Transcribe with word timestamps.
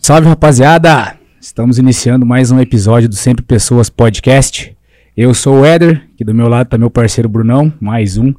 Salve 0.00 0.28
rapaziada! 0.28 1.18
Estamos 1.40 1.76
iniciando 1.76 2.24
mais 2.24 2.52
um 2.52 2.60
episódio 2.60 3.08
do 3.08 3.16
Sempre 3.16 3.44
Pessoas 3.44 3.90
Podcast. 3.90 4.74
Eu 5.16 5.34
sou 5.34 5.60
o 5.60 5.64
Éder, 5.66 6.08
aqui 6.14 6.24
do 6.24 6.32
meu 6.32 6.48
lado 6.48 6.68
tá 6.68 6.78
meu 6.78 6.88
parceiro 6.88 7.28
Brunão, 7.28 7.70
mais 7.80 8.16
um. 8.16 8.32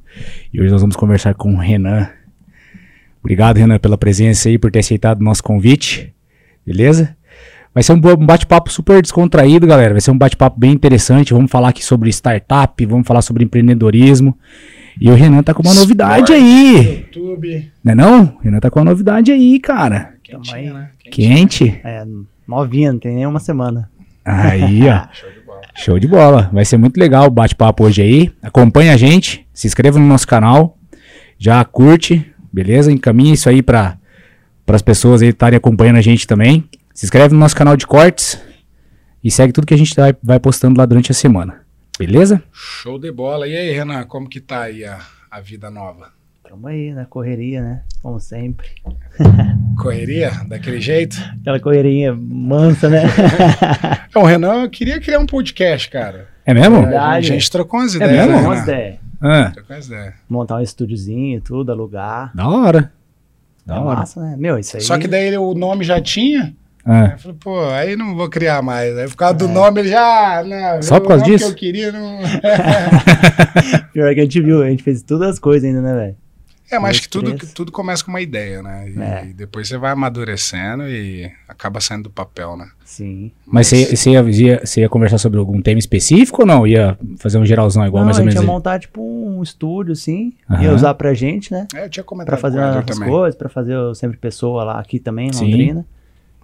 E 0.53 0.59
hoje 0.59 0.71
nós 0.71 0.81
vamos 0.81 0.95
conversar 0.95 1.35
com 1.35 1.53
o 1.53 1.57
Renan. 1.57 2.09
Obrigado, 3.19 3.57
Renan, 3.57 3.77
pela 3.77 3.97
presença 3.97 4.47
aí, 4.47 4.57
por 4.57 4.71
ter 4.71 4.79
aceitado 4.79 5.19
o 5.19 5.23
nosso 5.23 5.43
convite. 5.43 6.11
Beleza? 6.65 7.15
Vai 7.73 7.83
ser 7.83 7.91
um 7.91 7.97
um 7.97 8.25
bate-papo 8.25 8.71
super 8.71 9.01
descontraído, 9.01 9.67
galera. 9.67 9.93
Vai 9.93 10.01
ser 10.01 10.11
um 10.11 10.17
bate-papo 10.17 10.57
bem 10.57 10.71
interessante. 10.71 11.33
Vamos 11.33 11.51
falar 11.51 11.69
aqui 11.69 11.83
sobre 11.83 12.09
startup, 12.09 12.83
vamos 12.85 13.05
falar 13.05 13.21
sobre 13.21 13.43
empreendedorismo. 13.43 14.35
E 14.99 15.09
o 15.11 15.13
Renan 15.13 15.43
tá 15.43 15.53
com 15.53 15.61
uma 15.61 15.73
novidade 15.73 16.31
aí. 16.31 17.01
YouTube. 17.01 17.69
Não 17.83 17.91
é 17.91 17.95
não? 17.95 18.23
O 18.37 18.43
Renan 18.43 18.59
tá 18.59 18.71
com 18.71 18.79
uma 18.79 18.85
novidade 18.85 19.31
aí, 19.31 19.59
cara. 19.59 20.18
Quentinha, 20.29 20.73
né? 20.73 20.91
Quente. 21.11 21.81
É, 21.83 22.05
novinha, 22.47 22.91
não 22.91 22.99
tem 22.99 23.15
nem 23.15 23.25
uma 23.25 23.39
semana. 23.39 23.89
Aí, 24.23 24.87
ó. 24.87 25.07
Show 25.13 25.29
de 25.31 25.39
bola. 25.41 25.61
Show 25.75 25.99
de 25.99 26.07
bola. 26.07 26.49
Vai 26.53 26.65
ser 26.65 26.77
muito 26.77 26.97
legal 26.97 27.27
o 27.27 27.31
bate-papo 27.31 27.83
hoje 27.83 28.01
aí. 28.01 28.33
Acompanha 28.41 28.93
a 28.93 28.97
gente, 28.97 29.47
se 29.53 29.67
inscreva 29.67 29.97
no 29.97 30.05
nosso 30.05 30.27
canal, 30.27 30.77
já 31.37 31.63
curte, 31.63 32.25
beleza? 32.51 32.91
Encaminha 32.91 33.33
isso 33.33 33.49
aí 33.49 33.61
para 33.61 33.97
as 34.67 34.81
pessoas 34.81 35.21
aí 35.21 35.29
estarem 35.29 35.57
acompanhando 35.57 35.97
a 35.97 36.01
gente 36.01 36.27
também. 36.27 36.67
Se 36.93 37.05
inscreve 37.05 37.33
no 37.33 37.39
nosso 37.39 37.55
canal 37.55 37.77
de 37.77 37.87
cortes 37.87 38.39
e 39.23 39.31
segue 39.31 39.53
tudo 39.53 39.65
que 39.65 39.73
a 39.73 39.77
gente 39.77 39.95
vai, 39.95 40.15
vai 40.21 40.39
postando 40.39 40.77
lá 40.77 40.85
durante 40.85 41.11
a 41.11 41.15
semana. 41.15 41.61
Beleza? 41.97 42.41
Show 42.51 42.99
de 42.99 43.11
bola. 43.11 43.47
E 43.47 43.55
aí, 43.55 43.71
Renan, 43.71 44.03
como 44.05 44.29
que 44.29 44.39
tá 44.39 44.63
aí 44.63 44.85
a, 44.85 44.99
a 45.29 45.39
vida 45.41 45.69
nova? 45.69 46.18
Tamo 46.49 46.65
aí, 46.67 46.91
na 46.93 47.05
correria, 47.05 47.61
né? 47.61 47.81
Como 48.01 48.19
sempre. 48.19 48.69
Correria? 49.77 50.31
Daquele 50.47 50.81
jeito? 50.81 51.15
Aquela 51.41 51.59
correria 51.59 52.11
mansa, 52.13 52.89
né? 52.89 53.03
O 54.15 54.23
Renan 54.25 54.67
queria 54.67 54.99
criar 54.99 55.19
um 55.19 55.27
podcast, 55.27 55.87
cara. 55.91 56.27
É 56.43 56.51
mesmo? 56.53 56.77
A 56.77 56.81
Verdade. 56.81 57.27
gente 57.27 57.51
trocou 57.51 57.79
umas 57.79 57.93
É 57.93 57.97
ideias, 57.97 58.25
mesmo? 58.27 58.41
né, 58.41 58.47
Umas 58.47 58.63
ideias. 58.63 58.95
Ah, 59.21 59.51
Trocou 59.53 59.75
umas 59.75 59.85
ideias. 59.87 60.13
Montar 60.27 60.55
um 60.55 60.61
estúdiozinho, 60.61 61.39
tudo, 61.39 61.71
alugar. 61.71 62.31
da 62.35 62.47
hora. 62.49 62.91
Da 63.63 63.75
É 63.75 63.79
hora. 63.79 63.99
massa, 63.99 64.19
né? 64.19 64.35
Meu, 64.35 64.57
isso 64.57 64.75
aí. 64.75 64.81
Só 64.81 64.97
que 64.97 65.07
daí 65.07 65.37
o 65.37 65.53
nome 65.53 65.83
já 65.83 66.01
tinha. 66.01 66.55
Ah, 66.83 67.11
Eu 67.13 67.19
falei, 67.19 67.37
pô, 67.39 67.63
aí 67.69 67.95
não 67.95 68.15
vou 68.15 68.27
criar 68.27 68.63
mais. 68.63 68.97
Aí 68.97 69.07
por 69.07 69.15
causa 69.17 69.35
do 69.35 69.47
nome 69.47 69.81
ele 69.81 69.89
já. 69.89 70.43
Não, 70.43 70.81
Só 70.81 70.99
por 70.99 71.09
causa 71.09 71.23
disso? 71.25 71.45
que 71.45 71.51
eu 71.51 71.55
queria 71.55 71.91
não. 71.91 72.17
Pior 73.93 74.11
que 74.15 74.19
a 74.19 74.23
gente 74.23 74.41
viu, 74.41 74.63
a 74.63 74.69
gente 74.69 74.81
fez 74.81 75.03
todas 75.03 75.29
as 75.29 75.39
coisas 75.39 75.63
ainda, 75.69 75.81
né, 75.81 75.93
velho? 75.93 76.15
É, 76.71 76.77
mas 76.77 76.91
acho 76.91 77.01
que 77.03 77.09
tudo, 77.09 77.33
três. 77.35 77.53
tudo 77.53 77.71
começa 77.71 78.03
com 78.03 78.11
uma 78.11 78.21
ideia, 78.21 78.61
né? 78.61 78.89
E 78.89 78.99
É. 79.01 79.25
depois 79.33 79.67
você 79.67 79.77
vai 79.77 79.91
amadurecendo 79.91 80.87
e 80.87 81.31
acaba 81.47 81.79
saindo 81.81 82.03
do 82.03 82.09
papel, 82.09 82.55
né? 82.55 82.67
Sim. 82.85 83.31
mas 83.45 83.67
você 83.67 84.09
ia, 84.11 84.21
ia- 84.21 84.61
ia 84.77 84.89
conversar 84.89 85.17
sobre 85.19 85.37
algum 85.39 85.61
tema 85.61 85.77
específico 85.79 86.41
ou 86.41 86.47
não? 86.47 86.65
Ia 86.65 86.97
fazer 87.19 87.37
um 87.37 87.45
geralzão 87.45 87.85
igual 87.85 88.01
Não, 88.01 88.05
mais 88.07 88.17
a 88.17 88.21
ou 88.21 88.25
gente 88.25 88.33
menos? 88.35 88.43
ia 88.47 88.49
aí? 88.49 88.55
montar, 88.55 88.79
tipo, 88.79 89.01
um 89.01 89.41
estúdio, 89.43 89.93
assim. 89.93 90.33
Aham. 90.49 90.63
Ia 90.63 90.73
usar 90.73 90.93
pra 90.95 91.13
gente, 91.13 91.51
né? 91.51 91.67
É, 91.75 91.85
eu 91.85 91.89
tinha 91.89 92.03
comentado 92.03 92.27
Pra 92.33 92.37
fazer 92.37 92.59
as 92.59 92.85
também. 92.85 93.07
coisas, 93.09 93.35
pra 93.35 93.47
fazer 93.49 93.75
o 93.75 93.93
Sempre 93.93 94.17
Pessoa 94.17 94.63
lá, 94.63 94.79
aqui 94.79 94.99
também, 94.99 95.27
em 95.29 95.33
Sim. 95.33 95.45
Londrina. 95.45 95.85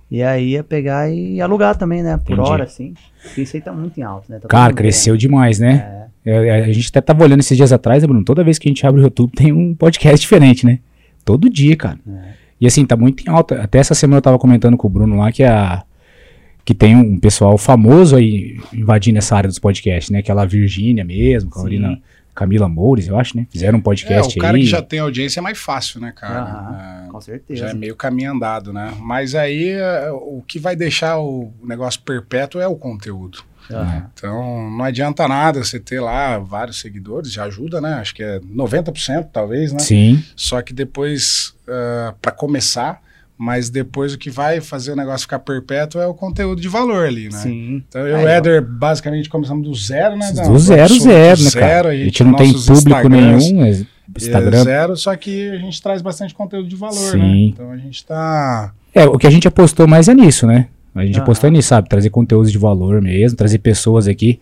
E 0.09 0.21
aí 0.21 0.49
ia 0.51 0.63
pegar 0.63 1.09
e 1.09 1.41
alugar 1.41 1.75
também, 1.75 2.03
né? 2.03 2.15
Por 2.17 2.33
Entendi. 2.33 2.47
hora, 2.49 2.63
assim. 2.65 2.93
Porque 3.23 3.41
isso 3.41 3.55
aí 3.57 3.61
tá 3.61 3.73
muito 3.73 3.99
em 3.99 4.03
alta, 4.03 4.25
né? 4.31 4.39
Tá 4.39 4.47
Cara, 4.47 4.71
cresceu 4.71 5.17
demais, 5.17 5.59
né? 5.59 5.73
É. 6.03 6.04
É, 6.25 6.63
a 6.63 6.71
gente 6.73 6.87
até 6.89 7.01
tava 7.01 7.23
olhando 7.23 7.39
esses 7.41 7.55
dias 7.55 7.71
atrás, 7.71 8.01
né, 8.01 8.07
Bruno? 8.07 8.23
Toda 8.25 8.43
vez 8.43 8.57
que 8.57 8.67
a 8.67 8.71
gente 8.71 8.85
abre 8.85 9.01
o 9.01 9.03
YouTube 9.03 9.31
tem 9.33 9.51
um 9.53 9.75
podcast 9.75 10.19
diferente, 10.25 10.65
né? 10.65 10.79
Todo 11.23 11.49
dia, 11.49 11.75
cara. 11.75 11.99
É. 12.07 12.33
E 12.59 12.65
assim, 12.67 12.85
tá 12.85 12.95
muito 12.95 13.23
em 13.23 13.29
alta. 13.29 13.61
Até 13.61 13.79
essa 13.79 13.93
semana 13.93 14.17
eu 14.17 14.21
tava 14.21 14.39
comentando 14.39 14.75
com 14.77 14.87
o 14.87 14.89
Bruno 14.89 15.17
lá 15.17 15.31
que 15.31 15.43
a 15.43 15.83
que 16.63 16.73
tem 16.73 16.95
um 16.95 17.19
pessoal 17.19 17.59
famoso 17.59 18.15
aí 18.15 18.59
invadindo 18.73 19.19
essa 19.19 19.35
área 19.35 19.47
dos 19.47 19.59
podcasts, 19.59 20.09
né? 20.09 20.17
Aquela 20.19 20.45
Virgínia 20.45 21.03
mesmo, 21.05 21.51
Carolina, 21.51 22.01
Camila 22.33 22.67
Moures, 22.67 23.07
eu 23.07 23.19
acho, 23.19 23.37
né? 23.37 23.45
Fizeram 23.51 23.77
um 23.77 23.81
É, 23.81 23.83
podcast 23.83 24.35
o 24.35 24.41
cara 24.41 24.57
aí. 24.57 24.63
que 24.63 24.69
já 24.69 24.81
tem 24.81 24.97
audiência 24.97 25.39
é 25.39 25.43
mais 25.43 25.59
fácil, 25.59 26.01
né, 26.01 26.11
cara? 26.15 26.39
Aham, 26.41 27.05
É, 27.07 27.11
com 27.11 27.21
certeza. 27.21 27.59
já 27.59 27.69
é 27.69 27.73
meio 27.75 27.95
caminho 27.95 28.31
andado, 28.31 28.73
né? 28.73 28.91
Mas 28.99 29.35
aí 29.35 29.69
é, 29.73 30.09
o 30.11 30.41
que 30.47 30.57
vai 30.57 30.75
deixar 30.75 31.19
o 31.19 31.53
negócio 31.63 32.01
perpétuo 32.01 32.59
é 32.59 32.67
o 32.67 32.75
conteúdo. 32.75 33.43
Aham. 33.71 34.09
Então 34.13 34.69
não 34.69 34.83
adianta 34.83 35.27
nada 35.27 35.63
você 35.63 35.79
ter 35.79 35.99
lá 35.99 36.37
vários 36.37 36.79
seguidores, 36.79 37.31
já 37.31 37.45
ajuda, 37.45 37.81
né? 37.81 37.93
Acho 37.95 38.13
que 38.15 38.23
é 38.23 38.39
90% 38.39 39.27
talvez, 39.31 39.71
né? 39.71 39.79
Sim, 39.79 40.23
Só 40.35 40.61
que 40.61 40.73
depois, 40.73 41.53
para 42.21 42.31
começar, 42.31 43.01
mas 43.37 43.69
depois 43.69 44.13
o 44.13 44.17
que 44.17 44.29
vai 44.29 44.61
fazer 44.61 44.93
o 44.93 44.95
negócio 44.95 45.21
ficar 45.21 45.39
perpétuo 45.39 45.99
é 45.99 46.07
o 46.07 46.13
conteúdo 46.13 46.61
de 46.61 46.69
valor 46.69 47.05
ali, 47.05 47.25
né? 47.25 47.39
Sim. 47.39 47.83
Então 47.87 48.07
eu 48.07 48.21
e 48.21 48.23
o. 48.23 48.27
Éder 48.27 48.61
basicamente 48.61 49.29
começamos 49.29 49.67
do 49.67 49.75
zero, 49.75 50.15
né? 50.15 50.31
do 50.31 50.57
zero, 50.57 50.99
zero, 50.99 51.43
né, 51.43 51.51
cara? 51.51 51.89
A 51.89 51.95
gente 51.95 52.23
não 52.23 52.35
tem 52.35 52.53
público 52.53 52.71
Instagrams, 52.71 53.51
nenhum, 53.51 53.65
é 53.65 53.71
é 53.71 53.85
Instagram. 54.17 54.63
zero, 54.63 54.95
só 54.95 55.15
que 55.15 55.49
a 55.49 55.57
gente 55.57 55.81
traz 55.81 56.01
bastante 56.01 56.33
conteúdo 56.33 56.67
de 56.67 56.75
valor, 56.75 57.11
Sim. 57.11 57.17
né? 57.17 57.37
Então 57.37 57.71
a 57.71 57.77
gente 57.77 58.05
tá. 58.05 58.73
É, 58.93 59.05
o 59.05 59.17
que 59.17 59.27
a 59.27 59.29
gente 59.31 59.47
apostou 59.47 59.87
mais 59.87 60.07
é 60.07 60.13
nisso, 60.13 60.47
né? 60.47 60.67
A 60.95 61.05
gente 61.05 61.15
Aham. 61.15 61.23
apostou 61.23 61.49
nisso, 61.51 61.67
sabe? 61.67 61.89
Trazer 61.89 62.09
conteúdos 62.09 62.51
de 62.51 62.57
valor 62.57 63.01
mesmo, 63.01 63.37
trazer 63.37 63.59
pessoas 63.59 64.07
aqui 64.07 64.39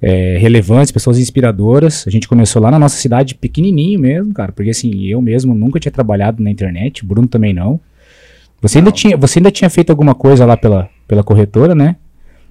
é, 0.00 0.38
relevantes, 0.38 0.90
pessoas 0.92 1.18
inspiradoras. 1.18 2.04
A 2.06 2.10
gente 2.10 2.28
começou 2.28 2.62
lá 2.62 2.70
na 2.70 2.78
nossa 2.78 2.96
cidade 2.96 3.34
pequenininho 3.34 3.98
mesmo, 4.00 4.32
cara, 4.32 4.52
porque 4.52 4.70
assim, 4.70 5.04
eu 5.04 5.20
mesmo 5.20 5.54
nunca 5.54 5.80
tinha 5.80 5.90
trabalhado 5.92 6.42
na 6.42 6.50
internet, 6.50 7.04
Bruno 7.04 7.26
também 7.28 7.52
não. 7.52 7.80
Você 8.62 8.78
ainda 8.78 8.90
Não. 8.90 8.94
tinha, 8.94 9.16
você 9.16 9.38
ainda 9.38 9.50
tinha 9.50 9.68
feito 9.70 9.90
alguma 9.90 10.14
coisa 10.14 10.44
lá 10.46 10.56
pela, 10.56 10.88
pela 11.08 11.24
corretora, 11.24 11.74
né? 11.74 11.96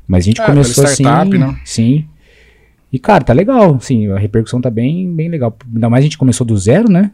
Mas 0.08 0.24
a 0.24 0.26
gente 0.26 0.42
É, 0.42 0.46
começou 0.46 0.84
pela 0.84 0.94
startup, 0.96 1.30
assim, 1.30 1.38
né? 1.46 1.62
sim. 1.64 2.06
E 2.92 2.98
cara, 2.98 3.24
tá 3.24 3.32
legal, 3.32 3.80
sim, 3.80 4.08
a 4.12 4.18
repercussão 4.18 4.60
tá 4.60 4.72
bem, 4.72 5.12
bem 5.14 5.30
legal. 5.30 5.56
Ainda 5.72 5.88
mais 5.90 6.02
a 6.02 6.06
gente 6.06 6.18
começou 6.18 6.46
do 6.46 6.58
zero, 6.58 6.92
né? 6.92 7.12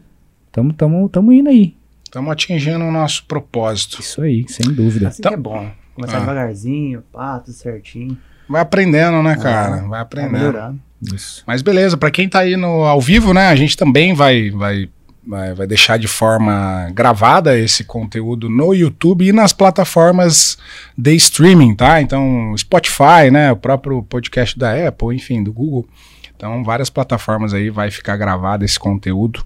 Tamo, 0.50 0.72
tamo, 0.72 1.06
tamo 1.10 1.30
indo 1.32 1.50
aí. 1.50 1.74
Estamos 2.04 2.30
atingindo 2.32 2.82
o 2.82 2.90
nosso 2.90 3.26
propósito. 3.26 4.00
Isso 4.00 4.22
aí, 4.22 4.46
sem 4.48 4.72
dúvida. 4.72 5.08
Assim 5.08 5.22
que 5.22 5.28
é 5.28 5.36
bom. 5.36 5.70
Começar 5.96 6.18
Ah. 6.18 6.20
devagarzinho, 6.20 7.02
pá, 7.12 7.38
tudo 7.40 7.54
certinho. 7.54 8.16
Vai 8.48 8.60
aprendendo, 8.60 9.22
né, 9.22 9.34
cara? 9.36 9.78
Vai 9.78 9.88
Vai 9.88 10.00
aprendendo. 10.00 10.80
Isso. 11.12 11.42
Mas 11.46 11.62
beleza, 11.62 11.96
pra 11.96 12.10
quem 12.10 12.28
tá 12.28 12.40
aí 12.40 12.56
no 12.56 12.84
ao 12.84 13.00
vivo, 13.00 13.34
né, 13.34 13.48
a 13.48 13.56
gente 13.56 13.76
também 13.76 14.14
vai 14.14 14.50
vai 14.50 14.88
vai, 15.26 15.52
vai 15.54 15.66
deixar 15.66 15.98
de 15.98 16.06
forma 16.06 16.88
gravada 16.94 17.58
esse 17.58 17.82
conteúdo 17.82 18.48
no 18.48 18.72
YouTube 18.72 19.26
e 19.26 19.32
nas 19.32 19.52
plataformas 19.52 20.56
de 20.96 21.14
streaming, 21.16 21.74
tá? 21.74 22.00
Então, 22.00 22.54
Spotify, 22.56 23.28
né, 23.32 23.50
o 23.50 23.56
próprio 23.56 24.04
podcast 24.04 24.56
da 24.56 24.86
Apple, 24.86 25.16
enfim, 25.16 25.42
do 25.42 25.52
Google. 25.52 25.84
Então, 26.36 26.62
várias 26.62 26.90
plataformas 26.90 27.52
aí 27.52 27.70
vai 27.70 27.90
ficar 27.90 28.16
gravado 28.16 28.64
esse 28.64 28.78
conteúdo. 28.78 29.44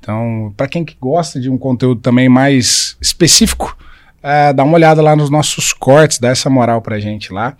Então, 0.00 0.54
para 0.56 0.66
quem 0.66 0.82
que 0.82 0.96
gosta 0.98 1.38
de 1.38 1.50
um 1.50 1.58
conteúdo 1.58 2.00
também 2.00 2.28
mais 2.28 2.96
específico, 2.98 3.76
é, 4.22 4.52
dá 4.52 4.64
uma 4.64 4.74
olhada 4.74 5.00
lá 5.02 5.14
nos 5.16 5.30
nossos 5.30 5.72
cortes, 5.72 6.18
dá 6.18 6.28
essa 6.28 6.48
moral 6.50 6.80
pra 6.82 6.98
gente 6.98 7.32
lá. 7.32 7.56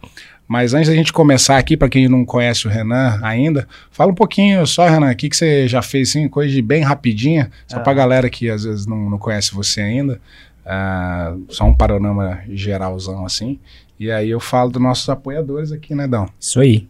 Mas 0.47 0.73
antes 0.73 0.89
da 0.89 0.95
gente 0.95 1.13
começar 1.13 1.59
aqui, 1.59 1.77
para 1.77 1.91
quem 1.91 2.09
não 2.09 2.25
conhece 2.25 2.67
o 2.67 2.71
Renan 2.71 3.21
ainda, 3.23 3.69
fala 3.91 4.13
um 4.13 4.15
pouquinho 4.15 4.67
só, 4.67 4.89
Renan, 4.89 5.13
o 5.13 5.15
que, 5.17 5.29
que 5.29 5.37
você 5.37 5.69
já 5.69 5.83
fez, 5.83 6.09
assim, 6.09 6.27
coisa 6.27 6.51
de 6.53 6.63
bem 6.63 6.83
rapidinha, 6.83 7.51
só 7.67 7.77
Ah. 7.77 7.81
pra 7.81 7.93
galera 7.93 8.31
que 8.31 8.49
às 8.49 8.65
vezes 8.65 8.87
não, 8.87 9.11
não 9.11 9.19
conhece 9.19 9.53
você 9.55 9.83
ainda, 9.83 10.19
ah, 10.65 11.35
só 11.51 11.65
um 11.65 11.75
panorama 11.75 12.41
geralzão 12.49 13.27
assim. 13.27 13.59
E 14.01 14.11
aí 14.11 14.31
eu 14.31 14.41
falo 14.41 14.71
dos 14.71 14.81
nossos 14.81 15.07
apoiadores 15.11 15.71
aqui, 15.71 15.95
né, 15.95 16.07
Dão? 16.09 16.27
Isso 16.41 16.61
aí. 16.61 16.89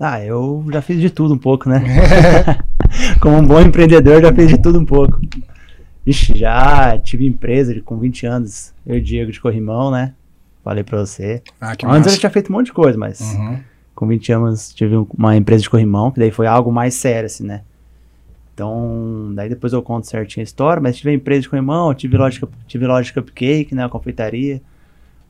Ah, 0.00 0.20
eu 0.24 0.66
já 0.72 0.82
fiz 0.82 1.00
de 1.00 1.10
tudo 1.10 1.34
um 1.34 1.38
pouco, 1.38 1.68
né? 1.68 1.80
Como 3.20 3.36
um 3.36 3.46
bom 3.46 3.60
empreendedor, 3.60 4.20
já 4.20 4.32
fiz 4.32 4.48
de 4.48 4.58
tudo 4.60 4.80
um 4.80 4.84
pouco. 4.84 5.20
Ixi, 6.06 6.36
já 6.36 6.98
tive 6.98 7.26
empresa 7.26 7.72
de- 7.72 7.80
com 7.80 7.96
20 7.98 8.26
anos, 8.26 8.74
eu 8.86 8.96
e 8.96 9.00
Diego 9.00 9.32
de 9.32 9.40
Corrimão, 9.40 9.90
né? 9.90 10.12
Falei 10.62 10.84
pra 10.84 10.98
você. 10.98 11.42
Ah, 11.60 11.74
que 11.74 11.84
Antes 11.86 11.96
eu 11.96 11.98
massa. 12.04 12.10
já 12.10 12.18
tinha 12.18 12.30
feito 12.30 12.50
um 12.50 12.56
monte 12.56 12.66
de 12.66 12.72
coisa, 12.72 12.98
mas 12.98 13.20
Uhum. 13.20 13.58
com 13.94 14.06
20 14.06 14.32
anos 14.32 14.72
tive 14.74 14.96
um- 14.96 15.06
uma 15.16 15.36
empresa 15.36 15.62
de 15.62 15.70
corrimão, 15.70 16.10
que 16.10 16.18
daí 16.18 16.30
foi 16.30 16.46
algo 16.46 16.70
mais 16.72 16.94
sério, 16.94 17.26
assim, 17.26 17.44
né? 17.44 17.62
Então, 18.54 19.32
daí 19.34 19.48
depois 19.48 19.72
eu 19.72 19.82
conto 19.82 20.06
certinho 20.06 20.42
a 20.42 20.44
história, 20.44 20.80
mas 20.80 20.96
tive 20.96 21.10
a 21.10 21.14
empresa 21.14 21.42
de 21.42 21.48
corrimão, 21.48 21.92
tive 21.94 22.16
loja, 22.16 22.46
tive 22.68 22.86
loja 22.86 23.06
de 23.06 23.12
cupcake, 23.14 23.74
né, 23.74 23.84
a 23.84 23.88
confeitaria. 23.88 24.62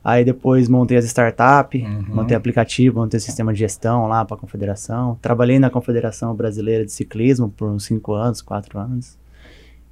Aí 0.03 0.23
depois 0.23 0.69
montei 0.69 0.97
as 0.97 1.05
startups, 1.05 1.81
Uhum. 1.81 2.05
montei 2.15 2.37
aplicativo, 2.37 2.99
montei 2.99 3.19
sistema 3.19 3.51
de 3.51 3.57
gestão 3.59 4.07
lá 4.07 4.23
para 4.23 4.37
a 4.37 4.39
confederação. 4.39 5.17
Trabalhei 5.19 5.57
na 5.57 5.71
Confederação 5.71 6.35
Brasileira 6.35 6.85
de 6.85 6.91
Ciclismo 6.91 7.49
por 7.49 7.67
uns 7.69 7.85
5 7.85 8.13
anos, 8.13 8.39
4 8.41 8.77
anos. 8.77 9.17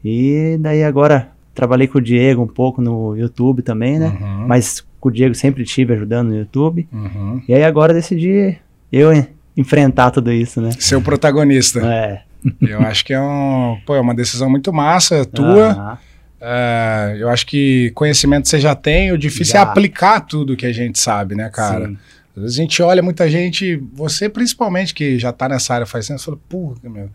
E 0.04 0.58
daí 0.60 0.84
agora 0.84 1.30
trabalhei 1.56 1.88
com 1.88 1.98
o 1.98 2.02
Diego 2.02 2.42
um 2.42 2.48
pouco 2.48 2.82
no 2.82 3.16
YouTube 3.16 3.62
também, 3.62 4.00
né? 4.00 4.08
Uhum. 4.20 4.48
Mas 4.48 4.84
com 5.00 5.10
o 5.10 5.12
Diego 5.12 5.36
sempre 5.36 5.64
estive 5.64 5.94
ajudando 5.94 6.30
no 6.30 6.36
YouTube. 6.38 6.88
Uhum. 6.92 7.42
E 7.48 7.54
aí 7.54 7.64
agora 7.64 7.94
decidi 7.94 8.58
eu 8.92 9.14
en- 9.14 9.28
enfrentar 9.56 10.12
tudo 10.12 10.32
isso, 10.32 10.60
né? 10.62 10.72
Ser 10.80 10.96
o 10.96 11.02
protagonista. 11.02 11.80
É. 11.86 12.22
Eu 12.62 12.82
acho 12.82 13.06
que 13.06 13.14
é, 13.14 13.22
um, 13.22 13.78
pô, 13.86 13.96
é 13.96 14.02
uma 14.02 14.14
decisão 14.14 14.50
muito 14.50 14.74
massa 14.74 15.26
tua. 15.26 15.98
É, 16.42 17.16
eu 17.18 17.30
acho 17.30 17.46
que 17.48 17.90
conhecimento 17.96 18.50
você 18.50 18.60
já 18.60 18.76
tem, 18.76 19.14
o 19.14 19.18
difícil 19.18 19.54
Já. 19.54 19.60
é 19.60 19.62
aplicar 19.64 20.20
tudo 20.20 20.58
que 20.58 20.66
a 20.66 20.74
gente 20.74 21.00
sabe, 21.00 21.36
né, 21.36 21.50
cara? 21.50 21.88
Sim. 21.88 21.98
Às 22.36 22.42
vezes 22.44 22.58
a 22.60 22.62
gente 22.62 22.84
olha 22.84 23.02
muita 23.02 23.30
gente, 23.30 23.82
você 23.94 24.28
principalmente 24.28 24.94
que 24.94 25.18
já 25.18 25.32
tá 25.32 25.48
nessa 25.48 25.74
área 25.74 25.86
faz 25.86 26.06
tempo, 26.06 26.20
você 26.20 26.26
fala, 26.26 26.40
porra, 26.50 26.76
meu, 26.84 27.10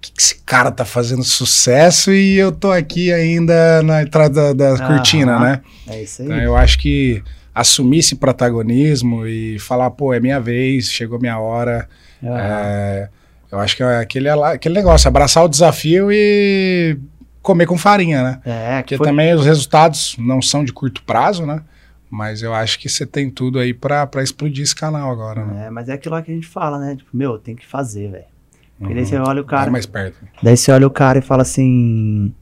que, 0.00 0.12
que 0.12 0.20
esse 0.20 0.36
cara 0.44 0.70
tá 0.70 0.84
fazendo 0.84 1.24
sucesso 1.24 2.12
e 2.12 2.36
eu 2.36 2.52
tô 2.52 2.70
aqui 2.70 3.12
ainda 3.12 3.82
na 3.82 4.02
entrada 4.02 4.54
da, 4.54 4.74
da 4.74 4.86
cortina, 4.86 5.38
né? 5.38 5.62
É 5.86 6.02
isso 6.02 6.22
aí. 6.22 6.28
Então, 6.28 6.38
eu 6.38 6.56
acho 6.56 6.78
que 6.78 7.22
assumir 7.54 8.00
esse 8.00 8.16
protagonismo 8.16 9.26
e 9.26 9.58
falar, 9.58 9.90
pô, 9.90 10.12
é 10.12 10.20
minha 10.20 10.38
vez, 10.38 10.90
chegou 10.90 11.18
minha 11.18 11.38
hora. 11.38 11.88
É, 12.22 13.08
eu 13.50 13.58
acho 13.58 13.76
que 13.76 13.82
é 13.82 13.98
aquele, 13.98 14.28
aquele 14.28 14.74
negócio, 14.74 15.08
abraçar 15.08 15.44
o 15.44 15.48
desafio 15.48 16.12
e 16.12 16.98
comer 17.40 17.66
com 17.66 17.78
farinha, 17.78 18.22
né? 18.22 18.40
É, 18.44 18.82
que 18.82 18.94
Porque 18.94 18.96
foi, 18.98 19.06
também 19.06 19.32
os 19.34 19.46
resultados 19.46 20.16
não 20.18 20.42
são 20.42 20.64
de 20.64 20.72
curto 20.72 21.02
prazo, 21.04 21.46
né? 21.46 21.62
Mas 22.10 22.42
eu 22.42 22.52
acho 22.52 22.78
que 22.78 22.88
você 22.88 23.06
tem 23.06 23.30
tudo 23.30 23.58
aí 23.58 23.72
pra, 23.72 24.06
pra 24.06 24.22
explodir 24.22 24.62
esse 24.62 24.74
canal 24.74 25.10
agora, 25.10 25.44
né? 25.44 25.66
é, 25.66 25.70
mas 25.70 25.88
é 25.88 25.94
aquilo 25.94 26.14
lá 26.14 26.22
que 26.22 26.30
a 26.30 26.34
gente 26.34 26.46
fala, 26.46 26.78
né? 26.78 26.96
Tipo, 26.96 27.16
meu, 27.16 27.38
tem 27.38 27.56
que 27.56 27.66
fazer, 27.66 28.10
velho. 28.10 28.35
Porque 28.78 28.92
daí 28.94 29.02
Uhum. 29.04 29.08
você 29.08 29.16
olha 29.18 29.40
o 29.40 29.44
cara. 29.44 29.70
mais 29.70 29.86
perto. 29.86 30.18
Daí 30.42 30.56
você 30.56 30.70
olha 30.72 30.86
o 30.86 30.90
cara 30.90 31.18
e 31.18 31.22
fala 31.22 31.42
assim: 31.42 32.32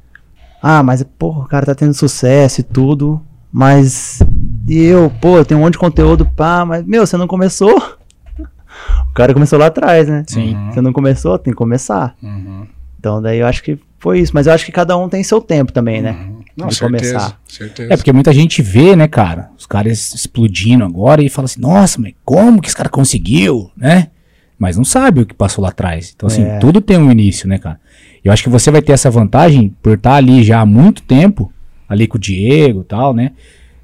Ah, 0.62 0.82
mas 0.82 1.02
porra, 1.18 1.40
o 1.40 1.48
cara 1.48 1.66
tá 1.66 1.74
tendo 1.74 1.94
sucesso 1.94 2.60
e 2.60 2.64
tudo, 2.64 3.20
mas 3.52 4.20
e 4.68 4.82
eu, 4.82 5.10
pô, 5.20 5.36
eu 5.38 5.44
tenho 5.44 5.60
um 5.60 5.62
monte 5.64 5.74
de 5.74 5.78
conteúdo, 5.78 6.26
pá, 6.26 6.64
mas 6.64 6.84
meu, 6.84 7.06
você 7.06 7.16
não 7.16 7.26
começou? 7.26 7.74
O 9.08 9.14
cara 9.14 9.32
começou 9.32 9.56
lá 9.56 9.66
atrás, 9.66 10.08
né? 10.08 10.24
Sim. 10.26 10.56
Uhum. 10.56 10.72
Você 10.72 10.80
não 10.80 10.92
começou, 10.92 11.38
tem 11.38 11.52
que 11.52 11.56
começar. 11.56 12.16
Uhum. 12.20 12.66
Então 12.98 13.22
daí 13.22 13.38
eu 13.38 13.46
acho 13.46 13.62
que 13.62 13.78
foi 14.00 14.18
isso, 14.18 14.32
mas 14.34 14.48
eu 14.48 14.52
acho 14.52 14.66
que 14.66 14.72
cada 14.72 14.96
um 14.96 15.08
tem 15.08 15.22
seu 15.22 15.40
tempo 15.40 15.72
também, 15.72 16.02
né? 16.02 16.10
Uhum. 16.10 16.40
Não, 16.56 16.66
De 16.66 16.74
certeza. 16.74 17.12
começar. 17.14 17.40
Certeza. 17.46 17.92
É 17.94 17.96
porque 17.96 18.12
muita 18.12 18.32
gente 18.32 18.60
vê, 18.62 18.96
né, 18.96 19.06
cara, 19.06 19.50
os 19.56 19.64
caras 19.66 20.12
explodindo 20.12 20.84
agora 20.84 21.22
e 21.22 21.28
fala 21.28 21.46
assim, 21.46 21.60
nossa, 21.60 22.00
mas 22.00 22.14
como 22.24 22.60
que 22.60 22.66
esse 22.68 22.76
cara 22.76 22.88
conseguiu, 22.88 23.70
né? 23.76 24.08
Mas 24.58 24.76
não 24.76 24.84
sabe 24.84 25.20
o 25.22 25.26
que 25.26 25.34
passou 25.34 25.62
lá 25.62 25.70
atrás. 25.70 26.12
Então, 26.14 26.26
assim, 26.26 26.44
É. 26.44 26.58
tudo 26.58 26.80
tem 26.80 26.96
um 26.96 27.10
início, 27.10 27.48
né, 27.48 27.58
cara? 27.58 27.80
Eu 28.24 28.32
acho 28.32 28.42
que 28.42 28.48
você 28.48 28.70
vai 28.70 28.80
ter 28.80 28.92
essa 28.92 29.10
vantagem 29.10 29.74
por 29.82 29.94
estar 29.94 30.14
ali 30.14 30.42
já 30.42 30.60
há 30.60 30.66
muito 30.66 31.02
tempo, 31.02 31.52
ali 31.88 32.06
com 32.06 32.16
o 32.16 32.20
Diego 32.20 32.80
e 32.80 32.84
tal, 32.84 33.12
né? 33.12 33.32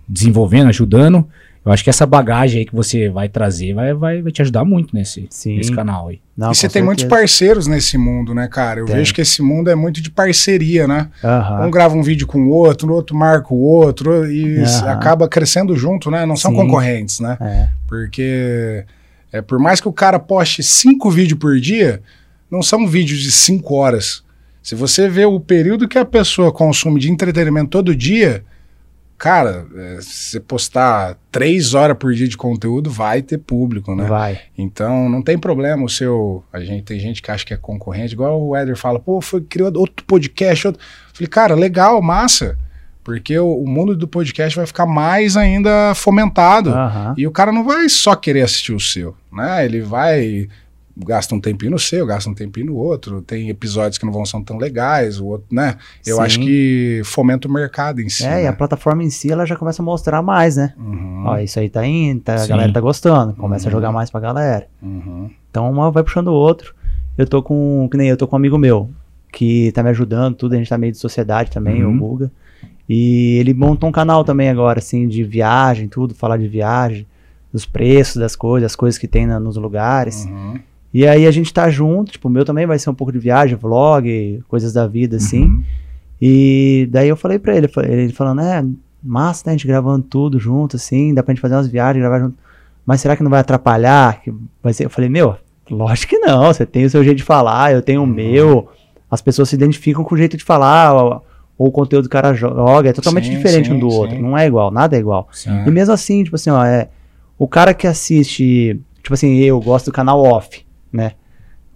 Desenvolvendo, 0.08 0.68
ajudando. 0.68 1.26
Eu 1.62 1.70
acho 1.70 1.84
que 1.84 1.90
essa 1.90 2.06
bagagem 2.06 2.60
aí 2.60 2.64
que 2.64 2.74
você 2.74 3.10
vai 3.10 3.28
trazer 3.28 3.74
vai, 3.74 3.92
vai, 3.92 4.22
vai 4.22 4.32
te 4.32 4.40
ajudar 4.40 4.64
muito 4.64 4.94
nesse, 4.96 5.26
Sim. 5.28 5.56
nesse 5.56 5.70
canal 5.70 6.08
aí. 6.08 6.18
Não, 6.34 6.52
e 6.52 6.54
você 6.54 6.70
tem 6.70 6.82
muitos 6.82 7.04
parceiros 7.04 7.66
nesse 7.66 7.98
mundo, 7.98 8.34
né, 8.34 8.48
cara? 8.48 8.80
Eu 8.80 8.86
Tem. 8.86 8.96
vejo 8.96 9.12
que 9.12 9.20
esse 9.20 9.42
mundo 9.42 9.68
é 9.68 9.74
muito 9.74 10.00
de 10.00 10.10
parceria, 10.10 10.88
né? 10.88 11.10
Aham. 11.22 11.66
Um 11.66 11.70
grava 11.70 11.94
um 11.94 12.02
vídeo 12.02 12.26
com 12.26 12.38
o 12.46 12.48
outro, 12.48 12.88
o 12.90 12.94
outro 12.94 13.14
marca 13.14 13.52
o 13.52 13.58
outro 13.60 14.26
e 14.32 14.62
Aham. 14.62 14.88
acaba 14.90 15.28
crescendo 15.28 15.76
junto, 15.76 16.10
né? 16.10 16.24
Não 16.24 16.34
são 16.34 16.50
Sim. 16.50 16.56
concorrentes, 16.56 17.20
né? 17.20 17.36
É. 17.38 17.68
Porque 17.86 18.84
é, 19.32 19.40
por 19.40 19.58
mais 19.58 19.80
que 19.80 19.88
o 19.88 19.92
cara 19.92 20.18
poste 20.18 20.62
cinco 20.62 21.10
vídeos 21.10 21.38
por 21.38 21.58
dia, 21.58 22.02
não 22.50 22.62
são 22.62 22.86
vídeos 22.86 23.20
de 23.20 23.30
cinco 23.30 23.74
horas. 23.74 24.24
Se 24.62 24.74
você 24.74 25.08
vê 25.08 25.24
o 25.24 25.40
período 25.40 25.88
que 25.88 25.98
a 25.98 26.04
pessoa 26.04 26.52
consome 26.52 27.00
de 27.00 27.10
entretenimento 27.10 27.70
todo 27.70 27.94
dia, 27.94 28.44
cara, 29.16 29.66
é, 29.74 29.98
se 30.00 30.32
você 30.32 30.40
postar 30.40 31.16
três 31.30 31.74
horas 31.74 31.96
por 31.96 32.12
dia 32.12 32.28
de 32.28 32.36
conteúdo, 32.36 32.90
vai 32.90 33.22
ter 33.22 33.38
público, 33.38 33.94
né? 33.94 34.04
Vai. 34.04 34.40
Então 34.56 35.08
não 35.08 35.22
tem 35.22 35.38
problema 35.38 35.84
o 35.84 35.88
seu. 35.88 36.44
A 36.52 36.60
gente 36.60 36.84
tem 36.84 36.98
gente 36.98 37.22
que 37.22 37.30
acha 37.30 37.44
que 37.44 37.54
é 37.54 37.56
concorrente, 37.56 38.14
igual 38.14 38.42
o 38.42 38.56
Éder 38.56 38.76
fala, 38.76 38.98
pô, 38.98 39.20
foi 39.20 39.40
criou 39.40 39.72
outro 39.76 40.04
podcast. 40.04 40.66
Outro. 40.66 40.82
Falei, 41.12 41.28
cara, 41.28 41.54
legal, 41.54 42.02
massa. 42.02 42.58
Porque 43.12 43.38
o, 43.38 43.52
o 43.62 43.68
mundo 43.68 43.96
do 43.96 44.06
podcast 44.06 44.56
vai 44.56 44.66
ficar 44.66 44.86
mais 44.86 45.36
ainda 45.36 45.92
fomentado. 45.94 46.70
Aham. 46.70 47.14
E 47.16 47.26
o 47.26 47.30
cara 47.32 47.50
não 47.50 47.64
vai 47.64 47.88
só 47.88 48.14
querer 48.14 48.42
assistir 48.42 48.72
o 48.72 48.78
seu, 48.80 49.14
né? 49.32 49.64
Ele 49.64 49.80
vai 49.80 50.48
gasta 51.02 51.34
um 51.34 51.40
tempinho 51.40 51.70
no 51.72 51.78
seu, 51.78 52.04
gasta 52.04 52.28
um 52.28 52.34
tempinho 52.34 52.66
no 52.66 52.76
outro. 52.76 53.22
Tem 53.22 53.48
episódios 53.48 53.96
que 53.96 54.04
não 54.04 54.12
vão 54.12 54.26
ser 54.26 54.42
tão 54.44 54.58
legais, 54.58 55.18
o 55.18 55.26
outro, 55.26 55.46
né? 55.50 55.76
Eu 56.06 56.16
Sim. 56.16 56.22
acho 56.22 56.38
que 56.40 57.00
fomenta 57.04 57.48
o 57.48 57.50
mercado 57.50 58.00
em 58.02 58.08
si. 58.08 58.24
É, 58.24 58.28
né? 58.30 58.42
e 58.44 58.46
a 58.46 58.52
plataforma 58.52 59.02
em 59.02 59.08
si, 59.10 59.32
ela 59.32 59.46
já 59.46 59.56
começa 59.56 59.80
a 59.80 59.84
mostrar 59.84 60.20
mais, 60.20 60.56
né? 60.56 60.74
Uhum, 60.78 61.24
Ó, 61.26 61.38
isso 61.38 61.58
aí 61.58 61.70
tá 61.70 61.86
indo, 61.86 62.20
tá- 62.20 62.42
a 62.42 62.46
galera 62.46 62.72
tá 62.72 62.80
gostando, 62.80 63.32
começa 63.34 63.64
Uhum. 63.64 63.68
a 63.68 63.72
jogar 63.72 63.92
mais 63.92 64.10
pra 64.10 64.20
galera. 64.20 64.66
uhum, 64.82 65.30
Então 65.50 65.70
uma 65.70 65.90
vai 65.90 66.02
puxando 66.02 66.28
o 66.28 66.34
outro. 66.34 66.74
Eu 67.16 67.26
tô 67.26 67.42
com, 67.42 67.88
que 67.90 67.96
nem 67.96 68.08
eu 68.08 68.16
tô 68.16 68.26
com 68.28 68.36
um 68.36 68.38
amigo 68.38 68.58
meu, 68.58 68.90
que 69.32 69.72
tá 69.72 69.82
me 69.82 69.88
ajudando, 69.90 70.34
tudo, 70.34 70.54
a 70.54 70.58
gente 70.58 70.68
tá 70.68 70.76
meio 70.76 70.92
de 70.92 70.98
sociedade 70.98 71.50
também, 71.50 71.82
Uhum. 71.84 71.96
o 71.96 71.98
Guga. 71.98 72.30
E 72.92 73.36
ele 73.38 73.54
montou 73.54 73.88
um 73.88 73.92
canal 73.92 74.24
também 74.24 74.48
agora, 74.48 74.80
assim, 74.80 75.06
de 75.06 75.22
viagem, 75.22 75.86
tudo, 75.86 76.12
falar 76.12 76.36
de 76.38 76.48
viagem, 76.48 77.06
dos 77.52 77.64
preços 77.64 78.16
das 78.16 78.34
coisas, 78.34 78.66
as 78.72 78.74
coisas 78.74 78.98
que 78.98 79.06
tem 79.06 79.26
na- 79.28 79.38
nos 79.38 79.56
lugares. 79.56 80.24
uhum. 80.24 80.58
E 80.92 81.06
aí 81.06 81.24
a 81.24 81.30
gente 81.30 81.54
tá 81.54 81.70
junto, 81.70 82.10
tipo, 82.10 82.26
o 82.26 82.30
meu 82.30 82.44
também 82.44 82.66
vai 82.66 82.76
ser 82.76 82.90
um 82.90 82.94
pouco 82.94 83.12
de 83.12 83.18
viagem, 83.20 83.56
vlog, 83.56 84.42
coisas 84.48 84.72
da 84.72 84.88
vida, 84.88 85.18
assim. 85.18 85.44
Uhum. 85.44 85.62
E 86.20 86.88
daí 86.90 87.08
eu 87.08 87.16
falei 87.16 87.38
pra 87.38 87.56
ele, 87.56 87.70
ele 87.84 88.12
falando, 88.12 88.40
é, 88.40 88.64
massa, 89.00 89.44
né, 89.46 89.52
a 89.52 89.56
gente 89.56 89.68
gravando 89.68 90.04
tudo 90.10 90.40
junto, 90.40 90.74
assim, 90.74 91.14
dá 91.14 91.22
pra 91.22 91.32
gente 91.32 91.40
fazer 91.40 91.54
umas 91.54 91.68
viagens, 91.68 92.02
gravar 92.02 92.18
junto. 92.18 92.36
Mas 92.84 93.00
será 93.00 93.14
que 93.14 93.22
não 93.22 93.30
vai 93.30 93.38
atrapalhar? 93.38 94.20
Que 94.20 94.34
vai 94.60 94.72
ser... 94.72 94.86
Eu 94.86 94.90
falei, 94.90 95.08
meu, 95.08 95.36
lógico 95.70 96.10
que 96.10 96.18
não, 96.18 96.46
você 96.52 96.66
tem 96.66 96.84
o 96.84 96.90
seu 96.90 97.04
jeito 97.04 97.18
de 97.18 97.22
falar, 97.22 97.72
eu 97.72 97.82
tenho 97.82 98.02
o 98.02 98.06
meu, 98.06 98.68
as 99.08 99.22
pessoas 99.22 99.48
se 99.48 99.54
identificam 99.54 100.02
com 100.02 100.14
o 100.16 100.18
jeito 100.18 100.36
de 100.36 100.42
falar, 100.42 101.20
ou, 101.60 101.68
o 101.68 101.70
conteúdo 101.70 102.04
que 102.04 102.16
o 102.16 102.18
cara 102.18 102.32
joga, 102.32 102.88
é 102.88 102.92
totalmente 102.92 103.26
Sim, 103.26 103.36
diferente 103.36 103.68
sim, 103.68 103.74
um 103.74 103.78
do 103.78 103.90
sim. 103.90 103.96
outro, 103.96 104.18
não 104.18 104.36
é 104.36 104.46
igual, 104.46 104.70
nada 104.70 104.96
é 104.96 104.98
igual. 104.98 105.28
E 105.66 105.70
mesmo 105.70 105.92
assim, 105.92 106.24
tipo 106.24 106.36
assim, 106.36 106.48
ó, 106.50 106.64
é, 106.64 106.88
o 107.38 107.46
cara 107.46 107.74
que 107.74 107.86
assiste, 107.86 108.80
tipo 109.02 109.12
assim, 109.12 109.36
eu 109.38 109.60
gosto 109.60 109.86
do 109.86 109.92
canal 109.92 110.22
off, 110.22 110.64
né, 110.92 111.12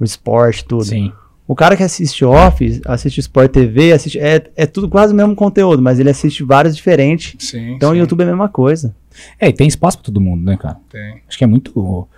o 0.00 0.04
esporte, 0.04 0.64
tudo. 0.64 0.84
Sim. 0.84 1.12
O 1.46 1.54
cara 1.54 1.76
que 1.76 1.82
assiste 1.82 2.24
off, 2.24 2.80
assiste 2.86 3.20
Sport 3.20 3.52
TV, 3.52 3.92
assiste, 3.92 4.18
é, 4.18 4.42
é 4.56 4.64
tudo 4.64 4.88
quase 4.88 5.12
o 5.12 5.16
mesmo 5.16 5.36
conteúdo, 5.36 5.82
mas 5.82 6.00
ele 6.00 6.08
assiste 6.08 6.42
vários 6.42 6.74
diferentes. 6.74 7.36
Sim. 7.38 7.74
Então 7.74 7.92
o 7.92 7.94
YouTube 7.94 8.22
é 8.22 8.24
a 8.24 8.28
mesma 8.28 8.48
coisa. 8.48 8.96
É, 9.38 9.48
e 9.48 9.52
tem 9.52 9.68
espaço 9.68 9.98
pra 9.98 10.06
todo 10.06 10.22
mundo, 10.22 10.42
né, 10.42 10.56
cara? 10.56 10.78
tem. 10.88 11.20
Acho 11.28 11.36
que 11.36 11.44
é 11.44 11.46
muito. 11.46 12.08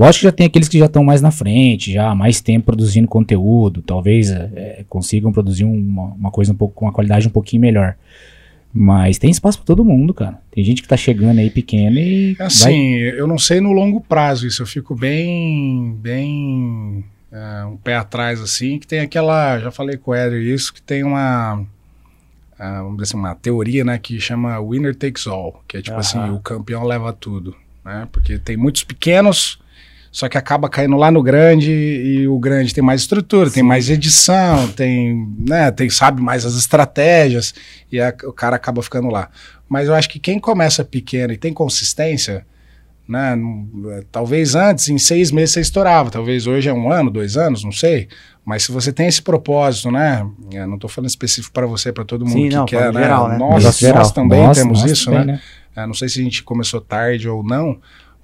Lógico 0.00 0.20
que 0.20 0.24
já 0.24 0.32
tem 0.32 0.46
aqueles 0.46 0.66
que 0.66 0.78
já 0.78 0.86
estão 0.86 1.04
mais 1.04 1.20
na 1.20 1.30
frente, 1.30 1.92
já 1.92 2.08
há 2.10 2.14
mais 2.14 2.40
tempo 2.40 2.64
produzindo 2.64 3.06
conteúdo, 3.06 3.82
talvez 3.82 4.30
é, 4.30 4.50
é, 4.54 4.84
consigam 4.88 5.30
produzir 5.30 5.64
uma, 5.64 6.04
uma 6.14 6.30
coisa 6.30 6.52
um 6.52 6.56
pouco 6.56 6.74
com 6.74 6.86
uma 6.86 6.92
qualidade 6.92 7.28
um 7.28 7.30
pouquinho 7.30 7.60
melhor. 7.60 7.94
Mas 8.72 9.18
tem 9.18 9.30
espaço 9.30 9.58
pra 9.58 9.66
todo 9.66 9.84
mundo, 9.84 10.14
cara. 10.14 10.40
Tem 10.50 10.64
gente 10.64 10.80
que 10.80 10.88
tá 10.88 10.96
chegando 10.96 11.40
aí 11.40 11.50
pequena 11.50 12.00
e. 12.00 12.34
É 12.38 12.44
Assim, 12.44 12.94
eu 12.94 13.26
não 13.26 13.36
sei 13.36 13.60
no 13.60 13.72
longo 13.72 14.00
prazo 14.00 14.46
isso, 14.46 14.62
eu 14.62 14.66
fico 14.66 14.94
bem, 14.94 15.94
bem 16.00 17.04
é, 17.30 17.64
um 17.66 17.76
pé 17.76 17.96
atrás 17.96 18.40
assim, 18.40 18.78
que 18.78 18.86
tem 18.86 19.00
aquela, 19.00 19.58
já 19.58 19.70
falei 19.70 19.98
com 19.98 20.12
o 20.12 20.14
Éder 20.14 20.40
isso, 20.40 20.72
que 20.72 20.80
tem 20.80 21.04
uma, 21.04 21.62
ah, 22.58 22.78
vamos 22.78 22.96
dizer 22.96 23.10
assim, 23.10 23.16
uma 23.18 23.34
teoria, 23.34 23.84
né, 23.84 23.98
que 23.98 24.18
chama 24.18 24.58
winner 24.60 24.94
takes 24.94 25.26
all, 25.26 25.62
que 25.68 25.76
é 25.76 25.82
tipo 25.82 25.98
assim, 25.98 26.18
o 26.30 26.40
campeão 26.40 26.84
leva 26.84 27.12
tudo, 27.12 27.54
né, 27.84 28.08
porque 28.10 28.38
tem 28.38 28.56
muitos 28.56 28.82
pequenos, 28.82 29.60
só 30.12 30.28
que 30.28 30.36
acaba 30.36 30.68
caindo 30.68 30.96
lá 30.96 31.10
no 31.10 31.22
grande 31.22 31.70
e 31.70 32.26
o 32.26 32.38
grande 32.38 32.74
tem 32.74 32.82
mais 32.82 33.02
estrutura, 33.02 33.50
tem 33.50 33.62
mais 33.62 33.88
edição, 33.88 34.66
tem, 34.68 35.26
né, 35.38 35.70
tem 35.70 35.88
sabe 35.88 36.20
mais 36.20 36.44
as 36.44 36.54
estratégias 36.56 37.54
e 37.92 38.00
a- 38.00 38.14
o 38.24 38.32
cara 38.32 38.56
acaba 38.56 38.82
ficando 38.82 39.08
lá. 39.08 39.28
Mas 39.68 39.86
eu 39.88 39.94
acho 39.94 40.08
que 40.08 40.18
quem 40.18 40.38
começa 40.40 40.84
pequeno 40.84 41.32
e 41.32 41.36
tem 41.36 41.52
consistência, 41.52 42.44
né, 43.08 43.36
não- 43.36 43.68
é, 43.92 44.02
talvez 44.10 44.54
antes, 44.56 44.88
em 44.88 44.98
seis 44.98 45.30
meses 45.30 45.52
você 45.54 45.60
estourava, 45.60 46.10
talvez 46.10 46.46
hoje 46.46 46.68
é 46.68 46.72
um 46.72 46.90
ano, 46.90 47.10
dois 47.10 47.36
anos, 47.36 47.62
não 47.62 47.72
sei. 47.72 48.08
Mas 48.44 48.64
se 48.64 48.72
você 48.72 48.92
tem 48.92 49.06
esse 49.06 49.22
propósito, 49.22 49.92
né, 49.92 50.26
eu 50.52 50.66
não 50.66 50.74
estou 50.74 50.90
falando 50.90 51.08
específico 51.08 51.52
para 51.52 51.66
você, 51.66 51.92
para 51.92 52.04
todo 52.04 52.24
mundo 52.24 52.34
Sim, 52.34 52.48
que 52.48 52.54
não, 52.56 52.64
quer, 52.66 52.92
né, 52.92 53.02
geral, 53.02 53.28
né? 53.28 53.38
nós, 53.38 53.78
geral. 53.78 53.98
nós 53.98 54.10
também 54.12 54.42
Nós- 54.44 54.58
temos 54.58 54.80
nós 54.82 54.90
isso, 54.90 55.04
também, 55.04 55.24
né? 55.26 55.40
É, 55.76 55.86
não 55.86 55.94
sei 55.94 56.08
se 56.08 56.20
a 56.20 56.24
gente 56.24 56.42
começou 56.42 56.80
tarde 56.80 57.28
ou 57.28 57.44
não, 57.44 57.78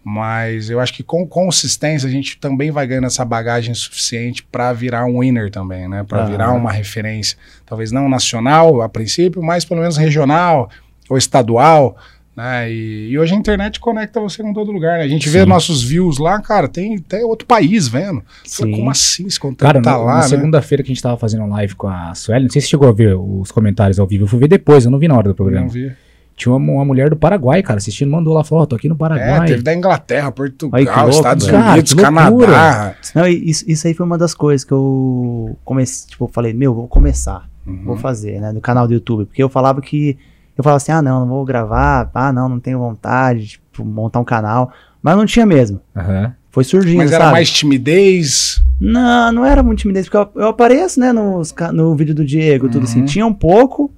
mas 0.09 0.71
eu 0.71 0.79
acho 0.79 0.95
que 0.95 1.03
com 1.03 1.27
consistência 1.27 2.07
a 2.07 2.11
gente 2.11 2.39
também 2.39 2.71
vai 2.71 2.87
ganhando 2.87 3.09
essa 3.09 3.25
bagagem 3.25 3.75
suficiente 3.75 4.41
para 4.41 4.73
virar 4.73 5.05
um 5.05 5.19
winner 5.19 5.51
também, 5.51 5.89
né? 5.89 6.05
Para 6.05 6.25
virar 6.27 6.53
uma 6.53 6.71
referência, 6.71 7.37
talvez 7.67 7.91
não 7.91 8.09
nacional 8.09 8.83
a 8.83 8.89
princípio, 8.89 9.43
mas 9.43 9.65
pelo 9.65 9.81
menos 9.81 9.97
regional 9.97 10.71
ou 11.11 11.19
estadual, 11.19 11.97
né? 12.37 12.71
E, 12.71 13.09
e 13.11 13.19
hoje 13.19 13.35
a 13.35 13.37
internet 13.37 13.81
conecta 13.81 14.21
você 14.21 14.45
com 14.45 14.55
todo 14.55 14.71
lugar, 14.71 14.99
né? 14.99 15.03
A 15.03 15.09
gente 15.09 15.29
vê 15.29 15.41
Sim. 15.41 15.47
nossos 15.47 15.83
views 15.83 16.19
lá, 16.19 16.41
cara, 16.41 16.69
tem 16.69 16.99
até 16.99 17.25
outro 17.25 17.45
país 17.45 17.89
vendo. 17.89 18.23
Sim. 18.45 18.71
Como 18.71 18.89
assim 18.89 19.27
esse 19.27 19.41
conteúdo 19.41 19.73
Cara, 19.73 19.83
tá 19.83 19.91
na, 19.91 19.97
lá, 19.97 20.15
na 20.15 20.21
né? 20.21 20.29
segunda-feira 20.29 20.85
que 20.85 20.93
a 20.93 20.95
gente 20.95 21.03
tava 21.03 21.17
fazendo 21.17 21.49
live 21.49 21.75
com 21.75 21.89
a 21.89 22.15
Sueli, 22.15 22.45
não 22.45 22.53
sei 22.53 22.63
se 22.63 22.69
chegou 22.69 22.89
a 22.89 22.93
ver 22.93 23.17
os 23.17 23.51
comentários 23.51 23.99
ao 23.99 24.07
vivo, 24.07 24.23
eu 24.23 24.29
fui 24.29 24.39
ver 24.39 24.47
depois, 24.47 24.85
eu 24.85 24.91
não 24.93 25.01
vi 25.01 25.09
na 25.09 25.17
hora 25.17 25.31
do 25.31 25.35
programa. 25.35 25.67
Não 25.67 25.73
vi. 25.73 25.91
Tinha 26.37 26.55
uma, 26.55 26.73
uma 26.73 26.85
mulher 26.85 27.09
do 27.09 27.17
Paraguai, 27.17 27.63
cara, 27.63 27.79
assistindo, 27.79 28.11
mandou 28.11 28.35
lá, 28.35 28.45
falou, 28.45 28.63
ó, 28.65 28.67
tô 28.67 28.77
aqui 28.77 28.89
no 28.89 28.95
É, 28.95 28.99
Paraguai. 28.99 29.49
teve 29.49 29.63
da 29.63 29.75
Inglaterra, 29.75 30.31
Portugal, 30.31 30.79
que 30.79 30.87
louco, 30.87 31.11
Estados. 31.11 31.47
Unidos, 31.47 31.95
Cara, 31.95 32.13
que 32.13 32.29
loucura. 32.31 32.47
Canadá. 32.53 32.95
Não, 33.15 33.27
isso, 33.27 33.65
isso 33.67 33.87
aí 33.87 33.95
foi 33.95 34.05
uma 34.05 34.19
das 34.19 34.35
coisas 34.35 34.63
que 34.63 34.73
eu 34.73 35.57
comecei, 35.65 36.11
tipo, 36.11 36.25
eu 36.25 36.29
falei, 36.29 36.53
meu, 36.53 36.75
vou 36.75 36.87
começar, 36.87 37.49
Uhum. 37.67 37.85
vou 37.87 37.97
fazer, 37.97 38.39
né, 38.41 38.53
no 38.53 38.61
canal 38.61 38.87
do 38.87 38.93
YouTube, 38.95 39.25
porque 39.25 39.43
eu 39.43 39.49
falava 39.49 39.81
que, 39.81 40.17
eu 40.59 40.63
falava 40.63 40.77
assim, 40.77 40.93
ah, 40.93 41.01
não, 41.03 41.21
não 41.21 41.29
vou 41.29 41.45
gravar, 41.45 42.11
ah, 42.15 42.33
não, 42.33 42.49
não 42.51 42.61
tenho 42.61 42.79
vontade, 42.79 43.47
tipo, 43.73 43.83
montar 43.85 44.21
um 44.21 44.25
canal, 44.25 44.71
mas 45.03 45.17
não 45.17 45.25
tinha 45.27 45.47
mesmo, 45.47 45.81
Aham. 45.97 46.33
foi 46.51 46.65
surgindo, 46.65 46.99
Mas 46.99 47.11
era 47.13 47.25
sabe? 47.25 47.33
mais 47.33 47.51
timidez. 47.51 48.63
Não, 48.81 49.33
não 49.33 49.45
era 49.45 49.63
muito 49.63 49.79
timidez, 49.81 50.07
porque 50.09 50.39
eu, 50.39 50.43
eu 50.43 50.49
apareço, 50.49 51.01
né, 51.01 51.13
nos, 51.13 51.55
no 51.73 51.97
vídeo 51.97 52.15
do 52.15 52.25
Diego, 52.25 52.69
tudo 52.69 52.85
assim. 52.85 53.01
Uhum. 53.01 53.07
Tinha 53.07 53.27
um 53.27 53.33
pouco, 53.33 53.91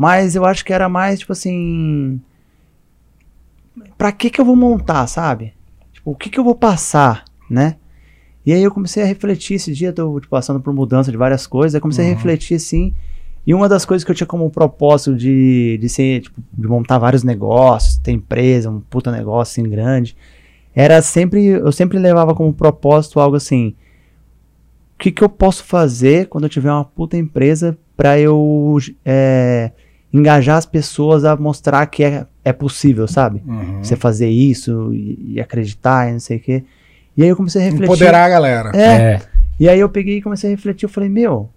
mas 0.00 0.34
eu 0.34 0.46
acho 0.46 0.64
que 0.64 0.72
era 0.72 0.88
mais, 0.88 1.18
tipo 1.18 1.30
assim. 1.32 2.18
Pra 3.98 4.10
que 4.10 4.30
que 4.30 4.40
eu 4.40 4.46
vou 4.46 4.56
montar, 4.56 5.06
sabe? 5.06 5.52
Tipo, 5.92 6.12
o 6.12 6.16
que 6.16 6.30
que 6.30 6.40
eu 6.40 6.44
vou 6.44 6.54
passar, 6.54 7.22
né? 7.50 7.76
E 8.46 8.50
aí 8.54 8.62
eu 8.62 8.70
comecei 8.70 9.02
a 9.02 9.06
refletir 9.06 9.56
esse 9.56 9.74
dia, 9.74 9.92
tô 9.92 10.18
tipo, 10.18 10.30
passando 10.30 10.58
por 10.58 10.72
mudança 10.72 11.10
de 11.10 11.18
várias 11.18 11.46
coisas, 11.46 11.74
aí 11.74 11.82
comecei 11.82 12.06
Uhum. 12.06 12.12
a 12.12 12.14
refletir 12.14 12.54
assim. 12.54 12.94
E 13.46 13.52
uma 13.52 13.68
das 13.68 13.84
coisas 13.84 14.02
que 14.02 14.10
eu 14.10 14.14
tinha 14.14 14.26
como 14.26 14.48
propósito 14.48 15.14
de, 15.14 15.76
de 15.78 15.88
ser, 15.90 16.22
tipo, 16.22 16.40
de 16.50 16.66
montar 16.66 16.96
vários 16.96 17.22
negócios, 17.22 17.98
ter 17.98 18.12
empresa, 18.12 18.70
um 18.70 18.80
puta 18.80 19.12
negócio 19.12 19.60
assim 19.60 19.70
grande, 19.70 20.16
era 20.74 21.02
sempre, 21.02 21.44
eu 21.44 21.72
sempre 21.72 21.98
levava 21.98 22.34
como 22.34 22.54
propósito 22.54 23.20
algo 23.20 23.36
assim, 23.36 23.74
o 24.94 24.98
que, 25.02 25.10
que 25.12 25.22
eu 25.22 25.28
posso 25.28 25.62
fazer 25.62 26.26
quando 26.28 26.44
eu 26.44 26.50
tiver 26.50 26.72
uma 26.72 26.84
puta 26.86 27.18
empresa 27.18 27.76
pra 27.96 28.18
eu 28.18 28.78
é, 29.04 29.72
engajar 30.12 30.56
as 30.56 30.66
pessoas 30.66 31.24
a 31.24 31.36
mostrar 31.36 31.86
que 31.86 32.02
é, 32.02 32.26
é 32.44 32.52
possível, 32.52 33.06
sabe? 33.06 33.42
Uhum. 33.46 33.82
Você 33.82 33.94
fazer 33.96 34.28
isso 34.28 34.92
e, 34.92 35.34
e 35.34 35.40
acreditar 35.40 36.08
e 36.08 36.12
não 36.12 36.20
sei 36.20 36.36
o 36.38 36.40
quê. 36.40 36.64
E 37.16 37.22
aí 37.22 37.28
eu 37.28 37.36
comecei 37.36 37.60
a 37.60 37.64
refletir. 37.64 37.84
Empoderar 37.84 38.24
a 38.24 38.28
galera. 38.28 38.70
É, 38.74 38.82
É. 39.14 39.20
e 39.58 39.68
aí 39.68 39.78
eu 39.78 39.88
peguei 39.88 40.16
e 40.18 40.22
comecei 40.22 40.50
a 40.50 40.54
refletir, 40.54 40.84
eu 40.84 40.88
falei, 40.90 41.08
meu, 41.08 41.48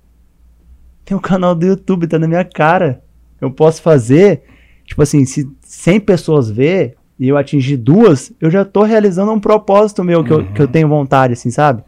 tem 1.05 1.15
um 1.17 1.19
canal 1.21 1.53
do 1.55 1.65
YouTube, 1.65 2.07
tá 2.07 2.17
na 2.19 2.27
minha 2.27 2.43
cara. 2.45 3.01
Eu 3.41 3.51
posso 3.51 3.81
fazer, 3.81 4.43
tipo 4.85 5.01
assim, 5.01 5.25
se 5.25 5.49
100 5.61 5.99
pessoas 6.01 6.49
ver 6.49 6.95
e 7.19 7.27
eu 7.27 7.37
atingir 7.37 7.77
duas, 7.77 8.31
eu 8.39 8.49
já 8.49 8.63
tô 8.65 8.83
realizando 8.83 9.31
um 9.31 9.39
propósito 9.39 10.03
meu 10.03 10.23
que, 10.23 10.31
eu, 10.31 10.45
que 10.45 10.61
eu 10.61 10.67
tenho 10.67 10.87
vontade, 10.87 11.33
assim, 11.33 11.49
sabe? 11.51 11.83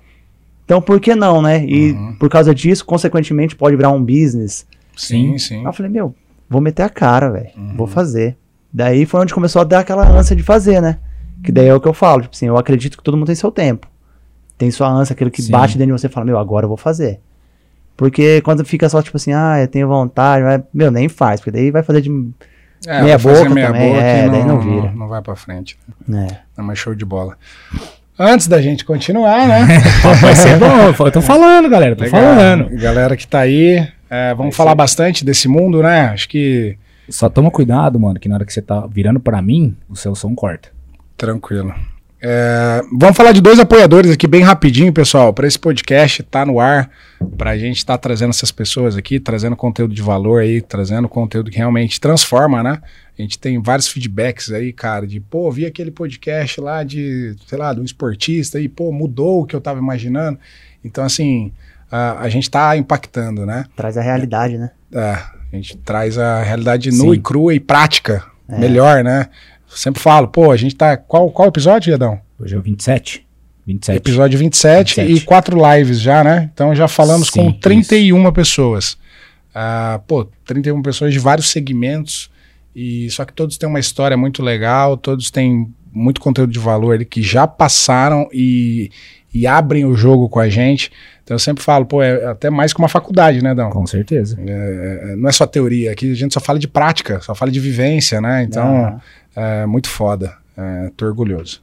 Então 0.66 0.82
por 0.82 1.00
que 1.00 1.14
não, 1.16 1.42
né? 1.42 1.64
E 1.66 1.92
Uhum. 1.94 2.16
por 2.20 2.30
causa 2.30 2.54
disso, 2.56 2.84
consequentemente, 2.86 3.56
pode 3.56 3.76
virar 3.76 3.92
um 3.92 4.02
business. 4.04 4.66
Sim, 4.98 5.38
sim. 5.38 5.60
Aí 5.60 5.66
eu 5.66 5.74
falei, 5.74 5.92
meu, 5.92 6.14
vou 6.50 6.62
meter 6.62 6.84
a 6.84 6.90
cara, 6.90 7.30
velho. 7.30 7.50
Uhum. 7.58 7.76
Vou 7.78 7.88
fazer. 7.88 8.38
Daí 8.72 9.06
foi 9.06 9.22
onde 9.22 9.34
começou 9.34 9.62
a 9.62 9.66
dar 9.66 9.80
aquela 9.80 10.08
ânsia 10.08 10.36
de 10.36 10.44
fazer, 10.44 10.82
né? 10.82 11.00
Que 11.44 11.52
daí 11.52 11.68
é 11.68 11.74
o 11.74 11.80
que 11.80 11.88
eu 11.88 11.94
falo, 11.94 12.24
tipo 12.24 12.36
assim, 12.36 12.48
eu 12.48 12.58
acredito 12.58 12.98
que 12.98 13.04
todo 13.04 13.16
mundo 13.16 13.28
tem 13.28 13.36
seu 13.36 13.52
tempo. 13.52 13.88
Tem 14.58 14.72
sua 14.72 14.88
ânsia, 14.90 15.14
aquilo 15.14 15.30
que 15.32 15.42
Sim. 15.42 15.52
bate 15.52 15.78
dentro 15.78 15.96
de 15.96 16.02
você 16.02 16.08
e 16.08 16.10
fala, 16.10 16.26
meu, 16.26 16.38
agora 16.38 16.66
eu 16.66 16.70
vou 16.70 16.78
fazer. 16.78 17.20
Porque 17.98 18.42
quando 18.42 18.66
fica 18.66 18.90
só, 18.90 19.02
tipo 19.02 19.16
assim, 19.18 19.32
ah, 19.34 19.58
eu 19.62 19.68
tenho 19.68 19.88
vontade, 19.88 20.44
mas, 20.44 20.62
meu, 20.74 20.92
nem 20.92 21.08
faz, 21.08 21.40
porque 21.40 21.52
daí 21.52 21.72
vai 21.72 21.84
fazer 21.84 22.02
de. 22.02 22.10
É, 22.88 23.02
Meia 23.02 23.18
boca 23.18 23.50
meia 23.50 23.68
também, 23.68 23.90
boca 23.94 24.02
é, 24.04 24.26
e 24.26 24.30
daí 24.30 24.44
não 24.44 24.60
vira. 24.60 24.92
Não, 24.92 25.08
vai 25.08 25.22
pra 25.22 25.36
frente. 25.36 25.78
né? 26.08 26.28
Não, 26.58 26.64
mas 26.66 26.78
show 26.78 26.94
de 26.94 27.06
bola. 27.06 27.38
Antes 28.18 28.48
da 28.48 28.62
gente 28.62 28.86
continuar, 28.86 29.46
né? 29.46 29.66
Vai 30.22 30.34
ser 30.36 30.58
bom, 30.58 31.06
eu 31.06 31.12
tô 31.12 31.22
falando, 31.22 31.70
galera, 31.70 31.98
tô 31.98 32.06
Legal. 32.06 32.22
falando. 32.22 32.70
Galera 32.80 33.18
que 33.18 33.28
tá 33.28 33.40
aí, 33.40 33.86
é, 34.10 34.34
vamos 34.34 34.56
falar 34.56 34.76
bastante 34.76 35.26
desse 35.26 35.48
mundo, 35.48 35.82
né? 35.82 36.08
Acho 36.08 36.30
que 36.30 36.78
Só 37.10 37.30
toma 37.30 37.52
cuidado, 37.52 38.00
mano, 38.00 38.20
que 38.20 38.28
na 38.28 38.36
hora 38.36 38.46
que 38.46 38.54
você 38.54 38.62
tá 38.62 38.88
virando 38.88 39.20
pra 39.20 39.42
mim, 39.42 39.76
o 39.90 39.96
seu 39.96 40.16
som 40.16 40.34
corta. 40.34 40.70
Tranquilo. 41.18 41.74
É, 42.28 42.82
vamos 42.98 43.16
falar 43.16 43.34
de 43.34 43.42
dois 43.42 43.60
apoiadores 43.60 44.10
aqui 44.10 44.26
bem 44.26 44.42
rapidinho, 44.42 44.92
pessoal, 44.92 45.32
para 45.32 45.46
esse 45.46 45.60
podcast 45.60 46.24
tá 46.24 46.44
no 46.44 46.60
ar, 46.60 46.90
para 47.38 47.52
a 47.52 47.58
gente 47.58 47.78
estar 47.78 47.98
trazendo 48.00 48.32
essas 48.32 48.52
pessoas 48.52 48.98
aqui, 48.98 49.20
trazendo 49.20 49.56
conteúdo 49.56 49.94
de 49.94 50.02
valor 50.02 50.42
aí, 50.42 50.60
trazendo 50.60 51.08
conteúdo 51.08 51.52
que 51.52 51.58
realmente 51.58 52.02
transforma, 52.02 52.64
né? 52.64 52.82
A 53.18 53.22
gente 53.22 53.38
tem 53.38 53.62
vários 53.62 53.88
feedbacks 53.88 54.52
aí, 54.52 54.74
cara, 54.74 55.06
de 55.06 55.20
pô, 55.20 55.52
vi 55.52 55.68
aquele 55.68 55.92
podcast 55.92 56.60
lá 56.60 56.84
de, 56.84 57.36
sei 57.46 57.58
lá, 57.60 57.74
de 57.74 57.82
um 57.82 57.84
esportista 57.84 58.60
e 58.60 58.68
pô, 58.68 58.92
mudou 58.92 59.42
o 59.42 59.46
que 59.46 59.56
eu 59.56 59.62
tava 59.62 59.80
imaginando. 59.80 60.40
Então, 60.84 61.04
assim, 61.04 61.54
a, 61.96 62.20
a 62.22 62.30
gente 62.30 62.50
tá 62.50 62.76
impactando, 62.76 63.46
né? 63.46 63.66
Traz 63.76 63.98
a 63.98 64.02
realidade, 64.02 64.58
né? 64.58 64.72
É, 64.94 65.12
a 65.12 65.56
gente 65.56 65.78
traz 65.78 66.18
a 66.18 66.44
realidade 66.44 66.92
nua 66.92 67.14
Sim. 67.14 67.20
e 67.20 67.22
crua 67.22 67.54
e 67.54 67.60
prática, 67.60 68.24
É. 68.50 68.60
melhor, 68.60 69.04
né? 69.04 69.28
Sempre 69.68 70.02
falo, 70.02 70.28
pô, 70.28 70.52
a 70.52 70.58
gente 70.58 70.76
tá. 70.76 70.96
Qual, 70.98 71.30
qual 71.32 71.48
episódio, 71.48 71.94
Edão? 71.94 72.20
Hoje 72.40 72.56
é 72.56 72.58
o 72.58 72.62
27? 72.62 73.26
27. 73.66 73.98
Episódio 73.98 74.38
27, 74.38 74.96
27. 75.02 75.12
e 75.24 75.26
quatro 75.26 75.58
lives 75.72 76.00
já, 76.00 76.24
né? 76.24 76.50
Então 76.54 76.76
já 76.76 76.88
falamos 76.88 77.30
Sim, 77.30 77.46
com 77.46 77.52
31 77.54 78.32
pessoas. 78.32 78.98
Ah, 79.54 80.00
pô, 80.06 80.26
31 80.46 80.82
pessoas 80.82 81.14
de 81.14 81.20
vários 81.20 81.50
segmentos. 81.50 82.30
E 82.76 83.10
só 83.10 83.24
que 83.26 83.34
todos 83.34 83.58
têm 83.58 83.68
uma 83.70 83.80
história 83.80 84.18
muito 84.18 84.44
legal, 84.44 84.98
todos 84.98 85.32
têm 85.32 85.74
muito 85.94 86.20
conteúdo 86.20 86.52
de 86.52 86.60
valor 86.60 86.94
ali 86.94 87.06
que 87.06 87.22
já 87.24 87.48
passaram 87.48 88.28
e, 88.34 88.92
e 89.36 89.46
abrem 89.46 89.84
o 89.84 89.96
jogo 89.96 90.30
com 90.30 90.40
a 90.40 90.48
gente. 90.48 90.90
Então 91.24 91.36
eu 91.36 91.40
sempre 91.40 91.62
falo, 91.62 91.86
pô, 91.86 92.02
é 92.02 92.26
até 92.26 92.50
mais 92.50 92.72
que 92.72 92.80
uma 92.80 92.88
faculdade, 92.88 93.44
né, 93.44 93.54
Dão? 93.54 93.70
Com 93.70 93.86
certeza. 93.86 94.38
É, 94.40 95.16
não 95.18 95.28
é 95.28 95.32
só 95.34 95.46
teoria, 95.46 95.92
aqui 95.92 96.10
a 96.10 96.16
gente 96.16 96.34
só 96.34 96.40
fala 96.40 96.58
de 96.58 96.70
prática, 96.70 97.20
só 97.20 97.36
fala 97.36 97.52
de 97.52 97.60
vivência, 97.60 98.22
né? 98.22 98.44
Então, 98.44 99.00
Ah, 99.36 99.64
é 99.64 99.66
muito 99.66 99.90
foda. 99.90 100.34
É, 100.58 100.90
tô 100.96 101.06
orgulhoso. 101.06 101.60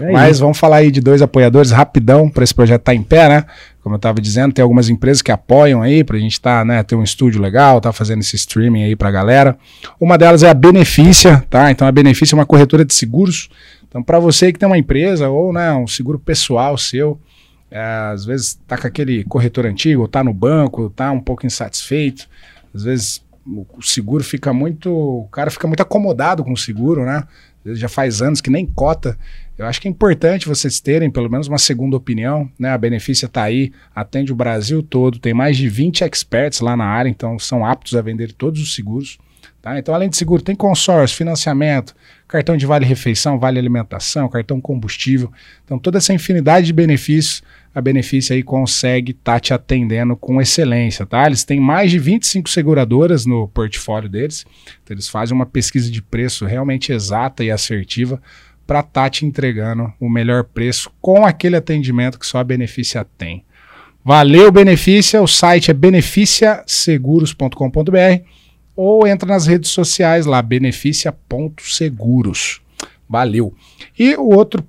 Aí. 0.00 0.12
Mas 0.14 0.38
vamos 0.38 0.56
falar 0.56 0.76
aí 0.76 0.92
de 0.92 1.00
dois 1.00 1.20
apoiadores 1.20 1.72
rapidão 1.72 2.28
para 2.30 2.44
esse 2.44 2.54
projeto 2.54 2.82
estar 2.82 2.94
em 2.94 3.02
pé, 3.02 3.28
né? 3.28 3.44
Como 3.82 3.94
eu 3.94 3.96
estava 3.96 4.20
dizendo, 4.20 4.52
tem 4.52 4.62
algumas 4.62 4.88
empresas 4.88 5.20
que 5.20 5.32
apoiam 5.32 5.82
aí 5.82 6.04
para 6.04 6.16
a 6.16 6.20
gente 6.20 6.32
estar, 6.34 6.64
né, 6.64 6.82
ter 6.84 6.94
um 6.94 7.02
estúdio 7.02 7.40
legal, 7.40 7.80
tá 7.80 7.92
fazendo 7.92 8.20
esse 8.20 8.36
streaming 8.36 8.84
aí 8.84 8.94
para 8.94 9.08
a 9.08 9.12
galera. 9.12 9.58
Uma 9.98 10.16
delas 10.16 10.44
é 10.44 10.50
a 10.50 10.54
Benefícia, 10.54 11.42
tá? 11.50 11.70
Então 11.70 11.88
a 11.88 11.90
Benefícia 11.90 12.34
é 12.34 12.38
uma 12.38 12.46
corretora 12.46 12.84
de 12.84 12.94
seguros. 12.94 13.48
Então 13.90 14.02
para 14.02 14.18
você 14.18 14.52
que 14.52 14.58
tem 14.58 14.66
uma 14.66 14.78
empresa 14.78 15.28
ou, 15.28 15.52
né, 15.52 15.72
um 15.74 15.86
seguro 15.86 16.18
pessoal 16.18 16.78
seu, 16.78 17.20
é, 17.70 17.82
às 18.12 18.24
vezes 18.24 18.58
tá 18.66 18.78
com 18.78 18.86
aquele 18.86 19.24
corretor 19.24 19.66
antigo, 19.66 20.08
tá 20.08 20.24
no 20.24 20.32
banco, 20.32 20.88
tá 20.90 21.12
um 21.12 21.20
pouco 21.20 21.44
insatisfeito, 21.44 22.28
às 22.72 22.84
vezes 22.84 23.22
o 23.46 23.82
seguro 23.82 24.22
fica 24.22 24.52
muito, 24.52 24.92
o 24.92 25.28
cara 25.28 25.50
fica 25.50 25.66
muito 25.66 25.80
acomodado 25.80 26.44
com 26.44 26.52
o 26.52 26.56
seguro, 26.56 27.04
né? 27.04 27.24
Já 27.66 27.88
faz 27.88 28.22
anos 28.22 28.40
que 28.40 28.50
nem 28.50 28.64
cota. 28.64 29.18
Eu 29.58 29.66
acho 29.66 29.80
que 29.80 29.88
é 29.88 29.90
importante 29.90 30.48
vocês 30.48 30.80
terem 30.80 31.10
pelo 31.10 31.30
menos 31.30 31.48
uma 31.48 31.58
segunda 31.58 31.96
opinião, 31.96 32.50
né? 32.58 32.70
A 32.70 32.78
Benefícia 32.78 33.26
está 33.26 33.42
aí, 33.42 33.72
atende 33.94 34.32
o 34.32 34.36
Brasil 34.36 34.82
todo, 34.82 35.18
tem 35.18 35.34
mais 35.34 35.56
de 35.56 35.68
20 35.68 36.04
experts 36.04 36.60
lá 36.60 36.76
na 36.76 36.84
área, 36.84 37.08
então 37.08 37.38
são 37.38 37.64
aptos 37.64 37.94
a 37.94 38.02
vender 38.02 38.32
todos 38.32 38.62
os 38.62 38.74
seguros. 38.74 39.18
Tá? 39.60 39.78
Então, 39.78 39.94
além 39.94 40.08
de 40.08 40.16
seguro, 40.16 40.42
tem 40.42 40.56
consórcio, 40.56 41.16
financiamento, 41.16 41.94
cartão 42.30 42.56
de 42.56 42.64
vale 42.64 42.86
refeição, 42.86 43.40
vale 43.40 43.58
alimentação, 43.58 44.28
cartão 44.28 44.60
combustível. 44.60 45.32
Então, 45.64 45.76
toda 45.78 45.98
essa 45.98 46.14
infinidade 46.14 46.66
de 46.66 46.72
benefícios, 46.72 47.42
a 47.74 47.80
Benefício 47.80 48.32
aí 48.34 48.42
consegue 48.42 49.12
estar 49.12 49.40
te 49.40 49.52
atendendo 49.52 50.16
com 50.16 50.40
excelência, 50.40 51.04
tá? 51.04 51.26
Eles 51.26 51.44
têm 51.44 51.60
mais 51.60 51.90
de 51.90 51.98
25 51.98 52.48
seguradoras 52.48 53.26
no 53.26 53.48
portfólio 53.48 54.08
deles. 54.08 54.46
Então, 54.82 54.94
eles 54.94 55.08
fazem 55.08 55.34
uma 55.34 55.46
pesquisa 55.46 55.90
de 55.90 56.00
preço 56.00 56.46
realmente 56.46 56.92
exata 56.92 57.42
e 57.42 57.50
assertiva 57.50 58.22
para 58.66 58.80
estar 58.80 59.08
te 59.10 59.26
entregando 59.26 59.92
o 59.98 60.08
melhor 60.08 60.44
preço 60.44 60.88
com 61.00 61.26
aquele 61.26 61.56
atendimento 61.56 62.16
que 62.18 62.26
só 62.26 62.38
a 62.38 62.44
Benefícia 62.44 63.04
tem. 63.18 63.44
Valeu, 64.04 64.52
Benefícia. 64.52 65.20
O 65.20 65.26
site 65.26 65.72
é 65.72 65.74
beneficiaseguros.com.br 65.74 68.39
ou 68.80 69.06
entra 69.06 69.28
nas 69.28 69.46
redes 69.46 69.70
sociais 69.70 70.24
lá, 70.24 70.40
beneficia.seguros. 70.40 72.62
Valeu. 73.06 73.52
E 73.98 74.16
o 74.16 74.34
outro, 74.34 74.66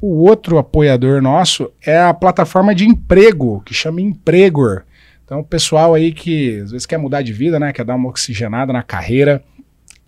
o 0.00 0.28
outro 0.28 0.58
apoiador 0.58 1.20
nosso 1.20 1.72
é 1.84 1.98
a 1.98 2.14
plataforma 2.14 2.72
de 2.72 2.86
emprego, 2.86 3.60
que 3.66 3.74
chama 3.74 4.00
Empregor. 4.00 4.84
Então, 5.24 5.40
o 5.40 5.44
pessoal 5.44 5.94
aí 5.94 6.12
que 6.12 6.60
às 6.60 6.70
vezes 6.70 6.86
quer 6.86 6.98
mudar 6.98 7.22
de 7.22 7.32
vida, 7.32 7.58
né? 7.58 7.72
Quer 7.72 7.84
dar 7.84 7.96
uma 7.96 8.08
oxigenada 8.08 8.72
na 8.72 8.84
carreira, 8.84 9.42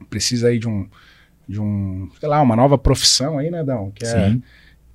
precisa 0.09 0.47
aí 0.49 0.59
de 0.59 0.69
um, 0.69 0.87
de 1.49 1.61
um, 1.61 2.09
sei 2.21 2.29
lá, 2.29 2.41
uma 2.41 2.55
nova 2.55 2.79
profissão 2.79 3.37
aí, 3.37 3.51
né, 3.51 3.65
Dão? 3.65 3.91
Quer, 3.91 4.31
Sim. 4.31 4.43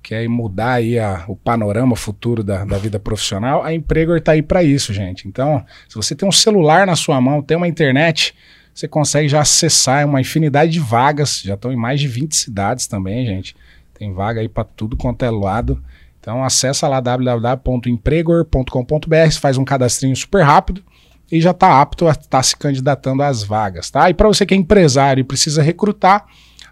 Quer 0.06 0.26
mudar 0.28 0.74
aí 0.74 1.00
a- 1.00 1.24
o 1.26 1.34
panorama 1.34 1.96
futuro 1.96 2.44
da, 2.44 2.64
da 2.64 2.78
vida 2.78 3.00
profissional, 3.00 3.64
a 3.64 3.74
Empregor 3.74 4.20
tá 4.20 4.30
aí 4.32 4.42
para 4.42 4.62
isso, 4.62 4.94
gente. 4.94 5.26
Então, 5.26 5.64
se 5.88 5.96
você 5.96 6.14
tem 6.14 6.28
um 6.28 6.32
celular 6.32 6.86
na 6.86 6.94
sua 6.94 7.20
mão, 7.20 7.42
tem 7.42 7.56
uma 7.56 7.66
internet, 7.66 8.32
você 8.72 8.86
consegue 8.86 9.28
já 9.28 9.40
acessar 9.40 10.06
uma 10.06 10.20
infinidade 10.20 10.70
de 10.70 10.78
vagas, 10.78 11.40
já 11.40 11.54
estão 11.54 11.72
em 11.72 11.76
mais 11.76 11.98
de 11.98 12.06
20 12.06 12.36
cidades 12.36 12.86
também, 12.86 13.26
gente. 13.26 13.56
Tem 13.98 14.12
vaga 14.12 14.40
aí 14.40 14.48
para 14.48 14.62
tudo 14.62 14.96
quanto 14.96 15.24
é 15.24 15.30
lado. 15.30 15.82
Então 16.20 16.44
acessa 16.44 16.86
lá 16.86 17.00
www.empregor.com.br, 17.00 19.32
faz 19.40 19.58
um 19.58 19.64
cadastrinho 19.64 20.14
super 20.14 20.44
rápido, 20.44 20.84
e 21.32 21.40
já 21.40 21.50
está 21.50 21.80
apto 21.80 22.06
a 22.06 22.12
estar 22.12 22.28
tá 22.28 22.40
se 22.44 22.56
candidatando 22.56 23.24
às 23.24 23.42
vagas, 23.42 23.90
tá? 23.90 24.08
E 24.08 24.14
para 24.14 24.28
você 24.28 24.46
que 24.46 24.54
é 24.54 24.56
empresário 24.56 25.20
e 25.20 25.24
precisa 25.24 25.62
recrutar, 25.62 26.26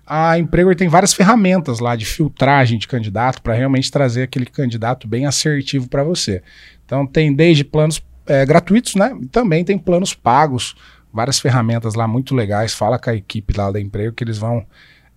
a 0.06 0.38
Emprego 0.38 0.74
tem 0.74 0.88
várias 0.88 1.14
ferramentas 1.14 1.78
lá 1.78 1.96
de 1.96 2.04
filtragem 2.04 2.78
de 2.78 2.86
candidato 2.86 3.40
para 3.40 3.54
realmente 3.54 3.90
trazer 3.90 4.22
aquele 4.22 4.46
candidato 4.46 5.08
bem 5.08 5.26
assertivo 5.26 5.88
para 5.88 6.04
você. 6.04 6.42
Então 6.84 7.06
tem 7.06 7.32
desde 7.32 7.64
planos 7.64 8.02
é, 8.26 8.44
gratuitos, 8.44 8.94
né? 8.94 9.16
Também 9.32 9.64
tem 9.64 9.78
planos 9.78 10.14
pagos, 10.14 10.74
várias 11.12 11.40
ferramentas 11.40 11.94
lá 11.94 12.06
muito 12.06 12.34
legais. 12.34 12.74
Fala 12.74 12.98
com 12.98 13.10
a 13.10 13.14
equipe 13.14 13.56
lá 13.56 13.70
da 13.70 13.80
Emprego 13.80 14.14
que 14.14 14.22
eles 14.24 14.36
vão 14.36 14.66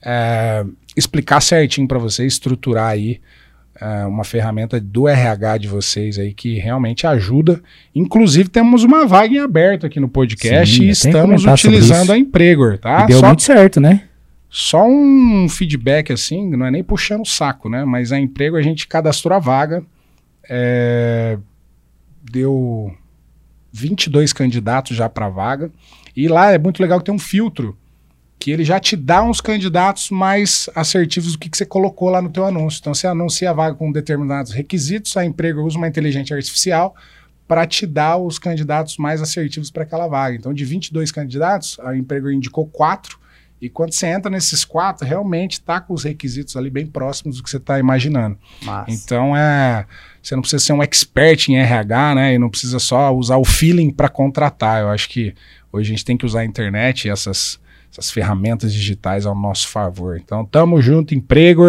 é, 0.01 0.65
explicar 0.95 1.41
certinho 1.41 1.87
para 1.87 1.99
você, 1.99 2.25
estruturar 2.25 2.89
aí 2.91 3.19
é, 3.79 4.05
uma 4.05 4.23
ferramenta 4.23 4.79
do 4.79 5.07
RH 5.07 5.57
de 5.57 5.67
vocês 5.67 6.17
aí 6.17 6.33
que 6.33 6.59
realmente 6.59 7.05
ajuda. 7.05 7.61
Inclusive, 7.93 8.47
temos 8.47 8.83
uma 8.83 9.05
vaga 9.05 9.33
em 9.33 9.39
aberto 9.39 9.85
aqui 9.85 9.99
no 9.99 10.07
podcast 10.07 10.75
Sim, 10.75 10.83
e 10.83 10.89
estamos 10.89 11.45
utilizando 11.45 12.11
a 12.11 12.17
Empregor, 12.17 12.77
tá? 12.77 13.03
E 13.03 13.07
deu 13.07 13.19
Só... 13.19 13.27
muito 13.27 13.43
certo, 13.43 13.81
né? 13.81 14.03
Só 14.49 14.87
um 14.87 15.47
feedback 15.49 16.11
assim, 16.11 16.49
não 16.49 16.65
é 16.65 16.71
nem 16.71 16.83
puxando 16.83 17.21
o 17.21 17.25
saco, 17.25 17.69
né? 17.69 17.83
Mas 17.83 18.11
a 18.11 18.19
emprego 18.19 18.55
a 18.55 18.61
gente 18.61 18.87
cadastrou 18.87 19.35
a 19.35 19.39
vaga, 19.39 19.83
é, 20.49 21.37
deu 22.21 22.95
22 23.71 24.31
candidatos 24.33 24.95
já 24.95 25.09
para 25.09 25.25
a 25.25 25.29
vaga. 25.29 25.71
E 26.15 26.27
lá 26.27 26.51
é 26.51 26.57
muito 26.57 26.81
legal 26.81 26.99
que 26.99 27.05
tem 27.05 27.13
um 27.13 27.19
filtro 27.19 27.77
que 28.39 28.51
ele 28.51 28.63
já 28.63 28.79
te 28.79 28.95
dá 28.95 29.23
uns 29.23 29.41
candidatos 29.41 30.09
mais 30.09 30.69
assertivos 30.75 31.33
do 31.33 31.39
que, 31.39 31.49
que 31.49 31.57
você 31.57 31.65
colocou 31.65 32.09
lá 32.09 32.21
no 32.21 32.29
teu 32.29 32.45
anúncio. 32.45 32.79
Então 32.79 32.93
você 32.93 33.07
anuncia 33.07 33.49
a 33.49 33.53
vaga 33.53 33.75
com 33.75 33.91
determinados 33.91 34.51
requisitos, 34.51 35.17
a 35.17 35.25
emprego 35.25 35.61
usa 35.63 35.77
uma 35.77 35.87
inteligência 35.87 36.35
artificial 36.35 36.95
para 37.47 37.65
te 37.65 37.87
dar 37.87 38.17
os 38.17 38.37
candidatos 38.37 38.97
mais 38.97 39.21
assertivos 39.21 39.71
para 39.71 39.83
aquela 39.83 40.07
vaga. 40.07 40.35
Então 40.35 40.53
de 40.53 40.63
22 40.63 41.11
candidatos, 41.11 41.79
a 41.79 41.95
emprego 41.97 42.29
indicou 42.29 42.67
quatro 42.67 43.19
e 43.59 43.69
quando 43.69 43.91
você 43.91 44.07
entra 44.07 44.29
nesses 44.29 44.63
quatro, 44.63 45.05
realmente 45.05 45.53
está 45.53 45.81
com 45.81 45.93
os 45.93 46.03
requisitos 46.03 46.55
ali 46.55 46.69
bem 46.69 46.85
próximos 46.85 47.37
do 47.37 47.43
que 47.43 47.49
você 47.49 47.57
está 47.57 47.79
imaginando. 47.79 48.37
Massa. 48.63 48.91
Então 48.91 49.35
é. 49.35 49.85
Você 50.21 50.35
não 50.35 50.41
precisa 50.41 50.63
ser 50.63 50.73
um 50.73 50.83
expert 50.83 51.47
em 51.49 51.57
RH, 51.57 52.15
né? 52.15 52.33
E 52.33 52.37
não 52.37 52.49
precisa 52.49 52.79
só 52.79 53.15
usar 53.15 53.37
o 53.37 53.45
feeling 53.45 53.89
para 53.89 54.09
contratar. 54.09 54.81
Eu 54.81 54.89
acho 54.89 55.07
que 55.09 55.33
hoje 55.71 55.87
a 55.87 55.91
gente 55.91 56.05
tem 56.05 56.17
que 56.17 56.25
usar 56.25 56.41
a 56.41 56.45
internet 56.45 57.05
e 57.05 57.09
essas, 57.09 57.59
essas 57.89 58.11
ferramentas 58.11 58.73
digitais 58.73 59.25
ao 59.25 59.33
nosso 59.33 59.69
favor. 59.69 60.17
Então, 60.17 60.45
tamo 60.45 60.81
junto, 60.81 61.15
emprego. 61.15 61.63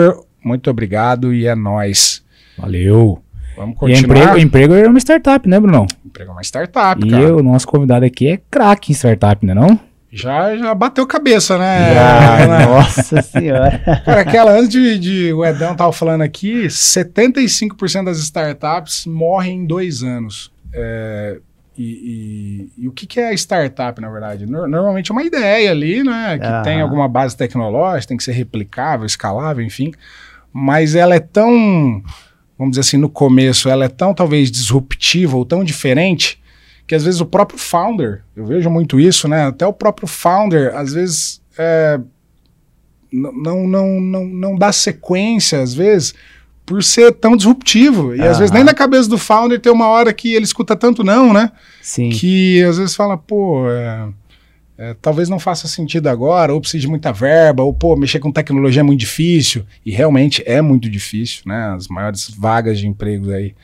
Muito 0.45 0.69
obrigado 0.69 1.33
e 1.33 1.47
é 1.47 1.55
nós. 1.55 2.25
Valeu. 2.59 3.23
Vamos 3.57 3.79
continuar. 3.79 4.01
E 4.01 4.05
emprego, 4.05 4.39
emprego 4.39 4.75
é 4.75 4.89
uma 4.89 4.99
startup, 4.99 5.49
né, 5.49 5.61
Bruno? 5.61 5.87
Emprego 6.05 6.31
é 6.31 6.33
uma 6.33 6.43
startup, 6.43 7.07
e 7.07 7.11
cara. 7.11 7.37
o 7.37 7.43
nosso 7.43 7.67
convidado 7.67 8.05
aqui 8.05 8.29
é 8.29 8.41
craque 8.51 8.93
em 8.93 8.95
startup, 8.95 9.45
né 9.47 9.55
não? 9.55 9.79
Já, 10.11 10.57
já 10.57 10.75
bateu 10.75 11.07
cabeça, 11.07 11.59
né? 11.59 11.95
Já, 11.95 12.67
nossa 12.67 13.21
senhora. 13.23 13.79
Cara, 14.05 14.21
aquela, 14.23 14.53
antes 14.53 14.71
de, 14.71 14.99
de, 14.99 15.33
o 15.33 15.45
Edão 15.45 15.77
tava 15.77 15.93
falando 15.93 16.23
aqui, 16.23 16.67
75% 16.67 18.05
das 18.05 18.19
startups 18.19 19.05
morrem 19.05 19.61
em 19.61 19.67
dois 19.67 20.03
anos. 20.03 20.51
É, 20.73 21.39
e, 21.77 22.71
e, 22.77 22.83
e, 22.85 22.89
o 22.89 22.93
que, 22.93 23.07
que 23.07 23.21
é 23.21 23.35
startup, 23.35 24.01
na 24.01 24.09
verdade? 24.11 24.47
Normalmente 24.47 25.11
é 25.11 25.15
uma 25.15 25.23
ideia 25.23 25.71
ali, 25.71 26.03
né? 26.03 26.39
Que 26.39 26.65
tem 26.65 26.81
alguma 26.81 27.07
base 27.07 27.37
tecnológica, 27.37 28.09
tem 28.09 28.17
que 28.17 28.25
ser 28.25 28.33
replicável, 28.33 29.05
escalável, 29.05 29.65
enfim. 29.65 29.93
Mas 30.51 30.95
ela 30.95 31.15
é 31.15 31.21
tão, 31.21 32.03
vamos 32.59 32.73
dizer 32.73 32.81
assim, 32.81 32.97
no 32.97 33.11
começo, 33.11 33.69
ela 33.69 33.85
é 33.85 33.89
tão 33.89 34.15
talvez 34.15 34.51
disruptiva 34.51 35.37
ou 35.37 35.45
tão 35.45 35.63
diferente 35.63 36.41
que 36.89 36.95
às 36.95 37.05
vezes 37.05 37.21
o 37.21 37.27
próprio 37.27 37.59
founder, 37.59 38.23
eu 38.35 38.47
vejo 38.47 38.71
muito 38.71 38.99
isso, 38.99 39.29
né? 39.29 39.47
Até 39.47 39.67
o 39.67 39.75
próprio 39.75 40.09
founder, 40.09 40.75
às 40.75 40.95
vezes, 40.95 41.39
é, 41.59 42.01
não, 43.13 43.67
não, 43.67 44.01
não, 44.01 44.25
não 44.25 44.57
dá 44.57 44.73
sequência, 44.73 45.61
às 45.61 45.75
vezes, 45.75 46.15
por 46.65 46.83
ser 46.83 47.13
tão 47.13 47.37
disruptivo. 47.37 48.15
E 48.15 48.23
às 48.23 48.39
vezes 48.39 48.51
nem 48.51 48.65
na 48.65 48.73
cabeça 48.73 49.07
do 49.07 49.19
founder 49.19 49.61
tem 49.61 49.71
uma 49.71 49.87
hora 49.87 50.15
que 50.15 50.33
ele 50.33 50.45
escuta 50.45 50.75
tanto 50.75 51.05
não, 51.05 51.33
né? 51.35 51.53
Sim. 51.83 52.09
Que 52.09 52.65
às 52.65 52.79
vezes 52.79 52.97
fala, 52.97 53.19
pô, 53.19 53.71
é, 53.71 54.09
é, 54.79 54.97
talvez 55.03 55.29
não 55.29 55.39
faça 55.39 55.69
sentido 55.69 56.07
agora, 56.09 56.55
ou 56.55 56.61
precise 56.61 56.81
de 56.81 56.89
muita 56.89 57.13
verba, 57.13 57.63
ou 57.63 57.75
pô, 57.75 57.97
mexer 57.97 58.19
com 58.19 58.33
tecnologia 58.33 58.81
é 58.81 58.83
muito 58.83 59.01
difícil. 59.01 59.67
E 59.85 59.91
realmente 59.91 60.43
é 60.47 60.63
muito 60.63 60.89
difícil, 60.89 61.43
né? 61.45 61.75
As 61.77 61.87
maiores 61.87 62.31
vagas 62.31 62.79
de 62.79 62.87
empregos 62.87 63.29
aí 63.29 63.55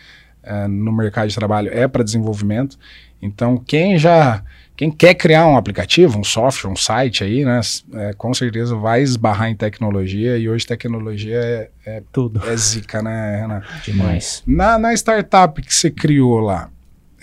é, 0.43 0.69
no 0.69 0.93
mercado 0.93 1.29
de 1.29 1.35
trabalho 1.35 1.71
é 1.73 1.89
para 1.89 2.05
desenvolvimento. 2.05 2.79
Então, 3.25 3.57
quem 3.57 3.99
já 3.99 4.43
quem 4.77 4.91
quer 4.91 5.15
criar 5.15 5.47
um 5.47 5.57
aplicativo, 5.57 6.19
um 6.19 6.25
software, 6.25 6.71
um 6.71 6.77
site 6.77 7.23
aí, 7.23 7.45
né, 7.45 7.61
é, 7.95 8.13
com 8.15 8.35
certeza 8.35 8.75
vai 8.75 9.03
esbarrar 9.03 9.49
em 9.49 9.55
tecnologia 9.55 10.37
e 10.37 10.49
hoje 10.49 10.67
tecnologia 10.67 11.37
é, 11.37 11.71
é 11.87 12.03
tudo. 12.13 12.43
É 12.45 12.57
zica, 12.57 13.01
né, 13.01 13.41
Renan? 13.41 13.63
Demais. 13.85 14.43
Na, 14.45 14.77
na 14.77 14.93
startup 14.93 15.63
que 15.63 15.73
você 15.73 15.93
criou 15.93 16.41
lá, 16.41 16.71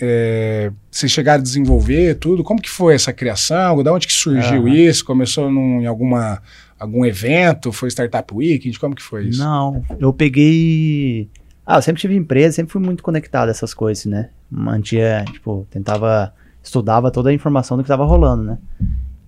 é, 0.00 0.72
vocês 0.90 1.12
chegaram 1.12 1.40
a 1.40 1.42
desenvolver 1.42 2.14
tudo, 2.14 2.42
como 2.42 2.60
que 2.60 2.70
foi 2.70 2.94
essa 2.94 3.12
criação? 3.12 3.82
Da 3.82 3.92
onde 3.92 4.06
que 4.06 4.14
surgiu 4.14 4.62
uhum. 4.62 4.68
isso? 4.68 5.04
Começou 5.04 5.50
num, 5.50 5.82
em 5.82 5.86
alguma, 5.86 6.42
algum 6.80 7.04
evento? 7.04 7.70
Foi 7.70 7.90
Startup 7.90 8.34
Weekend? 8.34 8.78
Como 8.78 8.94
que 8.94 9.02
foi 9.02 9.26
isso? 9.26 9.38
Não, 9.38 9.84
eu 10.00 10.12
peguei 10.12 11.28
ah, 11.64 11.76
eu 11.76 11.82
sempre 11.82 12.00
tive 12.00 12.16
empresa, 12.16 12.56
sempre 12.56 12.72
fui 12.72 12.82
muito 12.82 13.02
conectado 13.02 13.48
a 13.48 13.50
essas 13.52 13.72
coisas, 13.72 14.04
né? 14.04 14.30
Mantia, 14.54 15.24
tipo, 15.32 15.66
tentava, 15.70 16.34
estudava 16.62 17.10
toda 17.10 17.30
a 17.30 17.32
informação 17.32 17.76
do 17.76 17.82
que 17.82 17.86
estava 17.86 18.04
rolando, 18.04 18.42
né? 18.42 18.58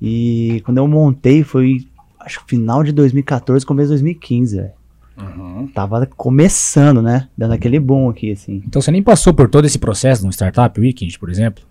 E 0.01 0.61
quando 0.67 0.79
eu 0.79 0.87
montei 0.87 1.43
foi, 1.43 1.87
acho 2.21 2.41
que 2.41 2.51
final 2.51 2.85
de 2.85 2.93
2014, 2.93 3.65
começo 3.65 3.87
de 3.87 3.95
2015, 3.95 4.57
velho. 4.57 4.71
Uhum. 5.17 5.69
Tava 5.69 6.07
começando, 6.07 7.01
né? 7.01 7.29
Dando 7.39 7.53
aquele 7.53 7.79
boom 7.79 8.11
aqui, 8.11 8.33
assim. 8.33 8.63
Então 8.67 8.83
você 8.83 8.91
nem 8.91 9.03
passou 9.03 9.33
por 9.33 9.49
todo 9.49 9.65
esse 9.65 9.79
processo 9.79 10.27
no 10.27 10.33
Startup 10.33 10.79
Weekend, 10.79 11.19
por 11.19 11.31
exemplo? 11.31 11.65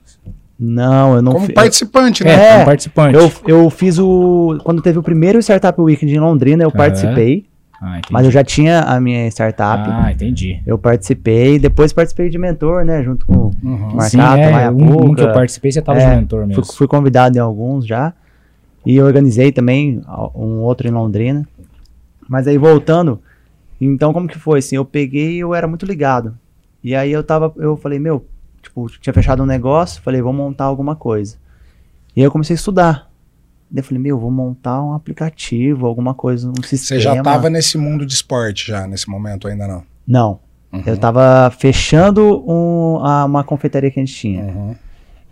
Não, 0.57 1.15
eu 1.15 1.21
não 1.21 1.33
Como 1.33 1.47
fi... 1.47 1.53
participante, 1.53 2.23
né? 2.23 2.31
É, 2.31 2.53
como 2.53 2.65
participante. 2.65 3.17
Eu, 3.17 3.31
eu 3.45 3.69
fiz 3.69 3.99
o. 3.99 4.57
Quando 4.63 4.81
teve 4.81 4.97
o 4.97 5.03
primeiro 5.03 5.39
Startup 5.39 5.79
Weekend 5.79 6.15
em 6.15 6.19
Londrina, 6.19 6.63
eu 6.63 6.69
uhum. 6.69 6.75
participei. 6.75 7.45
Ah, 7.85 7.99
Mas 8.09 8.25
eu 8.25 8.31
já 8.31 8.45
tinha 8.45 8.79
a 8.79 8.97
minha 9.01 9.27
startup. 9.27 9.89
Ah, 9.91 10.09
entendi. 10.09 10.61
Eu 10.65 10.77
participei, 10.77 11.59
depois 11.59 11.91
participei 11.91 12.29
de 12.29 12.37
mentor, 12.37 12.85
né? 12.85 13.03
Junto 13.03 13.25
com 13.25 13.51
uhum. 13.61 13.89
o 13.89 13.95
Marcato, 13.97 14.39
é, 14.39 14.71
um, 14.71 15.09
um, 15.09 15.13
que 15.13 15.21
eu 15.21 15.33
participei, 15.33 15.69
você 15.69 15.79
estava 15.79 15.99
é, 15.99 16.09
de 16.09 16.15
mentor 16.15 16.47
mesmo. 16.47 16.63
Fui, 16.63 16.75
fui, 16.77 16.87
convidado 16.87 17.37
em 17.37 17.41
alguns 17.41 17.85
já. 17.85 18.13
E 18.85 19.01
organizei 19.01 19.51
também 19.51 20.01
um 20.33 20.61
outro 20.61 20.87
em 20.87 20.91
Londrina. 20.91 21.45
Mas 22.29 22.47
aí 22.47 22.57
voltando, 22.57 23.21
então 23.81 24.13
como 24.13 24.29
que 24.29 24.39
foi? 24.39 24.59
Assim, 24.59 24.77
eu 24.77 24.85
peguei 24.85 25.35
eu 25.35 25.53
era 25.53 25.67
muito 25.67 25.85
ligado. 25.85 26.37
E 26.81 26.95
aí 26.95 27.11
eu 27.11 27.21
tava, 27.21 27.53
eu 27.57 27.75
falei, 27.75 27.99
meu, 27.99 28.25
tipo, 28.61 28.87
tinha 29.01 29.13
fechado 29.13 29.43
um 29.43 29.45
negócio, 29.45 30.01
falei, 30.01 30.21
vou 30.21 30.31
montar 30.31 30.65
alguma 30.65 30.95
coisa. 30.95 31.35
E 32.15 32.21
aí 32.21 32.25
eu 32.25 32.31
comecei 32.31 32.53
a 32.53 32.55
estudar. 32.55 33.11
Daí 33.69 33.81
eu 33.81 33.83
falei, 33.83 34.01
meu, 34.01 34.19
vou 34.19 34.31
montar 34.31 34.83
um 34.83 34.93
aplicativo, 34.93 35.85
alguma 35.85 36.13
coisa, 36.13 36.49
um 36.49 36.63
sistema. 36.63 36.99
Você 36.99 36.99
já 36.99 37.15
estava 37.15 37.49
nesse 37.49 37.77
mundo 37.77 38.05
de 38.05 38.13
esporte 38.13 38.67
já, 38.67 38.87
nesse 38.87 39.09
momento, 39.09 39.47
ainda 39.47 39.67
não? 39.67 39.83
Não. 40.07 40.39
Uhum. 40.71 40.83
Eu 40.85 40.95
estava 40.95 41.51
fechando 41.51 42.43
um, 42.47 42.97
a, 43.05 43.25
uma 43.25 43.43
confeitaria 43.43 43.91
que 43.91 43.99
a 43.99 44.03
gente 44.05 44.15
tinha. 44.15 44.43
Uhum. 44.43 44.75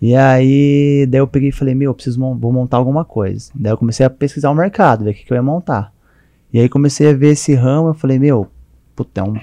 E 0.02 0.16
aí, 0.16 1.06
daí 1.08 1.20
eu 1.20 1.28
peguei 1.28 1.50
e 1.50 1.52
falei, 1.52 1.76
meu, 1.76 1.94
preciso 1.94 2.20
vou 2.36 2.52
montar 2.52 2.78
alguma 2.78 3.06
coisa. 3.06 3.52
Daí 3.54 3.72
eu 3.72 3.78
comecei 3.78 4.06
a 4.06 4.10
pesquisar 4.10 4.50
o 4.50 4.56
mercado, 4.56 5.04
ver 5.04 5.12
o 5.12 5.14
que, 5.14 5.24
que 5.24 5.32
eu 5.32 5.36
ia 5.36 5.44
montar. 5.44 5.94
E 6.52 6.60
aí 6.60 6.68
comecei 6.68 7.10
a 7.10 7.14
ver 7.14 7.30
esse 7.30 7.54
ramo, 7.54 7.90
eu 7.90 7.94
falei, 7.94 8.18
meu, 8.18 8.48
puta, 8.96 9.22
é 9.22 9.24
um 9.24 9.40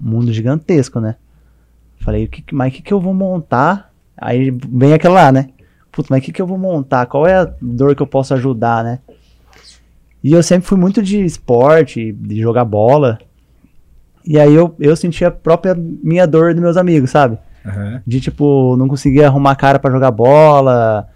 mundo 0.00 0.32
gigantesco, 0.32 0.98
né? 1.00 1.16
Falei, 2.00 2.24
o 2.24 2.28
que, 2.28 2.42
mas 2.52 2.72
o 2.72 2.76
que, 2.76 2.82
que 2.82 2.92
eu 2.92 3.00
vou 3.00 3.12
montar? 3.12 3.92
Aí 4.16 4.50
vem 4.50 4.92
aquela 4.92 5.14
lá, 5.14 5.32
né? 5.32 5.50
Putz, 5.92 6.08
mas 6.08 6.20
o 6.20 6.22
que, 6.22 6.32
que 6.32 6.42
eu 6.42 6.46
vou 6.46 6.58
montar? 6.58 7.06
Qual 7.06 7.26
é 7.26 7.34
a 7.34 7.50
dor 7.60 7.94
que 7.94 8.02
eu 8.02 8.06
posso 8.06 8.34
ajudar, 8.34 8.84
né? 8.84 8.98
E 10.22 10.32
eu 10.32 10.42
sempre 10.42 10.68
fui 10.68 10.78
muito 10.78 11.02
de 11.02 11.24
esporte, 11.24 12.12
de 12.12 12.40
jogar 12.40 12.64
bola. 12.64 13.18
E 14.24 14.38
aí 14.38 14.54
eu, 14.54 14.74
eu 14.78 14.96
senti 14.96 15.24
a 15.24 15.30
própria 15.30 15.74
minha 15.76 16.26
dor 16.26 16.52
dos 16.52 16.62
meus 16.62 16.76
amigos, 16.76 17.10
sabe? 17.10 17.38
Uhum. 17.64 18.00
De 18.06 18.20
tipo, 18.20 18.76
não 18.76 18.88
conseguia 18.88 19.26
arrumar 19.26 19.54
cara 19.54 19.78
para 19.78 19.90
jogar 19.90 20.10
bola, 20.10 21.08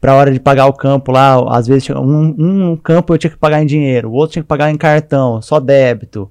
pra 0.00 0.14
hora 0.14 0.32
de 0.32 0.40
pagar 0.40 0.66
o 0.66 0.72
campo 0.72 1.12
lá, 1.12 1.36
às 1.56 1.66
vezes 1.66 1.88
um, 1.90 2.34
um 2.38 2.76
campo 2.76 3.12
eu 3.12 3.18
tinha 3.18 3.30
que 3.30 3.36
pagar 3.36 3.62
em 3.62 3.66
dinheiro, 3.66 4.08
o 4.08 4.14
outro 4.14 4.32
tinha 4.32 4.42
que 4.42 4.48
pagar 4.48 4.70
em 4.70 4.76
cartão, 4.76 5.42
só 5.42 5.60
débito. 5.60 6.30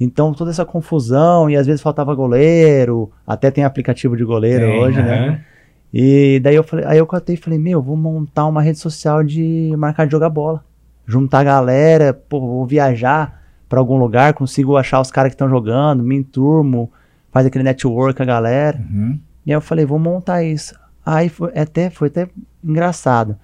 Então 0.00 0.32
toda 0.32 0.50
essa 0.50 0.64
confusão, 0.64 1.48
e 1.48 1.56
às 1.56 1.66
vezes 1.66 1.82
faltava 1.82 2.14
goleiro, 2.14 3.10
até 3.26 3.50
tem 3.50 3.64
aplicativo 3.64 4.16
de 4.16 4.24
goleiro 4.24 4.66
hoje, 4.80 4.98
uhum. 4.98 5.04
né? 5.04 5.44
E 5.92 6.40
daí 6.40 6.54
eu 6.54 6.64
falei, 6.64 6.86
aí 6.86 6.98
eu 6.98 7.06
catei 7.06 7.34
e 7.34 7.38
falei, 7.38 7.58
meu, 7.58 7.82
vou 7.82 7.96
montar 7.96 8.46
uma 8.46 8.62
rede 8.62 8.78
social 8.78 9.22
de 9.22 9.74
marcar 9.76 10.06
de 10.06 10.12
jogar 10.12 10.30
bola. 10.30 10.64
Juntar 11.06 11.40
a 11.40 11.44
galera, 11.44 12.14
pô, 12.14 12.40
vou 12.40 12.66
viajar 12.66 13.42
para 13.68 13.78
algum 13.78 13.98
lugar, 13.98 14.32
consigo 14.32 14.76
achar 14.76 15.00
os 15.00 15.10
caras 15.10 15.30
que 15.30 15.34
estão 15.34 15.48
jogando, 15.48 16.02
me 16.02 16.16
enturmo, 16.16 16.90
faz 17.30 17.46
aquele 17.46 17.64
network 17.64 18.16
com 18.16 18.22
a 18.22 18.26
galera. 18.26 18.78
Uhum. 18.78 19.18
E 19.44 19.50
aí 19.50 19.56
eu 19.56 19.60
falei, 19.60 19.84
vou 19.84 19.98
montar 19.98 20.42
isso. 20.42 20.74
Aí 21.04 21.28
foi 21.28 21.50
até, 21.58 21.90
foi 21.90 22.08
até 22.08 22.28
engraçado. 22.64 23.36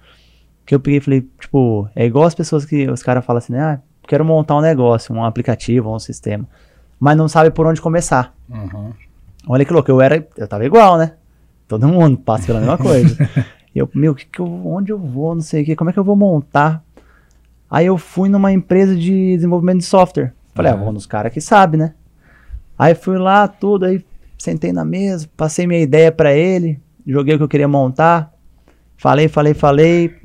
Que 0.65 0.73
eu 0.73 0.79
peguei 0.79 0.97
e 0.99 1.01
falei, 1.01 1.27
tipo, 1.39 1.87
é 1.95 2.05
igual 2.05 2.25
as 2.25 2.35
pessoas 2.35 2.65
que 2.65 2.89
os 2.89 3.03
caras 3.03 3.25
falam 3.25 3.39
assim, 3.39 3.53
né? 3.53 3.61
Ah, 3.61 3.79
quero 4.07 4.23
montar 4.23 4.55
um 4.55 4.61
negócio, 4.61 5.13
um 5.13 5.23
aplicativo, 5.23 5.93
um 5.93 5.99
sistema. 5.99 6.47
Mas 6.99 7.17
não 7.17 7.27
sabe 7.27 7.51
por 7.51 7.67
onde 7.67 7.81
começar. 7.81 8.33
Uhum. 8.49 8.91
Olha 9.47 9.65
que 9.65 9.73
louco, 9.73 9.89
eu 9.89 10.01
era, 10.01 10.27
eu 10.37 10.47
tava 10.47 10.65
igual, 10.65 10.97
né? 10.97 11.13
Todo 11.69 11.87
mundo 11.87 12.17
passa 12.17 12.47
pela 12.47 12.59
mesma 12.59 12.77
coisa. 12.77 13.15
E 13.73 13.77
eu, 13.79 13.87
meu, 13.93 14.13
que 14.15 14.25
que 14.25 14.39
eu, 14.41 14.67
onde 14.67 14.91
eu 14.91 14.97
vou, 14.99 15.35
não 15.35 15.41
sei 15.41 15.61
o 15.61 15.65
que, 15.65 15.75
como 15.75 15.89
é 15.89 15.93
que 15.93 15.99
eu 15.99 16.03
vou 16.03 16.15
montar? 16.15 16.83
Aí 17.69 17.85
eu 17.85 17.97
fui 17.97 18.27
numa 18.27 18.51
empresa 18.51 18.95
de 18.95 19.35
desenvolvimento 19.35 19.77
de 19.77 19.85
software. 19.85 20.33
Falei, 20.55 20.71
ah, 20.71 20.75
Uhum. 20.75 20.83
vou 20.85 20.91
nos 20.93 21.05
caras 21.05 21.31
que 21.31 21.39
sabem, 21.39 21.79
né? 21.79 21.93
Aí 22.77 22.95
fui 22.95 23.17
lá, 23.19 23.47
tudo, 23.47 23.85
aí 23.85 24.03
sentei 24.37 24.73
na 24.73 24.83
mesa, 24.83 25.29
passei 25.37 25.67
minha 25.67 25.79
ideia 25.79 26.11
pra 26.11 26.33
ele, 26.33 26.79
joguei 27.05 27.35
o 27.35 27.37
que 27.37 27.43
eu 27.43 27.47
queria 27.47 27.67
montar, 27.67 28.33
falei, 28.97 29.27
falei, 29.27 29.53
falei. 29.53 30.15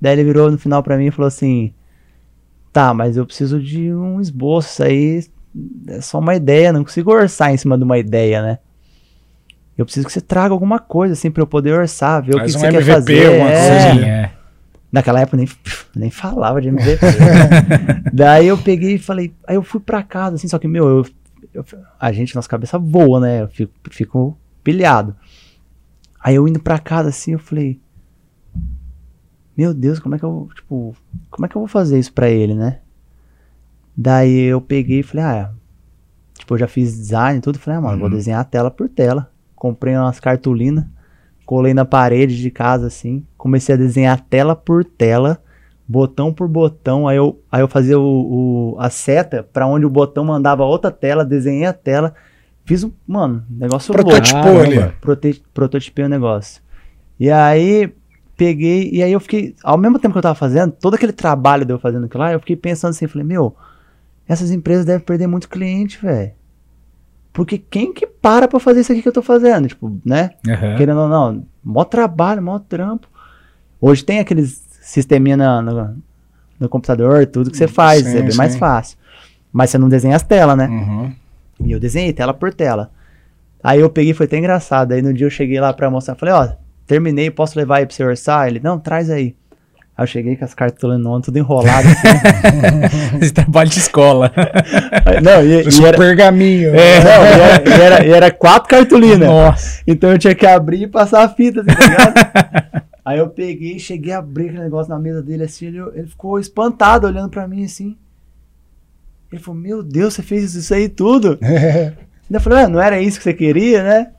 Daí 0.00 0.14
ele 0.14 0.24
virou 0.24 0.50
no 0.50 0.58
final 0.58 0.82
pra 0.82 0.96
mim 0.96 1.06
e 1.06 1.10
falou 1.10 1.28
assim: 1.28 1.72
Tá, 2.72 2.92
mas 2.92 3.16
eu 3.16 3.24
preciso 3.26 3.60
de 3.62 3.92
um 3.92 4.20
esboço, 4.20 4.68
isso 4.70 4.82
aí 4.82 5.24
é 5.88 6.00
só 6.00 6.18
uma 6.18 6.34
ideia, 6.34 6.72
não 6.72 6.82
consigo 6.82 7.12
orçar 7.12 7.52
em 7.52 7.56
cima 7.56 7.76
de 7.78 7.84
uma 7.84 7.98
ideia, 7.98 8.42
né? 8.42 8.58
Eu 9.80 9.86
preciso 9.86 10.06
que 10.06 10.12
você 10.12 10.20
traga 10.20 10.52
alguma 10.52 10.78
coisa, 10.78 11.14
assim, 11.14 11.30
pra 11.30 11.42
eu 11.42 11.46
poder 11.46 11.72
orçar, 11.72 12.22
ver 12.22 12.34
Faz 12.34 12.54
o 12.54 12.58
que 12.58 12.58
um 12.58 12.60
você 12.60 12.70
quer 12.70 12.82
MVP, 12.82 12.92
fazer. 12.92 13.26
alguma 13.26 13.50
é. 13.50 13.90
coisa, 13.92 14.06
é. 14.06 14.32
Naquela 14.92 15.20
época 15.20 15.36
eu 15.36 15.38
nem, 15.38 15.48
nem 15.96 16.10
falava 16.10 16.60
de 16.60 16.68
MVP. 16.68 17.06
Daí 18.12 18.46
eu 18.46 18.58
peguei 18.58 18.96
e 18.96 18.98
falei, 18.98 19.32
aí 19.48 19.54
eu 19.56 19.62
fui 19.62 19.80
pra 19.80 20.02
casa, 20.02 20.36
assim, 20.36 20.48
só 20.48 20.58
que, 20.58 20.68
meu, 20.68 20.86
eu, 20.86 21.06
eu- 21.54 21.64
a 21.98 22.12
gente, 22.12 22.34
nossa 22.34 22.48
cabeça 22.48 22.78
voa, 22.78 23.20
né? 23.20 23.40
Eu 23.42 23.48
fico, 23.48 23.72
fico 23.90 24.36
pilhado. 24.62 25.16
Aí 26.22 26.34
eu 26.34 26.46
indo 26.46 26.60
pra 26.60 26.78
casa, 26.78 27.08
assim, 27.08 27.32
eu 27.32 27.38
falei, 27.38 27.80
meu 29.56 29.72
Deus, 29.72 29.98
como 29.98 30.14
é 30.14 30.18
que 30.18 30.24
eu, 30.26 30.48
tipo, 30.54 30.94
como 31.30 31.46
é 31.46 31.48
que 31.48 31.56
eu 31.56 31.60
vou 31.62 31.68
fazer 31.68 31.98
isso 31.98 32.12
pra 32.12 32.28
ele, 32.28 32.54
né? 32.54 32.80
Daí 33.96 34.40
eu 34.42 34.60
peguei 34.60 35.00
e 35.00 35.02
falei, 35.02 35.24
ah, 35.24 35.50
tipo, 36.36 36.52
eu 36.52 36.58
já 36.58 36.68
fiz 36.68 36.94
design 36.94 37.38
e 37.38 37.40
tudo, 37.40 37.58
falei, 37.58 37.78
ah, 37.78 37.82
mano, 37.82 37.98
vou 37.98 38.10
desenhar 38.10 38.44
tela 38.44 38.70
por 38.70 38.86
tela. 38.90 39.30
Comprei 39.60 39.94
umas 39.94 40.18
cartolinas, 40.18 40.86
colei 41.44 41.74
na 41.74 41.84
parede 41.84 42.40
de 42.40 42.50
casa, 42.50 42.86
assim, 42.86 43.22
comecei 43.36 43.74
a 43.74 43.78
desenhar 43.78 44.18
tela 44.18 44.56
por 44.56 44.82
tela, 44.86 45.38
botão 45.86 46.32
por 46.32 46.48
botão, 46.48 47.06
aí 47.06 47.18
eu, 47.18 47.38
aí 47.52 47.60
eu 47.60 47.68
fazia 47.68 47.98
o, 48.00 48.72
o- 48.72 48.76
a 48.80 48.88
seta 48.88 49.46
pra 49.52 49.66
onde 49.66 49.84
o 49.84 49.90
botão 49.90 50.24
mandava 50.24 50.64
outra 50.64 50.90
tela, 50.90 51.26
desenhei 51.26 51.66
a 51.66 51.74
tela, 51.74 52.14
fiz 52.64 52.84
um, 52.84 52.90
mano, 53.06 53.44
negócio 53.50 53.92
louco. 53.92 54.08
Prototipou 54.08 54.42
Caramba. 54.42 54.84
ali. 54.86 54.94
Prote 54.98 55.42
prototipei 55.52 56.06
o 56.06 56.08
negócio. 56.08 56.62
E 57.18 57.30
aí, 57.30 57.92
peguei, 58.38 58.88
e 58.90 59.02
aí 59.02 59.12
eu 59.12 59.20
fiquei, 59.20 59.54
ao 59.62 59.76
mesmo 59.76 59.98
tempo 59.98 60.12
que 60.14 60.18
eu 60.18 60.22
tava 60.22 60.34
fazendo, 60.34 60.72
todo 60.72 60.94
aquele 60.94 61.12
trabalho 61.12 61.66
de 61.66 61.72
eu 61.74 61.78
fazendo 61.78 62.06
aquilo 62.06 62.22
lá, 62.22 62.32
eu 62.32 62.40
fiquei 62.40 62.56
pensando 62.56 62.92
assim, 62.92 63.06
falei, 63.06 63.26
meu, 63.26 63.54
essas 64.26 64.50
empresas 64.50 64.86
devem 64.86 65.04
perder 65.04 65.26
muito 65.26 65.50
cliente, 65.50 66.00
velho. 66.00 66.32
Porque 67.32 67.58
quem 67.58 67.92
que 67.92 68.06
para 68.06 68.48
pra 68.48 68.58
fazer 68.58 68.80
isso 68.80 68.92
aqui 68.92 69.02
que 69.02 69.08
eu 69.08 69.12
tô 69.12 69.22
fazendo? 69.22 69.68
Tipo, 69.68 69.98
né? 70.04 70.30
Aham. 70.48 70.76
Querendo 70.76 71.00
ou 71.00 71.08
não, 71.08 71.46
mó 71.64 71.84
trabalho, 71.84 72.42
mó 72.42 72.58
trampo. 72.58 73.08
Hoje 73.80 74.04
tem 74.04 74.18
aqueles 74.18 74.66
sisteminha 74.82 75.36
na- 75.36 75.62
no, 75.62 75.96
no 76.58 76.68
computador, 76.68 77.24
tudo 77.26 77.50
que 77.50 77.56
você 77.56 77.68
faz, 77.68 78.04
Sim, 78.06 78.18
é 78.18 78.22
bem 78.22 78.36
mais 78.36 78.52
sim. 78.52 78.58
fácil. 78.58 78.98
Mas 79.52 79.70
você 79.70 79.78
não 79.78 79.88
desenha 79.88 80.16
as 80.16 80.22
telas, 80.22 80.56
né? 80.56 80.66
Uhum. 80.68 81.12
E 81.64 81.72
eu 81.72 81.80
desenhei 81.80 82.12
tela 82.12 82.34
por 82.34 82.52
tela. 82.52 82.90
Aí 83.62 83.80
eu 83.80 83.90
peguei, 83.90 84.14
foi 84.14 84.26
até 84.26 84.38
engraçado. 84.38 84.92
Aí 84.92 85.02
no 85.02 85.12
dia 85.12 85.26
eu 85.26 85.30
cheguei 85.30 85.60
lá 85.60 85.72
pra 85.72 85.90
mostrar, 85.90 86.14
falei, 86.14 86.34
ó, 86.34 86.48
terminei, 86.86 87.30
posso 87.30 87.58
levar 87.58 87.76
aí 87.76 87.86
pra 87.86 87.94
você 87.94 88.04
orçar? 88.04 88.48
Ele, 88.48 88.60
não, 88.60 88.78
traz 88.78 89.10
aí. 89.10 89.36
Aí 90.00 90.04
eu 90.04 90.06
cheguei 90.06 90.34
com 90.34 90.46
as 90.46 90.54
cartolinas 90.54 91.20
tudo 91.22 91.38
enrolado 91.38 91.86
assim. 91.86 93.20
Esse 93.20 93.34
trabalho 93.34 93.68
de 93.68 93.78
escola. 93.78 94.32
Não, 95.22 95.44
e, 95.44 95.68
e 95.68 95.84
era, 95.84 95.98
pergaminho. 95.98 96.74
é, 96.74 97.04
não, 97.04 97.22
e 97.22 97.40
era, 97.42 97.68
e 97.68 97.82
era, 97.82 98.06
e 98.06 98.10
era 98.10 98.30
quatro 98.30 98.70
cartolinas. 98.70 99.28
Nossa. 99.28 99.82
Então 99.86 100.10
eu 100.10 100.18
tinha 100.18 100.34
que 100.34 100.46
abrir 100.46 100.84
e 100.84 100.86
passar 100.86 101.22
a 101.22 101.28
fita, 101.28 101.60
assim, 101.60 101.68
tá 101.68 101.86
ligado? 101.86 102.82
Aí 103.04 103.18
eu 103.18 103.28
peguei, 103.28 103.78
cheguei 103.78 104.14
a 104.14 104.20
abrir 104.20 104.48
aquele 104.48 104.62
negócio 104.62 104.90
na 104.90 104.98
mesa 104.98 105.22
dele 105.22 105.44
assim, 105.44 105.66
ele, 105.66 105.80
ele 105.94 106.06
ficou 106.06 106.38
espantado 106.38 107.06
olhando 107.06 107.28
pra 107.28 107.46
mim 107.46 107.66
assim. 107.66 107.94
Ele 109.30 109.42
falou, 109.42 109.60
meu 109.60 109.82
Deus, 109.82 110.14
você 110.14 110.22
fez 110.22 110.54
isso 110.54 110.72
aí 110.72 110.88
tudo? 110.88 111.38
Eu 112.30 112.40
falei, 112.40 112.62
ah, 112.62 112.68
não 112.68 112.80
era 112.80 113.02
isso 113.02 113.18
que 113.18 113.24
você 113.24 113.34
queria, 113.34 113.82
né? 113.82 114.12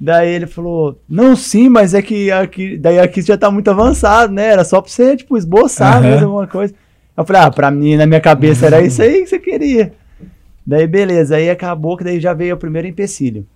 Daí 0.00 0.30
ele 0.30 0.46
falou, 0.46 0.98
não, 1.06 1.36
sim, 1.36 1.68
mas 1.68 1.92
é 1.92 2.00
que 2.00 2.32
aqui, 2.32 2.78
daí 2.78 2.98
aqui 2.98 3.20
já 3.20 3.36
tá 3.36 3.50
muito 3.50 3.70
avançado, 3.70 4.32
né? 4.32 4.46
Era 4.46 4.64
só 4.64 4.80
pra 4.80 4.90
você, 4.90 5.14
tipo, 5.14 5.36
esboçar 5.36 5.98
Aham. 5.98 6.00
mesmo 6.00 6.26
alguma 6.26 6.46
coisa. 6.46 6.72
Eu 7.14 7.24
falei, 7.24 7.42
ah, 7.42 7.50
pra 7.50 7.70
mim, 7.70 7.96
na 7.96 8.06
minha 8.06 8.20
cabeça, 8.20 8.64
era 8.64 8.80
isso 8.80 9.02
aí 9.02 9.20
que 9.20 9.26
você 9.26 9.38
queria. 9.38 9.92
Daí, 10.66 10.86
beleza, 10.86 11.36
aí 11.36 11.50
acabou 11.50 11.98
que 11.98 12.04
daí 12.04 12.18
já 12.18 12.32
veio 12.32 12.54
o 12.54 12.58
primeiro 12.58 12.88
empecilho. 12.88 13.46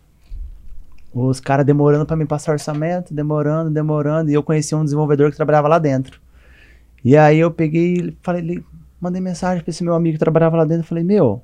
Os 1.14 1.40
caras 1.40 1.64
demorando 1.64 2.04
pra 2.04 2.16
me 2.16 2.26
passar 2.26 2.52
orçamento, 2.52 3.14
demorando, 3.14 3.70
demorando, 3.70 4.30
e 4.30 4.34
eu 4.34 4.42
conheci 4.42 4.74
um 4.74 4.84
desenvolvedor 4.84 5.30
que 5.30 5.36
trabalhava 5.36 5.68
lá 5.68 5.78
dentro. 5.78 6.20
E 7.02 7.16
aí 7.16 7.38
eu 7.38 7.50
peguei, 7.50 8.14
falei, 8.22 8.62
mandei 9.00 9.20
mensagem 9.20 9.62
pra 9.62 9.70
esse 9.70 9.82
meu 9.82 9.94
amigo 9.94 10.14
que 10.14 10.18
trabalhava 10.18 10.58
lá 10.58 10.64
dentro, 10.64 10.86
falei, 10.86 11.04
meu, 11.04 11.42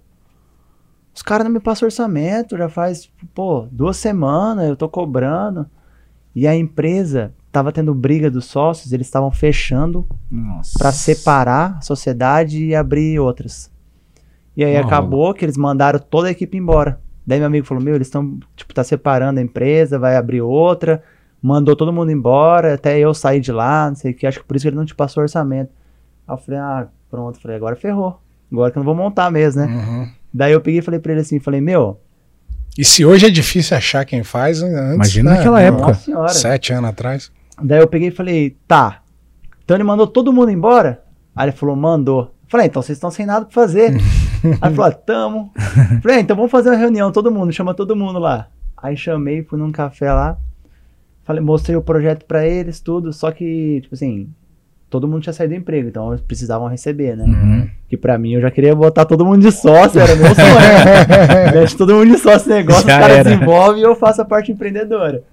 os 1.14 1.22
caras 1.22 1.44
não 1.44 1.52
me 1.52 1.60
passam 1.60 1.86
orçamento, 1.86 2.56
já 2.56 2.68
faz, 2.68 3.10
pô, 3.34 3.66
duas 3.70 3.96
semanas, 3.96 4.68
eu 4.68 4.76
tô 4.76 4.88
cobrando. 4.88 5.66
E 6.34 6.46
a 6.46 6.54
empresa 6.54 7.32
tava 7.50 7.72
tendo 7.72 7.92
briga 7.94 8.30
dos 8.30 8.44
sócios, 8.44 8.92
eles 8.92 9.06
estavam 9.06 9.30
fechando 9.30 10.06
pra 10.78 10.92
separar 10.92 11.78
a 11.78 11.80
sociedade 11.80 12.64
e 12.64 12.74
abrir 12.74 13.18
outras. 13.18 13.70
E 14.56 14.64
aí 14.64 14.76
Oh. 14.76 14.86
acabou 14.86 15.34
que 15.34 15.44
eles 15.44 15.56
mandaram 15.56 15.98
toda 15.98 16.28
a 16.28 16.30
equipe 16.30 16.56
embora. 16.56 17.00
Daí 17.26 17.38
meu 17.38 17.46
amigo 17.46 17.66
falou: 17.66 17.82
Meu, 17.82 17.94
eles 17.94 18.06
estão, 18.06 18.38
tipo, 18.56 18.72
tá 18.72 18.82
separando 18.84 19.40
a 19.40 19.42
empresa, 19.42 19.98
vai 19.98 20.16
abrir 20.16 20.40
outra. 20.40 21.02
Mandou 21.42 21.74
todo 21.74 21.92
mundo 21.92 22.10
embora, 22.12 22.74
até 22.74 22.98
eu 22.98 23.14
sair 23.14 23.40
de 23.40 23.50
lá, 23.52 23.88
não 23.88 23.96
sei 23.96 24.12
o 24.12 24.14
que. 24.14 24.26
Acho 24.26 24.40
que 24.40 24.44
por 24.46 24.56
isso 24.56 24.64
que 24.64 24.68
ele 24.68 24.76
não 24.76 24.84
te 24.84 24.94
passou 24.94 25.22
orçamento. 25.22 25.70
Aí 26.28 26.34
eu 26.34 26.38
falei: 26.38 26.60
Ah, 26.60 26.88
pronto. 27.10 27.40
Falei: 27.40 27.56
Agora 27.56 27.74
ferrou. 27.76 28.20
Agora 28.52 28.70
que 28.70 28.78
eu 28.78 28.80
não 28.80 28.86
vou 28.86 28.94
montar 28.94 29.30
mesmo, 29.30 29.62
né? 29.62 29.66
Uhum. 29.68 30.08
Daí 30.32 30.52
eu 30.52 30.60
peguei 30.60 30.80
e 30.80 30.82
falei 30.82 31.00
pra 31.00 31.12
ele 31.12 31.20
assim: 31.20 31.38
Falei, 31.40 31.60
meu, 31.60 32.00
E 32.78 32.84
se 32.84 33.04
hoje 33.04 33.26
é 33.26 33.30
difícil 33.30 33.76
achar 33.76 34.04
quem 34.04 34.22
faz, 34.22 34.62
antes, 34.62 34.94
Imagina 34.94 35.30
né? 35.30 35.36
naquela 35.36 35.60
época. 35.60 35.86
nossa 35.88 36.00
senhora. 36.04 36.28
Sete 36.28 36.72
anos 36.72 36.90
atrás. 36.90 37.32
Daí 37.62 37.80
eu 37.80 37.86
peguei 37.88 38.08
e 38.08 38.12
falei, 38.12 38.56
tá. 38.66 39.02
Então 39.64 39.76
ele 39.76 39.84
mandou 39.84 40.06
todo 40.06 40.32
mundo 40.32 40.50
embora? 40.50 41.02
Aí 41.36 41.46
ele 41.48 41.56
falou, 41.56 41.76
mandou. 41.76 42.34
Falei, 42.48 42.66
então 42.66 42.82
vocês 42.82 42.96
estão 42.96 43.10
sem 43.10 43.26
nada 43.26 43.44
pra 43.44 43.54
fazer. 43.54 43.92
Aí 44.60 44.70
ele 44.70 44.74
falou, 44.74 44.84
ah, 44.84 44.92
tamo. 44.92 45.52
Falei, 46.02 46.16
ah, 46.16 46.20
então 46.20 46.34
vamos 46.34 46.50
fazer 46.50 46.70
uma 46.70 46.76
reunião, 46.76 47.12
todo 47.12 47.30
mundo, 47.30 47.52
chama 47.52 47.74
todo 47.74 47.94
mundo 47.94 48.18
lá. 48.18 48.48
Aí 48.76 48.96
chamei, 48.96 49.42
fui 49.44 49.58
num 49.58 49.70
café 49.70 50.12
lá. 50.12 50.38
Falei, 51.22 51.42
mostrei 51.42 51.76
o 51.76 51.82
projeto 51.82 52.24
pra 52.24 52.46
eles, 52.46 52.80
tudo. 52.80 53.12
Só 53.12 53.30
que, 53.30 53.80
tipo 53.82 53.94
assim, 53.94 54.28
todo 54.88 55.06
mundo 55.06 55.22
tinha 55.22 55.32
saído 55.32 55.54
do 55.54 55.58
emprego, 55.58 55.88
então 55.88 56.10
eles 56.12 56.22
precisavam 56.22 56.66
receber, 56.66 57.16
né? 57.16 57.24
Uhum. 57.24 57.70
Que 57.90 57.96
pra 57.96 58.16
mim 58.16 58.34
eu 58.34 58.40
já 58.40 58.52
queria 58.52 58.72
botar 58.72 59.04
todo 59.04 59.26
mundo 59.26 59.40
de 59.40 59.50
sócio, 59.50 60.00
era 60.00 60.14
meu 60.14 60.32
sonho. 60.32 61.50
Deixa 61.52 61.76
todo 61.76 61.92
mundo 61.92 62.12
de 62.12 62.18
sócio 62.18 62.48
negócio, 62.48 62.86
Já 62.86 62.94
os 62.94 63.00
caras 63.00 63.24
desenvolvem 63.24 63.82
e 63.82 63.84
eu 63.84 63.96
faço 63.96 64.22
a 64.22 64.24
parte 64.24 64.52
empreendedora. 64.52 65.24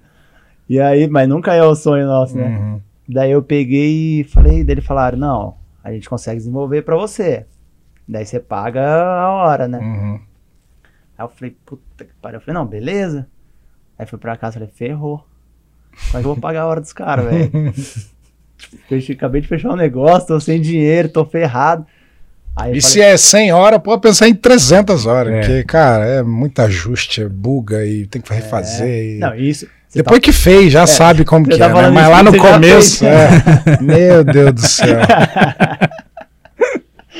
E 0.68 0.80
aí, 0.80 1.06
mas 1.06 1.28
nunca 1.28 1.54
é 1.54 1.62
o 1.62 1.76
sonho 1.76 2.04
nosso, 2.04 2.36
né? 2.36 2.48
Uhum. 2.48 2.80
Daí 3.08 3.30
eu 3.30 3.44
peguei 3.44 4.20
e 4.20 4.24
falei, 4.24 4.64
daí 4.64 4.74
eles 4.74 4.84
falaram, 4.84 5.16
não, 5.16 5.54
a 5.84 5.92
gente 5.92 6.10
consegue 6.10 6.38
desenvolver 6.38 6.82
pra 6.82 6.96
você. 6.96 7.46
Daí 8.08 8.26
você 8.26 8.40
paga 8.40 8.84
a 8.84 9.30
hora, 9.30 9.68
né? 9.68 9.78
Uhum. 9.78 10.20
Aí 11.16 11.24
eu 11.24 11.28
falei, 11.28 11.56
puta 11.64 12.04
que 12.04 12.12
pariu. 12.20 12.38
Eu 12.38 12.40
falei, 12.40 12.60
não, 12.60 12.66
beleza. 12.66 13.28
Aí 13.96 14.04
fui 14.04 14.18
pra 14.18 14.36
casa 14.36 14.56
e 14.56 14.58
falei, 14.58 14.74
ferrou. 14.74 15.24
Como 16.10 16.16
é 16.16 16.18
eu 16.18 16.22
vou 16.22 16.36
pagar 16.36 16.62
a 16.62 16.66
hora 16.66 16.80
dos 16.80 16.92
caras, 16.92 17.24
velho? 17.24 17.72
Acabei 19.14 19.40
de 19.40 19.46
fechar 19.46 19.70
um 19.70 19.76
negócio, 19.76 20.26
tô 20.26 20.40
sem 20.40 20.60
dinheiro, 20.60 21.08
tô 21.08 21.24
ferrado. 21.24 21.86
E 22.60 22.64
falei, 22.66 22.80
se 22.80 23.00
é 23.00 23.16
100 23.16 23.52
horas, 23.52 23.80
pode 23.82 24.02
pensar 24.02 24.28
em 24.28 24.34
300 24.34 25.06
horas. 25.06 25.32
É. 25.34 25.40
Porque, 25.40 25.64
cara, 25.64 26.04
é 26.04 26.22
muito 26.22 26.60
ajuste, 26.60 27.22
é 27.22 27.28
buga 27.28 27.84
e 27.86 28.06
tem 28.06 28.20
que 28.20 28.32
refazer. 28.32 28.86
e- 28.88 29.18
Não, 29.18 29.34
isso. 29.34 29.66
Depois 29.94 30.20
que 30.20 30.32
fez, 30.32 30.70
já 30.72 30.86
sabe 30.86 31.24
como 31.24 31.46
você 31.46 31.52
que 31.52 31.58
tá 31.58 31.66
é, 31.66 31.72
né? 31.82 31.90
Mas 31.90 32.08
lá 32.10 32.22
no 32.22 32.36
começo, 32.36 32.98
fez. 32.98 33.02
é. 33.02 33.80
Meu 33.80 34.22
Deus 34.22 34.52
do 34.52 34.60
céu. 34.66 34.98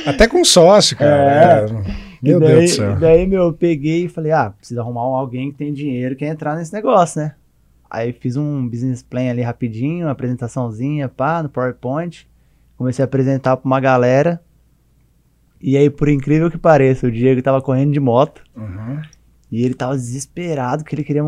Até 0.07 0.27
com 0.29 0.45
sócio, 0.45 0.97
cara. 0.97 1.13
É. 1.13 1.65
é. 1.65 2.09
Meu 2.23 2.41
daí, 2.41 2.49
Deus 2.49 2.71
do 2.71 2.77
céu. 2.77 2.97
Daí, 2.97 3.27
meu, 3.27 3.43
eu 3.45 3.53
peguei 3.53 4.05
e 4.05 4.09
falei, 4.09 4.33
ah, 4.33 4.51
preciso 4.51 4.81
arrumar 4.81 5.09
um- 5.09 5.15
alguém 5.15 5.51
que 5.53 5.59
tem 5.59 5.73
dinheiro 5.73 6.15
que 6.17 6.25
quer 6.25 6.33
entrar 6.33 6.57
nesse 6.57 6.73
negócio, 6.73 7.21
né? 7.21 7.33
Aí 7.91 8.13
fiz 8.13 8.37
um 8.37 8.67
business 8.69 9.03
plan 9.03 9.31
ali 9.31 9.43
rapidinho, 9.43 10.07
uma 10.07 10.13
apresentaçãozinha, 10.13 11.09
pá, 11.09 11.43
no 11.43 11.49
PowerPoint. 11.49 12.27
Comecei 12.77 13.03
a 13.03 13.07
apresentar 13.07 13.57
pra 13.57 13.67
uma 13.67 13.81
galera. 13.81 14.41
E 15.61 15.77
aí, 15.77 15.91
por 15.91 16.09
incrível 16.09 16.51
que 16.51 16.59
pareça, 16.59 17.07
o 17.07 17.11
Diego 17.11 17.43
tava 17.43 17.61
correndo 17.61 17.93
de 17.93 18.01
moto. 18.01 18.43
Uhum. 18.57 19.03
E 19.51 19.65
ele 19.65 19.75
tava 19.75 19.97
desesperado, 19.97 20.85
que 20.85 20.95
ele 20.95 21.03
queria 21.03 21.23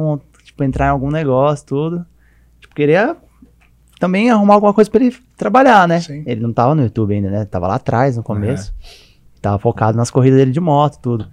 tipo, 0.44 0.62
entrar 0.62 0.86
em 0.86 0.90
algum 0.90 1.10
negócio, 1.10 1.66
tudo. 1.66 2.06
tipo, 2.60 2.74
queria 2.74 3.16
também 3.98 4.30
arrumar 4.30 4.54
alguma 4.54 4.72
coisa 4.72 4.90
pra 4.90 5.04
ele 5.04 5.16
trabalhar, 5.36 5.86
né? 5.86 6.00
Sim. 6.00 6.22
Ele 6.26 6.40
não 6.40 6.52
tava 6.52 6.74
no 6.74 6.82
YouTube 6.82 7.14
ainda, 7.14 7.30
né? 7.30 7.44
Tava 7.44 7.66
lá 7.66 7.74
atrás, 7.74 8.16
no 8.16 8.22
começo. 8.22 8.74
Tava 9.42 9.58
focado 9.58 9.96
nas 9.96 10.10
corridas 10.10 10.38
dele 10.38 10.52
de 10.52 10.60
moto, 10.60 10.98
tudo. 11.00 11.30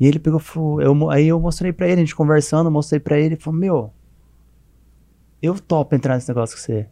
E 0.00 0.06
ele 0.06 0.18
pegou, 0.18 0.38
falou, 0.38 0.80
eu, 0.80 1.10
aí 1.10 1.28
eu 1.28 1.40
mostrei 1.40 1.72
pra 1.72 1.86
ele, 1.86 1.96
a 1.96 2.04
gente 2.04 2.14
conversando, 2.14 2.70
mostrei 2.70 3.00
pra 3.00 3.16
ele, 3.16 3.34
ele 3.34 3.36
falou, 3.36 3.58
meu, 3.58 3.92
eu 5.42 5.58
topo 5.58 5.94
entrar 5.94 6.14
nesse 6.14 6.28
negócio 6.28 6.56
com 6.56 6.62
você. 6.62 6.86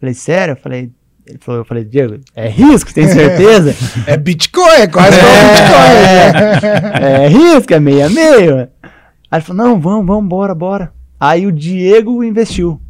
Falei, 0.00 0.14
sério? 0.14 0.56
Falei, 0.56 0.92
ele 1.26 1.38
falou, 1.40 1.60
eu 1.60 1.64
falei, 1.64 1.84
Diego, 1.84 2.20
é 2.34 2.48
risco, 2.48 2.92
tem 2.94 3.08
certeza? 3.08 3.74
É 4.06 4.16
Bitcoin, 4.16 4.80
é 4.80 4.86
quase 4.86 5.18
igual 5.18 5.32
Bitcoin. 5.52 7.00
né? 7.00 7.24
é 7.24 7.28
risco, 7.28 7.74
é 7.74 7.80
meio 7.80 8.06
a 8.06 8.10
meio. 8.10 8.58
Aí 9.30 9.38
ele 9.38 9.42
falou, 9.42 9.66
não, 9.66 9.80
vamos, 9.80 10.06
vamos, 10.06 10.28
bora, 10.28 10.54
bora. 10.54 10.92
Aí 11.18 11.46
o 11.46 11.52
Diego 11.52 12.22
investiu. 12.22 12.80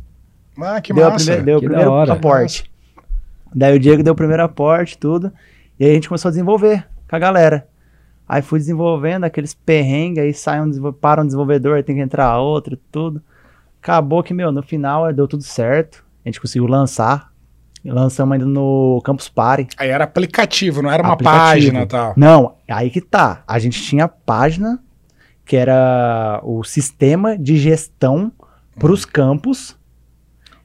Ah, 0.61 0.81
que 0.81 0.93
deu, 0.93 1.09
massa. 1.11 1.25
primeira- 1.25 1.43
deu 1.45 1.57
o 1.59 1.61
Que 1.61 1.69
da 1.69 1.75
primeiro 1.79 2.13
aporte. 2.13 2.71
Daí 3.55 3.75
o 3.77 3.81
Diego 3.81 4.03
deu 4.03 4.13
o 4.13 4.17
primeiro 4.17 4.43
aporte, 4.43 4.99
tudo. 4.99 5.33
E 5.79 5.85
aí 5.85 5.91
a 5.93 5.95
gente 5.95 6.09
começou 6.09 6.29
a 6.29 6.33
desenvolver 6.33 6.87
com 7.09 7.17
a 7.17 7.19
galera. 7.19 7.67
Aí 8.29 8.43
fui 8.43 8.59
desenvolvendo 8.59 9.25
aqueles 9.25 9.55
perrengues, 9.55 10.19
aí 10.23 10.35
sai 10.35 10.61
um, 10.61 10.93
para 10.93 11.23
um 11.23 11.25
desenvolvedor, 11.27 11.77
aí 11.77 11.83
tem 11.83 11.97
que 11.97 12.03
entrar 12.03 12.39
outro, 12.39 12.77
tudo. 12.91 13.23
Acabou 13.81 14.23
que, 14.23 14.35
meu, 14.35 14.51
no 14.51 14.63
final 14.63 15.11
deu 15.13 15.29
tudo 15.29 15.43
certo. 15.45 16.05
A 16.25 16.29
gente 16.29 16.41
conseguiu 16.41 16.67
lançar. 16.67 17.31
Lançamos 17.87 18.33
ainda 18.35 18.45
no 18.47 19.01
Campus 19.05 19.29
Party. 19.29 19.69
Aí 19.79 19.89
era 19.91 20.05
aplicativo, 20.05 20.83
não 20.83 20.91
era 20.91 21.03
uma 21.03 21.13
Aplicativo. 21.15 21.43
página 21.47 21.83
e 21.83 21.87
tal. 21.87 22.13
Não, 22.17 22.55
aí 22.69 22.91
que 22.91 23.01
tá. 23.01 23.43
A 23.47 23.59
gente 23.59 23.81
tinha 23.83 24.05
a 24.05 24.09
página, 24.09 24.79
que 25.45 25.57
era 25.57 26.41
o 26.43 26.65
sistema 26.65 27.37
de 27.39 27.57
gestão 27.57 28.33
para 28.79 28.91
os 28.93 29.05
campos. 29.05 29.77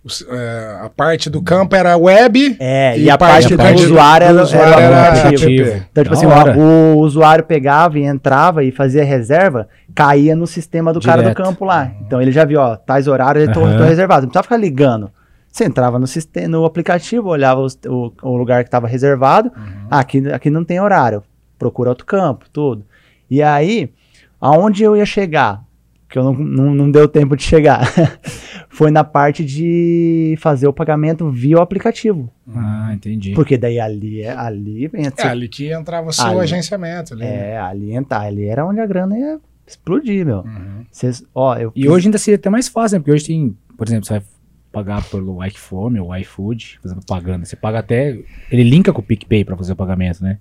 Os- 0.04 0.26
é, 0.28 0.80
a 0.84 0.90
parte 0.90 1.30
do 1.30 1.44
campo 1.44 1.76
era 1.76 1.96
web. 1.96 2.58
É, 2.60 2.98
E 2.98 3.04
e, 3.04 3.10
a 3.12 3.18
parte 3.20 3.56
parte 3.56 3.76
do 3.76 3.82
do 3.82 3.86
usuário 3.86 4.26
era, 4.28 4.42
era 4.42 4.82
era 4.82 5.10
aplicativo. 5.10 5.70
app. 5.70 5.86
Então, 5.92 6.04
tipo 6.04 6.16
Da 6.16 6.42
assim, 6.50 6.60
o, 6.60 6.96
o 6.96 6.98
usuário 7.02 7.44
pegava 7.44 8.00
e 8.00 8.04
entrava 8.04 8.64
e 8.64 8.72
fazia 8.72 9.04
reserva, 9.04 9.68
caía 9.94 10.36
no 10.36 10.48
sistema 10.48 10.92
do 10.92 11.00
cara 11.00 11.22
do 11.22 11.30
Direto. 11.30 11.38
campo 11.44 11.66
lá. 11.66 11.92
Então 12.02 12.20
ele 12.20 12.32
já 12.32 12.44
viu, 12.46 12.60
ó, 12.60 12.76
tais 12.76 13.08
horários 13.08 13.48
eu 13.48 13.54
tô, 13.54 13.60
Aham. 13.64 13.78
tô 13.78 13.84
reservado. 13.84 14.22
Não 14.24 14.30
precisava 14.30 14.44
ficar 14.44 14.58
ligando. 14.58 15.12
Você 15.52 15.66
entrava 15.66 16.00
no, 16.00 16.08
sistema, 16.08 16.48
no 16.48 16.64
aplicativo, 16.66 17.28
olhava 17.30 17.60
os- 17.62 17.78
o, 17.88 18.14
o 18.22 18.38
lugar 18.38 18.64
que 18.64 18.68
estava 18.70 18.88
reservado. 18.88 19.52
Ah, 19.90 20.00
aqui, 20.00 20.26
aqui 20.32 20.50
não 20.50 20.64
tem 20.64 20.80
horário. 20.80 21.22
Procura 21.60 21.90
outro 21.90 22.06
campo, 22.06 22.46
tudo. 22.52 22.86
E 23.30 23.42
aí, 23.42 23.92
aonde 24.40 24.84
eu 24.84 24.96
ia 24.96 25.06
chegar, 25.06 25.64
que 26.10 26.18
eu 26.18 26.24
não, 26.24 26.34
não, 26.34 26.74
não 26.76 26.92
deu 26.92 27.08
tempo 27.08 27.36
de 27.36 27.44
chegar, 27.44 27.82
foi 28.70 28.92
na 28.92 29.04
parte 29.04 29.44
de 29.46 30.36
fazer 30.40 30.68
o 30.68 30.74
pagamento 30.74 31.30
via 31.30 31.58
o 31.58 31.62
aplicativo. 31.62 32.30
Ah, 32.56 32.92
entendi. 32.94 33.34
Porque 33.34 33.58
daí 33.58 33.80
ali, 33.80 34.22
é- 34.22 34.32
ali 34.36 34.88
vem 34.88 35.06
É 35.06 35.28
ali 35.28 35.48
que 35.50 35.72
entrava 35.72 36.10
o 36.10 36.14
seu 36.14 36.26
Ali. 36.26 36.40
agenciamento. 36.40 37.14
Ali, 37.14 37.24
né? 37.24 37.52
é, 37.52 37.60
ali, 37.60 37.92
entra- 37.94 38.22
ali 38.22 38.46
era 38.48 38.66
onde 38.66 38.80
a 38.80 38.86
grana 38.86 39.18
ia 39.18 39.40
explodir, 39.68 40.26
meu. 40.26 40.40
Uhum. 40.40 40.86
Cês, 40.92 41.24
ó, 41.36 41.56
eu 41.58 41.72
E 41.76 41.88
hoje 41.90 42.08
ainda 42.08 42.18
seria 42.18 42.36
até 42.38 42.50
mais 42.50 42.68
fácil, 42.68 42.96
né? 42.96 43.00
Porque 43.00 43.12
hoje 43.12 43.26
tem, 43.28 43.56
por 43.78 43.88
exemplo, 43.88 44.06
você 44.06 44.14
vai 44.14 44.24
pagar 44.72 45.04
pelo 45.10 45.44
iFome 45.46 46.00
ou 46.00 46.16
iFood, 46.18 46.80
fazendo 46.82 47.02
pagando. 47.06 47.46
Você 47.46 47.56
paga 47.56 47.80
até. 47.80 48.18
Ele 48.52 48.64
linka 48.64 48.94
com 48.94 49.02
o 49.02 49.04
PicPay 49.04 49.44
pra 49.44 49.58
fazer 49.58 49.74
o 49.74 49.76
pagamento, 49.76 50.24
né? 50.24 50.38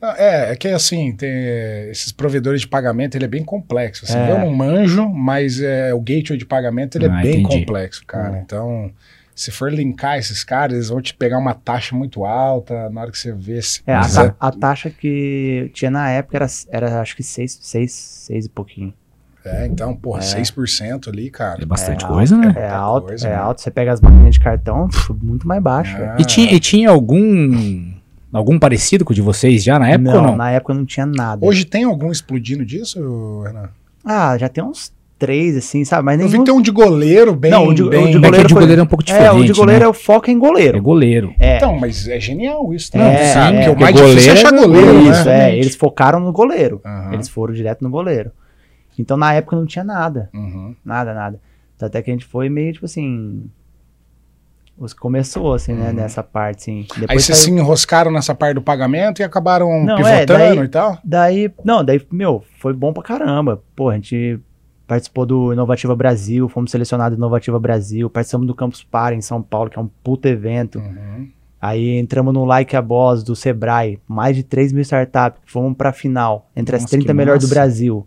Não, 0.00 0.10
É, 0.12 0.52
é 0.52 0.56
que 0.56 0.68
assim, 0.68 1.14
tem 1.14 1.30
esses 1.90 2.10
provedores 2.12 2.62
de 2.62 2.68
pagamento, 2.68 3.16
ele 3.16 3.24
é 3.26 3.28
bem 3.28 3.44
complexo. 3.44 4.04
Assim, 4.04 4.16
É. 4.18 4.30
Eu 4.30 4.38
não 4.38 4.50
manjo, 4.50 5.08
mas 5.08 5.60
é, 5.60 5.92
o 5.92 6.00
gateway 6.00 6.38
de 6.38 6.46
pagamento 6.46 6.96
ele 6.96 7.06
Ah, 7.06 7.20
é 7.20 7.22
bem 7.22 7.40
entendi. 7.42 7.60
complexo, 7.60 8.04
cara. 8.06 8.38
É. 8.38 8.40
Então, 8.40 8.90
se 9.34 9.50
for 9.50 9.70
linkar 9.72 10.18
esses 10.18 10.42
caras, 10.42 10.74
eles 10.74 10.88
vão 10.88 11.00
te 11.02 11.14
pegar 11.14 11.38
uma 11.38 11.52
taxa 11.54 11.94
muito 11.94 12.24
alta 12.24 12.88
na 12.90 13.02
hora 13.02 13.10
que 13.10 13.18
você 13.18 13.32
vê 13.32 13.60
se. 13.60 13.82
é, 13.86 13.94
a, 13.94 14.08
ta- 14.08 14.36
a 14.40 14.50
taxa 14.50 14.88
que 14.90 15.70
tinha 15.74 15.90
na 15.90 16.08
época 16.10 16.36
era, 16.38 16.46
era 16.70 17.00
acho 17.00 17.14
que 17.16 17.22
6 17.22 17.58
seis, 17.62 17.92
seis 17.92 18.46
e 18.46 18.48
pouquinho. 18.48 18.94
É, 19.44 19.66
então, 19.66 19.94
porra, 19.96 20.20
6% 20.20 21.08
ali, 21.08 21.30
cara. 21.30 21.62
É 21.62 21.64
bastante 21.64 22.04
É 22.04 22.08
coisa, 22.08 22.36
né? 22.36 22.54
É 22.56 22.68
alto, 22.68 23.06
coisa, 23.08 23.26
é 23.26 23.30
né? 23.30 23.36
alto. 23.36 23.60
Você 23.62 23.70
pega 23.70 23.92
as 23.92 24.00
máquinas 24.00 24.34
de 24.34 24.40
cartão, 24.40 24.88
muito 25.22 25.48
mais 25.48 25.62
baixo. 25.62 25.96
Ah, 25.98 26.16
E, 26.18 26.24
tinha, 26.24 26.52
e 26.52 26.60
tinha 26.60 26.90
algum. 26.90 27.90
Algum 28.32 28.58
parecido 28.60 29.04
com 29.04 29.12
o 29.12 29.14
de 29.14 29.20
vocês 29.22 29.64
já 29.64 29.76
na 29.78 29.88
época 29.88 30.12
não, 30.12 30.20
ou 30.20 30.26
não? 30.28 30.36
na 30.36 30.50
época 30.52 30.72
não 30.74 30.84
tinha 30.84 31.04
nada. 31.04 31.44
Hoje 31.44 31.64
tem 31.64 31.82
algum 31.84 32.12
explodindo 32.12 32.64
disso, 32.64 33.42
Renan? 33.44 33.70
Ah, 34.04 34.38
já 34.38 34.48
tem 34.48 34.62
uns 34.62 34.92
três, 35.18 35.56
assim, 35.56 35.84
sabe? 35.84 36.04
Mas 36.04 36.14
Eu 36.14 36.18
nem 36.24 36.28
vi 36.32 36.38
que 36.38 36.44
tem 36.44 36.54
um 36.54 36.62
de 36.62 36.70
goleiro 36.70 37.34
bem. 37.34 37.50
Não, 37.50 37.66
o 37.66 37.74
de- 37.74 37.82
o 37.82 37.90
bem... 37.90 38.04
de 38.04 38.08
É 38.10 38.12
que 38.12 38.18
goleiro 38.20 38.44
o 38.44 38.46
de 38.48 38.52
foi- 38.54 38.62
goleiro 38.62 38.80
é 38.80 38.84
um 38.84 38.86
pouco 38.86 39.02
diferente. 39.04 39.26
É, 39.26 39.32
o 39.32 39.44
de 39.44 39.52
goleiro 39.52 39.80
né? 39.80 39.86
é 39.86 39.88
o 39.88 39.92
foco 39.92 40.30
em 40.30 40.38
goleiro. 40.38 40.78
É 40.78 40.80
goleiro. 40.80 41.34
É, 41.40 41.56
Então, 41.56 41.76
mas 41.78 42.06
é 42.06 42.20
genial 42.20 42.72
isso, 42.72 42.90
É, 42.94 42.98
né? 42.98 43.14
é, 43.64 43.64
Porque 43.66 43.70
o 43.70 43.80
mais 43.80 43.96
difícil 43.96 44.32
é 44.32 44.34
goleiro 44.36 44.46
achar 44.48 44.54
é 44.54 44.60
goleiro, 44.66 45.10
isso, 45.10 45.24
né? 45.24 45.50
é. 45.50 45.58
Eles 45.58 45.74
focaram 45.74 46.20
no 46.20 46.32
goleiro. 46.32 46.80
Aham. 46.84 47.12
Eles 47.14 47.28
foram 47.28 47.52
direto 47.52 47.82
no 47.82 47.90
goleiro. 47.90 48.30
Então 49.00 49.16
na 49.16 49.32
época 49.34 49.56
não 49.56 49.66
tinha 49.66 49.84
nada. 49.84 50.28
Uhum. 50.34 50.74
Nada, 50.84 51.12
nada. 51.14 51.40
Então, 51.76 51.86
Até 51.86 52.02
que 52.02 52.10
a 52.10 52.14
gente 52.14 52.26
foi 52.26 52.48
meio, 52.48 52.72
tipo 52.72 52.84
assim. 52.84 53.48
os- 54.78 54.92
Começou, 54.94 55.54
assim, 55.54 55.72
né? 55.74 55.92
Nessa 55.92 56.22
parte, 56.22 56.62
assim. 56.70 56.86
Aí 56.94 57.00
Depois 57.00 57.24
vocês 57.24 57.38
saiu- 57.38 57.54
se 57.54 57.60
enroscaram 57.60 58.10
nessa 58.10 58.34
parte 58.34 58.54
do 58.54 58.62
pagamento 58.62 59.20
e 59.20 59.22
acabaram 59.22 59.84
Não, 59.84 59.98
é, 59.98 60.24
pivotando 60.24 60.56
daí- 60.56 60.64
e 60.64 60.68
tal? 60.68 60.98
Daí, 61.04 61.52
não, 61.64 61.84
daí, 61.84 62.00
meu, 62.10 62.42
foi 62.58 62.72
bom 62.72 62.92
pra 62.92 63.02
caramba. 63.02 63.62
Pô, 63.76 63.90
a 63.90 63.94
gente 63.94 64.38
participou 64.86 65.24
do 65.26 65.52
Inovativa 65.52 65.94
Brasil, 65.94 66.48
fomos 66.48 66.70
selecionados 66.70 67.16
do 67.16 67.20
Inovativa 67.20 67.58
Brasil, 67.60 68.08
participamos 68.10 68.46
do 68.46 68.54
Campus 68.54 68.82
Party 68.82 69.16
em 69.18 69.20
São 69.20 69.40
Paulo, 69.42 69.70
que 69.70 69.78
é 69.78 69.82
um 69.82 69.86
puta 70.02 70.28
evento. 70.28 70.78
Uhum. 70.78 71.28
Aí 71.60 71.98
entramos 71.98 72.32
no 72.32 72.44
Like 72.46 72.74
a 72.74 72.80
Boss 72.80 73.22
do 73.22 73.36
Sebrae, 73.36 74.00
mais 74.08 74.34
de 74.34 74.42
3 74.42 74.72
mil 74.72 74.80
startups, 74.80 75.42
fomos 75.44 75.76
pra 75.76 75.92
final, 75.92 76.48
entre 76.56 76.74
as 76.74 76.82
Nossa, 76.82 76.92
30 76.92 77.08
que 77.08 77.12
melhores 77.12 77.42
do. 77.42 77.48
Brasil. 77.50 78.06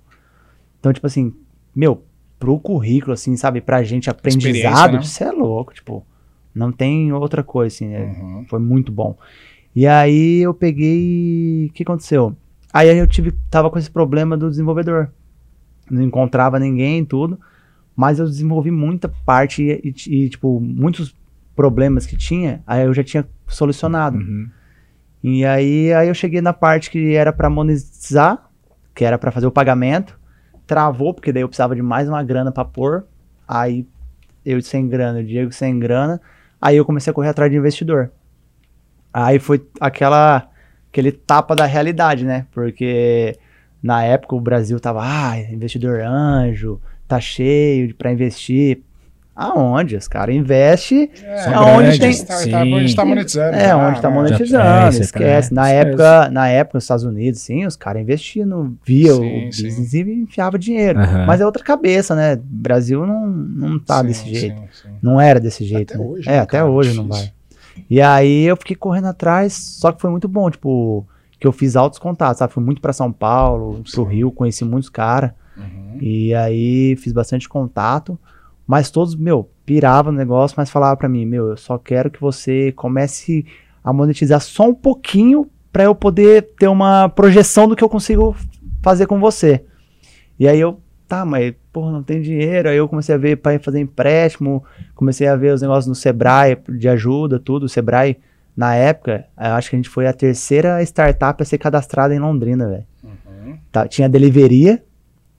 Então, 0.84 0.92
tipo 0.92 1.08
assim, 1.08 1.34
meu, 1.74 2.04
pro 2.38 2.60
currículo, 2.60 3.14
assim, 3.14 3.38
sabe, 3.38 3.62
pra 3.62 3.82
gente 3.84 4.10
aprendizado, 4.10 4.96
né? 4.96 5.02
você 5.02 5.24
é 5.24 5.32
louco, 5.32 5.74
tipo, 5.74 6.06
não 6.54 6.74
tem 6.74 7.14
outra 7.14 7.42
coisa, 7.42 7.74
assim, 7.74 7.94
é- 7.94 8.02
Uhum. 8.04 8.46
foi 8.50 8.60
muito 8.60 8.92
bom. 8.92 9.18
E 9.74 9.88
aí 9.88 10.42
eu 10.42 10.54
peguei. 10.54 11.00
e- 11.64 11.68
O 11.70 11.74
que 11.74 11.84
aconteceu? 11.84 12.36
Aí 12.74 12.90
eu 12.98 13.08
tive, 13.08 13.32
tava 13.50 13.70
com 13.70 13.80
esse 13.80 13.90
problema 13.90 14.36
do 14.36 14.50
desenvolvedor. 14.50 15.10
Não 15.90 16.02
encontrava 16.02 16.60
ninguém 16.60 17.00
e 17.00 17.06
tudo. 17.06 17.40
Mas 17.96 18.20
eu 18.20 18.26
desenvolvi 18.26 18.70
muita 18.70 19.08
parte 19.26 19.64
e, 19.64 19.94
e, 20.10 20.28
tipo, 20.30 20.60
muitos 20.60 21.16
problemas 21.56 22.06
que 22.06 22.18
tinha, 22.18 22.62
aí 22.68 22.84
eu 22.84 22.94
já 22.94 23.06
tinha 23.06 23.26
solucionado. 23.48 24.18
Uhum. 24.18 24.50
E 25.24 25.46
aí, 25.46 25.94
aí 25.94 26.10
eu 26.10 26.14
cheguei 26.14 26.42
na 26.42 26.52
parte 26.52 26.90
que 26.92 27.14
era 27.16 27.32
pra 27.32 27.50
monetizar, 27.50 28.50
que 28.94 29.06
era 29.06 29.18
pra 29.18 29.32
fazer 29.32 29.48
o 29.48 29.52
pagamento. 29.52 30.20
Travou, 30.66 31.14
porque 31.14 31.32
daí 31.32 31.44
eu 31.44 31.48
precisava 31.48 31.76
de 31.76 31.82
mais 31.82 32.08
uma 32.08 32.24
grana 32.24 32.52
pra 32.52 32.66
pôr. 32.66 33.06
Aí 33.48 33.86
eu 34.46 34.62
sem 34.62 34.88
grana, 34.88 35.20
o 35.20 35.24
Diego 35.24 35.52
sem 35.52 35.78
grana. 35.80 36.22
Aí 36.62 36.78
eu 36.78 36.86
comecei 36.86 37.12
a 37.12 37.14
correr 37.14 37.30
atrás 37.30 37.52
de 37.52 37.58
investidor. 37.58 38.12
Aí 39.14 39.40
foi 39.40 39.66
aquela 39.80 40.50
aquele 40.90 41.12
tapa 41.12 41.56
da 41.56 41.66
realidade, 41.66 42.24
né? 42.24 42.46
Porque 42.52 43.38
na 43.82 44.04
época 44.04 44.36
o 44.36 44.42
Brasil 44.42 44.80
tava, 44.80 45.02
ah, 45.04 45.40
investidor 45.40 46.02
anjo, 46.02 46.80
tá 47.08 47.20
cheio 47.20 47.94
pra 47.96 48.12
investir. 48.12 48.82
Aonde? 49.36 49.96
Os 49.96 50.08
caras 50.08 50.36
investem 50.36 51.10
É, 51.24 51.54
aonde 51.56 51.98
grandes, 51.98 52.20
tem- 52.20 52.26
Tá, 52.28 52.34
sim. 52.36 52.52
tá, 52.52 52.64
onde 52.64 52.96
tá 52.96 53.04
monetizando. 53.06 53.56
é, 53.58 53.68
já, 53.68 53.78
onde 53.78 54.02
tá 54.02 54.10
né? 54.10 54.16
monetizando, 54.16 54.64
Já- 54.64 54.76
é, 54.88 54.92
você 54.92 54.98
tá- 55.00 55.04
esquece. 55.06 55.54
na, 55.54 55.64
esquece. 55.70 55.88
época, 55.90 56.30
na 56.30 56.48
época, 56.50 56.78
nos 56.78 56.84
Estados 56.84 57.04
Unidos, 57.04 57.42
sim, 57.42 57.66
os 57.66 57.76
caras 57.76 58.02
investiam 58.04 58.46
no 58.48 58.78
via 58.86 59.14
Sim, 59.14 59.48
o 59.48 59.52
sim. 59.52 59.64
business 59.64 59.94
e 59.94 60.02
enfiava 60.02 60.60
dinheiro. 60.60 61.00
Mas 61.26 61.42
é 61.42 61.46
outra 61.46 61.64
cabeça, 61.64 62.14
né? 62.16 62.40
Brasil 62.44 63.06
não, 63.08 63.26
não 63.28 63.80
tá 63.80 64.02
Sim, 64.02 64.08
desse 64.08 64.34
jeito. 64.36 64.60
sim, 64.62 64.68
sim. 64.84 64.90
Não 65.02 65.20
era 65.20 65.40
desse 65.40 65.64
jeito. 65.66 65.94
Até 65.96 66.04
né? 66.04 66.10
hoje, 66.10 66.30
É, 66.30 66.32
né, 66.34 66.40
até 66.40 66.58
cara? 66.60 66.70
hoje 66.70 66.94
não 66.96 67.08
vai. 67.08 67.32
E 67.90 68.00
aí 68.00 68.44
eu 68.44 68.56
fiquei 68.56 68.76
correndo 68.76 69.08
atrás, 69.08 69.54
só 69.54 69.92
que 69.92 70.00
foi 70.00 70.12
muito 70.12 70.28
bom, 70.28 70.48
tipo, 70.52 71.08
que 71.40 71.48
eu 71.48 71.52
fiz 71.52 71.76
altos 71.76 71.98
contatos, 71.98 72.38
sabe? 72.38 72.54
Fui 72.54 72.64
muito 72.64 72.80
pra 72.80 72.94
São 72.94 73.12
Paulo, 73.12 73.82
pro 73.92 74.04
Sim. 74.06 74.10
Rio, 74.10 74.32
conheci 74.32 74.64
muitos 74.64 74.90
caras. 74.90 75.32
Uhum. 75.58 75.98
E 76.00 76.34
aí 76.36 76.96
fiz 76.98 77.12
bastante 77.14 77.50
contato, 77.50 78.18
mas 78.66 78.90
todos, 78.90 79.16
meu, 79.16 79.50
piravam 79.66 80.12
no 80.12 80.18
negócio, 80.18 80.56
mas 80.58 80.70
falavam 80.70 80.98
pra 80.98 81.10
mim, 81.10 81.26
meu, 81.26 81.50
eu 81.50 81.58
só 81.58 81.78
quero 81.78 82.10
que 82.10 82.20
você 82.20 82.72
comece 82.74 83.46
a 83.84 83.92
monetizar 83.92 84.40
só 84.40 84.70
um 84.70 84.76
pouquinho 84.76 85.50
pra 85.72 85.84
eu 85.84 85.96
poder 85.96 86.50
ter 86.58 86.68
uma 86.68 87.10
projeção 87.10 87.68
do 87.68 87.76
que 87.76 87.84
eu 87.84 87.90
consigo 87.90 88.36
fazer 88.82 89.08
com 89.08 89.20
você. 89.20 89.64
E 90.40 90.48
aí 90.48 90.60
eu, 90.60 90.80
tá, 91.08 91.26
mas 91.26 91.54
porra, 91.72 91.92
não 91.92 92.04
tem 92.04 92.22
dinheiro. 92.22 92.70
Aí 92.70 92.78
eu 92.78 92.88
comecei 92.88 93.16
a 93.16 93.18
ver 93.18 93.38
para 93.38 93.60
fazer 93.60 93.80
empréstimo, 93.80 94.64
comecei 94.94 95.28
a 95.28 95.36
ver 95.36 95.54
os 95.54 95.62
negócios 95.62 95.88
no 95.88 95.96
Sebrae 95.96 96.58
de 96.70 96.88
ajuda, 96.88 97.40
tudo. 97.40 97.64
O 97.64 97.70
Sebrae, 97.70 98.18
na 98.56 98.76
época, 98.76 99.26
eu 99.38 99.54
acho 99.54 99.70
que 99.70 99.76
a 99.76 99.80
gente 99.80 99.90
foi 99.90 100.06
a 100.06 100.14
terceira 100.14 100.82
startup 100.84 101.42
a 101.42 101.46
ser 101.46 101.58
cadastrada 101.58 102.14
em 102.14 102.20
Londrina, 102.20 102.68
velho. 102.68 102.86
Uhum. 103.04 103.58
Tá, 103.72 103.88
tinha 103.88 104.06
a 104.06 104.10
Deliveria, 104.10 104.84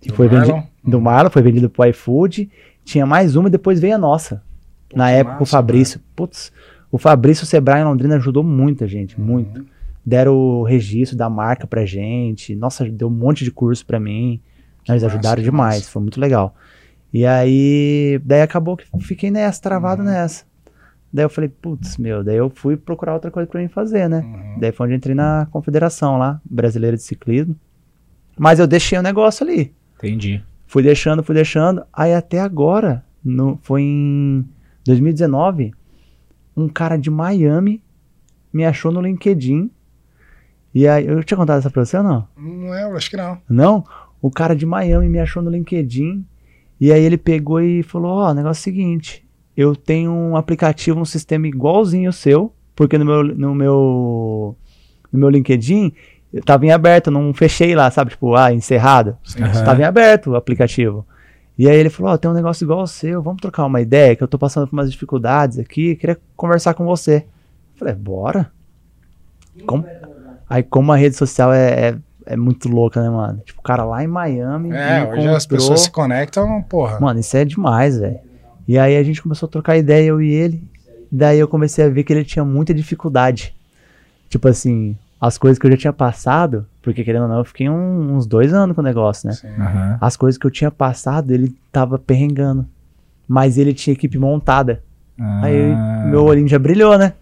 que 0.00 0.08
Do 0.08 0.14
foi 0.14 0.28
vendido 0.28 0.62
do 0.82 1.00
Marlon, 1.00 1.30
foi 1.30 1.42
vendido 1.42 1.70
pro 1.70 1.86
iFood. 1.86 2.50
Tinha 2.84 3.06
mais 3.06 3.34
uma 3.36 3.48
e 3.48 3.50
depois 3.52 3.80
veio 3.80 3.94
a 3.94 3.98
nossa. 3.98 4.42
Pô, 4.88 4.96
Na 4.96 5.10
época, 5.10 5.36
o 5.36 5.40
massa, 5.40 5.50
Fabrício. 5.56 6.00
Putz, 6.14 6.52
o 6.90 6.98
Fabrício 6.98 7.46
Sebrae 7.46 7.80
em 7.80 7.84
Londrina 7.84 8.16
ajudou 8.16 8.42
muita 8.42 8.86
gente, 8.86 9.18
Uhum. 9.18 9.26
muito. 9.26 9.64
Deram 10.06 10.34
o 10.36 10.62
registro 10.64 11.16
da 11.16 11.30
marca 11.30 11.66
pra 11.66 11.86
gente. 11.86 12.54
Nossa, 12.54 12.84
deu 12.88 13.08
um 13.08 13.10
monte 13.10 13.42
de 13.42 13.50
curso 13.50 13.84
pra 13.86 13.98
mim. 13.98 14.40
Que 14.84 14.92
Eles 14.92 15.02
massa, 15.02 15.14
ajudaram 15.14 15.42
demais, 15.42 15.76
massa. 15.76 15.90
foi 15.90 16.02
muito 16.02 16.20
legal. 16.20 16.54
E 17.10 17.24
aí, 17.24 18.20
daí 18.24 18.42
acabou 18.42 18.76
que 18.76 18.84
fiquei 19.00 19.30
nessa, 19.30 19.62
travado 19.62 20.02
Uhum. 20.02 20.08
nessa. 20.08 20.44
Daí 21.10 21.24
eu 21.24 21.30
falei, 21.30 21.48
putz, 21.48 21.96
meu, 21.96 22.22
daí 22.24 22.36
eu 22.36 22.50
fui 22.50 22.76
procurar 22.76 23.14
outra 23.14 23.30
coisa 23.30 23.48
pra 23.48 23.60
mim 23.60 23.68
fazer, 23.68 24.08
né? 24.08 24.18
Uhum. 24.18 24.58
Daí 24.60 24.72
foi 24.72 24.84
onde 24.86 24.94
eu 24.94 24.96
entrei 24.98 25.14
na 25.14 25.46
confederação 25.50 26.18
lá, 26.18 26.40
brasileira 26.44 26.96
de 26.96 27.02
ciclismo. 27.04 27.54
Mas 28.36 28.58
eu 28.58 28.66
deixei 28.66 28.98
o 28.98 29.02
negócio 29.02 29.46
ali. 29.46 29.72
Entendi. 29.96 30.42
Fui 30.66 30.82
deixando, 30.82 31.22
fui 31.22 31.34
deixando. 31.34 31.84
Aí 31.92 32.14
até 32.14 32.40
agora, 32.40 33.04
no, 33.24 33.58
foi 33.62 33.82
em 33.82 34.44
2019, 34.84 35.72
um 36.56 36.68
cara 36.68 36.96
de 36.96 37.10
Miami 37.10 37.82
me 38.52 38.64
achou 38.64 38.92
no 38.92 39.00
LinkedIn. 39.00 39.70
E 40.74 40.86
aí, 40.88 41.06
eu 41.06 41.22
tinha 41.22 41.38
contado 41.38 41.58
essa 41.58 41.70
pra 41.70 41.84
você 41.84 41.96
ou 41.96 42.02
não? 42.02 42.28
Não 42.36 42.70
lembro, 42.70 42.96
acho 42.96 43.10
que 43.10 43.16
não. 43.16 43.38
Não? 43.48 43.84
O 44.20 44.30
cara 44.30 44.54
de 44.54 44.66
Miami 44.66 45.08
me 45.08 45.20
achou 45.20 45.42
no 45.42 45.50
LinkedIn. 45.50 46.24
E 46.80 46.92
aí 46.92 47.02
ele 47.02 47.16
pegou 47.16 47.60
e 47.60 47.82
falou: 47.82 48.12
Ó, 48.12 48.30
o 48.30 48.34
negócio 48.34 48.60
é 48.60 48.62
o 48.62 48.64
seguinte, 48.64 49.24
eu 49.56 49.76
tenho 49.76 50.10
um 50.10 50.36
aplicativo, 50.36 51.00
um 51.00 51.04
sistema 51.04 51.46
igualzinho 51.46 52.08
ao 52.08 52.12
seu, 52.12 52.52
porque 52.74 52.98
no 52.98 53.04
meu, 53.04 53.22
no 53.22 53.54
meu, 53.54 54.56
no 55.12 55.18
meu 55.18 55.28
LinkedIn 55.28 55.92
eu 56.34 56.42
tava 56.42 56.66
em 56.66 56.70
aberto, 56.72 57.06
eu 57.06 57.12
não 57.12 57.32
fechei 57.32 57.74
lá, 57.74 57.90
sabe? 57.90 58.10
Tipo, 58.10 58.34
ah, 58.34 58.52
encerrado. 58.52 59.16
Sim. 59.24 59.38
Tava 59.64 59.80
em 59.80 59.84
aberto 59.84 60.30
o 60.30 60.36
aplicativo. 60.36 61.06
E 61.56 61.68
aí 61.68 61.76
ele 61.76 61.88
falou, 61.88 62.12
ó, 62.12 62.16
tem 62.18 62.30
um 62.30 62.34
negócio 62.34 62.64
igual 62.64 62.80
ao 62.80 62.86
seu, 62.86 63.22
vamos 63.22 63.40
trocar 63.40 63.64
uma 63.64 63.80
ideia, 63.80 64.16
que 64.16 64.22
eu 64.22 64.28
tô 64.28 64.36
passando 64.38 64.66
por 64.66 64.72
umas 64.74 64.90
dificuldades 64.90 65.58
aqui, 65.58 65.94
queria 65.94 66.18
conversar 66.36 66.74
com 66.74 66.84
você. 66.84 67.18
Eu 67.74 67.78
falei, 67.78 67.94
bora. 67.94 68.50
Como- 69.66 69.86
Aí 70.50 70.62
como 70.62 70.92
a 70.92 70.96
rede 70.96 71.16
social 71.16 71.52
é, 71.52 71.88
é, 71.90 71.96
é 72.26 72.36
muito 72.36 72.68
louca, 72.68 73.00
né, 73.02 73.08
mano? 73.08 73.40
Tipo, 73.44 73.60
o 73.60 73.62
cara 73.62 73.84
lá 73.84 74.04
em 74.04 74.06
Miami 74.06 74.70
É, 74.72 75.08
hoje 75.10 75.28
as 75.28 75.46
pessoas 75.46 75.80
se 75.82 75.90
conectam, 75.90 76.62
porra. 76.62 77.00
Mano, 77.00 77.20
isso 77.20 77.36
é 77.36 77.44
demais, 77.44 77.98
velho. 77.98 78.18
E 78.68 78.78
aí 78.78 78.96
a 78.96 79.02
gente 79.02 79.22
começou 79.22 79.46
a 79.46 79.50
trocar 79.50 79.76
ideia, 79.76 80.06
eu 80.08 80.20
e 80.20 80.30
ele. 80.32 80.62
Daí 81.10 81.38
eu 81.38 81.46
comecei 81.48 81.84
a 81.84 81.88
ver 81.88 82.02
que 82.04 82.12
ele 82.12 82.24
tinha 82.24 82.44
muita 82.44 82.74
dificuldade. 82.74 83.54
Tipo 84.28 84.48
assim, 84.48 84.96
as 85.26 85.38
coisas 85.38 85.58
que 85.58 85.66
eu 85.66 85.70
já 85.70 85.76
tinha 85.76 85.92
passado, 85.92 86.66
porque 86.82 87.02
querendo 87.04 87.22
ou 87.22 87.28
não, 87.28 87.38
eu 87.38 87.44
fiquei 87.44 87.68
um- 87.68 88.14
uns 88.14 88.26
dois 88.26 88.52
anos 88.52 88.74
com 88.74 88.80
o 88.80 88.84
negócio, 88.84 89.28
né? 89.28 89.34
Sim. 89.34 89.48
Aham. 89.58 89.98
As 90.00 90.16
coisas 90.16 90.38
que 90.38 90.46
eu 90.46 90.50
tinha 90.50 90.70
passado, 90.70 91.32
ele 91.32 91.54
tava 91.72 91.98
perrengando. 91.98 92.66
Mas 93.26 93.56
ele 93.56 93.72
tinha 93.72 93.94
equipe 93.94 94.18
montada. 94.18 94.82
Aí 95.18 95.72
Ah. 95.74 96.02
meu 96.06 96.24
olhinho 96.24 96.48
já 96.48 96.58
brilhou, 96.58 96.98
né? 96.98 97.14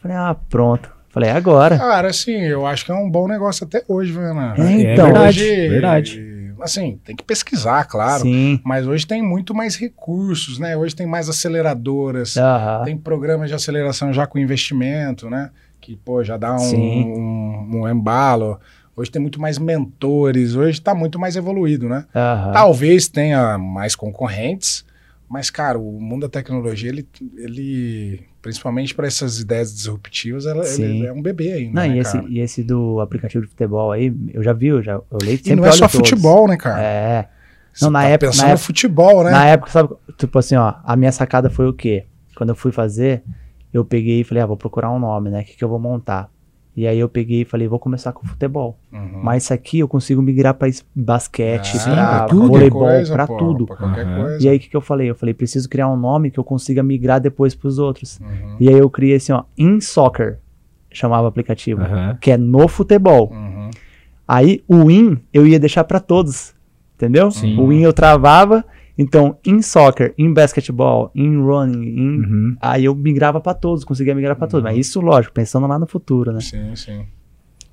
Falei, 0.00 0.16
ah, 0.16 0.34
pronto. 0.48 0.90
Falei, 1.10 1.28
é 1.28 1.32
agora. 1.32 1.76
Cara, 1.76 2.08
assim, 2.08 2.32
eu 2.40 2.64
acho 2.66 2.84
que 2.84 2.92
é 2.92 2.94
um 2.94 3.10
bom 3.10 3.26
negócio 3.28 3.66
até 3.66 3.82
hoje, 3.88 4.12
viu? 4.12 4.22
É, 4.22 4.28
É 4.58 4.92
então. 4.92 5.04
verdade, 5.06 5.40
Hoje, 5.42 5.68
verdade. 5.68 6.30
Assim, 6.62 6.98
tem 7.04 7.16
que 7.16 7.24
pesquisar, 7.24 7.84
claro. 7.84 8.22
Sim. 8.22 8.60
Mas 8.64 8.86
hoje 8.86 9.06
tem 9.06 9.22
muito 9.22 9.54
mais 9.54 9.76
recursos, 9.76 10.58
né? 10.58 10.76
Hoje 10.76 10.94
tem 10.94 11.06
mais 11.06 11.28
aceleradoras, 11.28 12.36
Aham. 12.36 12.84
tem 12.84 12.96
programas 12.96 13.48
de 13.48 13.54
aceleração 13.54 14.12
já 14.12 14.26
com 14.26 14.38
investimento, 14.38 15.28
né? 15.28 15.50
Que, 15.90 15.96
pô, 15.96 16.22
já 16.22 16.36
dá 16.36 16.54
um, 16.54 16.74
um, 16.76 17.80
um 17.82 17.88
embalo. 17.88 18.60
Hoje 18.96 19.10
tem 19.10 19.20
muito 19.20 19.40
mais 19.40 19.58
mentores, 19.58 20.54
hoje 20.54 20.80
tá 20.80 20.94
muito 20.94 21.18
mais 21.18 21.34
evoluído, 21.34 21.88
né? 21.88 22.04
Aham. 22.14 22.52
Talvez 22.52 23.08
tenha 23.08 23.58
mais 23.58 23.96
concorrentes, 23.96 24.84
mas, 25.28 25.50
cara, 25.50 25.76
o 25.80 26.00
mundo 26.00 26.22
da 26.22 26.28
tecnologia, 26.28 26.90
ele, 26.90 27.08
ele 27.36 28.20
principalmente 28.40 28.94
para 28.94 29.08
essas 29.08 29.40
ideias 29.40 29.74
disruptivas, 29.74 30.46
ela, 30.46 30.64
ele 30.64 31.06
é 31.06 31.12
um 31.12 31.20
bebê 31.20 31.52
ainda, 31.54 31.80
Não, 31.82 31.88
né, 31.88 31.96
e, 31.96 31.98
esse, 31.98 32.12
cara? 32.12 32.26
e 32.28 32.38
esse 32.38 32.62
do 32.62 33.00
aplicativo 33.00 33.44
de 33.44 33.50
futebol 33.50 33.90
aí, 33.90 34.14
eu 34.32 34.42
já 34.44 34.52
vi, 34.52 34.68
eu 34.68 34.80
já 34.82 34.92
eu 34.92 35.04
leio 35.20 35.34
E 35.34 35.38
sempre 35.38 35.56
não 35.56 35.66
é 35.66 35.72
só 35.72 35.88
todos. 35.88 36.08
futebol, 36.08 36.46
né, 36.46 36.56
cara? 36.56 36.80
É. 36.82 37.28
Você 37.72 37.84
Não, 37.84 37.90
na 37.92 38.02
tá 38.02 38.08
época- 38.10 38.26
pensando 38.30 38.42
na 38.42 38.46
no 38.48 38.52
época- 38.54 38.66
futebol, 38.66 39.24
né? 39.24 39.30
Na 39.32 39.44
época, 39.46 39.70
sabe, 39.72 39.88
tipo 40.16 40.38
assim, 40.38 40.54
ó, 40.54 40.74
a 40.84 40.94
minha 40.94 41.10
sacada 41.10 41.50
foi 41.50 41.66
o 41.68 41.72
quê? 41.72 42.04
Quando 42.36 42.50
eu 42.50 42.54
fui 42.56 42.70
fazer, 42.70 43.22
eu 43.72 43.84
peguei 43.84 44.20
e 44.20 44.24
falei, 44.24 44.42
ah, 44.42 44.46
vou 44.46 44.56
procurar 44.56 44.90
um 44.90 44.98
nome, 44.98 45.30
né? 45.30 45.40
O 45.42 45.44
que, 45.44 45.56
que 45.56 45.64
eu 45.64 45.68
vou 45.68 45.78
montar? 45.78 46.30
E 46.76 46.86
aí 46.86 46.98
eu 46.98 47.08
peguei 47.08 47.42
e 47.42 47.44
falei, 47.44 47.66
vou 47.66 47.78
começar 47.80 48.12
com 48.12 48.24
futebol. 48.26 48.78
Uhum. 48.92 49.20
Mas 49.22 49.42
isso 49.42 49.52
aqui 49.52 49.80
eu 49.80 49.88
consigo 49.88 50.22
migrar 50.22 50.54
pra 50.54 50.68
es- 50.68 50.86
basquete, 50.94 51.76
Ah, 51.88 52.26
tudo. 52.28 52.46
voleibol, 52.48 52.88
pô, 53.26 53.36
tudo. 53.36 53.66
pra 53.66 53.76
coisa. 53.76 54.38
E 54.44 54.48
aí 54.48 54.56
o 54.56 54.60
que, 54.60 54.68
que 54.70 54.76
eu 54.76 54.80
falei? 54.80 55.10
Eu 55.10 55.14
falei, 55.16 55.34
preciso 55.34 55.68
criar 55.68 55.88
um 55.88 55.96
nome 55.96 56.30
que 56.30 56.38
eu 56.38 56.44
consiga 56.44 56.82
migrar 56.82 57.20
depois 57.20 57.54
pros 57.54 57.78
outros. 57.78 58.18
Uhum. 58.20 58.56
E 58.60 58.68
aí 58.68 58.78
eu 58.78 58.88
criei 58.88 59.16
assim, 59.16 59.32
ó, 59.32 59.42
In 59.58 59.80
Soccer, 59.80 60.38
chamava 60.90 61.24
o 61.24 61.26
aplicativo, 61.26 61.82
que 62.20 62.30
é 62.30 62.36
no 62.36 62.66
futebol. 62.68 63.30
Uhum. 63.32 63.70
Aí 64.26 64.62
o 64.68 64.88
in 64.90 65.18
eu 65.34 65.46
ia 65.46 65.58
deixar 65.58 65.82
pra 65.84 65.98
todos, 65.98 66.54
entendeu? 66.94 67.30
Sim. 67.32 67.58
O 67.58 67.72
in 67.72 67.80
eu 67.80 67.92
travava, 67.92 68.64
então 68.96 69.38
in 69.46 69.62
soccer, 69.62 70.14
in 70.18 70.32
basketball, 70.32 71.10
in 71.14 71.36
running, 71.38 71.88
in... 71.88 72.18
Uhum. 72.20 72.56
aí 72.60 72.84
eu 72.84 72.94
migrava 72.94 73.40
pra 73.40 73.54
todos, 73.54 73.84
conseguia 73.84 74.14
migrar 74.14 74.36
pra 74.36 74.46
todos. 74.46 74.64
Uhum. 74.64 74.70
Mas 74.70 74.86
isso, 74.86 75.00
lógico, 75.00 75.34
pensando 75.34 75.66
lá 75.66 75.78
no 75.78 75.86
futuro, 75.86 76.32
né? 76.32 76.40
Sim, 76.40 76.74
sim. 76.76 77.06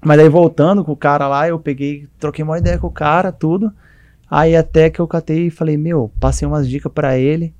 Mas 0.04 0.20
aí 0.20 0.30
voltando 0.30 0.86
com 0.86 0.92
o 0.92 0.98
cara 0.98 1.28
lá, 1.28 1.48
eu 1.48 1.60
peguei, 1.60 2.08
troquei 2.20 2.44
uma 2.44 2.58
ideia 2.58 2.78
com 2.78 2.88
o 2.88 2.92
cara, 2.92 3.32
tudo. 3.32 3.72
Aí 4.30 4.56
até 4.56 4.90
que 4.90 5.00
eu 5.00 5.08
catei 5.08 5.48
e 5.48 5.50
falei, 5.50 5.78
meu, 5.78 6.12
passei 6.20 6.48
umas 6.48 6.68
dicas 6.70 6.92
pra 6.92 7.18
ele. 7.18 7.54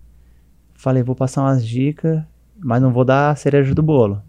Falei, 0.74 1.02
vou 1.02 1.16
passar 1.16 1.42
umas 1.42 1.66
dicas, 1.66 2.22
mas 2.60 2.82
não 2.82 2.92
vou 2.92 3.04
dar 3.04 3.32
a 3.32 3.36
cereja 3.36 3.74
do 3.74 3.82
bolo. 3.82 4.22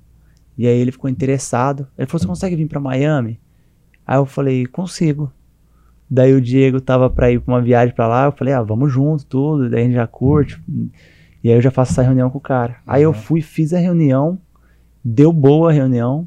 E 0.56 0.66
aí 0.66 0.78
ele 0.78 0.90
ficou 0.90 1.10
interessado. 1.10 1.86
Ele 1.96 2.06
falou, 2.06 2.20
você 2.20 2.26
consegue 2.26 2.56
vir 2.56 2.66
pra 2.66 2.80
Miami? 2.80 3.38
Aí 4.06 4.16
eu 4.16 4.24
falei, 4.24 4.66
consigo. 4.66 5.30
Daí 6.10 6.32
o 6.32 6.40
Diego 6.40 6.80
tava 6.80 7.10
pra 7.10 7.30
ir 7.30 7.40
pra 7.40 7.54
uma 7.54 7.60
viagem 7.60 7.94
pra 7.94 8.06
lá, 8.08 8.24
eu 8.26 8.32
falei, 8.32 8.54
ah, 8.54 8.62
vamos 8.62 8.90
junto, 8.92 9.26
tudo, 9.26 9.68
daí 9.68 9.82
a 9.82 9.84
gente 9.84 9.94
já 9.94 10.06
curte. 10.06 10.58
E 11.44 11.50
aí 11.50 11.56
eu 11.56 11.60
já 11.62 11.70
faço 11.70 11.92
essa 11.92 12.02
reunião 12.02 12.30
com 12.30 12.38
o 12.38 12.40
cara. 12.40 12.76
Aí 12.86 13.02
eu 13.02 13.10
Uhum. 13.10 13.14
fui, 13.14 13.40
fiz 13.42 13.74
a 13.74 13.78
reunião, 13.78 14.38
deu 15.04 15.32
boa 15.32 15.70
a 15.70 15.72
reunião. 15.72 16.26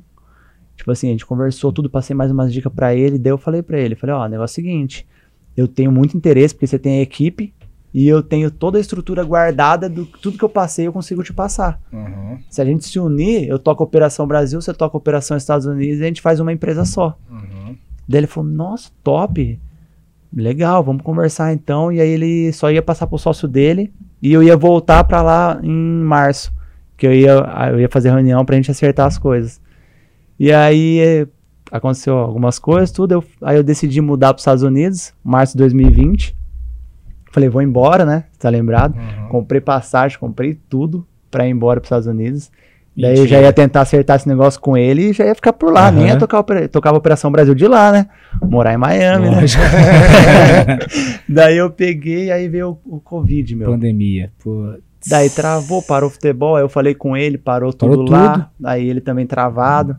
Tipo 0.76 0.92
assim, 0.92 1.08
a 1.08 1.12
gente 1.12 1.26
conversou 1.26 1.72
tudo, 1.72 1.90
passei 1.90 2.16
mais 2.16 2.32
umas 2.32 2.54
dicas 2.54 2.72
pra 2.74 2.94
ele, 2.96 3.18
daí 3.20 3.32
eu 3.32 3.38
falei 3.38 3.62
pra 3.62 3.80
ele, 3.80 3.96
falei, 3.96 4.16
ó, 4.16 4.26
o 4.26 4.28
negócio 4.30 4.60
é 4.60 4.64
o 4.64 4.66
seguinte, 4.66 5.08
eu 5.58 5.68
tenho 5.68 5.92
muito 5.92 6.16
interesse, 6.16 6.54
porque 6.54 6.66
você 6.68 6.80
tem 6.80 7.00
a 7.00 7.02
equipe, 7.02 7.54
e 7.94 8.08
eu 8.08 8.24
tenho 8.24 8.50
toda 8.50 8.78
a 8.78 8.82
estrutura 8.82 9.24
guardada 9.24 9.90
do 9.90 10.06
tudo 10.06 10.38
que 10.38 10.44
eu 10.46 10.50
passei, 10.50 10.88
eu 10.88 10.94
consigo 10.94 11.22
te 11.24 11.34
passar. 11.34 11.80
Uhum. 11.92 12.40
Se 12.50 12.62
a 12.62 12.66
gente 12.66 12.86
se 12.86 12.98
unir, 13.00 13.48
eu 13.50 13.60
toco 13.60 13.84
a 13.84 13.86
Operação 13.86 14.26
Brasil, 14.26 14.62
você 14.62 14.74
toca 14.74 14.96
a 14.96 15.00
Operação 15.00 15.36
Estados 15.36 15.66
Unidos, 15.68 16.00
e 16.00 16.04
a 16.04 16.08
gente 16.08 16.22
faz 16.22 16.40
uma 16.40 16.54
empresa 16.54 16.86
só. 16.86 17.18
Uhum. 17.30 17.76
Daí 18.08 18.20
ele 18.22 18.28
falou, 18.28 18.50
nossa, 18.50 18.90
top, 19.04 19.60
legal, 20.34 20.84
vamos 20.84 21.02
conversar 21.04 21.54
então, 21.54 21.92
e 21.92 22.00
aí 22.00 22.10
ele 22.10 22.54
só 22.54 22.72
ia 22.72 22.82
passar 22.82 23.08
pro 23.08 23.18
sócio 23.18 23.48
dele, 23.48 23.92
e 24.22 24.32
eu 24.32 24.42
ia 24.44 24.56
voltar 24.56 25.04
pra 25.04 25.22
lá 25.22 25.60
em 25.64 25.72
março, 26.04 26.54
que 26.98 27.06
eu 27.08 27.14
ia, 27.14 27.32
eu 27.72 27.80
ia 27.80 27.90
fazer 27.90 28.10
reunião 28.12 28.46
pra 28.46 28.56
gente 28.56 28.70
acertar 28.72 29.08
as 29.08 29.18
coisas. 29.18 29.60
E 30.40 30.52
aí 30.52 31.00
eh, 31.00 31.28
aconteceu 31.72 32.18
algumas 32.18 32.60
coisas, 32.60 32.92
tudo, 32.92 33.14
eu- 33.14 33.24
aí 33.42 33.58
eu 33.58 33.64
decidi 33.64 34.00
mudar 34.02 34.34
pros 34.34 34.42
Estados 34.44 34.64
Unidos, 34.64 35.14
março 35.24 35.54
de 35.54 35.58
2020, 35.60 36.36
falei, 37.32 37.50
vou 37.50 37.62
embora, 37.62 38.06
né, 38.06 38.26
tá 38.40 38.50
lembrado? 38.50 38.96
Uhum. 38.96 39.30
Comprei 39.30 39.62
passagem, 39.62 40.18
comprei 40.20 40.54
tudo 40.70 41.06
pra 41.30 41.48
ir 41.48 41.52
embora 41.52 41.80
pros 41.80 41.88
Estados 41.88 42.08
Unidos. 42.08 42.52
Daí 42.98 43.18
eu 43.18 43.26
já 43.28 43.40
ia 43.42 43.54
tentar 43.54 43.82
acertar 43.82 44.18
esse 44.18 44.28
negócio 44.28 44.60
com 44.60 44.76
ele 44.78 45.10
e 45.10 45.14
já 45.14 45.26
ia 45.26 45.34
ficar 45.34 45.54
por 45.54 45.72
lá. 45.72 45.90
Nem 45.90 46.08
ia 46.08 46.18
tocar, 46.18 46.44
tocava 46.70 46.98
a 46.98 47.00
Operação 47.00 47.32
Brasil 47.32 47.56
de 47.56 47.66
lá, 47.68 47.92
né? 47.92 48.08
Morar 48.44 48.74
em 48.74 48.78
Miami, 48.78 49.30
né? 49.30 49.42
Daí 51.28 51.58
eu 51.58 51.70
peguei, 51.70 52.32
aí 52.32 52.48
veio 52.48 52.78
o, 52.86 52.98
o 52.98 53.00
Covid, 53.00 53.56
meu. 53.56 53.70
Pandemia. 53.72 54.32
Pô. 54.44 54.74
Daí 55.08 55.30
travou, 55.30 55.82
parou 55.82 56.10
o 56.10 56.12
futebol. 56.12 56.56
Aí 56.56 56.64
eu 56.64 56.70
falei 56.70 56.94
com 56.94 57.16
ele, 57.16 57.38
parou 57.38 57.74
tudo 57.74 58.06
Parou 58.06 58.10
lá. 58.12 58.34
tudo. 58.34 58.68
Aí 58.68 58.88
ele 58.88 59.02
também 59.02 59.26
travado. 59.26 59.98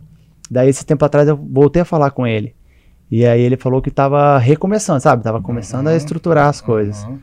Daí 0.50 0.68
esse 0.68 0.84
tempo 0.84 1.04
atrás 1.04 1.26
eu 1.28 1.36
voltei 1.36 1.82
a 1.82 1.86
falar 1.86 2.10
com 2.10 2.26
ele. 2.26 2.54
E 3.10 3.26
aí 3.26 3.40
ele 3.40 3.56
falou 3.56 3.82
que 3.82 3.90
tava 3.90 4.38
recomeçando, 4.38 5.00
sabe? 5.00 5.22
Tava 5.22 5.40
começando 5.40 5.86
a 5.88 5.90
Uhum. 5.90 5.96
estruturar 5.96 6.48
as 6.48 6.60
coisas. 6.60 7.02
Uhum. 7.04 7.18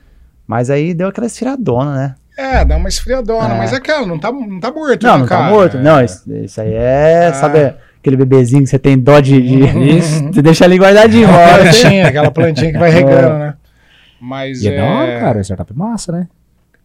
Mas 0.45 0.69
aí 0.69 0.93
deu 0.93 1.08
aquela 1.08 1.27
esfriadona, 1.27 1.95
né? 1.95 2.15
É, 2.39 2.63
dá 2.65 2.78
uma 2.78 2.88
esfriadona, 2.89 3.54
É. 3.54 3.58
mas 3.58 3.73
é 3.73 3.75
aquela, 3.78 4.06
não 4.08 4.17
tá, 4.17 4.32
não 4.32 4.60
tá 4.60 4.71
morto, 4.71 5.04
Não, 5.06 5.13
né, 5.13 5.19
não 5.19 5.27
tá 5.27 5.37
cara? 5.37 5.50
morto. 5.52 5.77
É. 5.77 5.81
Não, 5.81 6.04
isso, 6.04 6.33
isso 6.33 6.62
aí 6.62 6.73
é, 6.73 7.27
Ah. 7.27 7.33
sabe, 7.33 7.75
aquele 8.00 8.15
bebezinho 8.15 8.63
que 8.63 8.69
você 8.69 8.79
tem 8.79 8.98
dó 8.98 9.19
de. 9.19 9.42
de- 9.42 9.98
Isso. 9.98 10.23
você 10.31 10.42
deixa 10.42 10.63
ali 10.65 10.77
guardadinho, 10.77 11.27
uma 11.27 11.37
você- 11.37 11.60
plantinha, 11.81 12.08
aquela 12.08 12.31
plantinha 12.31 12.71
que 12.71 12.77
vai 12.77 12.90
regando, 12.92 13.37
né? 13.40 13.54
Mas 14.21 14.62
E 14.63 14.69
é 14.69 14.73
é... 14.73 14.77
da 14.77 14.85
hora, 14.85 15.19
cara. 15.19 15.42
Startup 15.44 15.73
massa, 15.77 16.12
né? 16.12 16.27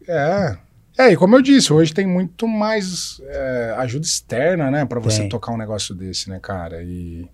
É. 0.08 0.56
É, 0.96 1.12
e 1.12 1.16
como 1.16 1.34
eu 1.34 1.42
disse, 1.42 1.72
hoje 1.72 1.92
tem 1.92 2.06
muito 2.06 2.46
mais 2.46 3.20
é, 3.28 3.74
ajuda 3.78 4.06
externa, 4.06 4.70
né, 4.70 4.84
Pra 4.84 5.00
você 5.00 5.20
Tem. 5.22 5.28
tocar 5.28 5.50
um 5.52 5.56
negócio 5.56 5.92
desse, 5.94 6.30
né, 6.30 6.38
cara? 6.40 6.82
E, 6.84 7.26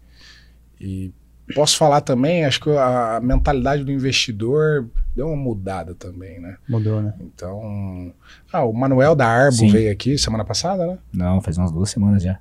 e 0.80 1.12
posso 1.54 1.76
falar 1.76 2.00
também, 2.00 2.44
acho 2.44 2.60
que 2.60 2.70
a 2.70 3.20
mentalidade 3.22 3.84
do 3.84 3.92
investidor 3.92 4.88
deu 5.14 5.28
uma 5.28 5.36
mudada 5.36 5.94
também, 5.94 6.40
né? 6.40 6.56
Mudou, 6.68 7.02
né? 7.02 7.14
Então. 7.20 8.12
Ah, 8.52 8.64
o 8.64 8.72
Manuel 8.72 9.14
da 9.14 9.26
Arbo 9.26 9.56
Sim. 9.56 9.70
veio 9.70 9.92
aqui 9.92 10.16
semana 10.18 10.44
passada, 10.44 10.86
né? 10.86 10.98
Não, 11.12 11.40
faz 11.40 11.58
umas 11.58 11.70
duas 11.70 11.90
semanas 11.90 12.22
já. 12.22 12.38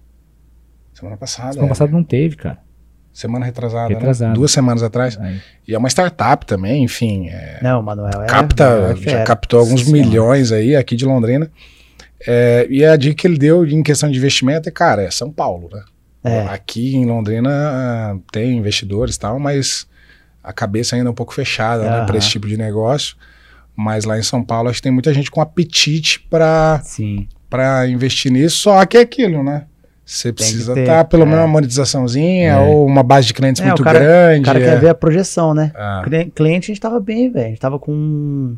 Semana 0.93 1.18
passada. 1.18 1.53
Semana 1.53 1.68
é. 1.68 1.70
passada 1.70 1.91
não 1.91 2.03
teve, 2.03 2.36
cara. 2.36 2.60
Semana 3.12 3.45
retrasada, 3.45 3.89
Retrasada. 3.89 4.30
né? 4.30 4.36
Duas 4.36 4.51
semanas 4.51 4.84
atrás. 4.84 5.18
Aí. 5.20 5.41
E 5.68 5.74
é 5.74 5.78
uma 5.78 5.89
startup 5.89 6.45
também, 6.45 6.84
enfim. 6.84 7.28
é, 7.30 7.60
Não, 7.62 7.80
o 7.80 7.84
Manuel 7.84 8.22
é. 8.22 8.26
capta, 8.28 8.64
é 8.91 8.95
já 8.95 9.24
captou 9.24 9.60
alguns 9.60 9.82
Sim. 9.86 9.91
milhões 9.91 10.51
aí 10.51 10.76
aqui 10.76 10.95
de 10.95 11.05
Londrina. 11.05 11.49
É, 12.26 12.68
e 12.70 12.86
a 12.86 12.95
dica 12.95 13.16
que 13.16 13.28
ele 13.28 13.38
deu 13.38 13.66
em 13.66 13.82
questão 13.82 14.10
de 14.12 14.18
investimento 14.18 14.70
é, 14.70 14.72
cara, 14.72 15.01
é 15.03 15.12
São 15.12 15.32
Paulo, 15.32 15.70
né? 15.74 15.84
É. 16.24 16.41
Aqui 16.47 16.95
em 16.95 17.05
Londrina 17.05 17.49
ah, 17.51 18.17
tem 18.32 18.57
investidores 18.57 19.15
e 19.15 19.20
tal, 19.20 19.39
mas 19.39 19.88
a 20.43 20.51
cabeça 20.51 20.95
ainda 20.95 21.09
é 21.09 21.11
um 21.11 21.15
pouco 21.15 21.34
fechada 21.34 21.84
né, 21.84 21.89
Aham. 21.97 22.05
para 22.05 22.17
esse 22.17 22.30
tipo 22.30 22.47
de 22.47 22.57
negócio. 22.57 23.15
Mas 23.76 24.03
lá 24.03 24.20
em 24.20 24.24
São 24.24 24.43
Paulo 24.43 24.67
acho 24.70 24.80
que 24.80 24.84
tem 24.84 24.91
muita 24.91 25.13
gente 25.13 25.32
com 25.32 25.39
apetite 25.39 26.20
para 26.30 27.88
investir 27.88 28.32
nisso, 28.32 28.57
só 28.57 28.86
que 28.86 28.97
é 28.97 29.01
aquilo, 29.01 29.41
né? 29.43 29.65
Você 30.05 30.34
precisa 30.34 30.78
estar 30.78 31.05
pelo 31.05 31.22
é. 31.22 31.26
menos 31.28 31.41
uma 31.41 31.47
monetizaçãozinha 31.47 32.53
É. 32.53 32.57
ou 32.59 32.86
uma 32.86 33.03
base 33.03 33.28
de 33.28 33.34
clientes 33.34 33.61
É, 33.61 33.65
muito 33.67 33.82
o 33.82 33.84
cara- 33.84 33.99
grande. 33.99 34.41
O 34.41 34.45
cara 34.45 34.59
é. 34.59 34.63
quer 34.65 34.80
ver 34.80 34.89
a 34.89 34.95
projeção, 34.95 35.53
né? 35.53 35.72
Ah, 35.76 36.01
Cli- 36.03 36.32
Cliente 36.32 36.65
a 36.65 36.74
gente 36.74 36.82
tava 36.82 36.99
bem, 36.99 37.32
velho. 37.32 37.45
A 37.45 37.49
gente 37.49 37.59
tava 37.59 37.78
com 37.78 38.55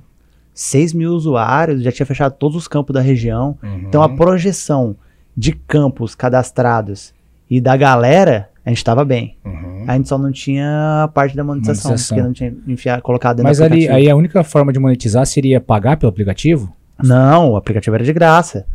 6 0.53 0.93
mil 0.93 1.11
usuários, 1.11 1.83
já 1.83 1.91
tinha 1.91 2.05
fechado 2.05 2.33
todos 2.39 2.55
os 2.55 2.67
campos 2.69 2.93
da 2.93 3.01
região. 3.01 3.57
uhum. 3.61 3.83
Então 3.85 4.01
a 4.01 4.07
projeção 4.09 4.95
de 5.35 5.51
campos 5.51 6.15
cadastrados 6.15 7.13
e 7.51 7.59
da 7.59 7.75
galera, 7.75 8.47
a 8.65 8.69
gente 8.69 8.81
tava 8.81 9.03
bem. 9.03 9.35
Uhum. 9.43 9.83
A 9.85 9.97
gente 9.97 10.07
só 10.07 10.17
não 10.17 10.31
tinha 10.31 11.03
a 11.03 11.07
parte 11.09 11.35
da 11.35 11.43
monetização, 11.43 11.91
Monetização. 11.91 12.15
porque 12.15 12.27
não 12.27 12.33
tinha 12.33 12.53
enfiado, 12.65 13.01
colocado 13.01 13.35
dentro 13.35 13.49
Mas 13.49 13.57
do 13.57 13.65
ali, 13.65 13.89
aí 13.89 14.09
a 14.09 14.15
única 14.15 14.41
forma 14.41 14.71
de 14.71 14.79
monetizar 14.79 15.25
seria 15.25 15.59
pagar 15.59 15.97
pelo 15.97 16.09
aplicativo? 16.09 16.73
Não, 17.03 17.51
o 17.51 17.57
aplicativo 17.57 17.93
era 17.93 18.05
de 18.05 18.13
graça. 18.13 18.65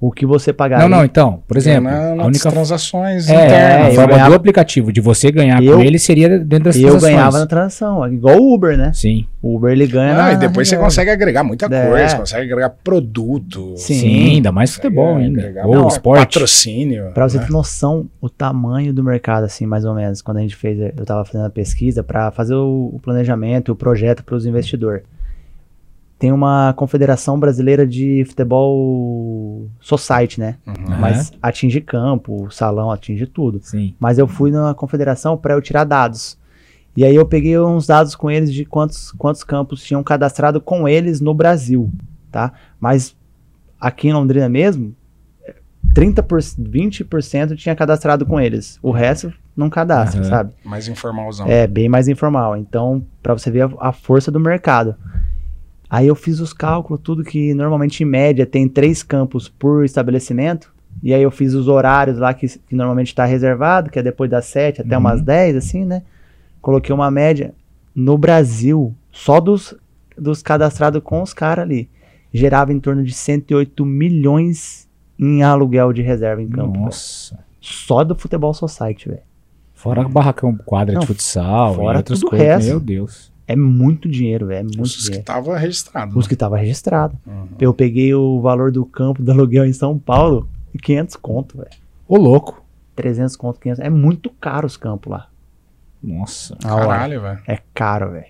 O 0.00 0.12
que 0.12 0.26
você 0.26 0.52
pagar 0.52 0.80
Não, 0.80 0.88
não, 0.88 1.02
então, 1.04 1.42
por 1.48 1.56
exemplo, 1.56 1.88
a 1.88 2.14
nas 2.16 2.26
única 2.26 2.50
transações 2.50 3.26
é, 3.30 3.32
internas. 3.46 3.86
a 3.86 3.88
eu 3.90 3.94
forma 3.94 4.10
ganhava- 4.12 4.30
do 4.30 4.36
aplicativo 4.36 4.92
de 4.92 5.00
você 5.00 5.30
ganhar 5.30 5.62
Eu- 5.62 5.76
com 5.76 5.82
ele 5.82 5.98
seria 5.98 6.28
dentro 6.38 6.64
das 6.64 6.76
eu 6.76 6.82
transações. 6.90 7.12
ganhava 7.14 7.38
na 7.38 7.46
transação, 7.46 8.12
igual 8.12 8.36
o 8.38 8.54
Uber, 8.54 8.76
né? 8.76 8.90
Sim. 8.92 9.24
O 9.40 9.56
Uber 9.56 9.72
ele 9.72 9.86
ganha 9.86 10.12
Ah, 10.12 10.16
na 10.16 10.32
e 10.32 10.36
depois 10.36 10.68
você 10.68 10.76
consegue 10.76 11.10
agregar 11.10 11.42
muita 11.42 11.66
É. 11.74 11.86
coisa, 11.88 12.16
consegue 12.18 12.42
agregar 12.52 12.70
produto, 12.70 13.74
Sim. 13.76 13.94
Sim, 13.94 14.30
ainda 14.34 14.52
mais 14.52 14.74
futebol 14.74 15.18
é, 15.18 15.22
ainda. 15.22 15.52
Ou 15.64 15.74
não, 15.74 15.88
esporte. 15.88 16.20
patrocínio. 16.34 17.10
Pra 17.14 17.26
você 17.28 17.38
né? 17.38 17.44
ter 17.46 17.52
noção 17.52 18.06
o 18.20 18.28
tamanho 18.28 18.92
do 18.92 19.02
mercado, 19.02 19.44
assim, 19.44 19.64
mais 19.64 19.84
ou 19.86 19.94
menos, 19.94 20.20
quando 20.20 20.36
a 20.38 20.40
gente 20.40 20.56
fez, 20.56 20.78
eu 20.96 21.04
tava 21.06 21.24
fazendo 21.24 21.46
a 21.46 21.50
pesquisa 21.50 22.02
pra 22.02 22.30
fazer 22.30 22.54
o, 22.54 22.90
o 22.92 23.00
planejamento, 23.02 23.72
o 23.72 23.76
projeto 23.76 24.22
para 24.22 24.34
os 24.36 24.44
investidores. 24.44 25.02
Tem 26.24 26.32
uma 26.32 26.72
confederação 26.72 27.38
brasileira 27.38 27.86
de 27.86 28.24
futebol 28.24 29.68
society, 29.78 30.40
né? 30.40 30.56
Uhum. 30.66 30.96
Mas 30.98 31.30
atinge 31.42 31.82
campo, 31.82 32.50
salão, 32.50 32.90
atinge 32.90 33.26
tudo. 33.26 33.60
Sim. 33.62 33.94
Mas 34.00 34.16
eu 34.16 34.26
fui 34.26 34.50
na 34.50 34.72
confederação 34.72 35.36
para 35.36 35.52
eu 35.52 35.60
tirar 35.60 35.84
dados. 35.84 36.38
E 36.96 37.04
aí 37.04 37.14
eu 37.14 37.26
peguei 37.26 37.58
uns 37.58 37.86
dados 37.86 38.14
com 38.14 38.30
eles 38.30 38.50
de 38.50 38.64
quantos, 38.64 39.12
quantos 39.12 39.44
campos 39.44 39.84
tinham 39.84 40.02
cadastrado 40.02 40.62
com 40.62 40.88
eles 40.88 41.20
no 41.20 41.34
Brasil, 41.34 41.92
tá? 42.32 42.54
Mas 42.80 43.14
aqui 43.78 44.08
em 44.08 44.14
Londrina 44.14 44.48
mesmo, 44.48 44.96
30%, 45.92 46.56
20% 46.58 47.54
tinha 47.54 47.76
cadastrado 47.76 48.24
com 48.24 48.40
eles. 48.40 48.78
O 48.82 48.90
resto 48.90 49.30
não 49.54 49.68
cadastra, 49.68 50.22
Aham. 50.22 50.30
sabe? 50.30 50.54
Mais 50.64 50.88
informalzão. 50.88 51.46
É 51.46 51.66
bem 51.66 51.86
mais 51.86 52.08
informal. 52.08 52.56
Então, 52.56 53.04
para 53.22 53.34
você 53.34 53.50
ver 53.50 53.64
a, 53.64 53.70
a 53.88 53.92
força 53.92 54.30
do 54.30 54.40
mercado. 54.40 54.96
Aí 55.88 56.06
eu 56.06 56.14
fiz 56.14 56.40
os 56.40 56.52
cálculos, 56.52 57.00
tudo 57.02 57.22
que 57.22 57.54
normalmente 57.54 58.02
em 58.02 58.06
média 58.06 58.44
tem 58.46 58.68
três 58.68 59.02
campos 59.02 59.48
por 59.48 59.84
estabelecimento. 59.84 60.72
E 61.02 61.12
aí 61.12 61.22
eu 61.22 61.30
fiz 61.30 61.54
os 61.54 61.68
horários 61.68 62.18
lá 62.18 62.32
que, 62.32 62.46
que 62.48 62.74
normalmente 62.74 63.08
está 63.08 63.24
reservado, 63.24 63.90
que 63.90 63.98
é 63.98 64.02
depois 64.02 64.30
das 64.30 64.46
7 64.46 64.80
até 64.80 64.94
Uhum. 64.96 65.00
umas 65.00 65.20
10, 65.20 65.56
assim, 65.56 65.84
né? 65.84 66.02
Coloquei 66.62 66.94
uma 66.94 67.10
média 67.10 67.52
no 67.94 68.16
Brasil, 68.16 68.94
só 69.12 69.38
dos, 69.40 69.74
dos 70.16 70.42
cadastrados 70.42 71.02
com 71.04 71.20
os 71.22 71.34
caras 71.34 71.64
ali. 71.64 71.88
Gerava 72.32 72.72
em 72.72 72.80
torno 72.80 73.04
de 73.04 73.12
108 73.12 73.84
milhões 73.84 74.88
em 75.18 75.42
aluguel 75.42 75.92
de 75.92 76.02
reserva 76.02 76.42
em 76.42 76.48
campo. 76.48 76.78
Nossa. 76.78 77.38
Só 77.60 78.02
do 78.02 78.14
Futebol 78.16 78.52
Society, 78.54 79.08
velho. 79.08 79.20
Fora 79.74 80.08
barracão, 80.08 80.56
quadra 80.64 80.94
Não, 80.94 81.00
de 81.02 81.06
futsal 81.06 81.74
fora 81.74 81.98
outras 81.98 82.18
tudo 82.20 82.28
o 82.28 82.30
coisas. 82.30 82.48
resto. 82.48 82.68
Meu 82.68 82.80
Deus. 82.80 83.32
É 83.46 83.54
muito 83.54 84.08
dinheiro, 84.08 84.46
velho. 84.46 84.60
É 84.60 84.62
muito 84.62 84.80
Os 84.82 84.94
que 84.96 85.02
dinheiro. 85.02 85.20
estavam 85.20 85.54
registrados. 85.54 86.16
Os 86.16 86.26
que 86.26 86.34
tava 86.36 86.56
registrado. 86.56 87.16
Uhum. 87.26 87.48
Eu 87.60 87.74
peguei 87.74 88.14
o 88.14 88.40
valor 88.40 88.70
do 88.72 88.84
campo 88.86 89.22
do 89.22 89.30
aluguel 89.30 89.66
em 89.66 89.72
São 89.72 89.98
Paulo 89.98 90.48
e 90.72 90.78
500 90.78 91.16
conto, 91.16 91.58
velho. 91.58 91.70
Ô, 92.08 92.16
louco. 92.16 92.62
300 92.96 93.36
conto, 93.36 93.60
500. 93.60 93.80
É 93.80 93.90
muito 93.90 94.30
caro 94.30 94.66
os 94.66 94.76
campos 94.76 95.10
lá. 95.10 95.28
Nossa. 96.02 96.54
A. 96.64 96.68
Caralho, 96.68 97.20
velho. 97.20 97.38
É 97.46 97.58
caro, 97.74 98.12
velho. 98.12 98.26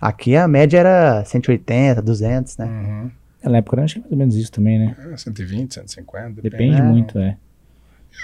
Aqui 0.00 0.34
a 0.34 0.48
média 0.48 0.78
era 0.78 1.24
180, 1.24 2.00
200, 2.02 2.56
né? 2.56 2.64
Uhum. 2.66 3.10
Na 3.50 3.58
época 3.58 3.76
que 3.76 3.80
é 3.80 3.82
mais 4.00 4.10
ou 4.10 4.16
menos 4.18 4.34
isso 4.36 4.50
também, 4.52 4.78
né? 4.78 4.96
É, 5.12 5.16
120, 5.16 5.74
150, 5.74 6.28
depende. 6.42 6.50
Depende 6.50 6.80
É. 6.80 6.82
muito, 6.82 7.18
é. 7.18 7.36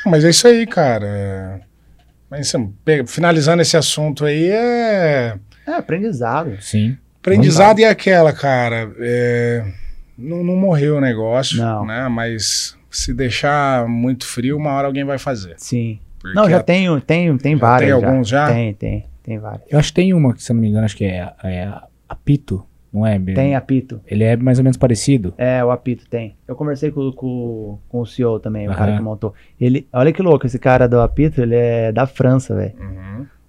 Mas 0.05 0.25
é 0.25 0.31
isso 0.31 0.47
aí, 0.47 0.67
cara. 0.67 1.07
É... 1.07 1.61
Mas 2.31 2.41
assim, 2.55 2.75
finalizando 3.07 3.63
esse 3.63 3.77
assunto 3.77 4.25
aí, 4.25 4.49
é. 4.51 5.39
É 5.67 5.73
aprendizado. 5.73 6.57
Sim. 6.61 6.97
Aprendizado 7.21 7.79
e 7.81 7.85
aquela, 7.85 8.33
cara. 8.33 8.91
é, 8.99 9.65
Não, 10.17 10.43
não 10.45 10.57
morreu 10.57 10.97
o 10.97 11.01
negócio, 11.01 11.59
Não. 11.59 11.85
né? 11.85 12.09
Mas 12.09 12.77
se 12.91 13.13
deixar 13.13 13.87
muito 13.89 14.27
frio, 14.27 14.57
uma 14.57 14.71
hora 14.73 14.87
alguém 14.87 15.05
vai 15.05 15.19
fazer. 15.19 15.55
Sim. 15.59 15.99
Porque 16.19 16.35
Não, 16.35 16.49
já 16.49 16.59
a- 16.59 16.63
tenho, 16.63 17.01
tem, 17.01 17.37
tem 17.39 17.55
Já 17.57 17.61
várias. 17.67 17.95
tem 17.99 18.05
alguns 18.09 18.29
já? 18.29 18.47
Tem, 18.53 18.73
tem, 18.75 19.07
tem 19.23 19.39
várias. 19.39 19.63
Eu 19.71 19.79
acho 19.79 19.89
que 19.89 19.95
tem 19.97 20.15
uma, 20.15 20.33
que, 20.35 20.43
se 20.43 20.51
eu 20.51 20.55
não 20.55 20.61
me 20.63 20.69
engano, 20.69 20.85
acho 20.85 20.97
que 20.97 21.05
é, 21.05 21.31
é 21.45 21.69
apito, 22.09 22.65
não 22.93 23.07
é? 23.07 23.19
Tem 23.19 23.55
apito. 23.55 24.01
Ele 24.07 24.25
é 24.25 24.37
mais 24.37 24.59
ou 24.59 24.65
menos 24.65 24.77
parecido. 24.79 25.35
É, 25.37 25.63
o 25.65 25.71
apito 25.71 26.09
tem. 26.09 26.37
Eu 26.49 26.57
conversei 26.57 26.91
com, 26.91 27.13
com, 27.13 27.79
com 27.89 28.01
o 28.01 28.07
CEO 28.07 28.41
também, 28.41 28.69
o 28.69 28.75
cara 28.75 28.97
que 28.97 29.03
montou. 29.03 29.35
Ele, 29.61 29.87
olha 29.93 30.13
que 30.13 30.23
louco, 30.23 30.47
esse 30.47 30.59
cara 30.59 30.89
do 30.89 31.01
apito, 31.01 31.43
ele 31.43 31.55
é 31.55 31.93
da 31.93 32.07
França, 32.07 32.55
velho. 32.57 32.73
Uhum. 32.81 33.06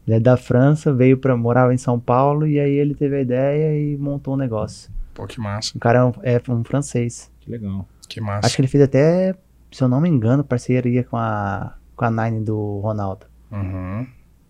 Ele 0.07 0.15
é 0.15 0.19
da 0.19 0.37
França, 0.37 0.93
veio 0.93 1.17
pra 1.17 1.35
morava 1.35 1.73
em 1.73 1.77
São 1.77 1.99
Paulo 1.99 2.47
e 2.47 2.59
aí 2.59 2.71
ele 2.71 2.95
teve 2.95 3.17
a 3.17 3.21
ideia 3.21 3.77
e 3.77 3.97
montou 3.97 4.35
um 4.35 4.37
negócio. 4.37 4.89
Pô, 5.13 5.27
que 5.27 5.39
massa. 5.39 5.73
O 5.75 5.79
cara 5.79 5.99
é 5.99 6.03
um, 6.03 6.13
é 6.23 6.41
um 6.49 6.63
francês. 6.63 7.29
Que 7.41 7.51
legal. 7.51 7.85
Que 8.07 8.21
massa. 8.21 8.45
Acho 8.47 8.55
que 8.55 8.61
ele 8.61 8.67
fez 8.69 8.83
até, 8.83 9.35
se 9.71 9.83
eu 9.83 9.87
não 9.89 9.99
me 9.99 10.07
engano, 10.07 10.43
parceria 10.43 11.03
com 11.03 11.17
a 11.17 11.73
com 11.95 12.05
a 12.05 12.11
Nine 12.11 12.41
do 12.45 12.79
Ronaldo. 12.79 13.25
Uhum. 13.51 14.05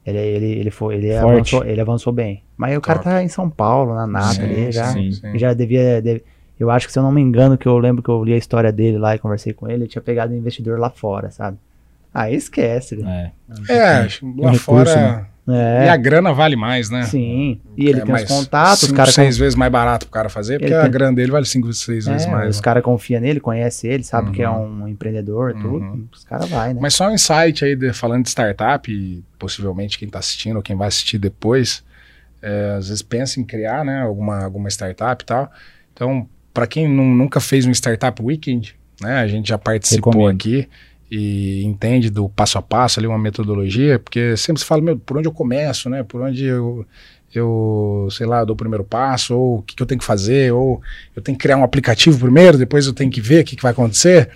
Ele 0.06 0.18
ele 0.20 0.46
ele 0.60 0.72
foi, 0.72 0.96
ele 0.96 1.12
Forte. 1.20 1.56
avançou, 1.56 1.66
ele 1.66 1.82
avançou 1.82 2.14
bem. 2.14 2.44
Mas 2.56 2.78
o 2.78 2.82
cara 2.82 3.00
Top. 3.00 3.10
tá 3.10 3.24
em 3.24 3.28
São 3.28 3.50
Paulo, 3.50 3.96
na 3.96 4.06
nata 4.06 4.44
ali 4.44 4.72
já. 4.72 4.86
sim. 4.88 5.12
sim. 5.12 5.38
Já 5.40 5.54
devia, 5.54 6.02
deve- 6.02 6.24
eu 6.60 6.70
acho 6.70 6.88
que 6.88 6.94
se 6.94 7.00
eu 7.00 7.04
não 7.04 7.12
me 7.12 7.22
engano, 7.22 7.58
que 7.58 7.68
eu 7.68 7.78
lembro 7.78 8.02
que 8.04 8.10
eu 8.10 8.24
li 8.24 8.34
a 8.34 8.38
história 8.38 8.72
dele 8.72 8.98
lá 8.98 9.16
e 9.16 9.20
conversei 9.20 9.54
com 9.54 9.68
ele, 9.68 9.84
ele 9.84 9.88
tinha 9.88 10.02
pegado 10.02 10.34
um 10.34 10.38
investidor 10.38 10.78
lá 10.80 10.90
fora, 10.90 11.30
sabe? 11.32 11.58
Aí 12.14 12.36
esquece, 12.36 12.96
velho. 12.96 13.08
É. 13.08 13.32
É, 13.70 14.00
lá 14.02 14.50
um 14.50 14.52
recurso, 14.52 14.60
fora. 14.60 15.30
E 15.30 15.37
É, 15.50 15.90
a 15.90 15.96
grana 15.96 16.34
vale 16.34 16.56
mais, 16.58 16.90
né? 16.90 17.04
sim. 17.04 17.62
E 17.78 17.88
ele 17.88 18.02
É 18.02 18.04
tem 18.04 18.14
os 18.16 18.24
contatos, 18.26 18.82
os 18.84 18.88
cinco, 18.90 18.98
caras 18.98 19.14
seis 19.14 19.38
vezes 19.38 19.56
mais 19.56 19.72
barato 19.72 20.06
pro 20.06 20.12
cara 20.14 20.28
fazer, 20.28 20.60
porque 20.60 20.74
Ele 20.74 20.82
a 20.82 20.88
grana 20.90 21.16
dele 21.16 21.32
vale 21.32 21.46
cinco, 21.46 21.72
seis 21.72 22.06
vezes 22.06 22.28
É, 22.28 22.30
mais. 22.32 22.50
os 22.50 22.56
né? 22.58 22.62
caras 22.64 22.84
confiam 22.84 23.22
nele, 23.22 23.40
conhecem 23.40 23.90
ele, 23.90 24.04
sabe 24.04 24.32
que 24.32 24.42
é 24.42 24.50
Uhum. 24.50 24.84
um 24.84 24.88
empreendedor, 24.90 25.54
tudo. 25.54 25.78
Uhum. 25.78 26.06
Os 26.12 26.24
caras 26.26 26.50
vai, 26.50 26.74
né? 26.74 26.80
Mas 26.82 26.96
só 26.96 27.08
um 27.08 27.14
insight 27.14 27.64
aí, 27.64 27.76
de- 27.78 27.94
falando 27.94 28.24
de 28.24 28.30
startup, 28.30 28.92
e 28.92 29.24
possivelmente 29.40 29.98
quem 29.98 30.08
está 30.08 30.20
assistindo 30.20 30.58
ou 30.58 30.62
quem 30.62 30.76
vai 30.76 30.90
assistir 30.90 31.18
depois, 31.18 31.82
é, 32.42 32.76
às 32.78 32.90
vezes 32.90 33.02
pensa 33.02 33.40
em 33.40 33.44
criar 33.46 33.86
né, 33.86 34.02
alguma, 34.02 34.44
alguma 34.44 34.68
startup 34.70 35.24
e 35.24 35.26
tal. 35.26 35.50
Então, 35.94 36.28
para 36.54 36.68
quem 36.68 36.88
nu- 36.90 37.06
nunca 37.16 37.40
fez 37.40 37.66
um 37.66 37.72
Startup 37.72 38.22
Weekend, 38.22 38.76
né, 39.02 39.20
a 39.20 39.28
gente 39.28 39.48
já 39.50 39.58
participou 39.58 40.12
Recomendo. 40.12 40.36
aqui 40.36 40.68
e 41.10 41.64
entende 41.64 42.10
do 42.10 42.28
passo 42.28 42.58
a 42.58 42.62
passo 42.62 43.00
ali 43.00 43.08
uma 43.08 43.18
metodologia, 43.18 43.98
porque 43.98 44.36
sempre 44.36 44.60
se 44.62 44.66
fala, 44.66 44.82
meu, 44.82 44.98
por 44.98 45.18
onde 45.18 45.28
eu 45.28 45.32
começo, 45.32 45.90
né? 45.90 46.04
Por 46.04 46.22
onde 46.22 46.46
eu, 46.46 46.86
eu 47.34 48.08
sei 48.12 48.26
lá, 48.26 48.44
dou 48.44 48.54
o 48.54 48.58
primeiro 48.58 48.84
passo, 48.84 49.36
ou 49.36 49.60
o 49.60 49.62
que, 49.62 49.76
que 49.76 49.82
eu 49.82 49.88
tenho 49.88 50.00
que 50.00 50.06
fazer, 50.06 50.52
ou 50.52 50.82
eu 51.16 51.22
tenho 51.22 51.38
que 51.38 51.42
criar 51.42 51.58
um 51.58 51.64
aplicativo 51.64 52.20
primeiro, 52.20 52.58
depois 52.58 52.86
eu 52.86 52.94
tenho 52.94 53.10
que 53.10 53.22
ver 53.22 53.42
o 53.42 53.46
que, 53.46 53.56
que 53.56 53.64
vai 53.64 53.72
acontecer. 53.72 54.30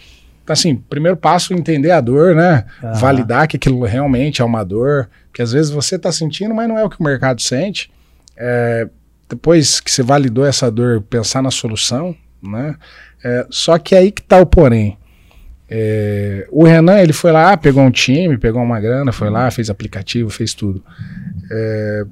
Então, 0.44 0.54
assim, 0.54 0.76
primeiro 0.76 1.18
passo, 1.18 1.54
entender 1.54 1.92
a 1.92 2.02
dor, 2.02 2.36
né? 2.36 2.66
Validar 3.00 3.48
que 3.48 3.58
aquilo 3.58 3.84
realmente 3.84 4.42
é 4.42 4.46
uma 4.46 4.64
dor, 4.64 5.10
que 5.34 5.42
às 5.42 5.52
vezes 5.52 5.72
você 5.72 5.98
está 5.98 6.12
sentindo, 6.12 6.54
mas 6.56 6.68
não 6.68 6.78
é 6.78 6.84
o 6.84 6.90
que 6.90 7.00
o 7.00 7.04
mercado 7.04 7.42
sente. 7.42 7.92
É, 8.36 8.88
depois 9.30 9.80
que 9.80 9.92
você 9.92 10.02
validou 10.02 10.46
essa 10.46 10.72
dor, 10.72 11.02
pensar 11.02 11.42
na 11.42 11.52
solução, 11.52 12.16
né? 12.42 12.76
É, 13.24 13.46
só 13.50 13.78
que 13.78 13.96
aí 13.96 14.12
que 14.12 14.22
tá 14.22 14.40
o 14.40 14.46
porém. 14.46 14.98
É, 15.74 16.46
o 16.52 16.66
Renan, 16.66 17.00
ele 17.00 17.14
foi 17.14 17.32
lá, 17.32 17.56
pegou 17.56 17.82
um 17.82 17.90
time, 17.92 18.38
pegou 18.38 18.62
uma 18.62 18.78
grana, 18.80 19.14
foi 19.14 19.30
lá, 19.30 19.50
fez 19.50 19.70
aplicativo, 19.70 20.30
fez 20.30 20.54
tudo. 20.54 20.84
É, 21.50 22.04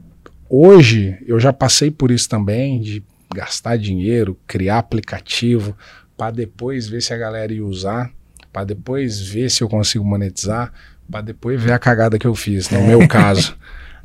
hoje 0.49 1.17
eu 1.27 1.39
já 1.39 1.51
passei 1.51 1.91
por 1.91 2.09
isso 2.09 2.29
também, 2.29 2.79
de 2.79 3.03
gastar 3.35 3.77
dinheiro, 3.77 4.37
criar 4.47 4.77
aplicativo, 4.79 5.75
para 6.17 6.31
depois 6.31 6.87
ver 6.87 7.01
se 7.01 7.13
a 7.13 7.17
galera 7.17 7.51
ia 7.53 7.65
usar, 7.65 8.09
para 8.51 8.63
depois 8.63 9.19
ver 9.19 9.49
se 9.51 9.61
eu 9.61 9.67
consigo 9.67 10.05
monetizar, 10.05 10.71
para 11.11 11.21
depois 11.21 11.61
ver 11.61 11.73
a 11.73 11.79
cagada 11.79 12.17
que 12.17 12.25
eu 12.27 12.35
fiz, 12.35 12.69
no 12.69 12.81
meu 12.85 13.05
caso. 13.09 13.55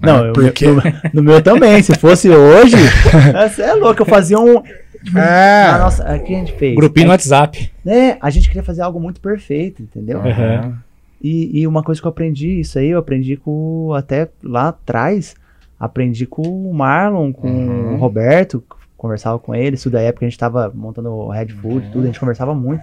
Não, 0.01 0.27
eu- 0.27 0.33
porque 0.33 0.67
no, 0.67 0.83
no 1.15 1.23
meu 1.23 1.41
também. 1.41 1.81
Se 1.81 1.95
fosse 1.95 2.29
hoje, 2.29 2.75
você 3.49 3.63
é 3.63 3.73
louco. 3.75 4.03
Eu 4.03 4.07
fazia 4.07 4.39
um. 4.41 4.61
Tipo, 5.05 5.19
É. 5.19 5.69
a 5.71 5.79
nossa, 5.79 6.17
o 6.17 6.21
que 6.25 6.35
a 6.35 6.39
gente 6.39 6.53
fez? 6.55 6.75
Grupinho 6.75 7.07
no 7.07 7.13
a, 7.13 7.15
WhatsApp. 7.15 7.71
né, 7.85 8.17
a 8.21 8.31
gente 8.31 8.49
queria 8.49 8.63
fazer 8.63 8.83
algo 8.83 8.99
muito 8.99 9.21
perfeito, 9.21 9.83
entendeu? 9.83 10.19
Uhum. 10.21 10.75
E, 11.23 11.61
e 11.61 11.67
uma 11.67 11.83
coisa 11.83 12.01
que 12.01 12.07
eu 12.07 12.11
aprendi, 12.11 12.61
isso 12.61 12.79
aí 12.79 12.89
eu 12.89 12.99
aprendi 12.99 13.37
com. 13.37 13.93
Até 13.95 14.29
lá 14.43 14.69
atrás, 14.69 15.35
aprendi 15.79 16.27
com 16.27 16.43
o 16.43 16.75
Marlon, 16.75 17.33
com 17.33 17.49
Uhum. 17.49 17.95
o 17.95 17.97
Roberto, 17.97 18.63
conversava 18.97 19.39
com 19.39 19.55
eles, 19.55 19.81
isso 19.81 19.91
da 19.91 20.01
época 20.01 20.25
a 20.25 20.29
gente 20.29 20.39
tava 20.39 20.71
montando 20.75 21.11
o 21.11 21.29
Red 21.31 21.53
Uhum. 21.53 21.59
Food, 21.61 21.91
tudo, 21.93 22.05
a 22.05 22.07
gente 22.07 22.21
conversava 22.21 22.55
muito. 22.55 22.83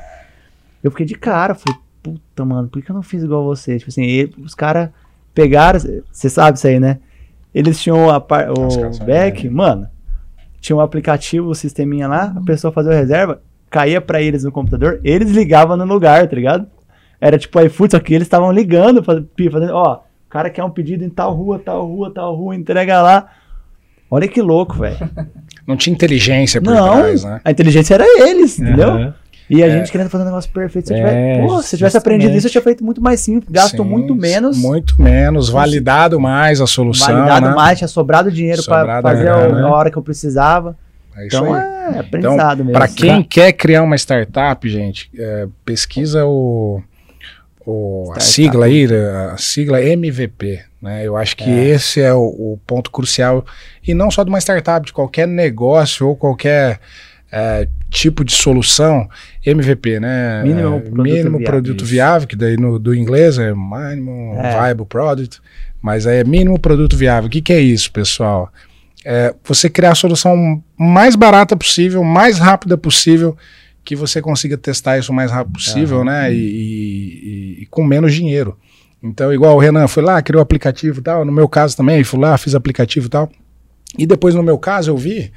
Eu 0.84 0.89
fiquei 0.91 1.05
de 1.05 1.15
cara, 1.15 1.53
falei, 1.55 1.80
puta, 2.01 2.45
mano, 2.45 2.67
por 2.67 2.82
que 2.82 2.89
eu 2.89 2.95
não 2.95 3.03
fiz 3.03 3.24
igual 3.24 3.43
você? 3.43 3.78
Tipo 3.78 3.89
assim, 3.89 4.03
ele- 4.03 4.34
os 4.43 4.55
caras 4.55 4.89
pegaram, 5.34 5.80
você 6.11 6.30
sabe 6.30 6.57
isso 6.57 6.67
aí, 6.67 6.80
né? 6.80 6.97
Eles 7.53 7.80
tinham 7.82 8.09
a 8.09 8.19
par, 8.19 8.49
o 8.51 9.05
back, 9.05 9.47
mano, 9.49 9.88
tinha 10.62 10.76
um 10.76 10.80
aplicativo, 10.80 11.49
o 11.49 11.55
sisteminha 11.55 12.07
lá, 12.07 12.34
a 12.38 12.41
pessoa 12.45 12.72
fazia 12.72 12.91
a 12.93 12.95
reserva, 12.95 13.41
caía 13.70 13.99
pra 13.99 14.22
eles 14.22 14.43
no 14.45 14.51
computador, 14.51 15.01
eles 15.03 15.32
ligavam 15.32 15.76
no 15.76 15.84
lugar, 15.86 16.28
tá 16.28 16.36
ligado? 16.36 16.68
Era 17.20 17.38
tipo 17.38 17.59
iFood, 17.59 17.91
só 17.91 17.99
que 17.99 18.14
eles 18.14 18.26
estavam 18.28 18.51
ligando, 18.51 19.03
faz- 19.03 19.22
fazendo, 19.51 19.74
ó, 19.74 19.95
o 19.95 20.30
cara 20.30 20.49
quer 20.49 20.64
um 20.64 20.70
pedido 20.70 21.03
em 21.03 21.09
tal 21.09 21.34
rua, 21.34 21.59
tal 21.59 21.86
rua, 21.86 22.12
tal 22.14 22.36
rua, 22.36 22.55
entrega 22.55 23.01
lá. 23.01 23.28
Olha 24.09 24.28
que 24.28 24.41
louco, 24.41 24.76
velho. 24.78 24.97
não 25.68 25.76
tinha 25.78 25.93
inteligência 25.93 26.62
por 26.62 26.74
Não, 26.74 26.97
trás, 26.99 27.24
né? 27.24 27.41
a 27.43 27.51
inteligência 27.51 27.93
era 27.95 28.05
eles, 28.28 28.59
entendeu? 28.59 28.89
Uhum. 28.89 29.14
E 29.53 29.63
a 29.63 29.69
gente 29.69 29.91
querendo 29.91 30.09
fazer 30.09 30.23
um 30.23 30.27
negócio 30.27 30.49
perfeito. 30.51 30.87
Se 30.87 30.93
eu 30.93 30.97
tivesse, 30.97 31.15
É, 31.17 31.41
pô, 31.45 31.61
se 31.61 31.75
eu 31.75 31.77
tivesse 31.77 31.97
aprendido 31.97 32.35
isso, 32.37 32.47
eu 32.47 32.51
tinha 32.51 32.61
feito 32.61 32.83
muito 32.83 33.01
mais 33.01 33.19
simples, 33.19 33.51
gasto 33.51 33.77
Sim, 33.83 33.89
muito 33.89 34.15
menos, 34.15 34.57
Muito 34.57 35.01
menos, 35.01 35.49
validado 35.49 36.19
mais 36.19 36.61
a 36.61 36.67
solução. 36.67 37.07
validado 37.13 37.47
né? 37.49 37.53
mais, 37.55 37.77
tinha 37.77 37.87
sobrado 37.87 38.31
dinheiro 38.31 38.61
Sobrado 38.61 39.01
fazer 39.07 39.27
a, 39.27 39.35
a 39.35 39.71
hora 39.71 39.91
que 39.91 39.97
eu 39.97 40.01
precisava. 40.01 40.77
É 41.17 41.25
Então 41.27 41.53
aí. 41.53 41.95
é 41.95 41.99
aprendizado 41.99 42.59
mesmo. 42.59 42.71
Para 42.71 42.87
quem 42.87 43.21
quer 43.21 43.51
criar 43.51 43.83
uma 43.83 43.95
startup, 43.97 44.67
gente, 44.69 45.09
é, 45.17 45.45
pesquisa 45.65 46.25
o, 46.25 46.81
o- 47.65 48.11
a 48.15 48.19
sigla 48.19 48.65
aí, 48.67 48.87
a 49.33 49.35
sigla 49.37 49.81
MVP. 49.83 50.61
Né? 50.81 51.05
Eu 51.05 51.15
acho 51.17 51.35
que 51.35 51.49
É. 51.49 51.65
esse 51.69 52.01
é 52.01 52.13
o, 52.13 52.21
o 52.21 52.59
ponto 52.65 52.89
crucial. 52.89 53.45
E 53.85 53.93
não 53.93 54.09
só 54.09 54.23
de 54.23 54.29
uma 54.29 54.39
startup, 54.39 54.85
de 54.85 54.93
qualquer 54.93 55.27
negócio 55.27 56.07
ou 56.07 56.15
qualquer 56.15 56.79
é, 57.32 57.67
tipo 57.89 58.23
de 58.25 58.34
solução. 58.34 59.07
MVP, 59.45 59.99
né? 59.99 60.43
Mínimo 60.43 60.75
É, 60.75 60.79
produto 60.79 61.01
mínimo 61.03 61.38
viável, 61.38 61.45
produto 61.45 61.86
viável, 61.86 62.27
que 62.27 62.36
daí 62.36 62.57
no, 62.57 62.77
do 62.77 62.93
inglês 62.93 63.38
é 63.39 63.53
minimum 63.53 64.36
É. 64.39 64.51
viable 64.51 64.86
product. 64.86 65.39
Mas 65.82 66.05
aí 66.05 66.17
é 66.17 66.23
mínimo 66.23 66.59
produto 66.59 66.95
viável. 66.95 67.27
O 67.27 67.32
que, 67.32 67.41
que 67.41 67.53
é 67.53 67.59
isso, 67.59 67.91
pessoal? 67.91 68.51
É 69.03 69.34
você 69.43 69.67
criar 69.69 69.93
a 69.93 69.95
solução 69.95 70.61
mais 70.77 71.15
barata 71.15 71.55
possível, 71.57 72.03
mais 72.03 72.38
rápida 72.38 72.77
possível, 72.77 73.36
que 73.84 73.95
você 73.95 74.21
consiga 74.21 74.55
testar 74.57 74.99
isso 74.99 75.11
o 75.11 75.15
mais 75.15 75.32
rápido 75.32 75.53
possível, 75.53 76.03
né? 76.03 76.32
E, 76.32 76.38
e- 76.38 77.61
e 77.63 77.65
com 77.65 77.84
menos 77.84 78.13
dinheiro. 78.13 78.55
Então, 79.01 79.34
igual 79.34 79.55
o 79.55 79.59
Renan 79.59 79.88
foi 79.88 80.03
lá, 80.03 80.21
criou 80.21 80.39
aplicativo 80.43 80.99
e 80.99 81.01
tal. 81.01 81.25
No 81.25 81.32
meu 81.32 81.49
caso 81.49 81.75
também, 81.75 82.03
fui 82.03 82.19
lá, 82.19 82.38
fiz 82.38 82.53
aplicativo 82.53 83.07
e 83.07 83.09
tal. 83.09 83.27
E 83.97 84.05
depois, 84.05 84.36
no 84.36 84.43
meu 84.43 84.59
caso, 84.59 84.91
eu 84.91 84.97
vi 84.97 85.32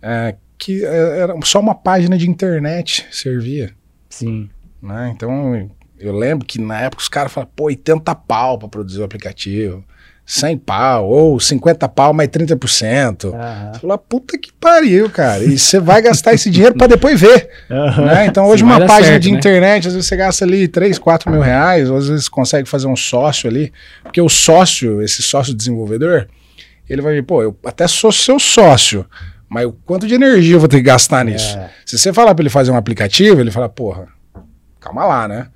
é, 0.00 0.36
que 0.58 0.84
é, 0.84 1.20
era 1.20 1.34
só 1.44 1.60
uma 1.60 1.74
página 1.74 2.18
de 2.18 2.28
internet 2.28 3.06
servia. 3.10 3.72
Sim. 4.10 4.50
Né? 4.82 5.12
Então, 5.14 5.70
eu 5.98 6.16
lembro 6.16 6.46
que 6.46 6.60
na 6.60 6.80
época 6.80 7.02
os 7.02 7.08
caras 7.08 7.32
falavam, 7.32 7.52
pô, 7.54 7.64
80 7.64 8.14
pau 8.14 8.58
para 8.58 8.68
produzir 8.68 9.00
o 9.00 9.04
aplicativo. 9.04 9.84
100 10.30 10.58
pau, 10.58 11.08
ou 11.08 11.40
50 11.40 11.88
pau, 11.88 12.12
mais 12.12 12.28
30%. 12.28 13.32
Aham. 13.32 13.72
Você 13.72 13.80
fala, 13.80 13.96
puta 13.96 14.36
que 14.36 14.52
pariu, 14.52 15.08
cara. 15.08 15.42
E 15.42 15.58
você 15.58 15.80
vai 15.80 16.02
gastar 16.02 16.34
esse 16.34 16.50
dinheiro 16.50 16.76
para 16.76 16.86
depois 16.86 17.18
ver. 17.18 17.48
Né? 17.70 18.26
Então, 18.26 18.44
hoje, 18.46 18.62
uma 18.62 18.78
página 18.78 19.12
certo, 19.12 19.22
de 19.22 19.32
né? 19.32 19.38
internet, 19.38 19.88
às 19.88 19.94
vezes 19.94 20.06
você 20.06 20.16
gasta 20.16 20.44
ali 20.44 20.68
3, 20.68 20.98
4 20.98 21.32
mil 21.32 21.40
reais, 21.40 21.88
ou 21.88 21.96
às 21.96 22.08
vezes 22.08 22.28
consegue 22.28 22.68
fazer 22.68 22.86
um 22.88 22.94
sócio 22.94 23.48
ali. 23.48 23.72
Porque 24.02 24.20
o 24.20 24.28
sócio, 24.28 25.00
esse 25.00 25.22
sócio 25.22 25.54
desenvolvedor, 25.54 26.28
ele 26.86 27.00
vai 27.00 27.14
ver, 27.14 27.22
pô, 27.22 27.42
eu 27.42 27.56
até 27.64 27.88
sou 27.88 28.12
seu 28.12 28.38
sócio, 28.38 29.06
mas 29.48 29.66
o 29.66 29.72
quanto 29.72 30.06
de 30.06 30.14
energia 30.14 30.56
eu 30.56 30.60
vou 30.60 30.68
ter 30.68 30.76
que 30.78 30.82
gastar 30.82 31.24
nisso? 31.24 31.56
É, 31.58 31.70
Se 31.86 31.98
você 31.98 32.12
falar 32.12 32.34
para 32.34 32.42
ele 32.42 32.50
fazer 32.50 32.70
um 32.70 32.76
aplicativo, 32.76 33.40
ele 33.40 33.50
fala, 33.50 33.68
porra, 33.68 34.06
calma 34.80 35.04
lá, 35.04 35.26
né? 35.28 35.46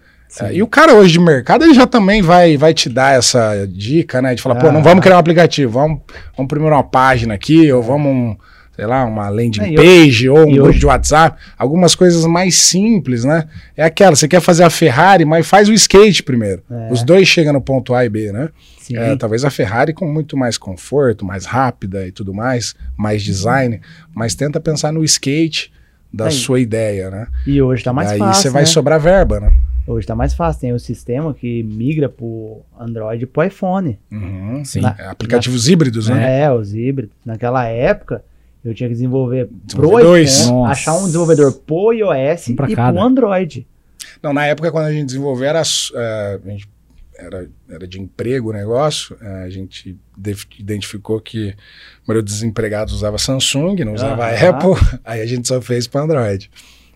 É, 0.40 0.54
e 0.54 0.62
o 0.62 0.66
cara 0.66 0.94
hoje 0.94 1.12
de 1.12 1.20
mercado, 1.20 1.62
ele 1.62 1.74
já 1.74 1.86
também 1.86 2.22
vai, 2.22 2.56
vai 2.56 2.72
te 2.72 2.88
dar 2.88 3.14
essa 3.18 3.66
dica, 3.68 4.22
né? 4.22 4.34
De 4.34 4.40
falar, 4.40 4.54
pô, 4.54 4.68
Ah. 4.68 4.72
não 4.72 4.82
vamos 4.82 5.02
criar 5.02 5.16
um 5.16 5.18
aplicativo, 5.18 5.70
vamos, 5.72 6.00
vamos 6.34 6.48
primeiro 6.48 6.74
uma 6.74 6.82
página 6.82 7.34
aqui, 7.34 7.70
ou 7.70 7.82
vamos, 7.82 8.06
um, 8.10 8.36
sei 8.74 8.86
lá, 8.86 9.04
uma 9.04 9.28
landing 9.28 9.74
É, 9.74 9.74
page, 9.74 10.30
ou 10.30 10.38
um 10.38 10.50
grupo 10.52 10.68
hoje- 10.70 10.78
de 10.78 10.86
WhatsApp, 10.86 11.38
algumas 11.58 11.94
coisas 11.94 12.24
mais 12.24 12.54
simples, 12.54 13.24
né? 13.24 13.44
É 13.76 13.84
aquela, 13.84 14.16
você 14.16 14.26
quer 14.26 14.40
fazer 14.40 14.64
a 14.64 14.70
Ferrari, 14.70 15.26
mas 15.26 15.46
faz 15.46 15.68
o 15.68 15.72
skate 15.74 16.22
primeiro. 16.22 16.62
É. 16.70 16.90
Os 16.90 17.02
dois 17.02 17.28
chegam 17.28 17.52
no 17.52 17.60
ponto 17.60 17.92
A 17.94 18.02
e 18.02 18.08
B, 18.08 18.32
né? 18.32 18.48
É, 18.90 19.16
talvez 19.16 19.44
a 19.44 19.50
Ferrari 19.50 19.92
com 19.92 20.06
muito 20.06 20.36
mais 20.36 20.56
conforto, 20.58 21.24
mais 21.24 21.44
rápida 21.46 22.06
e 22.06 22.12
tudo 22.12 22.32
mais, 22.34 22.74
mais 22.96 23.22
design, 23.22 23.80
mas 24.14 24.34
tenta 24.34 24.58
pensar 24.60 24.92
no 24.92 25.04
skate 25.04 25.72
da 26.12 26.26
Aí. 26.26 26.32
sua 26.32 26.60
ideia, 26.60 27.10
né? 27.10 27.26
E 27.46 27.60
hoje 27.62 27.82
tá 27.84 27.92
mais 27.92 28.10
Aí 28.10 28.18
fácil. 28.18 28.42
você 28.42 28.50
vai 28.50 28.62
né? 28.62 28.66
sobrar 28.66 29.00
verba, 29.00 29.40
né? 29.40 29.52
Hoje 29.86 30.06
tá 30.06 30.14
mais 30.14 30.32
fácil. 30.34 30.60
Tem 30.60 30.72
o 30.72 30.78
sistema 30.78 31.34
que 31.34 31.62
migra 31.64 32.08
pro 32.08 32.60
Android 32.78 33.24
e 33.24 33.26
pro 33.26 33.42
iPhone. 33.44 33.98
Uhum. 34.12 34.64
Sim. 34.64 34.80
Na- 34.80 34.94
É, 34.98 35.06
aplicativos 35.08 35.68
híbridos, 35.68 36.08
né? 36.08 36.42
É, 36.42 36.52
os 36.52 36.72
híbridos. 36.74 37.14
Naquela 37.24 37.64
época, 37.66 38.22
eu 38.64 38.72
tinha 38.74 38.88
que 38.88 38.94
desenvolver 38.94 39.46
pro 39.46 39.56
Desenvolver 39.64 40.02
dois. 40.04 40.40
iPhone, 40.44 40.70
achar 40.70 40.94
um 40.96 41.06
desenvolvedor 41.06 41.52
pro 41.66 41.92
iOS 41.92 42.48
Um 42.48 42.52
e 42.68 42.76
cada. 42.76 42.92
pro 42.92 43.02
Android. 43.02 43.66
Não, 44.22 44.32
na 44.32 44.46
época 44.46 44.70
quando 44.70 44.84
a 44.86 44.92
gente 44.92 45.06
desenvolveu 45.06 45.48
era, 45.48 45.62
é, 45.94 46.40
a 46.44 46.48
gente- 46.50 46.68
era, 47.24 47.48
era 47.70 47.86
de 47.86 48.00
emprego 48.00 48.50
o 48.50 48.52
negócio, 48.52 49.16
é, 49.20 49.44
a 49.44 49.50
gente 49.50 49.96
identificou 50.58 51.20
que 51.20 51.50
a 51.50 51.54
maioria 52.08 52.22
dos 52.22 52.42
empregados 52.42 52.92
usava 52.94 53.18
Samsung, 53.18 53.84
não 53.84 53.94
usava. 53.94 54.26
Apple, 54.28 54.74
aí 55.04 55.20
a 55.20 55.26
gente 55.26 55.46
só 55.48 55.60
fez 55.60 55.86
para 55.86 56.02
Android. 56.02 56.50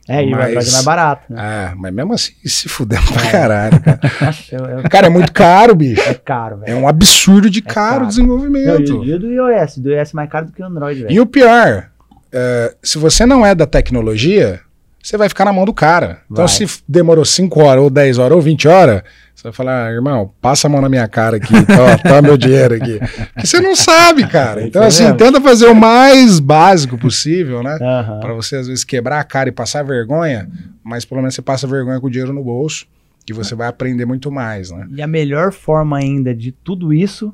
É, 0.08 0.22
e 0.22 0.28
o 0.28 0.30
Mas- 0.30 0.40
Android 0.50 0.68
é 0.68 0.72
mais 0.72 0.84
barato, 0.84 1.32
né? 1.32 1.40
Ah, 1.40 1.74
mas 1.76 1.92
mesmo 1.92 2.12
assim 2.14 2.32
se 2.44 2.68
fudemos 2.68 3.10
pra 3.10 3.28
caralho, 3.30 3.80
cara. 3.82 4.00
Nossa, 4.20 4.54
eu- 4.54 4.64
eu- 4.64 4.82
Cara, 4.88 5.06
é 5.08 5.10
muito 5.10 5.32
caro, 5.32 5.74
bicho. 5.74 6.00
é 6.00 6.14
caro, 6.14 6.60
É 6.62 6.66
velho. 6.66 6.78
um 6.78 6.86
absurdo 6.88 7.50
de 7.50 7.60
caro, 7.60 7.74
caro. 7.74 7.96
o 7.96 8.00
Não, 8.02 8.08
desenvolvimento. 8.08 9.04
e, 9.04 9.08
e 9.08 9.14
o 9.14 9.18
do 9.18 9.32
iOS? 9.32 9.78
Do 9.78 9.90
iOS 9.92 10.10
é 10.10 10.14
mais 10.14 10.30
caro 10.30 10.46
do 10.46 10.52
que 10.52 10.62
o 10.62 10.66
Android, 10.66 11.02
velho. 11.02 11.12
E 11.12 11.18
o 11.18 11.26
pior, 11.26 11.90
é, 12.30 12.76
se 12.82 12.98
você 12.98 13.26
não 13.26 13.44
é 13.44 13.52
da 13.52 13.66
tecnologia, 13.66 14.60
você 15.08 15.16
vai 15.16 15.28
ficar 15.28 15.44
na 15.44 15.52
mão 15.52 15.64
do 15.64 15.72
cara. 15.74 16.22
Então, 16.30 16.44
Vai. 16.46 16.48
se 16.48 16.64
f- 16.64 16.82
demorou 16.88 17.24
5 17.24 17.60
horas, 17.62 17.82
ou 17.84 17.90
10 17.90 18.18
horas, 18.18 18.34
ou 18.36 18.42
20 18.42 18.66
horas, 18.68 19.02
você 19.34 19.44
vai 19.44 19.52
falar, 19.52 19.92
irmão, 19.92 20.32
passa 20.40 20.66
a 20.66 20.70
mão 20.70 20.80
na 20.80 20.88
minha 20.88 21.06
cara 21.06 21.36
aqui, 21.36 21.52
toma, 21.66 21.98
toma 21.98 22.22
meu 22.22 22.36
dinheiro 22.36 22.74
aqui. 22.74 22.98
Porque 23.34 23.46
você 23.46 23.60
não 23.60 23.76
sabe, 23.76 24.26
cara. 24.26 24.62
Então, 24.66 24.86
Isso 24.86 25.02
assim, 25.04 25.14
tenta 25.16 25.40
fazer 25.40 25.66
o 25.66 25.74
mais 25.74 26.40
básico 26.40 26.96
possível, 26.98 27.62
né? 27.62 27.78
Aham. 27.80 28.20
Pra 28.20 28.32
você, 28.32 28.56
às 28.56 28.66
vezes, 28.66 28.82
quebrar 28.84 29.20
a 29.20 29.24
cara 29.24 29.48
e 29.48 29.52
passar 29.52 29.84
vergonha, 29.84 30.48
mas 30.82 31.04
pelo 31.04 31.20
menos 31.20 31.34
você 31.34 31.42
passa 31.42 31.66
vergonha 31.66 32.00
com 32.00 32.06
o 32.06 32.10
dinheiro 32.10 32.32
no 32.32 32.42
bolso 32.42 32.86
e 33.28 33.32
você 33.32 33.54
vai 33.54 33.68
aprender 33.68 34.06
muito 34.06 34.30
mais, 34.32 34.70
né? 34.70 34.86
E 34.90 35.02
a 35.02 35.06
melhor 35.06 35.52
forma 35.52 35.98
ainda 35.98 36.34
de 36.34 36.50
tudo 36.50 36.92
isso 36.94 37.32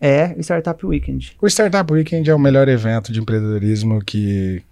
é 0.00 0.34
o 0.36 0.40
Startup 0.40 0.84
Weekend. 0.86 1.36
O 1.40 1.46
Startup 1.48 1.92
Weekend 1.92 2.28
é 2.30 2.34
o 2.34 2.38
melhor 2.38 2.68
evento 2.68 3.12
de 3.12 3.20
empreendedorismo 3.20 4.02
que, 4.04 4.62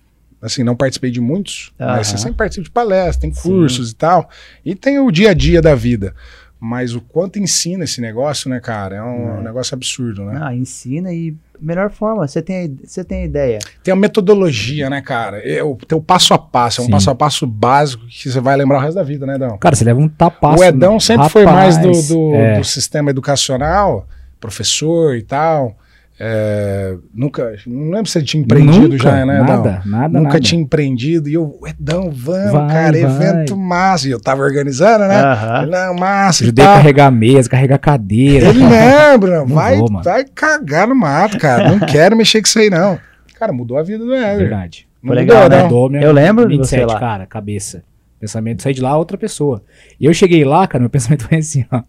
assim, 0.42 0.62
não 0.62 0.74
participei 0.76 1.10
de 1.10 1.20
muitos, 1.20 1.72
mas 1.78 2.06
você 2.08 2.16
sempre 2.18 2.34
participa 2.36 2.64
de 2.64 2.70
palestras, 2.70 3.16
tem 3.16 3.32
Sim. 3.32 3.42
cursos 3.42 3.90
e 3.90 3.94
tal, 3.94 4.28
e 4.64 4.74
tem 4.74 4.98
o 4.98 5.10
dia 5.10 5.30
a 5.30 5.34
dia 5.34 5.60
da 5.60 5.74
vida. 5.74 6.14
Mas 6.62 6.94
o 6.94 7.00
quanto 7.00 7.38
ensina 7.38 7.84
esse 7.84 8.02
negócio, 8.02 8.50
né, 8.50 8.60
cara? 8.60 8.96
É 8.96 9.02
um 9.02 9.38
É. 9.38 9.42
negócio 9.44 9.74
absurdo, 9.74 10.24
né? 10.26 10.38
Ah, 10.42 10.54
ensina 10.54 11.10
e 11.10 11.34
melhor 11.58 11.90
forma. 11.90 12.28
Você 12.28 12.42
tem, 12.42 12.76
você 12.84 13.02
tem 13.02 13.24
ideia. 13.24 13.58
Tem 13.82 13.92
a 13.92 13.96
metodologia, 13.96 14.90
né, 14.90 15.00
cara? 15.00 15.38
É 15.38 15.62
o 15.62 15.74
teu 15.76 16.02
passo 16.02 16.34
a 16.34 16.38
passo, 16.38 16.80
é 16.80 16.82
um 16.82 16.86
Sim. 16.86 16.92
passo 16.92 17.08
a 17.10 17.14
passo 17.14 17.46
básico 17.46 18.04
que 18.06 18.30
você 18.30 18.40
vai 18.40 18.56
lembrar 18.58 18.76
o 18.76 18.80
resto 18.82 18.96
da 18.96 19.02
vida, 19.02 19.24
né, 19.24 19.38
Dão? 19.38 19.56
Cara, 19.56 19.74
você 19.74 19.84
leva 19.84 20.00
um 20.00 20.08
tapaço. 20.08 20.60
o 20.60 20.64
Edão 20.64 21.00
sempre 21.00 21.30
foi 21.30 21.46
mais 21.46 21.78
do, 21.78 21.86
rapaz. 21.88 22.08
do, 22.08 22.34
É. 22.34 22.58
do 22.58 22.64
sistema 22.64 23.08
educacional, 23.08 24.06
professor 24.38 25.16
e 25.16 25.22
tal. 25.22 25.76
É, 26.22 26.96
nunca, 27.14 27.56
não 27.66 27.90
lembro 27.92 28.04
se 28.06 28.12
você 28.12 28.22
tinha 28.22 28.42
empreendido 28.42 28.88
Nunca, 28.90 28.98
já, 29.04 29.24
né? 29.24 29.38
Nada, 29.40 29.52
Edão? 29.54 29.80
nada, 29.86 30.08
Nunca 30.18 30.28
nada. 30.34 30.40
tinha 30.40 30.60
empreendido. 30.60 31.30
E 31.30 31.32
eu, 31.34 31.58
Edão, 31.66 32.10
vamos, 32.10 32.52
Vai, 32.52 32.68
cara, 32.68 32.92
vai. 32.92 33.00
evento 33.00 33.56
massa. 33.56 34.06
E 34.06 34.10
eu 34.10 34.20
tava 34.20 34.42
organizando, 34.42 35.06
né? 35.08 35.18
Aham. 35.18 35.62
Ele, 35.62 35.70
Não, 35.70 35.94
massa. 35.94 36.44
Ajudei 36.44 36.62
a 36.64 36.74
carregar 36.74 37.06
a 37.06 37.10
mesa, 37.10 37.48
carregar 37.48 37.76
a 37.76 37.78
cadeira. 37.78 38.48
Ele 38.50 38.58
lembra, 38.68 39.38
Não 39.38 39.46
vai, 39.46 39.78
vou, 39.78 39.90
mano. 39.90 40.04
vai 40.04 40.24
cagar 40.26 40.86
no 40.86 40.94
mato, 40.94 41.38
cara. 41.38 41.70
Não 41.70 41.78
quero 41.86 42.14
mexer 42.14 42.42
com 42.42 42.46
isso 42.48 42.58
aí, 42.58 42.68
não. 42.68 42.98
Cara, 43.38 43.50
mudou 43.54 43.78
a 43.78 43.82
vida 43.82 44.04
do 44.04 44.12
Éder. 44.12 44.36
Verdade. 44.48 44.86
Não 45.02 45.14
Foi 45.14 45.22
mudou, 45.22 45.34
legal, 45.36 45.48
né? 45.48 45.56
não. 45.56 45.64
Mudou 45.64 45.96
Eu 46.02 46.12
lembro 46.12 46.46
de 46.46 46.56
27, 46.58 46.80
você 46.80 46.86
lá. 46.86 47.00
cara, 47.00 47.24
cabeça. 47.26 47.82
Pensamento, 48.20 48.62
saí 48.62 48.74
de 48.74 48.82
lá 48.82 48.94
outra 48.98 49.16
pessoa. 49.16 49.62
E 49.98 50.04
eu 50.04 50.12
cheguei 50.12 50.44
lá, 50.44 50.66
cara, 50.66 50.82
meu 50.82 50.90
pensamento 50.90 51.26
foi 51.26 51.38
assim, 51.38 51.64
ó. 51.72 51.80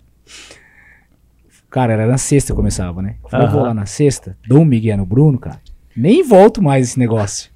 Cara, 1.72 1.94
era 1.94 2.06
na 2.06 2.18
sexta 2.18 2.48
que 2.48 2.52
eu 2.52 2.56
começava, 2.58 3.02
né? 3.02 3.16
Eu 3.24 3.30
falei, 3.30 3.48
eu 3.48 3.52
vou 3.52 3.62
lá 3.64 3.74
na 3.74 3.86
sexta, 3.86 4.36
dou 4.48 4.60
um 4.60 4.66
Miguel 4.66 4.98
no 4.98 5.06
Bruno, 5.06 5.40
cara. 5.40 5.58
Nem 5.96 6.22
volto 6.24 6.62
mais 6.62 6.90
esse 6.90 7.00
negócio. 7.00 7.50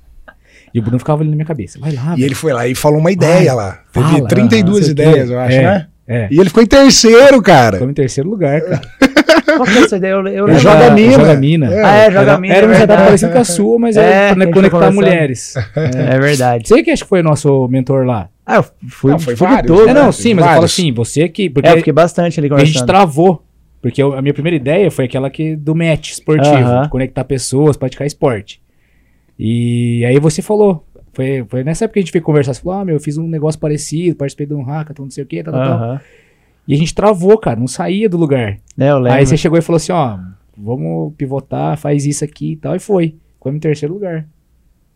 E 0.73 0.79
o 0.79 0.81
Bruno 0.81 0.97
ficava 0.99 1.21
ali 1.21 1.29
na 1.29 1.35
minha 1.35 1.45
cabeça. 1.45 1.77
Vai 1.79 1.91
lá, 1.93 2.15
E 2.17 2.23
ele 2.23 2.33
foi 2.35 2.51
lá 2.53 2.67
e 2.67 2.73
falou 2.75 2.99
uma 2.99 3.11
ideia 3.11 3.51
Ai, 3.51 3.55
lá. 3.55 3.79
Teve 3.93 4.05
fala, 4.09 4.27
32 4.27 4.65
não 4.65 4.83
sei 4.83 4.91
o 4.91 4.95
quê. 4.95 5.01
ideias, 5.03 5.29
eu 5.29 5.39
acho, 5.39 5.55
É, 5.57 5.61
né? 5.63 5.87
É. 6.07 6.27
E 6.31 6.39
ele 6.39 6.49
ficou 6.49 6.61
em 6.63 6.67
terceiro, 6.67 7.41
cara. 7.41 7.73
Ficou 7.77 7.89
em 7.89 7.93
terceiro 7.93 8.29
lugar, 8.29 8.61
cara. 8.61 8.81
Qual 9.57 9.63
que 9.65 9.77
é 9.77 9.81
essa 9.83 9.97
ideia? 9.97 10.11
Eu, 10.11 10.27
eu 10.27 10.45
lembro. 10.45 10.59
joga 10.59 10.91
mina. 10.91 11.13
Joga 11.13 11.35
mina. 11.35 11.73
É. 11.73 11.83
Ah, 11.83 11.95
é, 11.95 12.11
joga 12.11 12.31
Era, 12.31 12.37
mina. 12.39 12.53
era 12.55 12.65
é 12.65 12.67
uma 12.67 12.73
setup 12.75 12.87
verdade. 12.87 13.05
parecida 13.07 13.31
com 13.31 13.37
a 13.39 13.43
sua, 13.43 13.79
mas 13.79 13.97
É, 13.97 14.01
era 14.01 14.35
pra 14.35 14.45
conectar 14.47 14.69
conversando. 14.71 14.95
mulheres. 14.95 15.53
É 15.75 16.19
verdade. 16.19 16.67
Você 16.67 16.83
que 16.83 16.91
acho 16.91 17.03
que 17.03 17.09
foi 17.09 17.21
nosso 17.23 17.67
mentor 17.69 18.05
lá. 18.05 18.29
Ah, 18.45 18.57
eu 18.57 18.65
fui, 18.89 19.11
Não, 19.11 19.19
foi 19.19 19.35
fui 19.35 19.47
vários, 19.47 19.67
todo, 19.75 19.89
É, 19.89 19.93
né? 19.93 20.01
não, 20.01 20.11
sim, 20.11 20.33
mas 20.33 20.45
eu 20.45 20.51
falo 20.51 20.65
assim, 20.65 20.91
você 20.93 21.27
que. 21.29 21.49
Porque 21.49 21.67
É, 21.69 21.73
eu 21.73 21.77
fiquei 21.77 21.93
bastante 21.93 22.39
ali 22.39 22.47
a 22.47 22.57
gente 22.57 22.59
conversando. 22.79 22.85
travou. 22.85 23.44
Porque 23.85 24.01
eu- 24.01 24.13
a 24.13 24.21
minha 24.21 24.33
primeira 24.33 24.55
ideia 24.55 24.89
foi 24.89 25.05
aquela 25.05 25.29
que 25.29 25.55
do 25.55 25.75
match 25.75 26.13
esportivo, 26.13 26.55
Aham. 26.55 26.81
de 26.81 26.89
conectar 26.89 27.23
pessoas, 27.23 27.77
praticar 27.77 28.07
esporte. 28.07 28.59
E 29.37 30.03
aí 30.05 30.19
você 30.19 30.41
falou. 30.41 30.83
Foi, 31.13 31.45
foi 31.47 31.63
nessa 31.63 31.85
época 31.85 31.93
que 31.93 31.99
a 31.99 32.01
gente 32.01 32.11
veio 32.11 32.25
conversar. 32.25 32.55
Você 32.55 32.61
falou, 32.61 32.79
ah, 32.79 32.83
meu, 32.83 32.95
eu 32.95 32.99
fiz 32.99 33.15
um 33.15 33.27
negócio 33.27 33.59
parecido, 33.59 34.15
participei 34.15 34.47
de 34.47 34.55
um 34.55 34.63
hackathon, 34.63 35.03
não 35.03 35.11
sei 35.11 35.23
o 35.23 35.27
quê, 35.27 35.43
tal, 35.43 35.53
tal, 35.53 35.63
tal. 35.63 35.73
Aham. 35.77 36.01
E 36.67 36.73
a 36.73 36.77
gente 36.77 36.95
travou, 36.95 37.37
cara, 37.37 37.59
não 37.59 37.67
saía 37.67 38.09
do 38.09 38.17
lugar. 38.17 38.57
É, 38.75 38.89
eu 38.89 38.97
lembro. 38.97 39.19
Aí 39.19 39.23
você 39.23 39.37
chegou 39.37 39.55
e 39.59 39.61
falou 39.61 39.77
assim, 39.77 39.91
ó, 39.91 40.17
vamos 40.57 41.13
pivotar, 41.15 41.77
faz 41.77 42.07
isso 42.07 42.25
aqui 42.25 42.53
e 42.53 42.55
tal, 42.55 42.75
e 42.75 42.79
foi. 42.79 43.15
Ficou 43.35 43.53
em 43.53 43.59
terceiro 43.59 43.93
lugar. 43.93 44.25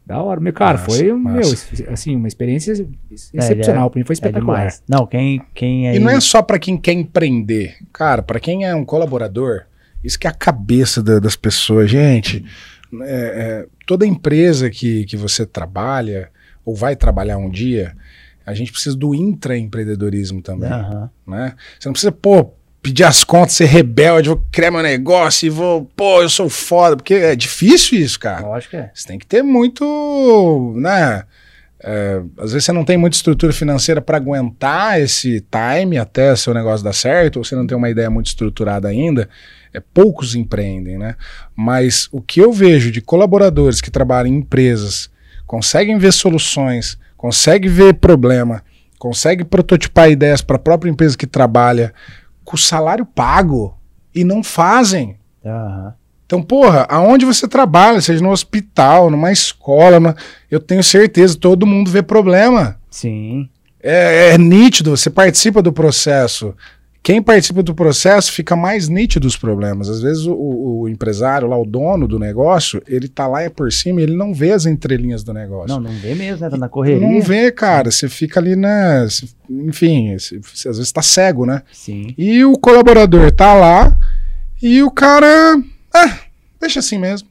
Da 0.09 0.19
hora, 0.23 0.41
meu 0.41 0.51
cara, 0.51 0.73
Massa, 0.79 0.85
foi, 0.85 1.13
massa. 1.13 1.67
meu, 1.83 1.93
assim, 1.93 2.15
uma 2.15 2.27
experiência 2.27 2.71
ex- 2.71 3.31
É, 3.31 3.37
excepcional, 3.37 3.85
é- 3.85 3.89
pra 3.91 3.99
mim 3.99 4.03
foi 4.05 4.13
É 4.13 4.15
espetacular. 4.15 4.55
demais. 4.57 4.83
Não, 4.89 5.05
quem, 5.05 5.39
quem 5.53 5.87
aí... 5.87 5.97
E 5.97 5.99
não 5.99 6.09
é 6.09 6.19
só 6.19 6.41
pra 6.41 6.57
quem 6.57 6.75
quer 6.77 6.93
empreender. 6.93 7.75
Cara, 7.93 8.23
pra 8.23 8.39
quem 8.39 8.65
é 8.65 8.73
um 8.73 8.83
colaborador, 8.83 9.65
isso 10.03 10.17
que 10.17 10.25
é 10.25 10.29
a 10.31 10.33
cabeça 10.33 11.03
da- 11.03 11.19
das 11.19 11.35
pessoas. 11.35 11.91
Gente, 11.91 12.43
é, 13.03 13.05
é, 13.05 13.65
toda 13.85 14.03
empresa 14.03 14.67
que, 14.71 15.05
que 15.05 15.15
você 15.15 15.45
trabalha 15.45 16.29
ou 16.65 16.75
vai 16.75 16.95
trabalhar 16.95 17.37
um 17.37 17.47
dia, 17.49 17.95
a 18.43 18.55
gente 18.55 18.71
precisa 18.71 18.97
do 18.97 19.13
intraempreendedorismo 19.13 20.41
também. 20.41 20.71
Aham. 20.71 21.09
né? 21.27 21.53
Você 21.79 21.87
não 21.87 21.93
precisa, 21.93 22.11
pô, 22.11 22.51
pedir 22.81 23.03
as 23.03 23.23
contas, 23.23 23.53
ser 23.53 23.65
rebelde, 23.65 24.29
vou 24.29 24.43
criar 24.51 24.71
meu 24.71 24.81
negócio 24.81 25.45
e 25.45 25.49
vou, 25.49 25.85
pô, 25.95 26.21
eu 26.21 26.29
sou 26.29 26.49
foda, 26.49 26.95
porque 26.95 27.13
é 27.13 27.35
difícil 27.35 27.99
isso, 27.99 28.19
cara. 28.19 28.45
Lógico 28.45 28.71
que 28.71 28.77
é. 28.77 28.91
Você 28.93 29.07
tem 29.07 29.19
que 29.19 29.25
ter 29.25 29.43
muito, 29.43 30.73
né? 30.77 31.23
é, 31.81 32.21
às 32.37 32.51
vezes 32.51 32.65
você 32.65 32.73
não 32.73 32.83
tem 32.83 32.97
muita 32.97 33.15
estrutura 33.15 33.53
financeira 33.53 34.01
para 34.01 34.17
aguentar 34.17 34.99
esse 34.99 35.45
time 35.49 35.97
até 35.97 36.35
seu 36.35 36.53
negócio 36.53 36.83
dar 36.83 36.93
certo, 36.93 37.37
ou 37.37 37.43
você 37.43 37.55
não 37.55 37.65
tem 37.65 37.77
uma 37.77 37.89
ideia 37.89 38.09
muito 38.09 38.27
estruturada 38.27 38.87
ainda. 38.87 39.29
É, 39.73 39.79
poucos 39.79 40.35
empreendem, 40.35 40.97
né? 40.97 41.15
Mas 41.55 42.09
o 42.11 42.21
que 42.21 42.41
eu 42.41 42.51
vejo 42.51 42.91
de 42.91 43.01
colaboradores 43.01 43.79
que 43.79 43.91
trabalham 43.91 44.33
em 44.33 44.37
empresas, 44.37 45.09
conseguem 45.45 45.97
ver 45.97 46.11
soluções, 46.11 46.97
conseguem 47.15 47.69
ver 47.69 47.93
problema, 47.93 48.63
conseguem 48.97 49.45
prototipar 49.45 50.09
ideias 50.09 50.41
para 50.41 50.57
a 50.57 50.59
própria 50.59 50.89
empresa 50.89 51.17
que 51.17 51.27
trabalha 51.27 51.93
com 52.49 52.57
salário 52.57 53.05
pago 53.05 53.77
e 54.13 54.23
não 54.23 54.43
fazem. 54.43 55.17
Aham. 55.45 55.93
Então, 56.25 56.41
porra, 56.41 56.87
aonde 56.89 57.25
você 57.25 57.47
trabalha, 57.47 58.01
seja 58.01 58.23
no 58.23 58.31
hospital, 58.31 59.09
numa 59.11 59.31
escola, 59.31 59.99
numa- 59.99 60.15
eu 60.49 60.59
tenho 60.59 60.83
certeza, 60.83 61.37
todo 61.37 61.65
mundo 61.67 61.91
vê 61.91 62.01
problema. 62.01 62.79
Sim. 62.89 63.47
É, 63.81 64.31
é 64.33 64.37
nítido, 64.37 64.95
você 64.97 65.09
participa 65.11 65.61
do 65.61 65.71
processo. 65.71 66.55
Quem 67.01 67.21
participa 67.21 67.63
do 67.63 67.73
processo 67.73 68.31
fica 68.31 68.55
mais 68.55 68.89
nítido 68.89 69.25
os 69.25 69.37
problemas. 69.37 69.87
Às 69.89 70.01
vezes 70.01 70.25
o, 70.25 70.33
o- 70.33 70.89
empresário, 70.89 71.47
lá, 71.47 71.57
o 71.57 71.65
dono 71.65 72.07
do 72.07 72.19
negócio, 72.19 72.81
ele 72.87 73.07
tá 73.07 73.25
lá 73.25 73.41
é 73.41 73.49
por 73.49 73.71
cima 73.71 74.01
e 74.01 74.03
ele 74.03 74.15
não 74.17 74.33
vê 74.33 74.51
as 74.51 74.65
entrelinhas 74.65 75.23
do 75.23 75.33
negócio. 75.33 75.69
Não, 75.69 75.79
não 75.79 75.91
vê 75.99 76.13
mesmo, 76.13 76.41
né? 76.43 76.49
Tá 76.49 76.57
na 76.57 76.67
correria. 76.67 77.07
Não 77.07 77.21
vê, 77.21 77.51
cara. 77.51 77.89
Você 77.89 78.09
fica 78.09 78.39
ali 78.39 78.55
na. 78.55 79.07
Enfim, 79.49 80.17
você- 80.17 80.39
você 80.39 80.67
às 80.67 80.77
vezes 80.77 80.91
tá 80.91 81.01
cego, 81.01 81.45
né? 81.45 81.63
Sim. 81.71 82.13
E 82.17 82.43
o 82.43 82.57
colaborador 82.57 83.31
tá 83.31 83.53
lá 83.53 83.97
e 84.61 84.83
o 84.83 84.91
cara. 84.91 85.57
Ah, 85.93 86.17
deixa 86.59 86.79
assim 86.81 86.97
mesmo. 86.97 87.28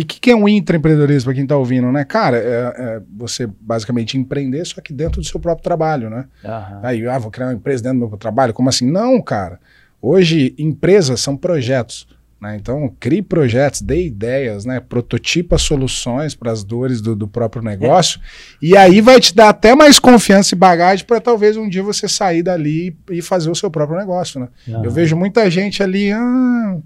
E 0.00 0.02
o 0.02 0.06
que, 0.06 0.18
que 0.18 0.30
é 0.30 0.34
um 0.34 0.48
intraempreendedorismo 0.48 1.26
para 1.26 1.34
quem 1.34 1.46
tá 1.46 1.54
ouvindo, 1.58 1.92
né? 1.92 2.06
Cara, 2.06 2.38
é, 2.38 2.74
é 2.78 3.02
você 3.14 3.46
basicamente 3.46 4.16
empreender, 4.16 4.64
só 4.64 4.80
que 4.80 4.94
dentro 4.94 5.20
do 5.20 5.26
seu 5.26 5.38
próprio 5.38 5.62
trabalho, 5.62 6.08
né? 6.08 6.24
Aham. 6.42 6.80
Aí, 6.82 7.06
ah, 7.06 7.18
vou 7.18 7.30
criar 7.30 7.48
uma 7.48 7.52
empresa 7.52 7.82
dentro 7.82 8.00
do 8.00 8.08
meu 8.08 8.16
trabalho? 8.16 8.54
Como 8.54 8.70
assim? 8.70 8.90
Não, 8.90 9.20
cara. 9.20 9.60
Hoje, 10.00 10.54
empresas 10.56 11.20
são 11.20 11.36
projetos. 11.36 12.08
Né? 12.40 12.56
Então, 12.56 12.90
crie 12.98 13.20
projetos, 13.20 13.82
dê 13.82 14.06
ideias, 14.06 14.64
né? 14.64 14.80
prototipa 14.80 15.58
soluções 15.58 16.34
para 16.34 16.50
as 16.50 16.64
dores 16.64 17.02
do, 17.02 17.14
do 17.14 17.28
próprio 17.28 17.62
negócio. 17.62 18.18
E 18.62 18.74
aí 18.74 19.02
vai 19.02 19.20
te 19.20 19.34
dar 19.34 19.50
até 19.50 19.74
mais 19.74 19.98
confiança 19.98 20.54
e 20.54 20.58
bagagem 20.58 21.04
para 21.04 21.20
talvez 21.20 21.58
um 21.58 21.68
dia 21.68 21.82
você 21.82 22.08
sair 22.08 22.42
dali 22.42 22.96
e 23.10 23.20
fazer 23.20 23.50
o 23.50 23.54
seu 23.54 23.70
próprio 23.70 23.98
negócio. 23.98 24.40
Né? 24.40 24.48
Aham. 24.66 24.82
Eu 24.82 24.90
vejo 24.90 25.14
muita 25.14 25.50
gente 25.50 25.82
ali, 25.82 26.10
ah, 26.10 26.78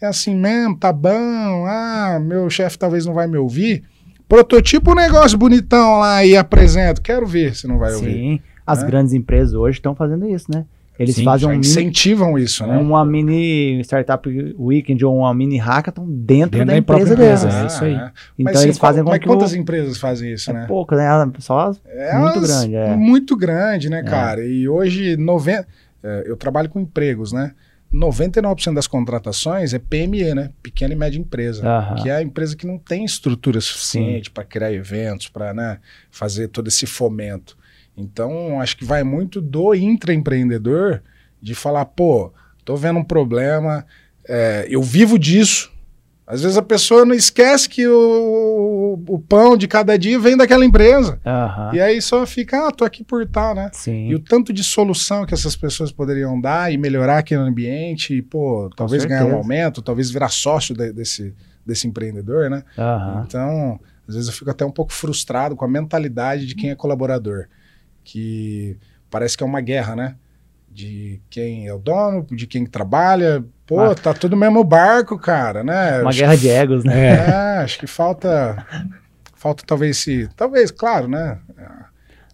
é 0.00 0.06
assim 0.06 0.34
mesmo, 0.34 0.76
tá 0.78 0.92
bom, 0.92 1.64
ah, 1.66 2.18
meu 2.22 2.48
chefe 2.50 2.78
talvez 2.78 3.06
não 3.06 3.14
vai 3.14 3.26
me 3.26 3.36
ouvir. 3.38 3.82
Prototipa 4.28 4.90
um 4.90 4.94
negócio 4.94 5.38
bonitão 5.38 5.98
lá 5.98 6.24
e 6.24 6.36
apresenta. 6.36 7.00
Quero 7.00 7.26
ver 7.26 7.54
se 7.54 7.66
não 7.68 7.78
vai 7.78 7.94
ouvir. 7.94 8.12
Sim. 8.12 8.40
As 8.66 8.82
né? 8.82 8.86
grandes 8.88 9.12
empresas 9.12 9.54
hoje 9.54 9.78
estão 9.78 9.94
fazendo 9.94 10.28
isso, 10.28 10.46
né? 10.52 10.64
Eles 10.98 11.14
Sim, 11.14 11.24
fazem 11.24 11.46
um 11.46 11.50
mini, 11.50 11.60
incentivam 11.60 12.38
isso, 12.38 12.66
né? 12.66 12.78
uma 12.78 13.04
mini 13.04 13.80
startup 13.84 14.26
weekend 14.58 15.04
ou 15.04 15.18
uma 15.18 15.34
mini 15.34 15.58
hackathon 15.58 16.06
dentro, 16.08 16.58
Dentro 16.58 16.58
da 16.66 16.72
da 16.72 16.78
empresa 16.78 17.04
própria 17.14 17.16
deles. 17.26 17.42
empresa. 17.44 17.62
é 17.62 17.66
isso 17.66 17.84
aí. 17.84 17.92
Então 17.92 18.12
Mas, 18.54 18.62
eles 18.64 18.78
fazem 18.78 19.02
qual- 19.02 19.04
com 19.04 19.10
mas 19.10 19.18
que 19.20 19.26
quantas 19.26 19.52
o... 19.52 19.56
empresas 19.58 19.98
fazem 19.98 20.32
isso, 20.32 20.50
né? 20.54 20.64
É 20.64 20.66
pouco, 20.66 20.94
né? 20.96 21.06
Só 21.38 21.70
É 21.86 22.18
muito 22.18 22.40
grande, 22.40 22.74
é. 22.74 22.96
Muito 22.96 23.36
grande, 23.36 23.90
né, 23.90 24.00
É. 24.00 24.02
cara? 24.04 24.42
E 24.44 24.66
hoje, 24.66 25.18
noven... 25.18 25.62
é, 26.02 26.24
eu 26.26 26.34
trabalho 26.36 26.70
com 26.70 26.80
empregos, 26.80 27.30
né? 27.30 27.52
99% 27.96 28.74
das 28.74 28.86
contratações 28.86 29.72
é 29.72 29.78
PME, 29.78 30.34
né? 30.34 30.50
Pequena 30.62 30.92
e 30.92 30.96
média 30.96 31.18
empresa. 31.18 31.62
Que 32.02 32.10
é 32.10 32.16
a 32.16 32.22
empresa 32.22 32.56
que 32.56 32.66
não 32.66 32.78
tem 32.78 33.04
estrutura 33.04 33.60
suficiente 33.60 34.30
para 34.30 34.44
criar 34.44 34.72
eventos, 34.72 35.28
para 35.28 35.54
né, 35.54 35.78
fazer 36.10 36.48
todo 36.48 36.68
esse 36.68 36.86
fomento. 36.86 37.56
Então, 37.96 38.60
acho 38.60 38.76
que 38.76 38.84
vai 38.84 39.02
muito 39.02 39.40
do 39.40 39.74
intraempreendedor 39.74 41.00
de 41.40 41.54
falar, 41.54 41.86
pô, 41.86 42.32
tô 42.64 42.76
vendo 42.76 42.98
um 42.98 43.04
problema, 43.04 43.86
é, 44.28 44.66
eu 44.68 44.82
vivo 44.82 45.18
disso. 45.18 45.72
Às 46.26 46.42
vezes 46.42 46.56
a 46.56 46.62
pessoa 46.62 47.04
não 47.04 47.14
esquece 47.14 47.68
que 47.68 47.86
o, 47.86 48.98
o 49.08 49.18
pão 49.20 49.56
de 49.56 49.68
cada 49.68 49.96
dia 49.96 50.18
vem 50.18 50.36
daquela 50.36 50.64
empresa. 50.64 51.20
Aham. 51.24 51.70
E 51.72 51.80
aí 51.80 52.02
só 52.02 52.26
fica, 52.26 52.66
ah, 52.66 52.72
tô 52.72 52.84
aqui 52.84 53.04
por 53.04 53.24
tal, 53.26 53.54
né? 53.54 53.70
Sim. 53.72 54.08
E 54.08 54.14
o 54.14 54.18
tanto 54.18 54.52
de 54.52 54.64
solução 54.64 55.24
que 55.24 55.32
essas 55.34 55.54
pessoas 55.54 55.92
poderiam 55.92 56.40
dar 56.40 56.72
e 56.72 56.76
melhorar 56.76 57.18
aquele 57.18 57.40
ambiente, 57.42 58.12
e, 58.14 58.22
pô, 58.22 58.68
talvez 58.76 59.04
ganhar 59.04 59.24
um 59.26 59.36
aumento, 59.36 59.80
talvez 59.80 60.10
virar 60.10 60.28
sócio 60.28 60.74
de- 60.74 60.92
desse, 60.92 61.32
desse 61.64 61.86
empreendedor, 61.86 62.50
né? 62.50 62.64
Aham. 62.76 63.24
Então, 63.26 63.80
às 64.08 64.14
vezes 64.16 64.28
eu 64.28 64.34
fico 64.34 64.50
até 64.50 64.64
um 64.64 64.70
pouco 64.72 64.92
frustrado 64.92 65.54
com 65.54 65.64
a 65.64 65.68
mentalidade 65.68 66.44
de 66.44 66.56
quem 66.56 66.70
é 66.70 66.74
colaborador, 66.74 67.46
que 68.02 68.76
parece 69.10 69.36
que 69.36 69.42
é 69.42 69.46
uma 69.46 69.60
guerra, 69.60 69.94
né? 69.94 70.16
De 70.70 71.20
quem 71.30 71.68
é 71.68 71.72
o 71.74 71.78
dono, 71.78 72.26
de 72.30 72.46
quem 72.46 72.66
trabalha. 72.66 73.44
Pô, 73.66 73.94
tá 73.94 74.14
tudo 74.14 74.32
no 74.32 74.36
mesmo 74.36 74.62
barco, 74.62 75.18
cara, 75.18 75.64
né? 75.64 76.00
Uma 76.00 76.10
Acho 76.10 76.18
guerra 76.18 76.36
de 76.36 76.48
egos, 76.48 76.84
né? 76.84 77.08
É. 77.08 77.10
é, 77.10 77.58
acho 77.64 77.78
que 77.78 77.86
falta. 77.86 78.64
Falta 79.34 79.64
talvez 79.66 79.96
se. 79.98 80.28
Talvez, 80.36 80.70
claro, 80.70 81.08
né? 81.08 81.38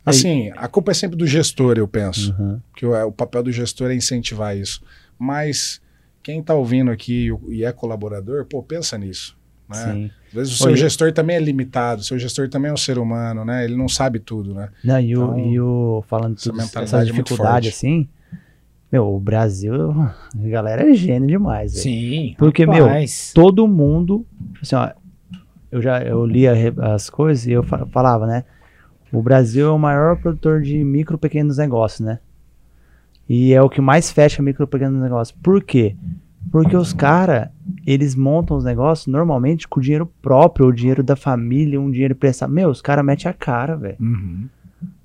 Assim, 0.04 0.50
a 0.56 0.66
culpa 0.68 0.90
é 0.90 0.94
sempre 0.94 1.16
do 1.16 1.26
gestor, 1.26 1.78
eu 1.78 1.86
penso. 1.86 2.34
Uhum. 2.38 2.60
Que 2.76 2.84
o, 2.84 3.06
o 3.06 3.12
papel 3.12 3.44
do 3.44 3.52
gestor 3.52 3.90
é 3.90 3.94
incentivar 3.94 4.56
isso. 4.56 4.82
Mas 5.18 5.80
quem 6.22 6.40
está 6.40 6.54
ouvindo 6.54 6.90
aqui 6.90 7.30
e 7.48 7.64
é 7.64 7.72
colaborador, 7.72 8.44
pô, 8.44 8.62
pensa 8.62 8.98
nisso. 8.98 9.36
Né? 9.68 9.76
Sim. 9.76 10.10
Às 10.28 10.34
vezes 10.34 10.54
o 10.54 10.62
seu 10.62 10.76
gestor 10.76 11.12
também 11.12 11.36
é 11.36 11.40
limitado, 11.40 12.00
o 12.00 12.04
seu 12.04 12.18
gestor 12.18 12.48
também 12.48 12.70
é 12.70 12.74
um 12.74 12.76
ser 12.76 12.98
humano, 12.98 13.44
né? 13.44 13.64
Ele 13.64 13.76
não 13.76 13.88
sabe 13.88 14.18
tudo, 14.18 14.54
né? 14.54 14.68
Não, 14.82 15.00
e, 15.00 15.16
o, 15.16 15.22
Então, 15.22 15.38
e 15.38 15.60
o 15.60 16.04
falando 16.08 16.36
essa 16.36 16.50
tudo, 16.50 16.60
essa 16.60 17.02
é 17.02 17.04
dificuldade 17.04 17.68
assim, 17.68 18.08
Meu, 18.92 19.08
o 19.08 19.18
Brasil, 19.18 19.90
a 19.90 20.14
galera 20.48 20.88
é 20.90 20.92
gênio 20.92 21.26
demais, 21.26 21.72
velho. 21.72 21.82
Sim. 21.82 22.34
Porque, 22.38 22.66
meu, 22.66 22.86
todo 23.32 23.66
mundo, 23.66 24.26
assim, 24.60 24.76
ó, 24.76 24.90
eu 25.70 25.80
já 25.80 26.02
eu 26.02 26.26
lia 26.26 26.52
re- 26.52 26.74
as 26.78 27.08
coisas 27.08 27.46
e 27.46 27.52
eu 27.52 27.62
fa- 27.62 27.86
falava, 27.86 28.26
né? 28.26 28.44
O 29.10 29.22
Brasil 29.22 29.66
é 29.66 29.70
o 29.70 29.78
maior 29.78 30.16
produtor 30.18 30.60
de 30.60 30.84
micro 30.84 31.16
e 31.16 31.18
pequenos 31.18 31.56
negócios, 31.56 32.00
né? 32.00 32.18
E 33.28 33.54
é 33.54 33.62
o 33.62 33.70
que 33.70 33.80
mais 33.80 34.10
fecha 34.12 34.42
micro 34.42 34.64
e 34.64 34.66
pequenos 34.66 35.00
negócios. 35.00 35.36
Por 35.42 35.62
quê? 35.62 35.96
Porque 36.50 36.76
os 36.76 36.92
caras, 36.92 37.48
eles 37.86 38.14
montam 38.14 38.56
os 38.58 38.64
negócios 38.64 39.06
normalmente 39.06 39.66
com 39.66 39.80
dinheiro 39.80 40.06
próprio, 40.20 40.66
ou 40.66 40.72
dinheiro 40.72 41.02
da 41.02 41.16
família, 41.16 41.80
um 41.80 41.90
dinheiro 41.90 42.12
emprestado. 42.12 42.52
Meu, 42.52 42.68
os 42.68 42.82
caras 42.82 43.04
metem 43.04 43.30
a 43.30 43.32
cara, 43.32 43.74
velho. 43.76 43.96
Uhum. 44.00 44.48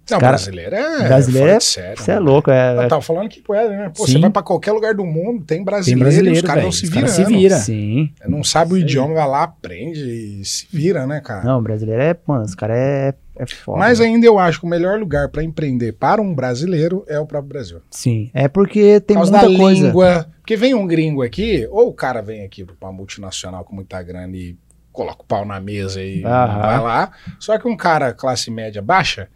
Não, 0.10 0.20
cara- 0.20 0.32
brasileiro 0.34 0.76
é. 0.76 1.08
brasileiro 1.08 1.50
é- 1.50 1.58
de 1.58 1.64
série, 1.64 1.98
Você 2.00 2.12
é 2.12 2.14
né? 2.16 2.20
louco, 2.20 2.50
é. 2.52 2.84
Eu 2.84 2.88
tava 2.88 3.02
falando 3.02 3.30
que 3.30 3.42
pode, 3.42 3.70
né? 3.70 3.92
Pô, 3.96 4.06
você 4.08 4.18
vai 4.20 4.30
pra 4.30 4.42
qualquer 4.42 4.72
lugar 4.72 4.94
do 4.94 5.06
mundo, 5.06 5.44
tem 5.44 5.64
brasileiro, 5.64 6.00
Tem 6.00 6.00
brasileiro, 6.00 6.38
os 6.38 6.42
caras 6.42 6.64
não 6.64 6.72
se 6.72 6.88
viram. 6.88 7.08
se 7.08 7.24
vira. 7.26 7.58
Sim. 7.58 8.10
Não 8.28 8.44
sabe 8.44 8.74
o 8.74 8.78
idioma, 8.78 9.14
vai 9.14 9.28
lá, 9.28 9.44
aprende 9.44 10.00
e 10.42 10.46
se 10.46 10.68
vira, 10.72 11.06
né, 11.06 11.20
cara? 11.22 11.44
Não, 11.44 11.60
o 11.60 11.62
brasileiro 11.62 12.02
é, 12.02 12.16
mano, 12.26 12.44
os 12.44 12.56
caras 12.56 12.78
é, 12.78 13.14
é 13.38 13.46
foda. 13.46 13.80
Mas 13.80 14.00
velho. 14.00 14.12
ainda 14.14 14.26
eu 14.26 14.40
acho 14.40 14.60
que 14.60 14.66
o 14.66 14.70
melhor 14.70 14.98
lugar 15.00 15.30
pra 15.30 15.44
empreender 15.44 15.92
para 15.94 16.22
um 16.22 16.34
brasileiro 16.34 17.04
é 17.08 17.20
o 17.20 17.26
próprio 17.26 17.50
Brasil. 17.50 17.82
Sim. 17.92 18.30
É 18.34 18.48
porque 18.48 19.00
tem 19.02 19.18
Por 19.18 19.24
muita 19.24 19.42
da 19.42 19.58
coisa. 19.58 19.88
língua. 19.88 20.28
Porque 20.40 20.56
vem 20.56 20.74
um 20.74 20.88
gringo 20.88 21.22
aqui, 21.24 21.68
ou 21.70 21.90
o 21.90 21.94
cara 21.94 22.22
vem 22.22 22.44
aqui 22.46 22.64
pra 22.64 22.76
uma 22.88 22.94
multinacional 22.94 23.66
com 23.66 23.76
muita 23.76 24.02
grana 24.02 24.36
e 24.36 24.56
coloca 24.94 25.22
o 25.22 25.26
pau 25.26 25.46
na 25.46 25.60
mesa 25.60 26.02
e 26.02 26.24
Aham. 26.24 26.60
vai 26.60 26.80
lá. 26.80 27.12
Só 27.38 27.58
que 27.60 27.68
um 27.68 27.76
cara 27.78 28.14
classe 28.14 28.50
média 28.50 28.82
baixa, 28.82 29.28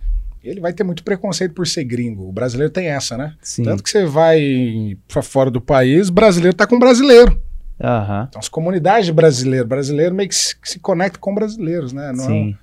ele 0.49 0.59
vai 0.59 0.73
ter 0.73 0.83
muito 0.83 1.03
preconceito 1.03 1.53
por 1.53 1.67
ser 1.67 1.83
gringo. 1.83 2.27
O 2.27 2.31
brasileiro 2.31 2.71
tem 2.71 2.87
essa, 2.87 3.17
né? 3.17 3.35
Sim. 3.41 3.63
Tanto 3.63 3.83
que 3.83 3.89
você 3.89 4.05
vai 4.05 4.97
pra 5.07 5.21
fora 5.21 5.51
do 5.51 5.61
país, 5.61 6.09
brasileiro 6.09 6.55
tá 6.55 6.65
com 6.65 6.79
brasileiro. 6.79 7.39
Aham. 7.83 8.25
Então, 8.29 8.39
as 8.39 8.47
comunidades 8.49 9.05
de 9.07 9.13
brasileiro, 9.13 9.67
brasileiro 9.67 10.13
meio 10.13 10.29
que 10.29 10.35
se, 10.35 10.55
que 10.55 10.69
se 10.69 10.79
conecta 10.79 11.17
com 11.19 11.33
brasileiros, 11.33 11.93
né? 11.93 12.11
Não 12.11 12.23
é 12.23 12.27
Sim. 12.27 12.57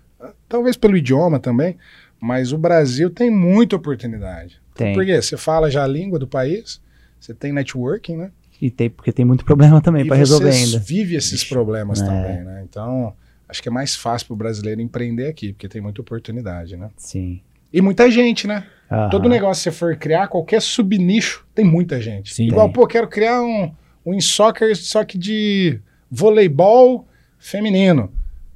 talvez 0.48 0.76
pelo 0.76 0.96
idioma 0.96 1.38
também, 1.40 1.76
mas 2.20 2.52
o 2.52 2.58
Brasil 2.58 3.10
tem 3.10 3.30
muita 3.30 3.76
oportunidade. 3.76 4.60
Tem. 4.74 4.94
Porque 4.94 5.20
você 5.20 5.36
fala 5.36 5.70
já 5.70 5.82
a 5.82 5.88
língua 5.88 6.18
do 6.18 6.26
país, 6.26 6.80
você 7.18 7.34
tem 7.34 7.52
networking, 7.52 8.16
né? 8.16 8.30
E 8.60 8.70
tem, 8.70 8.90
porque 8.90 9.12
tem 9.12 9.24
muito 9.24 9.44
problema 9.44 9.80
também 9.80 10.04
você 10.06 10.14
resolver 10.16 10.50
ainda. 10.50 10.78
vive 10.78 11.14
esses 11.16 11.44
problemas 11.44 12.00
É. 12.00 12.04
também, 12.04 12.44
né? 12.44 12.64
Então, 12.68 13.12
acho 13.48 13.62
que 13.62 13.68
é 13.68 13.72
mais 13.72 13.94
fácil 13.96 14.28
pro 14.28 14.36
brasileiro 14.36 14.80
empreender 14.80 15.26
aqui, 15.28 15.52
porque 15.52 15.68
tem 15.68 15.80
muita 15.80 16.00
oportunidade, 16.00 16.76
né? 16.76 16.90
Sim. 16.96 17.40
E 17.72 17.80
muita 17.80 18.10
gente, 18.10 18.46
né? 18.46 18.64
Aham. 18.90 19.10
Todo 19.10 19.28
negócio 19.28 19.62
que 19.62 19.70
você 19.70 19.78
for 19.78 19.96
criar, 19.96 20.28
qualquer 20.28 20.62
subnicho, 20.62 21.44
tem 21.54 21.64
muita 21.64 22.00
gente. 22.00 22.34
Sim, 22.34 22.46
Igual, 22.46 22.66
tem. 22.66 22.72
pô, 22.72 22.86
quero 22.86 23.06
criar 23.08 23.42
um, 23.42 23.70
um 24.04 24.20
soccer, 24.20 24.74
só 24.76 25.04
que 25.04 25.18
de 25.18 25.80
voleibol 26.10 27.06
feminino. 27.38 28.10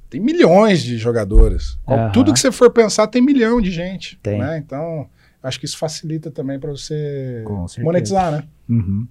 Tem 0.09 0.19
milhões 0.19 0.83
de 0.83 0.97
Aham. 1.87 2.11
Tudo 2.11 2.33
que 2.33 2.39
você 2.39 2.51
for 2.51 2.71
pensar 2.71 3.07
tem 3.07 3.21
milhão 3.21 3.61
de 3.61 3.71
gente. 3.71 4.19
Tem. 4.21 4.39
Né? 4.39 4.57
Então, 4.57 5.07
acho 5.41 5.59
que 5.59 5.65
isso 5.65 5.77
facilita 5.77 6.29
também 6.29 6.59
para 6.59 6.71
você 6.71 7.43
monetizar, 7.79 8.31
né? 8.31 8.43
Uhum. 8.69 9.07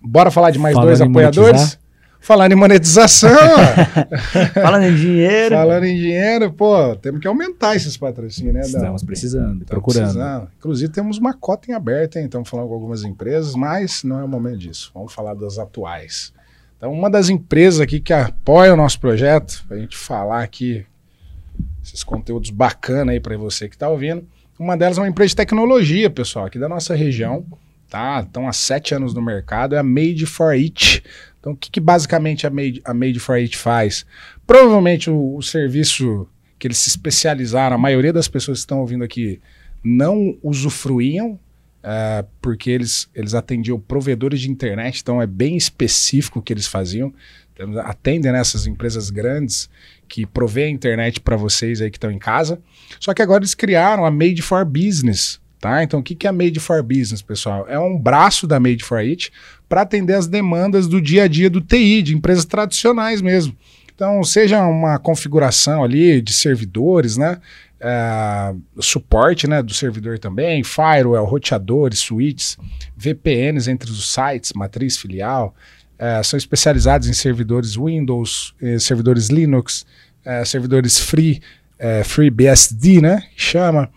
Bora 0.00 0.30
falar 0.30 0.50
de 0.50 0.58
mais 0.58 0.74
Falando 0.74 0.88
dois 0.88 1.00
apoiadores? 1.00 1.52
monetizar? 1.52 1.85
Falando 2.20 2.52
em 2.52 2.56
monetização. 2.56 3.30
Falando 4.54 4.84
em 4.84 4.94
dinheiro. 4.96 5.54
falando 5.54 5.84
em 5.84 5.96
dinheiro, 5.96 6.52
pô, 6.52 6.96
temos 6.96 7.20
que 7.20 7.28
aumentar 7.28 7.76
esses 7.76 7.96
patrocínios, 7.96 8.54
né? 8.54 8.60
Estamos 8.60 9.02
precisando, 9.02 9.62
Estamos 9.62 9.66
procurando. 9.68 10.02
precisando. 10.02 10.48
Inclusive, 10.58 10.92
temos 10.92 11.18
uma 11.18 11.34
cota 11.34 11.70
em 11.70 11.74
aberto, 11.74 12.16
hein? 12.16 12.24
Estamos 12.24 12.48
falando 12.48 12.68
com 12.68 12.74
algumas 12.74 13.04
empresas, 13.04 13.54
mas 13.54 14.02
não 14.02 14.18
é 14.18 14.24
o 14.24 14.28
momento 14.28 14.58
disso. 14.58 14.90
Vamos 14.92 15.12
falar 15.12 15.34
das 15.34 15.58
atuais. 15.58 16.32
Então, 16.76 16.92
uma 16.92 17.08
das 17.08 17.28
empresas 17.28 17.80
aqui 17.80 18.00
que 18.00 18.12
apoia 18.12 18.74
o 18.74 18.76
nosso 18.76 19.00
projeto, 19.00 19.64
para 19.68 19.76
a 19.76 19.80
gente 19.80 19.96
falar 19.96 20.42
aqui 20.42 20.84
esses 21.82 22.02
conteúdos 22.02 22.50
bacanas 22.50 23.14
aí 23.14 23.20
para 23.20 23.36
você 23.38 23.68
que 23.68 23.76
está 23.76 23.88
ouvindo. 23.88 24.26
Uma 24.58 24.76
delas 24.76 24.98
é 24.98 25.00
uma 25.00 25.08
empresa 25.08 25.30
de 25.30 25.36
tecnologia, 25.36 26.10
pessoal, 26.10 26.46
aqui 26.46 26.58
da 26.58 26.68
nossa 26.68 26.94
região. 26.94 27.44
Tá? 27.88 28.20
Estão 28.20 28.48
há 28.48 28.52
sete 28.52 28.94
anos 28.94 29.14
no 29.14 29.22
mercado, 29.22 29.74
é 29.74 29.78
a 29.78 29.82
Made 29.82 30.26
for 30.26 30.52
It. 30.52 31.02
Então, 31.38 31.52
o 31.52 31.56
que, 31.56 31.70
que 31.70 31.80
basicamente 31.80 32.46
a 32.46 32.50
Made, 32.50 32.80
a 32.84 32.92
Made 32.92 33.20
for 33.20 33.36
It 33.36 33.56
faz? 33.56 34.04
Provavelmente 34.46 35.08
o, 35.08 35.36
o 35.36 35.42
serviço 35.42 36.28
que 36.58 36.66
eles 36.66 36.78
se 36.78 36.88
especializaram, 36.88 37.76
a 37.76 37.78
maioria 37.78 38.12
das 38.12 38.28
pessoas 38.28 38.58
que 38.58 38.62
estão 38.62 38.80
ouvindo 38.80 39.04
aqui 39.04 39.40
não 39.84 40.36
usufruíam, 40.42 41.38
eh, 41.82 42.24
porque 42.40 42.70
eles, 42.70 43.08
eles 43.14 43.34
atendiam 43.34 43.78
provedores 43.78 44.40
de 44.40 44.50
internet, 44.50 45.00
então 45.00 45.22
é 45.22 45.26
bem 45.26 45.56
específico 45.56 46.40
o 46.40 46.42
que 46.42 46.52
eles 46.52 46.66
faziam. 46.66 47.14
Então, 47.52 47.78
atendem 47.80 48.32
nessas 48.32 48.66
empresas 48.66 49.08
grandes 49.08 49.70
que 50.08 50.26
provêem 50.26 50.68
a 50.68 50.70
internet 50.70 51.20
para 51.20 51.36
vocês 51.36 51.80
aí 51.80 51.90
que 51.90 51.96
estão 51.96 52.10
em 52.10 52.18
casa. 52.18 52.60
Só 53.00 53.14
que 53.14 53.22
agora 53.22 53.42
eles 53.42 53.54
criaram 53.54 54.04
a 54.04 54.10
Made 54.10 54.42
for 54.42 54.64
Business. 54.64 55.40
Tá? 55.60 55.82
Então, 55.82 56.00
o 56.00 56.02
que 56.02 56.14
que 56.14 56.26
é 56.26 56.30
a 56.30 56.32
Made 56.32 56.60
for 56.60 56.82
Business, 56.82 57.22
pessoal? 57.22 57.66
É 57.68 57.78
um 57.78 57.98
braço 57.98 58.46
da 58.46 58.60
Made 58.60 58.84
for 58.84 58.98
It 58.98 59.32
para 59.68 59.82
atender 59.82 60.14
as 60.14 60.26
demandas 60.26 60.86
do 60.86 61.00
dia 61.00 61.24
a 61.24 61.28
dia 61.28 61.48
do 61.48 61.60
TI, 61.60 62.02
de 62.02 62.14
empresas 62.14 62.44
tradicionais 62.44 63.22
mesmo. 63.22 63.56
Então, 63.94 64.22
seja 64.22 64.62
uma 64.66 64.98
configuração 64.98 65.82
ali 65.82 66.20
de 66.20 66.32
servidores, 66.32 67.16
né? 67.16 67.38
É, 67.78 68.54
suporte 68.80 69.46
né, 69.46 69.62
do 69.62 69.74
servidor 69.74 70.18
também, 70.18 70.64
firewall, 70.64 71.26
roteadores, 71.26 71.98
switches, 71.98 72.56
VPNs 72.96 73.70
entre 73.70 73.90
os 73.90 74.12
sites, 74.12 74.52
matriz 74.54 74.96
filial, 74.96 75.54
é, 75.98 76.22
são 76.22 76.36
especializados 76.36 77.08
em 77.08 77.12
servidores 77.12 77.74
Windows, 77.76 78.54
eh, 78.60 78.78
servidores 78.78 79.28
Linux, 79.28 79.86
eh, 80.24 80.44
servidores 80.44 80.98
Free, 80.98 81.40
eh, 81.78 82.04
FreeBSD, 82.04 83.00
né? 83.00 83.22
Chama. 83.34 83.88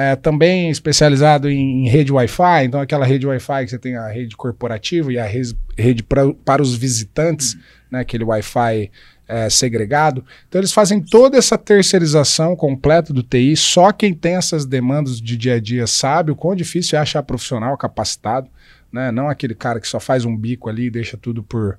É, 0.00 0.14
também 0.14 0.70
especializado 0.70 1.50
em, 1.50 1.84
em 1.84 1.88
rede 1.88 2.12
Wi-Fi, 2.12 2.64
então 2.64 2.80
aquela 2.80 3.04
rede 3.04 3.26
Wi-Fi 3.26 3.64
que 3.64 3.70
você 3.70 3.78
tem 3.80 3.96
a 3.96 4.06
rede 4.06 4.36
corporativa 4.36 5.12
e 5.12 5.18
a 5.18 5.24
res- 5.24 5.56
rede 5.76 6.04
pra, 6.04 6.32
para 6.44 6.62
os 6.62 6.76
visitantes, 6.76 7.56
né, 7.90 7.98
aquele 7.98 8.22
Wi-Fi 8.22 8.92
é, 9.26 9.50
segregado. 9.50 10.24
Então 10.48 10.60
eles 10.60 10.72
fazem 10.72 11.00
toda 11.00 11.36
essa 11.36 11.58
terceirização 11.58 12.54
completa 12.54 13.12
do 13.12 13.24
TI, 13.24 13.56
só 13.56 13.90
quem 13.90 14.14
tem 14.14 14.36
essas 14.36 14.64
demandas 14.64 15.20
de 15.20 15.36
dia 15.36 15.54
a 15.54 15.60
dia 15.60 15.84
sabe 15.88 16.30
o 16.30 16.36
quão 16.36 16.54
difícil 16.54 16.96
é 16.96 17.02
achar 17.02 17.24
profissional 17.24 17.76
capacitado, 17.76 18.48
né, 18.92 19.10
não 19.10 19.28
aquele 19.28 19.56
cara 19.56 19.80
que 19.80 19.88
só 19.88 19.98
faz 19.98 20.24
um 20.24 20.36
bico 20.36 20.68
ali 20.68 20.84
e 20.84 20.90
deixa 20.90 21.16
tudo 21.16 21.42
por, 21.42 21.76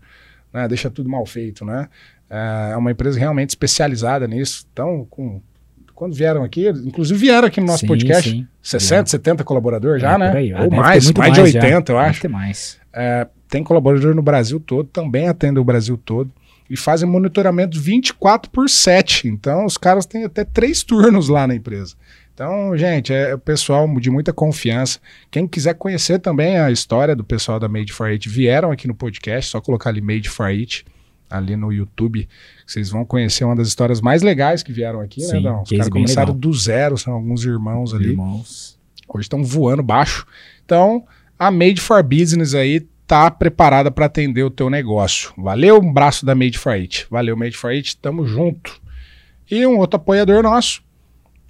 né, 0.52 0.68
deixa 0.68 0.90
tudo 0.90 1.10
mal 1.10 1.26
feito, 1.26 1.64
né. 1.64 1.88
É 2.30 2.76
uma 2.76 2.92
empresa 2.92 3.18
realmente 3.18 3.52
especializada 3.52 4.28
nisso, 4.28 4.66
então 4.74 5.08
com 5.10 5.42
quando 6.00 6.16
vieram 6.16 6.46
aqui, 6.46 6.70
inclusive 6.70 7.20
vieram 7.20 7.46
aqui 7.46 7.60
no 7.60 7.68
nosso 7.68 7.82
Sim, 7.82 7.88
podcast, 7.88 8.30
sim. 8.30 8.48
60, 8.64 9.10
70 9.10 9.44
colaboradores 9.44 10.02
já, 10.02 10.14
É, 10.14 10.18
né? 10.18 10.64
Ou 10.64 10.72
mais, 10.72 11.04
muito 11.04 11.18
mais 11.20 11.34
de 11.34 11.40
já. 11.40 11.60
80, 11.60 11.92
eu 11.92 11.98
Deve 11.98 12.10
acho. 12.10 12.30
mais. 12.30 12.80
É, 12.94 13.28
tem 13.50 13.62
colaborador 13.66 14.16
no 14.16 14.22
Brasil 14.22 14.62
todo, 14.62 14.88
também 14.88 15.28
atendem 15.28 15.62
o 15.62 15.66
Brasil 15.66 15.98
todo. 15.98 16.32
E 16.70 16.78
fazem 16.78 17.10
monitoramento 17.10 17.78
24 17.78 18.50
por 18.50 18.70
7. 18.70 19.28
Então, 19.28 19.66
os 19.66 19.76
caras 19.76 20.06
têm 20.06 20.24
até 20.24 20.46
três 20.46 20.84
turnos 20.84 21.28
lá 21.28 21.46
na 21.46 21.56
empresa. 21.56 21.96
Então, 22.34 22.78
gente, 22.78 23.12
é 23.12 23.36
o 23.36 23.40
pessoal 23.40 23.86
de 24.00 24.10
muita 24.10 24.32
confiança. 24.32 25.00
Quem 25.30 25.46
quiser 25.46 25.74
conhecer 25.74 26.20
também 26.20 26.58
a 26.60 26.72
história 26.72 27.14
do 27.14 27.24
pessoal 27.26 27.60
da 27.60 27.68
Made 27.68 27.92
for 27.92 28.08
It, 28.08 28.30
vieram 28.30 28.72
aqui 28.72 28.88
no 28.88 28.96
podcast, 28.96 29.52
só 29.52 29.60
colocar 29.60 29.90
ali 29.90 30.00
Made 30.00 30.30
for 30.30 30.46
It, 30.46 30.86
ali 31.30 31.56
no 31.56 31.72
YouTube. 31.72 32.28
Vocês 32.66 32.90
vão 32.90 33.06
conhecer 33.06 33.44
uma 33.44 33.56
das 33.56 33.68
histórias 33.68 34.02
mais 34.02 34.22
legais 34.22 34.64
que 34.64 34.72
vieram 34.72 35.00
aqui, 35.00 35.22
né, 35.22 35.28
Sim, 35.28 35.42
Dão? 35.42 35.62
Os 35.64 35.70
caras 35.70 35.90
começaram 35.90 36.34
legal. 36.34 36.40
do 36.40 36.54
zero, 36.54 36.98
são 36.98 37.14
alguns 37.14 37.44
irmãos 37.46 37.94
ali. 37.94 38.10
Irmãos. 38.10 38.80
Hoje 39.08 39.24
estão 39.24 39.44
voando 39.44 39.82
baixo. 39.84 40.26
Então, 40.66 41.04
a 41.38 41.50
Made 41.50 41.82
for 41.82 42.04
Business 42.04 42.54
aí 42.54 42.82
tá 43.08 43.30
preparada 43.32 43.90
para 43.90 44.06
atender 44.06 44.44
o 44.44 44.52
teu 44.52 44.70
negócio. 44.70 45.34
Valeu, 45.38 45.80
um 45.80 45.92
braço 45.92 46.26
da 46.26 46.36
Made 46.36 46.58
for 46.58 46.74
It. 46.74 47.08
Valeu, 47.10 47.36
Made 47.36 47.58
for 47.58 47.72
It, 47.72 47.98
tamo 47.98 48.26
junto. 48.26 48.80
E 49.50 49.66
um 49.66 49.78
outro 49.80 49.98
apoiador 49.98 50.44
nosso 50.44 50.84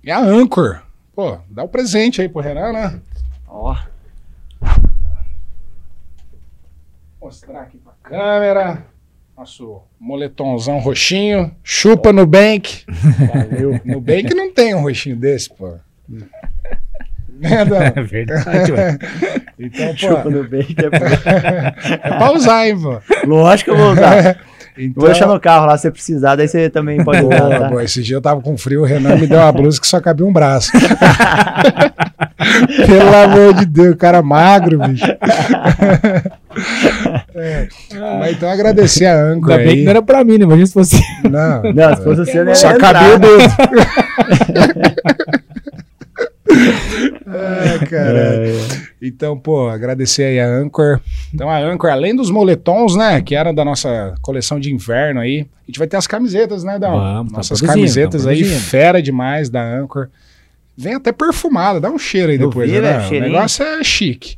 é 0.06 0.12
a 0.12 0.20
Anchor. 0.20 0.82
Pô, 1.14 1.38
dá 1.50 1.64
o 1.64 1.68
presente 1.68 2.22
aí 2.22 2.30
pro 2.30 2.42
Renan, 2.42 2.72
né? 2.72 3.02
Ó, 3.46 3.76
Mostrar 7.22 7.62
aqui 7.64 7.78
pra 7.78 7.92
câmera. 8.02 8.86
Nosso 9.40 9.84
moletomzão 9.98 10.80
roxinho. 10.80 11.56
Chupa 11.64 12.12
Nubank. 12.12 12.84
Valeu. 12.90 13.80
Nubank 13.86 14.36
não 14.36 14.52
tem 14.52 14.76
um 14.76 14.82
roxinho 14.82 15.16
desse, 15.16 15.50
pô. 15.56 15.76
Né? 16.10 16.28
É 17.42 18.04
verdade, 18.04 18.74
ué. 18.74 18.98
Então, 19.58 19.96
chupa 19.96 20.24
pô, 20.24 20.30
no 20.30 20.44
bacon. 20.44 20.74
É 20.84 22.00
é 22.04 22.18
pra 22.18 22.34
usar, 22.34 22.68
hein, 22.68 22.78
pô. 22.78 23.00
Lógico 23.26 23.72
que 23.72 23.78
eu 23.78 23.82
vou 23.82 23.94
usar. 23.94 24.46
Então, 24.80 25.02
Vou 25.02 25.10
deixar 25.12 25.28
no 25.28 25.38
carro 25.40 25.66
lá 25.66 25.76
se 25.78 25.82
você 25.84 25.92
precisar, 25.92 26.36
daí 26.38 26.48
você 26.48 26.70
também 26.70 27.04
pode 27.04 27.22
usar, 27.24 27.40
Boa, 27.42 27.60
tá? 27.60 27.70
boa. 27.70 27.84
Esse 27.84 28.02
dia 28.02 28.16
eu 28.16 28.22
tava 28.22 28.40
com 28.42 28.58
frio, 28.58 28.82
o 28.82 28.86
Renan 28.86 29.18
me 29.18 29.28
deu 29.28 29.38
uma 29.40 29.52
blusa 29.52 29.80
que 29.82 29.88
só 29.88 30.00
cabia 30.00 30.26
um 30.26 30.32
braço. 30.32 30.72
Pelo 32.88 33.14
amor 33.16 33.54
de 33.56 33.66
Deus, 33.66 33.96
cara 33.96 34.22
magro, 34.22 34.80
bicho. 34.80 35.06
É, 37.36 37.68
Mas 38.20 38.32
então 38.36 38.50
agradecer 38.50 39.06
a 39.06 39.16
Anchor 39.22 39.52
Ainda 39.52 39.64
bem 39.64 39.70
aí. 39.70 39.76
que 39.80 39.84
não 39.84 39.90
era 39.92 40.02
pra 40.02 40.24
mim, 40.24 40.38
né? 40.38 40.44
Imagina 40.46 40.68
se 40.68 40.74
fosse. 40.74 41.02
Não, 41.30 41.62
Não, 41.74 41.96
se 41.96 42.04
fosse 42.04 42.26
você, 42.26 42.40
não 42.44 42.50
ia 42.50 42.56
Só 42.56 42.78
cabia 42.78 43.16
o 43.16 43.20
né? 47.30 47.38
dedo. 47.38 47.82
Ai, 47.82 47.88
cara. 47.88 48.44
Então, 49.02 49.38
pô, 49.40 49.68
agradecer 49.70 50.24
aí 50.24 50.40
a 50.40 50.48
Anchor. 50.48 51.00
Então, 51.34 51.50
a 51.50 51.58
Anchor, 51.60 51.90
além 51.92 52.16
dos 52.16 52.30
moletons, 52.30 52.96
né, 52.96 53.22
que 53.22 53.36
era 53.36 53.54
da 53.54 53.64
nossa 53.64 54.16
coleção 54.22 54.60
de 54.60 54.72
inverno 54.74 55.20
aí, 55.20 55.48
a 55.64 55.66
gente 55.68 55.80
vai 55.80 55.88
ter 55.88 55.98
as 55.98 56.08
camisetas, 56.08 56.64
né, 56.64 56.78
Dal? 56.80 57.00
Vamos, 57.00 57.32
tá 57.32 57.38
Nossas 57.38 57.60
produzindo, 57.60 57.74
camisetas 57.82 58.24
tá 58.24 58.30
aí, 58.32 58.44
fera 58.44 59.02
demais 59.02 59.50
da 59.50 59.62
Anchor. 59.64 60.10
Vem 60.78 60.96
até 60.96 61.12
perfumada, 61.12 61.80
dá 61.80 61.90
um 61.90 62.00
cheiro 62.00 62.32
aí 62.32 62.40
Eu 62.40 62.48
depois, 62.50 62.70
vi, 62.72 62.80
né? 62.80 63.00
velho, 63.00 63.18
O 63.18 63.28
negócio 63.28 63.66
é 63.66 63.84
chique. 63.84 64.38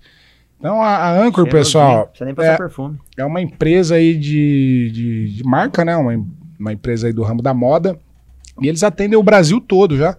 Então, 0.59 0.81
a, 0.81 0.89
a 0.95 1.11
Anchor, 1.13 1.45
Cheirosinho, 1.45 1.51
pessoal, 1.51 1.97
Não 1.97 2.05
precisa 2.07 2.25
nem 2.25 2.35
passar 2.35 2.53
é- 2.53 2.57
perfume. 2.57 2.97
é 3.17 3.25
uma 3.25 3.41
empresa 3.41 3.95
aí 3.95 4.15
de, 4.15 4.91
de, 4.93 5.29
de 5.37 5.43
marca, 5.43 5.83
né? 5.83 5.95
Uma, 5.95 6.23
uma 6.59 6.73
empresa 6.73 7.07
aí 7.07 7.13
do 7.13 7.23
ramo 7.23 7.41
da 7.41 7.53
moda. 7.53 7.97
E 8.61 8.67
eles 8.67 8.83
atendem 8.83 9.17
o 9.17 9.23
Brasil 9.23 9.59
todo 9.59 9.97
já. 9.97 10.15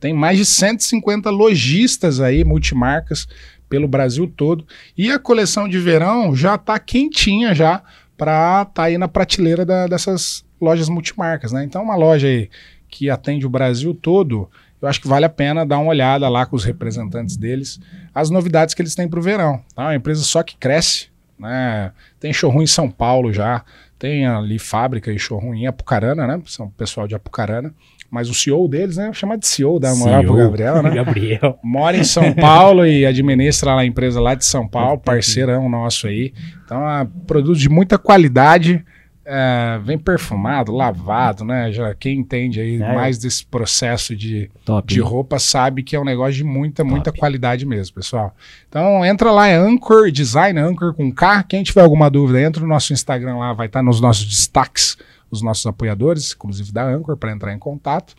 Tem 0.00 0.12
mais 0.14 0.38
de 0.38 0.44
150 0.46 1.28
lojistas 1.30 2.20
aí, 2.20 2.42
multimarcas, 2.42 3.28
pelo 3.68 3.86
Brasil 3.86 4.26
todo. 4.26 4.66
E 4.96 5.10
a 5.12 5.18
coleção 5.18 5.68
de 5.68 5.78
verão 5.78 6.34
já 6.34 6.56
tá 6.58 6.78
quentinha 6.78 7.54
já 7.54 7.82
para 8.16 8.64
tá 8.64 8.84
aí 8.84 8.98
na 8.98 9.06
prateleira 9.06 9.64
da- 9.64 9.86
dessas 9.86 10.44
lojas 10.60 10.88
multimarcas, 10.88 11.52
né? 11.52 11.62
Então, 11.64 11.82
uma 11.82 11.94
loja 11.96 12.26
aí 12.26 12.48
que 12.88 13.08
atende 13.08 13.46
o 13.46 13.50
Brasil 13.50 13.94
todo, 13.94 14.50
eu 14.82 14.88
acho 14.88 15.00
que 15.00 15.06
vale 15.08 15.24
a 15.24 15.28
pena 15.28 15.64
dar 15.64 15.78
uma 15.78 15.90
olhada 15.90 16.28
lá 16.28 16.44
com 16.44 16.56
os 16.56 16.64
representantes 16.64 17.36
deles, 17.36 17.78
as 18.14 18.28
novidades 18.30 18.74
que 18.74 18.82
eles 18.82 18.94
têm 18.94 19.08
para 19.08 19.18
o 19.20 19.22
verão. 19.22 19.62
Tá? 19.74 19.84
Uma 19.84 19.94
empresa 19.94 20.22
só 20.24 20.42
que 20.42 20.56
cresce, 20.56 21.08
né? 21.38 21.92
Tem 22.18 22.32
showroom 22.32 22.62
em 22.62 22.66
São 22.66 22.90
Paulo 22.90 23.32
já, 23.32 23.64
tem 23.98 24.26
ali 24.26 24.58
fábrica 24.58 25.12
e 25.12 25.18
showroom 25.18 25.54
em 25.54 25.66
Apucarana, 25.66 26.26
né? 26.26 26.42
São 26.46 26.68
pessoal 26.70 27.06
de 27.06 27.14
Apucarana. 27.14 27.72
Mas 28.10 28.28
o 28.28 28.34
CEO 28.34 28.66
deles, 28.66 28.96
né? 28.96 29.12
Chama 29.12 29.38
de 29.38 29.46
CEO, 29.46 29.78
dá 29.78 29.92
uma 29.92 30.04
moral 30.04 30.22
pro 30.24 30.34
CEO. 30.34 30.44
Gabriel, 30.50 30.82
né? 30.82 30.90
Gabriel. 30.94 31.58
Mora 31.62 31.96
em 31.96 32.04
São 32.04 32.32
Paulo 32.32 32.84
e 32.84 33.06
administra 33.06 33.74
lá 33.74 33.82
a 33.82 33.86
empresa 33.86 34.20
lá 34.20 34.34
de 34.34 34.44
São 34.44 34.66
Paulo, 34.66 34.98
parceirão 34.98 35.68
nosso 35.68 36.06
aí. 36.08 36.32
Então, 36.64 36.88
é 36.90 37.06
produto 37.26 37.58
de 37.58 37.68
muita 37.68 37.96
qualidade, 37.98 38.84
é, 39.24 39.78
vem 39.84 39.96
perfumado, 39.96 40.72
lavado, 40.72 41.44
né? 41.44 41.70
Já 41.70 41.94
quem 41.94 42.18
entende 42.18 42.58
aí 42.60 42.82
É. 42.82 42.94
mais 42.94 43.16
desse 43.16 43.46
processo 43.46 44.16
de, 44.16 44.50
Top. 44.64 44.92
de 44.92 44.98
roupa 45.00 45.38
sabe 45.38 45.84
que 45.84 45.94
é 45.94 46.00
um 46.00 46.04
negócio 46.04 46.34
de 46.34 46.42
muita, 46.42 46.82
muita 46.82 47.12
qualidade 47.12 47.64
mesmo, 47.64 47.94
pessoal. 47.94 48.34
Então, 48.68 49.04
entra 49.04 49.30
lá, 49.30 49.46
é 49.46 49.54
Anchor 49.56 50.10
Design, 50.10 50.58
Anchor 50.58 50.94
com 50.94 51.12
K. 51.12 51.44
Quem 51.44 51.62
tiver 51.62 51.82
alguma 51.82 52.10
dúvida, 52.10 52.40
entra 52.42 52.60
no 52.60 52.68
nosso 52.68 52.92
Instagram 52.92 53.36
lá, 53.36 53.52
vai 53.52 53.66
estar 53.68 53.84
nos 53.84 54.00
nossos 54.00 54.26
destaques, 54.26 54.96
os 55.30 55.42
nossos 55.42 55.64
apoiadores, 55.66 56.32
inclusive 56.34 56.72
da 56.72 56.84
Anchor, 56.84 57.16
para 57.16 57.32
entrar 57.32 57.52
em 57.54 57.58
contato. 57.58 58.14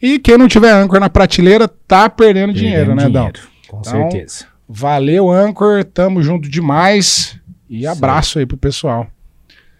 E 0.00 0.18
quem 0.18 0.36
não 0.38 0.48
tiver 0.48 0.70
Anchor 0.72 1.00
na 1.00 1.08
prateleira, 1.08 1.66
tá 1.68 2.08
perdendo 2.10 2.52
dinheiro, 2.52 2.94
né, 2.94 3.08
Dão? 3.08 3.30
Com 3.68 3.80
Então, 3.80 4.10
certeza. 4.10 4.46
Valeu, 4.68 5.30
Anchor. 5.30 5.84
Tamo 5.84 6.22
junto 6.22 6.48
demais. 6.48 7.38
E 7.68 7.86
abraço 7.86 8.38
aí 8.38 8.46
pro 8.46 8.56
pessoal. 8.56 9.06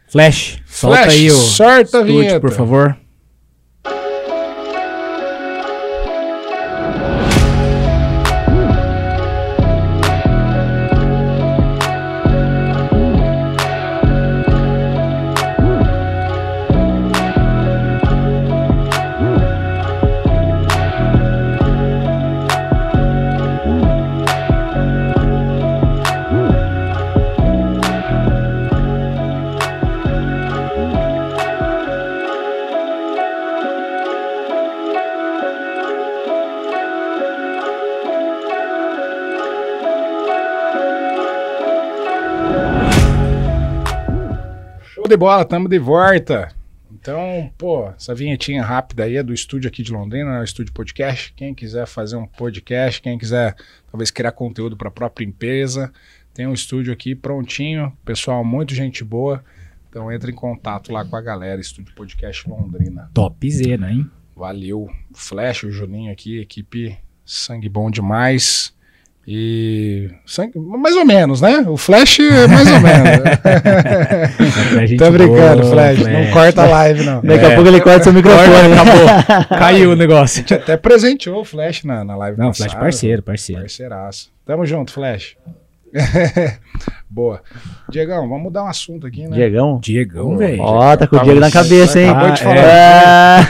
Flash, 0.09 0.63
solta 0.67 0.97
Flash, 1.03 1.13
aí 1.15 1.31
o 1.31 1.35
sorta 1.35 1.99
a 1.99 2.03
vinheta. 2.03 2.41
por 2.41 2.51
favor. 2.53 2.97
De 45.15 45.19
bola, 45.19 45.45
tamo 45.45 45.69
de 45.69 45.79
volta. 45.79 46.53
Então, 46.91 47.49
pô, 47.57 47.89
essa 47.91 48.13
vinhetinha 48.13 48.65
rápida 48.65 49.05
aí 49.05 49.17
é 49.17 49.23
do 49.23 49.33
estúdio 49.33 49.69
aqui 49.69 49.81
de 49.81 49.93
Londrina, 49.93 50.33
né, 50.33 50.41
o 50.41 50.45
estúdio 50.45 50.73
podcast. 50.73 51.33
Quem 51.37 51.55
quiser 51.55 51.87
fazer 51.87 52.17
um 52.17 52.27
podcast, 52.27 53.01
quem 53.01 53.17
quiser 53.17 53.55
talvez 53.93 54.11
criar 54.11 54.33
conteúdo 54.33 54.77
para 54.77 54.89
a 54.89 54.91
própria 54.91 55.25
empresa, 55.25 55.93
tem 56.33 56.49
um 56.49 56.53
estúdio 56.53 56.93
aqui 56.93 57.15
prontinho. 57.15 57.97
Pessoal, 58.05 58.45
muito 58.45 58.75
gente 58.75 59.05
boa. 59.05 59.45
Então, 59.89 60.11
entra 60.11 60.29
em 60.33 60.35
contato 60.35 60.93
lá 60.93 61.05
com 61.05 61.15
a 61.15 61.21
galera, 61.21 61.61
Estúdio 61.61 61.95
Podcast 61.95 62.49
Londrina. 62.49 63.09
Topzera, 63.15 63.93
hein? 63.93 64.11
Valeu. 64.35 64.91
Flash, 65.15 65.63
o 65.63 65.71
Juninho 65.71 66.11
aqui, 66.11 66.41
equipe 66.41 66.99
sangue 67.25 67.69
bom 67.69 67.89
demais. 67.89 68.74
E. 69.27 70.11
Mais 70.55 70.95
ou 70.97 71.05
menos, 71.07 71.41
né? 71.41 71.65
O 71.67 71.77
Flash 71.79 72.21
é 72.21 72.47
mais 72.47 72.69
ou 72.71 72.81
menos. 72.81 73.21
Gente 74.89 74.97
Tô 74.99 75.11
brincando, 75.11 75.63
boa, 75.63 75.73
Flash. 75.73 75.99
Não 76.01 76.31
corta 76.31 76.63
a 76.63 76.67
live, 76.67 77.05
não. 77.05 77.23
Daqui 77.23 77.45
É. 77.45 77.53
a 77.53 77.55
pouco 77.55 77.69
ele 77.71 77.81
corta 77.81 78.05
seu 78.05 78.13
microfone. 78.13 78.45
acabou. 78.75 79.49
Caiu 79.59 79.93
o 79.93 79.97
negócio. 79.97 80.39
A 80.39 80.41
gente 80.41 80.55
até 80.55 80.77
presenteou 80.77 81.41
o 81.41 81.45
Flash 81.45 81.85
na, 81.85 82.05
na 82.05 82.17
live 82.17 82.39
Não, 82.39 82.49
passada. 82.49 82.71
Flash 82.71 82.81
parceiro, 82.83 83.23
parceiro. 83.23 83.63
Parceiraço. 83.63 84.31
Tamo 84.45 84.67
junto, 84.67 84.93
Flash. 84.93 85.37
Boa. 87.09 87.41
Diegão, 87.89 88.29
vamos 88.29 88.43
mudar 88.43 88.65
um 88.65 88.67
assunto 88.67 89.07
aqui, 89.07 89.23
né? 89.29 89.37
Diegão. 89.37 89.79
Diegão, 89.81 90.37
velho. 90.37 90.61
Ó, 90.61 90.97
tá 90.97 91.07
com 91.07 91.15
o 91.17 91.23
Diego 91.23 91.39
na 91.39 91.49
cabeça, 91.51 92.01
hein? 92.01 92.09
Acabou 92.11 92.33
de 92.33 92.43
Ah, 92.43 92.45
falar. 92.45 93.49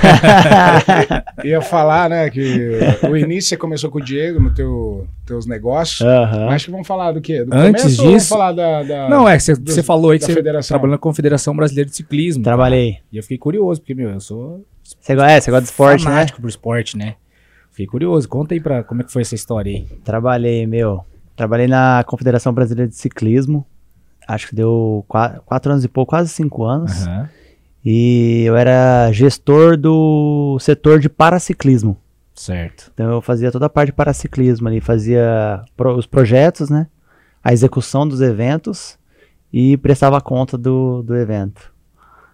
É. 1.41 1.41
Ia 1.49 1.61
falar, 1.63 2.11
né, 2.11 2.29
que 2.31 2.79
o 3.09 3.17
início 3.17 3.49
você 3.51 3.57
começou 3.57 3.91
com 3.91 3.99
o 3.99 4.03
Diego 4.05 4.39
no 4.41 4.53
teu 4.53 5.07
teus 5.25 5.47
negócios. 5.47 6.01
Mas 6.01 6.55
acho 6.57 6.65
que 6.67 6.71
vamos 6.71 6.87
falar 6.87 7.13
do 7.13 7.21
quê? 7.23 7.43
Do 7.45 7.55
Antes 7.55 7.83
começo 7.97 8.07
disso- 8.09 8.29
falar 8.29 8.53
da... 8.53 8.83
da- 8.83 9.09
Não, 9.09 9.27
é 9.27 9.39
que 9.39 9.43
você, 9.43 9.83
falou 9.83 10.11
aí 10.11 10.19
que 10.19 10.27
você 10.27 10.43
trabalhou 10.69 10.93
na 10.93 10.99
Confederação 10.99 11.57
Brasileira 11.57 11.89
de 11.89 11.97
Ciclismo. 11.97 12.45
cara. 12.45 12.57
Trabalhei. 12.57 12.99
E 13.11 13.17
eu 13.17 13.23
fiquei 13.23 13.39
curioso, 13.39 13.81
porque, 13.81 13.95
meu, 13.95 14.11
eu 14.11 14.21
sou 14.21 14.63
Você 14.83 15.15
gosta, 15.15 15.31
é, 15.33 15.41
você 15.41 15.51
gosta 15.51 15.63
de 15.65 15.71
esporte, 15.71 16.05
né? 16.05 16.11
fanático 16.11 16.41
por 16.43 16.49
esporte, 16.51 16.99
né? 16.99 17.15
Fiquei 17.71 17.87
curioso. 17.87 18.29
Conta 18.29 18.53
aí 18.55 18.61
pra 18.61 18.83
como 18.85 19.01
é 19.01 19.05
que 19.05 19.13
foi 19.13 19.23
essa 19.23 19.35
história 19.35 19.73
aí. 19.73 19.87
Trabalhei, 20.05 20.67
meu. 20.67 21.03
Trabalhei 21.37 21.67
na 21.67 22.05
Confederação 22.07 22.53
Brasileira 22.53 22.89
de 22.89 22.97
Ciclismo. 22.97 23.67
Acho 24.27 24.49
que 24.49 24.55
deu 24.55 25.05
qua- 25.09 25.41
quatro 25.45 25.71
anos 25.73 25.85
e 25.85 25.89
pouco, 25.89 26.11
quase 26.11 26.29
cinco 26.31 26.65
anos. 26.65 27.07
Aham. 27.07 27.29
E 27.85 28.45
eu 28.47 28.57
era 28.57 29.13
gestor 29.13 29.77
do 29.77 30.57
setor 30.59 30.99
de 30.99 31.09
paraciclismo. 31.09 31.97
Certo. 32.35 32.91
Então 32.95 33.11
eu 33.11 33.21
fazia 33.21 33.53
toda 33.53 33.67
a 33.67 33.69
parte 33.69 33.89
de 33.89 33.93
paraciclismo 33.93 34.67
ali, 34.67 34.81
fazia 34.81 35.63
pro- 35.77 35.95
os 35.97 36.07
projetos, 36.07 36.71
né? 36.71 36.87
A 37.43 37.53
execução 37.53 38.09
dos 38.09 38.21
eventos 38.23 38.99
e 39.53 39.77
prestava 39.77 40.21
conta 40.21 40.57
do, 40.57 41.03
do 41.03 41.15
evento. 41.15 41.73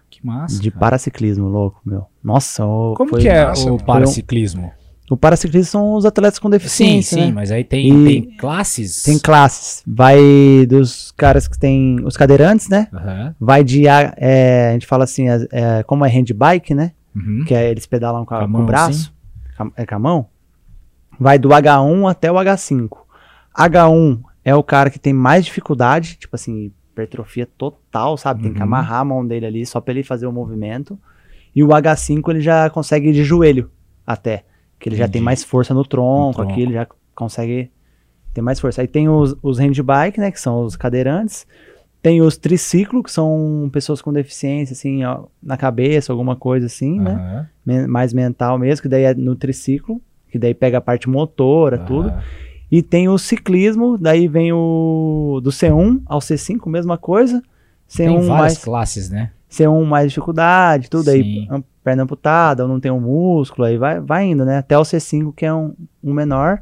Que 0.09 0.25
massa. 0.25 0.59
de 0.61 0.71
cara. 0.71 0.79
paraciclismo, 0.79 1.47
louco, 1.47 1.81
meu. 1.85 2.05
Nossa, 2.23 2.65
o, 2.65 2.93
Como 2.95 3.09
foi- 3.11 3.21
que 3.21 3.27
é 3.29 3.45
massa, 3.45 3.71
o 3.71 3.83
paraciclismo? 3.83 4.71
O 5.11 5.17
paraciclismo 5.17 5.65
são 5.69 5.93
os 5.95 6.05
atletas 6.05 6.39
com 6.39 6.47
Sim, 6.47 6.51
deficiência, 6.51 7.17
sim, 7.17 7.25
né? 7.27 7.31
mas 7.33 7.51
aí 7.51 7.65
tem, 7.65 8.03
tem 8.05 8.21
classes? 8.37 9.03
Tem 9.03 9.19
classes. 9.19 9.83
Vai 9.85 10.17
dos 10.69 11.11
caras 11.11 11.49
que 11.49 11.59
têm 11.59 11.97
os 12.05 12.15
cadeirantes, 12.15 12.69
né? 12.69 12.87
Aham. 12.93 13.35
Vai 13.37 13.61
de. 13.61 13.89
a- 13.89 14.13
é, 14.15 14.69
a 14.69 14.73
gente 14.73 14.87
fala 14.87 15.03
assim, 15.03 15.27
as- 15.27 15.45
é, 15.51 15.83
como 15.83 16.05
é 16.05 16.09
handbike, 16.09 16.73
né? 16.73 16.93
Uhum. 17.13 17.43
Que 17.45 17.53
é 17.53 17.69
eles 17.69 17.85
pedalam 17.85 18.23
com, 18.25 18.33
a- 18.35 18.47
Com 18.47 18.59
o 18.59 18.65
braço. 18.65 19.13
A- 19.59 19.67
é 19.75 19.85
com 19.85 19.95
a 19.95 19.99
mão. 19.99 20.27
Vai 21.19 21.37
do 21.37 21.49
H1 21.49 22.09
até 22.09 22.31
o 22.31 22.35
H5. 22.35 22.99
H1 23.53 24.21
é 24.45 24.55
o 24.55 24.63
cara 24.63 24.89
que 24.89 24.97
tem 24.97 25.11
mais 25.11 25.43
dificuldade, 25.43 26.15
tipo 26.15 26.35
assim, 26.37 26.71
hipertrofia 26.93 27.45
total, 27.57 28.15
sabe? 28.17 28.43
Tem 28.43 28.53
que 28.53 28.59
Uhum. 28.59 28.63
amarrar 28.63 29.01
a 29.01 29.05
mão 29.05 29.27
dele 29.27 29.45
ali 29.45 29.65
só 29.65 29.81
pra 29.81 29.93
ele 29.93 30.03
fazer 30.03 30.25
o 30.25 30.31
movimento. 30.31 30.97
E 31.53 31.61
o 31.63 31.67
H5 31.73 32.29
ele 32.31 32.39
já 32.39 32.69
consegue 32.69 33.09
ir 33.09 33.13
de 33.13 33.25
joelho 33.25 33.69
até. 34.07 34.45
Que 34.81 34.89
ele 34.89 34.95
já 34.97 35.03
Entendi. 35.03 35.13
tem 35.13 35.21
mais 35.21 35.43
força 35.43 35.73
no 35.73 35.85
tronco, 35.85 36.37
tronco. 36.37 36.51
aqui 36.51 36.61
ele 36.61 36.73
já 36.73 36.87
consegue 37.15 37.69
ter 38.33 38.41
mais 38.41 38.59
força. 38.59 38.81
Aí 38.81 38.87
tem 38.87 39.07
os, 39.07 39.35
os 39.43 39.59
handbike, 39.59 40.19
né? 40.19 40.31
Que 40.31 40.41
são 40.41 40.63
os 40.65 40.75
cadeirantes. 40.75 41.45
Tem 42.01 42.19
os 42.19 42.35
triciclo, 42.35 43.03
que 43.03 43.11
são 43.11 43.69
pessoas 43.71 44.01
com 44.01 44.11
deficiência, 44.11 44.73
assim, 44.73 45.03
ó, 45.05 45.25
na 45.41 45.55
cabeça, 45.55 46.11
alguma 46.11 46.35
coisa 46.35 46.65
assim, 46.65 46.99
né? 46.99 47.11
Aham. 47.13 47.47
men- 47.63 47.85
mais 47.87 48.11
mental 48.11 48.57
mesmo, 48.57 48.81
que 48.81 48.89
daí 48.89 49.03
é 49.03 49.13
no 49.13 49.35
triciclo, 49.35 50.01
que 50.31 50.39
daí 50.39 50.55
pega 50.55 50.79
a 50.79 50.81
parte 50.81 51.07
motora, 51.07 51.77
tudo. 51.77 52.09
Aham. 52.09 52.23
E 52.71 52.81
tem 52.81 53.07
o 53.07 53.17
ciclismo, 53.19 53.97
daí 53.99 54.27
vem 54.27 54.51
o 54.51 55.39
do 55.43 55.51
C1 55.51 56.01
ao 56.07 56.19
C5, 56.19 56.67
mesma 56.69 56.97
coisa. 56.97 57.43
Tem 57.95 58.07
C1 58.07 58.13
várias 58.13 58.27
mais, 58.29 58.57
classes, 58.57 59.09
né? 59.11 59.29
C1 59.51 59.83
mais 59.85 60.09
dificuldade, 60.11 60.89
tudo 60.89 61.09
aí, 61.09 61.23
Sim. 61.23 61.47
am- 61.51 61.63
perna 61.83 62.03
amputada, 62.03 62.63
ou 62.63 62.69
não 62.69 62.79
tem 62.79 62.91
um 62.91 62.99
músculo, 63.01 63.65
aí 63.67 63.77
vai, 63.77 63.99
vai 63.99 64.25
indo, 64.25 64.45
né? 64.45 64.57
Até 64.59 64.77
o 64.77 64.83
C5, 64.85 65.33
que 65.33 65.45
é 65.45 65.53
um, 65.53 65.73
um 66.03 66.13
menor. 66.13 66.61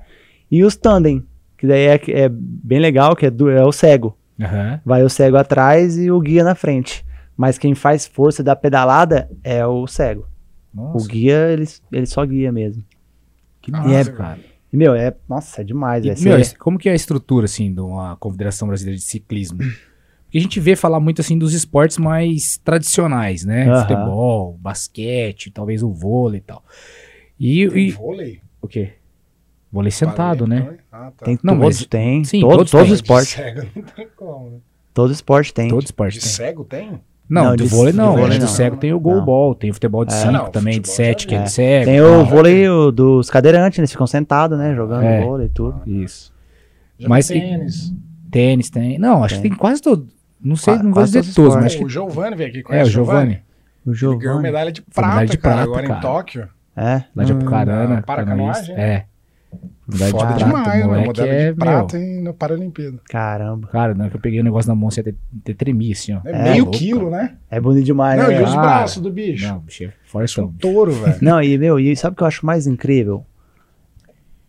E 0.50 0.64
os 0.64 0.76
tandem, 0.76 1.24
que 1.58 1.68
daí 1.68 1.86
é, 1.88 2.02
é 2.24 2.30
bem 2.30 2.80
legal, 2.80 3.16
que 3.16 3.26
é, 3.26 3.30
do, 3.30 3.50
é 3.50 3.64
o 3.64 3.72
cego. 3.72 4.18
Aham. 4.42 4.80
Vai 4.86 5.04
o 5.04 5.10
cego 5.10 5.38
atrás 5.38 5.98
e 5.98 6.10
o 6.10 6.20
guia 6.20 6.44
na 6.44 6.56
frente. 6.56 7.06
Mas 7.38 7.58
quem 7.58 7.76
faz 7.76 8.06
força 8.08 8.42
da 8.44 8.56
pedalada 8.56 9.30
é 9.44 9.66
o 9.66 9.86
cego. 9.88 10.28
O 10.76 10.94
Nossa, 10.94 11.08
guia, 11.08 11.50
ele, 11.52 11.68
ele 11.92 12.06
só 12.06 12.26
guia 12.26 12.52
mesmo. 12.52 12.84
que 13.62 13.72
massa, 13.72 13.90
é, 13.92 14.04
cara. 14.14 14.40
Meu, 14.72 14.94
é. 14.94 15.14
Nossa, 15.28 15.62
é 15.62 15.64
demais. 15.64 16.06
E, 16.06 16.10
é, 16.12 16.16
meu, 16.20 16.44
cê- 16.44 16.56
como 16.58 16.78
que 16.78 16.88
é 16.88 16.92
a 16.92 16.96
estrutura, 16.96 17.46
assim, 17.46 17.74
de 17.74 17.82
uma 17.82 18.16
Confederação 18.18 18.68
Brasileira 18.68 18.98
de 18.98 19.04
Ciclismo? 19.04 19.60
Porque 20.30 20.38
a 20.38 20.42
gente 20.42 20.60
vê 20.60 20.76
falar 20.76 21.00
muito, 21.00 21.22
assim, 21.22 21.38
dos 21.40 21.54
esportes 21.56 21.98
mais 21.98 22.58
tradicionais, 22.64 23.44
né? 23.44 23.66
Futebol, 23.82 24.56
basquete, 24.62 25.50
talvez 25.50 25.82
o 25.82 25.92
vôlei 25.92 26.38
e 26.38 26.42
tal. 26.42 26.64
E, 27.40 27.64
e- 27.64 27.92
vôlei? 27.92 28.40
o 28.62 28.68
quê? 28.68 28.92
Vôlei 29.72 29.92
sentado, 29.92 30.46
Vôlei, 30.46 30.60
né? 30.60 30.66
então, 30.66 30.78
Ah, 30.92 31.12
tá. 31.18 31.26
tem 31.26 31.40
Não, 31.44 31.58
todos, 31.60 31.78
mas- 31.80 31.88
tem. 31.88 32.24
sim, 32.24 32.42
todos, 32.42 32.56
todos 32.58 32.72
todos 32.72 32.88
os 32.92 32.96
esportes. 32.98 33.30
De 33.30 33.36
cego 33.36 33.68
não 33.76 33.84
tem 33.84 34.08
como, 34.16 34.50
né? 34.52 34.58
Todos 34.94 35.12
os 35.12 35.18
esportes 35.18 35.52
tem. 35.52 35.68
Todo 35.70 35.84
esporte 35.84 36.14
De 36.16 36.20
tem. 36.22 36.30
cego 36.30 36.64
tem? 36.64 37.00
Não, 37.30 37.44
Não, 37.46 37.56
do 37.56 37.64
de- 37.64 37.70
vôlei 37.70 37.92
de 37.92 37.98
não. 37.98 38.10
vôlei 38.12 38.28
Mas 38.30 38.38
do 38.40 38.42
não. 38.42 38.48
cego 38.48 38.78
tem 38.78 38.92
o 38.94 39.00
goalball, 39.00 39.54
tem 39.56 39.70
o 39.70 39.74
futebol 39.74 40.04
de 40.06 40.14
É. 40.14 40.18
5 40.18 40.32
Não, 40.34 40.50
também, 40.52 40.74
de 40.82 40.88
futebol 40.90 40.96
7, 40.96 41.22
já 41.24 41.28
que 41.30 41.36
é 41.36 41.38
é. 41.38 41.44
de 41.44 41.52
cego. 41.52 41.86
Tem 41.86 42.00
tal. 42.00 42.22
o 42.22 42.26
vôlei 42.26 42.70
o 42.70 42.92
dos 42.92 43.30
cadeirantes, 43.30 43.78
eles 43.80 43.92
ficam 43.92 44.08
sentados, 44.08 44.58
né? 44.58 44.76
Jogando 44.76 45.04
É. 45.04 45.22
vôlei 45.24 45.46
e 45.46 45.50
tudo. 45.50 45.82
Isso. 45.88 46.34
Já 46.98 47.08
Mas 47.08 47.28
tem 47.28 47.40
tênis. 47.42 47.94
Tênis 48.32 48.70
tem. 48.70 48.98
Não, 49.00 49.24
acho 49.24 49.36
que 49.36 49.42
Tem. 49.42 49.52
tem 49.52 49.58
quase 49.60 49.82
todo. 49.82 50.08
Não 50.42 50.56
sei, 50.56 50.76
Qua- 50.76 50.84
não 50.84 50.94
vou 50.94 51.04
dizer 51.04 51.20
todos 51.20 51.30
os 51.30 51.36
todos, 51.36 51.56
mas 51.56 51.76
que. 51.76 51.84
O 51.84 51.90
Giovanni 51.90 52.36
veio 52.36 52.50
aqui, 52.50 52.60
É, 52.60 52.64
conhece 52.64 52.90
o 52.90 52.94
Giovanni. 52.94 53.42
O 53.86 53.92
Ele 53.92 54.00
ganhou 54.00 54.20
Giovanni. 54.22 54.42
medalha 54.44 54.72
de 54.72 54.82
prata, 54.82 55.08
medalha 55.10 55.28
de 55.28 55.38
cara, 55.38 55.56
prata, 55.56 55.70
agora 55.70 55.88
cara. 55.88 56.00
em 56.00 56.02
Tóquio. 56.02 56.50
É. 56.76 57.04
Lá 57.16 57.24
de 57.24 57.32
Apucarana. 57.34 57.96
na 57.96 58.02
Paracanoagem, 58.02 58.66
canoísta. 58.76 58.82
É. 58.82 59.06
Medalha 59.88 60.12
Foda 60.12 60.34
de 60.34 60.34
prata. 60.36 60.46
demais, 60.46 60.80
né? 60.80 60.86
moleque 60.86 61.08
Modelo 61.08 61.28
é, 61.30 61.52
de 61.52 61.58
prata 61.58 61.98
meu, 61.98 62.08
em, 62.08 62.22
na 62.22 62.34
Paralimpíada. 62.34 63.00
Caramba. 63.10 63.68
Cara, 63.70 63.94
na 63.96 64.04
hora 64.04 64.12
que 64.12 64.16
eu 64.18 64.22
peguei 64.22 64.40
o 64.40 64.44
negócio 64.44 64.70
na 64.70 64.76
mão, 64.76 64.92
você 64.92 65.02
até, 65.02 65.14
até 65.42 65.54
tremia 65.56 65.92
assim, 65.92 66.14
ó. 66.14 66.22
É, 66.24 66.32
É, 66.32 66.44
meio 66.52 66.64
louco, 66.66 66.78
quilo, 66.78 67.10
cara. 67.10 67.24
né? 67.24 67.36
É 67.50 67.60
bonito 67.60 67.86
demais, 67.86 68.22
Não, 68.22 68.28
né? 68.28 68.40
e 68.40 68.44
os 68.44 68.50
Cara. 68.54 68.62
braços 68.62 69.02
do 69.02 69.12
bicho? 69.12 69.48
Não, 69.48 69.60
bicho, 69.60 69.84
é 69.86 69.94
Parece 70.14 70.40
um 70.40 70.44
fortão. 70.44 70.60
touro, 70.72 70.92
velho. 70.92 71.16
Não, 71.22 71.42
e 71.42 71.58
meu, 71.58 71.80
e 71.80 71.96
sabe 71.98 72.14
o 72.14 72.18
que 72.18 72.24
eu 72.24 72.28
acho 72.28 72.46
mais 72.46 72.68
incrível? 72.68 73.26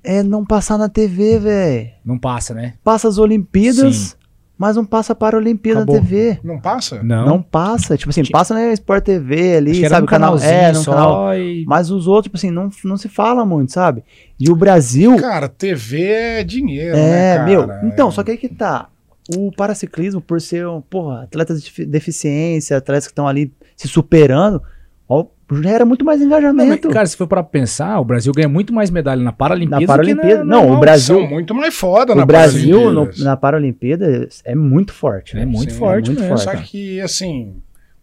É 0.04 0.22
não 0.22 0.44
passar 0.44 0.78
na 0.78 0.88
TV, 0.88 1.38
velho. 1.38 1.90
Não 2.04 2.18
passa, 2.18 2.54
né? 2.54 2.74
Passa 2.84 3.08
as 3.08 3.18
Olimpíadas, 3.18 3.96
Sim. 3.96 4.16
Mas 4.60 4.76
não 4.76 4.84
passa 4.84 5.14
para 5.14 5.38
a 5.38 5.40
Olimpíada 5.40 5.80
Acabou. 5.80 5.94
na 5.96 6.02
TV. 6.02 6.38
Não 6.44 6.60
passa? 6.60 7.02
Não. 7.02 7.24
Não 7.24 7.42
passa. 7.42 7.96
Tipo 7.96 8.10
assim, 8.10 8.22
passa 8.30 8.52
na 8.52 8.70
Sport 8.74 9.02
TV 9.02 9.56
ali, 9.56 9.88
sabe? 9.88 10.02
um 10.02 10.06
canal. 10.06 10.32
canalzinho 10.36 10.50
É, 10.52 10.74
só 10.74 10.92
canal. 10.92 11.34
e... 11.38 11.64
Mas 11.66 11.90
os 11.90 12.06
outros, 12.06 12.24
tipo 12.24 12.36
assim, 12.36 12.50
não, 12.50 12.68
não 12.84 12.98
se 12.98 13.08
fala 13.08 13.46
muito, 13.46 13.72
sabe? 13.72 14.04
E 14.38 14.50
o 14.50 14.54
Brasil. 14.54 15.16
Cara, 15.16 15.48
TV 15.48 16.02
é 16.02 16.44
dinheiro, 16.44 16.94
né, 16.94 17.32
É, 17.32 17.36
cara? 17.38 17.48
meu. 17.48 17.88
Então, 17.88 18.08
É. 18.08 18.12
só 18.12 18.22
que 18.22 18.32
aí 18.32 18.36
que 18.36 18.50
tá. 18.50 18.88
O 19.34 19.50
paraciclismo, 19.50 20.20
por 20.20 20.40
ser, 20.42 20.66
um, 20.66 20.82
porra, 20.82 21.22
atletas 21.22 21.62
de 21.62 21.70
defi- 21.70 21.86
deficiência, 21.86 22.76
atletas 22.76 23.06
que 23.06 23.12
estão 23.12 23.26
ali 23.26 23.50
se 23.76 23.88
superando, 23.88 24.60
ó, 25.08 25.24
gera 25.62 25.84
muito 25.84 26.04
mais 26.04 26.20
Não, 26.20 26.28
mas, 26.28 26.38
engajamento. 26.40 26.88
cara, 26.90 27.06
se 27.06 27.16
for 27.16 27.26
para 27.26 27.42
pensar, 27.42 27.98
o 28.00 28.04
Brasil 28.04 28.32
ganha 28.32 28.48
muito 28.48 28.72
mais 28.72 28.90
medalha 28.90 29.22
na 29.22 29.32
Paralimpíada 29.32 29.80
Na 29.86 29.96
do 29.96 30.02
que 30.02 30.14
Paralimpíada. 30.14 30.44
na, 30.44 30.50
Não, 30.56 30.60
o 30.60 30.62
normal. 30.64 30.80
Brasil- 30.80 31.18
São 31.20 31.26
muito 31.28 31.54
mais 31.54 31.74
foda 31.74 32.12
o 32.12 32.16
na 32.16 32.24
Brasil 32.26 32.90
no- 32.92 33.10
na 33.18 33.36
Paralimpíada 33.36 34.28
é 34.44 34.54
muito 34.54 34.92
forte. 34.92 35.36
É 35.36 35.40
né? 35.40 35.46
muito 35.46 35.72
Sim, 35.72 35.78
forte 35.78 36.06
é 36.10 36.14
muito 36.14 36.20
mesmo. 36.22 36.38
forte. 36.38 36.56
Só 36.58 36.62
que, 36.64 37.00
assim, 37.00 37.56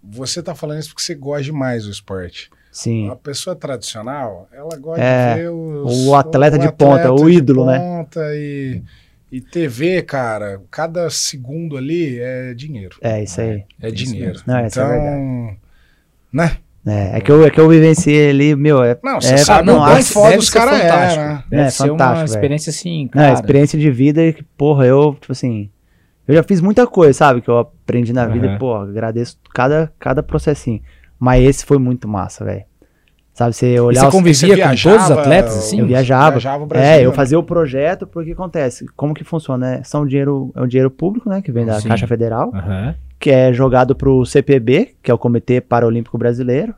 você 0.04 0.42
tá 0.44 0.54
falando 0.56 0.80
isso 0.80 0.90
porque 0.90 1.02
você 1.04 1.16
gosta 1.16 1.44
demais 1.44 1.86
do 1.86 1.92
esporte. 1.92 2.50
Sim. 2.72 3.10
A 3.10 3.16
pessoa 3.16 3.56
tradicional, 3.56 4.48
ela 4.54 4.76
gosta 4.78 5.02
É, 5.04 5.34
de 5.36 5.42
ver 5.42 5.50
os, 5.50 6.08
o 6.08 6.16
atleta 6.16 6.60
de 6.60 6.72
ponta, 6.72 7.12
o 7.12 7.26
de 7.30 7.38
ídolo, 7.38 7.66
né? 7.66 7.80
ponta 7.80 8.22
E, 8.36 8.84
e 9.32 9.42
TV, 9.42 10.04
cara, 10.04 10.62
cada 10.70 11.10
segundo 11.10 11.76
ali 11.76 12.20
é 12.20 12.54
dinheiro. 12.54 12.98
É, 13.02 13.24
isso 13.24 13.42
aí. 13.42 13.64
É 13.82 13.88
Isso 13.88 13.96
dinheiro. 13.96 14.42
Não, 14.46 14.58
é 14.58 14.68
então, 14.68 15.58
né? 16.32 16.58
É, 16.88 17.18
é 17.18 17.22
que 17.22 17.32
eu, 17.32 17.46
é 17.46 17.50
que 17.50 17.60
eu 17.60 17.68
vivenciei 17.68 18.30
ali, 18.30 18.56
meu, 18.56 18.84
é, 18.84 18.98
Não, 19.04 19.20
você 19.20 19.34
É, 19.34 19.38
sabe 19.38 19.68
não, 19.68 19.80
o 19.82 19.84
quão 19.86 20.02
foda 20.04 20.38
os 20.38 20.50
caras 20.50 20.74
é, 20.80 20.82
fantástico. 20.88 21.24
né? 21.26 21.44
Deve 21.50 21.62
É, 21.64 21.70
ser 21.70 21.84
uma 21.84 21.90
fantástico, 21.92 22.18
velho. 22.28 22.36
experiência 22.38 22.70
assim, 22.70 23.04
né, 23.06 23.10
cara. 23.14 23.34
experiência 23.34 23.80
de 23.80 23.92
vida 23.92 24.32
que, 24.34 24.44
porra, 24.58 24.86
eu, 24.86 25.16
tipo 25.20 25.32
assim, 25.32 25.70
eu 26.28 26.36
já 26.36 26.44
fiz 26.44 26.62
muita 26.62 26.86
coisa, 26.88 27.14
sabe, 27.14 27.42
que 27.42 27.50
eu 27.50 27.58
aprendi 27.58 28.14
na 28.14 28.26
vida, 28.28 28.48
e, 28.48 28.58
porra, 28.58 28.84
agradeço 28.84 29.38
cada, 29.54 29.92
cada 30.00 30.22
processinho. 30.24 30.82
Mas 31.20 31.44
esse 31.44 31.66
foi 31.66 31.78
muito 31.78 32.08
massa, 32.08 32.46
velho. 32.46 32.64
Sabe, 33.34 33.54
você 33.54 33.76
E 33.76 33.80
olhar 33.80 34.02
você 34.02 34.08
os- 34.08 34.12
convivia 34.14 34.34
Você 34.34 34.48
com 34.48 34.54
todos 34.64 34.74
os 34.74 34.84
viajava, 34.84 35.22
atletas, 35.22 35.58
assim? 35.58 35.80
Eu 35.80 35.86
viajava. 35.88 36.32
Viajava 36.32 36.64
o 36.64 36.68
Brasil, 36.68 36.90
É, 36.90 37.06
eu 37.06 37.10
né? 37.12 37.16
fazia 37.16 37.38
o 37.38 37.44
projeto, 37.44 38.08
porque 38.08 38.32
acontece, 38.32 38.86
como 38.96 39.14
que 39.14 39.24
funciona, 39.24 39.72
né? 39.78 39.82
São 39.84 40.08
dinheiro, 40.08 40.52
é 40.56 40.62
um 40.62 40.68
dinheiro 40.68 40.90
público, 40.90 41.30
né, 41.30 41.40
que 41.42 41.52
vem 41.52 41.64
da 41.66 41.80
Sim. 41.80 41.88
Caixa 41.88 42.08
Federal, 42.08 42.52
Aham. 42.54 42.96
Que 43.20 43.30
é 43.30 43.52
jogado 43.54 43.96
pro 43.96 44.26
CPB, 44.26 44.96
que 45.02 45.10
é 45.10 45.14
o 45.14 45.18
Comitê 45.18 45.60
Paralímpico 45.62 46.18
Brasileiro. 46.18 46.74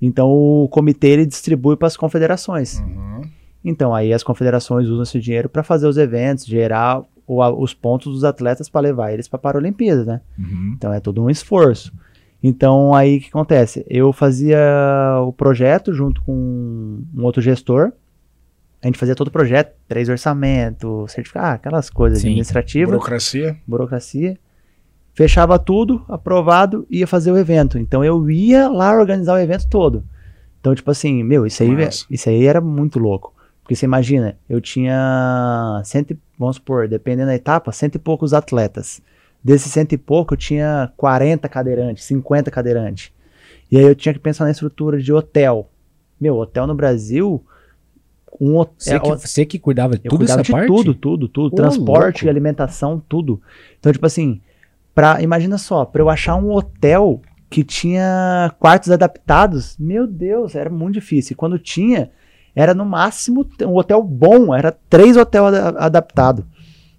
Então 0.00 0.28
o 0.30 0.68
comitê 0.68 1.08
ele 1.08 1.26
distribui 1.26 1.76
para 1.76 1.88
as 1.88 1.96
confederações. 1.96 2.78
Uhum. 2.80 3.22
Então 3.64 3.94
aí 3.94 4.12
as 4.12 4.22
confederações 4.22 4.88
usam 4.88 5.02
esse 5.02 5.18
dinheiro 5.20 5.48
para 5.48 5.62
fazer 5.62 5.86
os 5.86 5.96
eventos, 5.96 6.44
gerar 6.44 7.02
o- 7.26 7.42
a- 7.42 7.50
os 7.52 7.74
pontos 7.74 8.12
dos 8.12 8.22
atletas 8.24 8.68
para 8.68 8.82
levar 8.82 9.12
eles 9.12 9.26
para 9.26 9.38
a 9.38 9.40
Paralimpíada, 9.40 10.04
né? 10.04 10.20
Uhum. 10.38 10.72
Então 10.76 10.92
é 10.92 11.00
todo 11.00 11.22
um 11.22 11.30
esforço. 11.30 11.92
Então 12.42 12.94
aí 12.94 13.16
o 13.16 13.20
que 13.20 13.28
acontece? 13.28 13.84
Eu 13.88 14.12
fazia 14.12 14.58
o 15.26 15.32
projeto 15.32 15.92
junto 15.92 16.22
com 16.22 16.32
um 17.14 17.24
outro 17.24 17.40
gestor. 17.42 17.92
A 18.82 18.86
gente 18.86 18.98
fazia 18.98 19.14
todo 19.16 19.28
o 19.28 19.32
projeto, 19.32 19.74
três 19.88 20.08
orçamentos, 20.08 21.10
certificado, 21.10 21.46
ah, 21.46 21.52
aquelas 21.54 21.88
coisas 21.90 22.20
Sim. 22.20 22.28
administrativas, 22.28 22.90
Burocracia. 22.90 23.56
burocracia. 23.66 24.38
Fechava 25.16 25.58
tudo, 25.58 26.04
aprovado, 26.10 26.86
ia 26.90 27.06
fazer 27.06 27.32
o 27.32 27.38
evento. 27.38 27.78
Então 27.78 28.04
eu 28.04 28.28
ia 28.30 28.68
lá 28.68 28.94
organizar 28.94 29.32
o 29.32 29.38
evento 29.38 29.66
todo. 29.66 30.04
Então, 30.60 30.74
tipo 30.74 30.90
assim, 30.90 31.22
meu, 31.24 31.46
isso 31.46 31.62
aí, 31.62 31.70
isso 32.10 32.28
aí 32.28 32.44
era 32.44 32.60
muito 32.60 32.98
louco. 32.98 33.32
Porque 33.62 33.74
você 33.74 33.86
imagina, 33.86 34.36
eu 34.46 34.60
tinha 34.60 35.80
cento, 35.86 36.10
e- 36.10 36.18
vamos 36.38 36.56
supor, 36.56 36.86
dependendo 36.86 37.28
da 37.28 37.34
etapa, 37.34 37.72
cento 37.72 37.94
e 37.94 37.98
poucos 37.98 38.34
atletas. 38.34 39.00
Desses 39.42 39.72
cento 39.72 39.94
e 39.94 39.96
pouco, 39.98 40.34
eu 40.34 40.38
tinha 40.38 40.92
40 40.98 41.48
cadeirantes, 41.48 42.04
50 42.04 42.50
cadeirantes. 42.50 43.10
E 43.72 43.78
aí 43.78 43.84
eu 43.84 43.94
tinha 43.94 44.12
que 44.12 44.20
pensar 44.20 44.44
na 44.44 44.50
estrutura 44.50 45.00
de 45.00 45.14
hotel. 45.14 45.70
Meu, 46.20 46.36
hotel 46.36 46.66
no 46.66 46.74
Brasil, 46.74 47.42
um 48.38 48.62
Você, 48.76 48.96
hotel. 48.96 49.16
que, 49.16 49.26
você 49.26 49.46
que 49.46 49.58
cuidava 49.58 49.96
de 49.96 50.02
tudo 50.02 50.18
cuidava 50.18 50.42
essa 50.42 50.46
de 50.46 50.52
parte? 50.52 50.66
tudo, 50.66 50.94
tudo, 50.94 51.26
tudo. 51.26 51.52
Ô, 51.54 51.56
Transporte, 51.56 52.24
louco. 52.24 52.28
alimentação, 52.28 53.02
tudo. 53.08 53.40
Então, 53.80 53.90
tipo 53.90 54.04
assim, 54.04 54.42
pra, 54.96 55.22
imagina 55.22 55.58
só, 55.58 55.84
pra 55.84 56.02
eu 56.02 56.10
achar 56.10 56.34
um 56.34 56.50
hotel 56.50 57.20
que 57.48 57.62
tinha 57.62 58.52
quartos 58.58 58.90
adaptados, 58.90 59.76
meu 59.78 60.06
Deus, 60.08 60.56
era 60.56 60.68
muito 60.68 60.94
difícil. 60.94 61.34
E 61.34 61.36
quando 61.36 61.58
tinha, 61.58 62.10
era 62.54 62.74
no 62.74 62.84
máximo 62.84 63.46
um 63.62 63.76
hotel 63.76 64.02
bom, 64.02 64.52
era 64.52 64.72
três 64.90 65.16
hotéis 65.16 65.44
adaptados. 65.76 66.44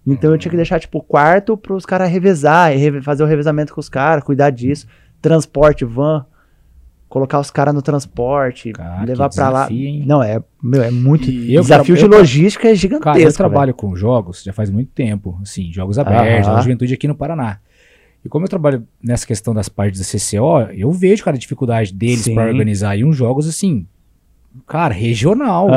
Então 0.06 0.32
eu 0.32 0.38
tinha 0.38 0.50
que 0.50 0.56
deixar, 0.56 0.80
tipo, 0.80 1.02
quarto 1.02 1.58
pros 1.58 1.86
caras 1.86 2.10
revezar, 2.10 2.72
reve- 2.72 3.02
fazer 3.02 3.24
o 3.24 3.26
revezamento 3.28 3.74
com 3.74 3.82
os 3.82 3.90
caras, 3.90 4.24
cuidar 4.24 4.52
disso. 4.52 4.88
Transporte, 5.22 5.84
van, 5.84 6.26
colocar 7.10 7.40
os 7.40 7.52
caras 7.52 7.74
no 7.74 7.82
transporte, 7.82 8.72
Cara, 8.72 9.04
levar 9.04 9.30
pra 9.30 9.50
lá. 9.50 9.68
hein? 9.70 10.04
Não, 10.08 10.24
é, 10.24 10.42
meu, 10.64 10.82
é 10.82 10.92
muito. 10.92 11.30
Eu 11.30 11.62
desafio 11.62 11.98
de 11.98 12.04
eu 12.04 12.10
tra- 12.10 12.20
logística 12.20 12.70
é 12.70 12.76
gigantesco. 12.76 13.04
Cara, 13.04 13.18
eu 13.20 13.24
velho. 13.24 13.36
trabalho 13.36 13.74
com 13.74 13.94
jogos 13.98 14.44
já 14.44 14.54
faz 14.54 14.70
muito 14.70 14.92
tempo, 14.94 15.38
assim, 15.42 15.74
jogos 15.74 16.00
abertos, 16.00 16.48
Aham. 16.48 16.56
na 16.56 16.62
juventude 16.62 16.94
aqui 16.94 17.08
no 17.08 17.16
Paraná. 17.16 17.60
E 18.28 18.30
como 18.30 18.44
eu 18.44 18.50
trabalho 18.50 18.86
nessa 19.02 19.26
questão 19.26 19.54
das 19.54 19.70
partes 19.70 20.00
da 20.02 20.06
CCO, 20.06 20.70
eu 20.74 20.92
vejo, 20.92 21.24
cara, 21.24 21.38
a 21.38 21.40
dificuldade 21.40 21.94
deles 21.94 22.28
para 22.28 22.50
organizar 22.50 22.98
e 22.98 23.06
uns 23.06 23.16
jogos 23.16 23.48
assim, 23.48 23.88
cara, 24.68 24.94
regional. 24.94 25.70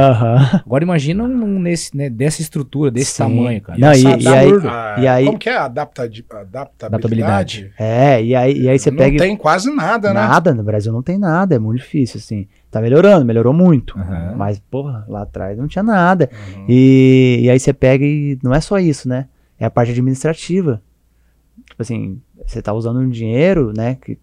Agora 0.67 0.83
imagina 0.83 1.23
um 1.23 1.61
nesse, 1.61 1.97
né, 1.97 2.11
dessa 2.11 2.43
estrutura, 2.43 2.91
desse 2.91 3.13
Sim. 3.13 3.19
tamanho, 3.23 3.61
cara. 3.61 3.79
Não, 3.79 3.93
e- 3.93 4.03
e 4.03 4.07
aí- 4.27 4.49
absurdo. 4.49 4.69
Ah, 4.69 4.97
e 4.99 5.07
aí- 5.07 5.27
Como 5.27 5.39
que 5.39 5.49
é 5.49 5.57
a 5.57 5.65
adaptadi- 5.67 6.25
adaptabilidade? 6.29 6.87
Adaptabilidade. 6.87 7.73
É, 7.79 8.21
e 8.25 8.35
aí, 8.35 8.59
e 8.63 8.69
aí 8.69 8.79
você 8.81 8.91
Não 8.91 8.99
pega. 8.99 9.19
tem 9.19 9.37
quase 9.37 9.73
nada, 9.73 10.09
né? 10.09 10.15
Nada, 10.15 10.53
no 10.53 10.65
Brasil 10.65 10.93
não 10.93 11.03
tem 11.05 11.17
nada, 11.17 11.55
é 11.55 11.59
muito 11.61 11.79
difícil, 11.83 12.19
assim. 12.19 12.49
Tá 12.69 12.81
melhorando, 12.81 13.25
melhorou 13.25 13.53
muito. 13.53 13.97
Mas, 14.37 14.59
porra, 14.71 15.05
lá 15.09 15.23
atrás 15.23 15.57
não 15.57 15.69
tinha 15.69 15.85
nada. 15.85 16.29
Uhum. 16.57 16.65
E, 16.69 17.41
e 17.43 17.51
aí 17.51 17.61
você 17.61 17.73
pega 17.73 18.05
e 18.05 18.37
não 18.43 18.53
é 18.53 18.61
só 18.61 18.77
isso, 18.81 19.09
né? 19.09 19.27
É 19.59 19.65
a 19.67 19.71
parte 19.71 19.93
administrativa. 19.93 20.83
Tipo 21.69 21.83
assim, 21.83 22.21
você 22.47 22.61
tá 22.63 22.73
usando 22.73 23.01
um 23.01 23.09
dinheiro, 23.09 23.73
né? 23.77 23.97
Que 23.97 24.19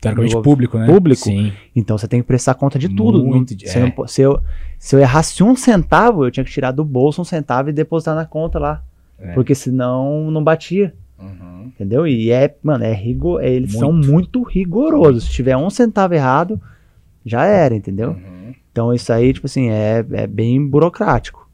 Teoricamente 0.00 0.40
público, 0.42 0.78
né? 0.78 0.86
público. 0.86 1.22
Sim. 1.24 1.52
Então 1.74 1.96
você 1.96 2.06
tem 2.06 2.20
que 2.20 2.26
prestar 2.26 2.54
conta 2.54 2.78
de 2.78 2.88
tudo. 2.88 3.24
Muito 3.24 3.54
Não- 3.54 3.72
é. 3.82 3.94
não 3.98 4.06
se, 4.06 4.20
eu, 4.22 4.40
se 4.78 4.94
eu 4.94 5.00
errasse 5.00 5.42
um 5.42 5.56
centavo, 5.56 6.24
eu 6.24 6.30
tinha 6.30 6.44
que 6.44 6.50
tirar 6.50 6.70
do 6.70 6.84
bolso 6.84 7.20
um 7.22 7.24
centavo 7.24 7.70
e 7.70 7.72
depositar 7.72 8.14
na 8.14 8.26
conta 8.26 8.58
lá. 8.58 8.82
É. 9.18 9.32
Porque 9.32 9.54
senão 9.54 10.30
não 10.30 10.44
batia. 10.44 10.94
Uhum. 11.18 11.64
Entendeu? 11.74 12.06
E 12.06 12.30
é, 12.30 12.54
mano, 12.62 12.84
é 12.84 12.92
rigor, 12.92 13.42
é- 13.42 13.50
eles 13.50 13.72
são 13.72 13.90
Muito. 13.92 14.12
muito 14.12 14.42
rigorosos. 14.42 15.24
Se 15.24 15.30
tiver 15.30 15.56
um 15.56 15.70
centavo 15.70 16.12
errado, 16.14 16.60
já 17.24 17.44
era, 17.46 17.74
entendeu? 17.74 18.10
Uhum. 18.10 18.54
Então 18.70 18.92
isso 18.92 19.10
aí, 19.10 19.32
tipo 19.32 19.46
assim, 19.46 19.70
é, 19.70 20.04
é 20.12 20.26
bem 20.26 20.64
burocrático. 20.64 21.48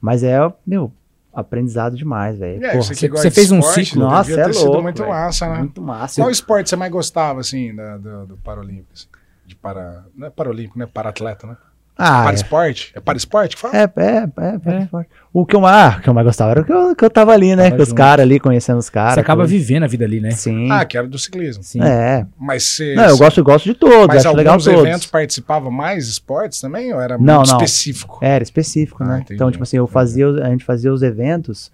Mas 0.00 0.22
é, 0.22 0.38
meu, 0.64 0.92
aprendizado 1.32 1.96
demais, 1.96 2.38
velho. 2.38 2.64
É, 2.64 2.76
você, 2.76 3.08
você- 3.08 3.30
fez 3.30 3.50
um 3.52 3.62
ciclo. 3.62 4.08
devia 4.08 4.08
Nossa, 4.08 4.32
é 4.32 4.46
louco, 4.64 4.82
muito 4.82 4.98
velho. 5.02 5.10
massa, 5.10 5.48
né? 5.48 5.58
muito 5.58 5.82
massa. 5.82 6.20
Qual 6.20 6.30
esporte 6.30 6.68
você 6.70 6.76
mais 6.76 6.90
gostava, 6.90 7.40
assim, 7.40 7.74
da- 7.74 7.96
do, 7.96 8.26
do 8.26 8.36
Paralímpico? 8.38 8.88
assim? 8.94 9.06
De 9.46 9.54
para... 9.56 10.04
Não 10.14 10.26
é 10.26 10.30
Paralímpico, 10.30 10.78
né? 10.78 10.86
Para-atleta, 10.92 11.46
né? 11.46 11.56
Ah, 12.00 12.22
para 12.22 12.30
é. 12.30 12.34
esporte? 12.34 12.92
É 12.94 13.00
para 13.00 13.16
esporte 13.18 13.56
que 13.56 13.60
fala? 13.62 13.76
É, 13.76 13.82
é, 13.82 14.06
é, 14.06 14.76
é, 14.76 14.82
esporte. 14.84 15.10
O 15.32 15.44
que 15.44 15.56
eu, 15.56 15.60
mais- 15.60 15.74
ah, 15.94 15.98
o 15.98 16.00
que 16.02 16.08
eu 16.08 16.14
mais 16.14 16.24
gostava 16.24 16.52
era 16.52 16.60
o 16.60 16.64
que 16.64 16.72
eu, 16.72 16.94
que 16.94 17.04
eu 17.04 17.10
tava 17.10 17.32
ali, 17.32 17.56
né? 17.56 17.64
Tava 17.64 17.76
com 17.76 17.82
os 17.82 17.88
junto. 17.88 17.98
caras 17.98 18.22
ali, 18.22 18.38
conhecendo 18.38 18.78
os 18.78 18.88
caras. 18.88 19.14
Você 19.14 19.20
acaba 19.20 19.42
tudo. 19.42 19.50
vivendo 19.50 19.82
a 19.82 19.86
vida 19.88 20.04
ali, 20.04 20.20
né? 20.20 20.30
Sim. 20.30 20.70
Ah, 20.70 20.84
que 20.84 20.96
era 20.96 21.08
do 21.08 21.18
ciclismo. 21.18 21.62
Sim. 21.64 21.82
é. 21.82 22.24
Mas 22.38 22.62
você... 22.62 22.94
Não, 22.94 23.04
eu 23.04 23.18
gosto, 23.18 23.38
eu 23.38 23.44
gosto 23.44 23.64
de 23.64 23.74
todos, 23.74 24.06
Mas 24.06 24.24
acho 24.24 24.36
legal 24.36 24.54
alguns 24.54 24.64
todos. 24.64 24.80
eventos 24.80 25.06
participavam 25.06 25.70
mais 25.72 26.06
esportes 26.06 26.60
também? 26.60 26.94
Ou 26.94 27.00
era 27.00 27.18
Não, 27.18 27.38
muito 27.38 27.48
não. 27.50 27.56
específico? 27.56 28.18
Era 28.22 28.44
específico, 28.44 29.02
Ah, 29.02 29.06
né? 29.06 29.14
entendi, 29.20 29.34
Então, 29.34 29.50
tipo 29.50 29.64
assim, 29.64 29.76
eu 29.76 29.86
fazia, 29.88 30.28
os- 30.28 30.40
a 30.40 30.48
gente 30.50 30.64
fazia 30.64 30.92
os 30.92 31.02
eventos 31.02 31.70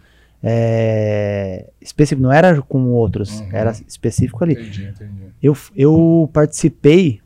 é, 0.47 1.67
específico, 1.81 2.23
não 2.23 2.33
era 2.33 2.61
com 2.63 2.89
outros, 2.91 3.41
Uhum. 3.41 3.49
era 3.53 3.73
específico 3.89 4.43
ali. 4.45 4.53
Entendi, 4.55 4.85
entendi. 4.85 5.13
Eu, 5.43 5.57
eu 5.77 6.31
participei, 6.33 7.21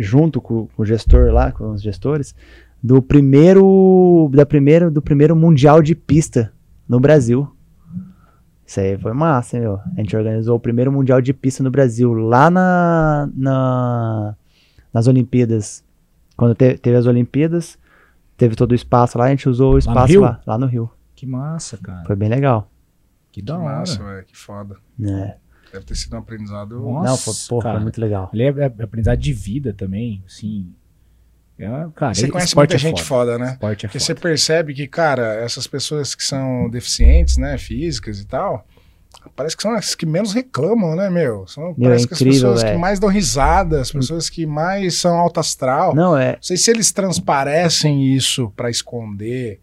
junto 0.00 0.40
com, 0.40 0.66
com 0.68 0.82
o 0.82 0.86
gestor 0.86 1.32
lá, 1.32 1.52
com 1.52 1.70
os 1.72 1.82
gestores, 1.82 2.34
do 2.82 3.00
primeiro, 3.02 4.30
da 4.32 4.46
primeiro, 4.46 4.90
do 4.90 5.02
primeiro 5.02 5.36
Mundial 5.36 5.82
de 5.82 5.94
Pista 5.94 6.52
no 6.88 6.98
Brasil. 6.98 7.48
Isso 8.66 8.78
aí 8.80 8.96
foi 8.98 9.12
massa, 9.12 9.56
hein, 9.56 9.62
meu? 9.64 9.80
A 9.96 10.00
gente 10.00 10.16
organizou 10.16 10.56
o 10.56 10.60
primeiro 10.60 10.92
Mundial 10.92 11.20
de 11.20 11.32
Pista 11.34 11.62
no 11.62 11.70
Brasil, 11.70 12.12
lá 12.14 12.48
na, 12.50 13.28
na- 13.34 14.36
nas 14.94 15.06
Olimpíadas. 15.08 15.84
Quando 16.36 16.54
te- 16.54 16.78
teve 16.78 16.96
as 16.96 17.06
Olimpíadas, 17.06 17.76
teve 18.36 18.54
todo 18.54 18.70
o 18.72 18.74
espaço 18.74 19.18
lá, 19.18 19.24
a 19.24 19.30
gente 19.30 19.48
usou 19.48 19.74
o 19.74 19.78
espaço 19.78 20.12
Rio? 20.12 20.20
lá, 20.22 20.40
lá 20.46 20.56
no 20.56 20.66
Rio. 20.66 20.88
Que 21.16 21.26
massa, 21.26 21.76
cara. 21.78 22.04
Foi 22.06 22.14
bem 22.16 22.28
legal. 22.28 22.70
Que 23.32 23.40
Que 23.40 23.46
da 23.46 23.58
hora. 23.58 23.78
massa, 23.80 24.02
velho. 24.02 24.24
Que 24.24 24.36
foda. 24.36 24.76
né? 24.98 25.34
Deve 25.72 25.84
ter 25.84 25.94
sido 25.94 26.14
um 26.16 26.18
aprendizado... 26.18 26.80
Nossa, 26.80 27.08
Não, 27.10 27.16
foi, 27.16 27.34
porra, 27.48 27.62
cara. 27.62 27.74
foi 27.76 27.82
muito 27.84 28.00
legal. 28.00 28.30
Ali 28.32 28.42
é, 28.42 28.48
é 28.58 28.64
aprendizado 28.82 29.18
de 29.18 29.32
vida 29.32 29.72
também, 29.72 30.22
assim. 30.26 30.72
É, 31.58 31.68
cara, 31.94 32.14
Você 32.14 32.24
ele- 32.24 32.32
conhece 32.32 32.56
muita 32.56 32.74
é 32.74 32.78
gente 32.78 33.02
foda, 33.02 33.38
né? 33.38 33.52
Esporte 33.52 33.84
é 33.86 33.88
Porque 33.88 33.98
foda. 33.98 34.04
você 34.06 34.14
percebe 34.14 34.74
que, 34.74 34.86
cara, 34.88 35.34
essas 35.34 35.66
pessoas 35.66 36.14
que 36.14 36.24
são 36.24 36.68
deficientes, 36.70 37.36
né, 37.36 37.58
físicas 37.58 38.18
e 38.18 38.26
tal, 38.26 38.66
parece 39.36 39.54
que 39.56 39.62
são 39.62 39.72
as 39.74 39.94
que 39.94 40.06
menos 40.06 40.32
reclamam, 40.32 40.96
né, 40.96 41.10
meu? 41.10 41.46
São, 41.46 41.74
Meu, 41.76 41.90
parece 41.90 42.04
é 42.04 42.08
que 42.08 42.14
as 42.14 42.20
incrível, 42.22 42.40
pessoas 42.40 42.60
que 42.62 42.68
velho. 42.70 42.80
mais 42.80 42.98
dão 42.98 43.10
risada, 43.10 43.80
as 43.80 43.92
pessoas 43.92 44.30
que 44.30 44.46
mais 44.46 44.98
são 44.98 45.16
alto 45.18 45.38
astral. 45.38 45.94
Não, 45.94 46.12
Não, 46.12 46.16
é, 46.18 46.38
sei 46.40 46.56
se 46.56 46.70
eles 46.70 46.90
transparecem 46.92 48.06
isso 48.14 48.50
pra 48.56 48.70
esconder 48.70 49.60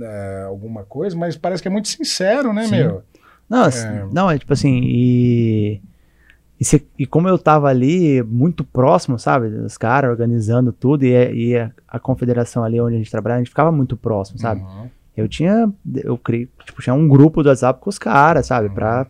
é, 0.00 0.44
alguma 0.46 0.84
coisa, 0.84 1.16
mas 1.16 1.36
parece 1.36 1.62
que 1.62 1.68
é 1.68 1.70
muito 1.70 1.88
sincero, 1.88 2.52
né, 2.52 2.64
Sim. 2.64 2.70
meu? 2.76 3.02
Não, 3.52 3.64
assim, 3.64 3.86
não, 4.12 4.30
é 4.30 4.38
tipo 4.38 4.52
assim, 4.52 4.80
e, 4.82 5.80
e, 6.60 6.64
se- 6.64 6.86
e 6.98 7.04
como 7.06 7.28
eu 7.28 7.36
tava 7.38 7.68
ali 7.68 8.22
muito 8.22 8.64
próximo, 8.64 9.18
sabe, 9.18 9.48
dos 9.50 9.76
caras 9.76 10.10
organizando 10.10 10.72
tudo, 10.72 11.04
e, 11.04 11.10
e 11.50 11.56
a, 11.58 11.70
a 11.86 11.98
confederação 11.98 12.64
ali 12.64 12.80
onde 12.80 12.94
a 12.94 12.98
gente 12.98 13.10
trabalhava, 13.10 13.40
a 13.40 13.42
gente 13.42 13.50
ficava 13.50 13.70
muito 13.70 13.96
próximo, 13.96 14.38
sabe? 14.38 14.60
Uhum. 14.62 14.88
Eu 15.16 15.28
tinha, 15.28 15.70
eu 16.02 16.16
criei, 16.16 16.48
tipo, 16.64 16.80
tinha 16.80 16.94
um 16.94 17.06
grupo 17.06 17.42
do 17.42 17.48
WhatsApp 17.50 17.78
com 17.80 17.90
os 17.90 17.98
caras, 17.98 18.46
sabe, 18.46 18.68
Uhum. 18.68 18.74
pra, 18.74 19.06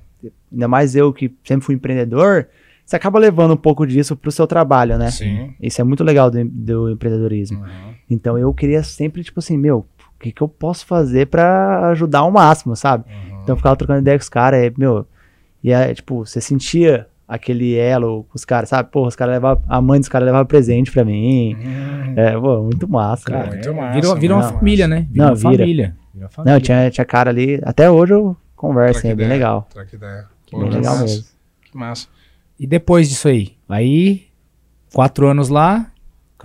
ainda 0.51 0.66
mais 0.66 0.97
eu 0.97 1.12
que 1.12 1.32
sempre 1.45 1.64
fui 1.64 1.74
empreendedor, 1.76 2.49
você 2.84 2.97
acaba 2.97 3.18
levando 3.20 3.53
um 3.55 3.57
pouco 3.57 3.86
disso 3.86 4.16
pro 4.16 4.32
seu 4.32 4.47
trabalho, 4.47 4.99
né? 4.99 5.11
Sim. 5.12 5.55
Isso 5.62 5.80
é 5.80 5.84
muito 5.84 6.03
legal 6.03 6.28
do, 6.32 6.45
do 6.45 6.90
empreendedorismo. 6.90 7.61
Uhum. 7.61 7.95
Então 8.11 8.36
eu 8.36 8.53
queria 8.53 8.82
sempre, 8.82 9.22
tipo 9.22 9.38
assim, 9.38 9.57
meu, 9.57 9.86
o 10.16 10.18
que, 10.18 10.32
que 10.32 10.43
eu 10.43 10.49
posso 10.49 10.84
fazer 10.84 11.28
pra 11.28 11.88
ajudar 11.90 12.18
ao 12.20 12.30
máximo, 12.32 12.74
sabe? 12.74 13.05
Uhum. 13.09 13.32
Então 13.43 13.53
eu 13.55 13.57
ficava 13.57 13.76
trocando 13.76 14.01
ideia 14.01 14.18
com 14.18 14.22
os 14.22 14.28
caras, 14.28 14.64
e, 14.64 14.72
meu, 14.76 15.07
e 15.62 15.72
é, 15.72 15.93
tipo, 15.95 16.24
você 16.26 16.40
sentia 16.40 17.07
aquele 17.26 17.76
elo 17.76 18.24
com 18.24 18.36
os 18.36 18.45
caras, 18.45 18.68
sabe? 18.68 18.90
Porra, 18.90 19.09
os 19.09 19.16
caras 19.16 19.34
levavam, 19.34 19.62
a 19.68 19.80
mãe 19.80 19.99
dos 19.99 20.09
caras 20.09 20.26
levava 20.26 20.45
presente 20.45 20.90
pra 20.93 21.05
mim. 21.05 21.55
Uhum. 21.55 22.14
É, 22.16 22.38
pô, 22.38 22.62
muito 22.62 22.88
massa, 22.88 23.24
Cara, 23.24 23.38
cara. 23.45 23.55
muito 23.55 23.74
massa, 23.74 23.95
virou, 23.95 24.16
virou 24.16 24.38
uma 24.38 24.49
família, 24.53 24.86
né? 24.88 25.07
Virou 25.11 25.26
Não, 25.26 25.34
uma 25.34 25.36
vira. 25.51 25.62
família. 25.62 25.97
Virou 26.12 26.24
uma 26.26 26.28
família. 26.28 26.53
Não, 26.55 26.61
tinha, 26.61 26.90
tinha 26.90 27.05
cara 27.05 27.30
ali, 27.30 27.61
até 27.64 27.90
hoje 27.90 28.12
eu 28.12 28.36
converso, 28.55 29.01
Troca 29.01 29.12
é 29.12 29.14
bem 29.14 29.28
legal. 29.28 29.66
Troca 29.70 29.97
ideia. 29.97 30.24
Pô, 30.51 30.59
Bem 30.61 30.68
que 30.68 30.76
legal 30.76 30.93
massa, 30.93 31.05
mesmo. 31.05 31.24
Que 31.70 31.76
massa. 31.78 32.09
E 32.61 32.66
depois 32.66 33.09
disso 33.09 33.28
aí? 33.28 33.53
Aí, 33.68 34.24
quatro 34.93 35.26
anos 35.26 35.49
lá. 35.49 35.86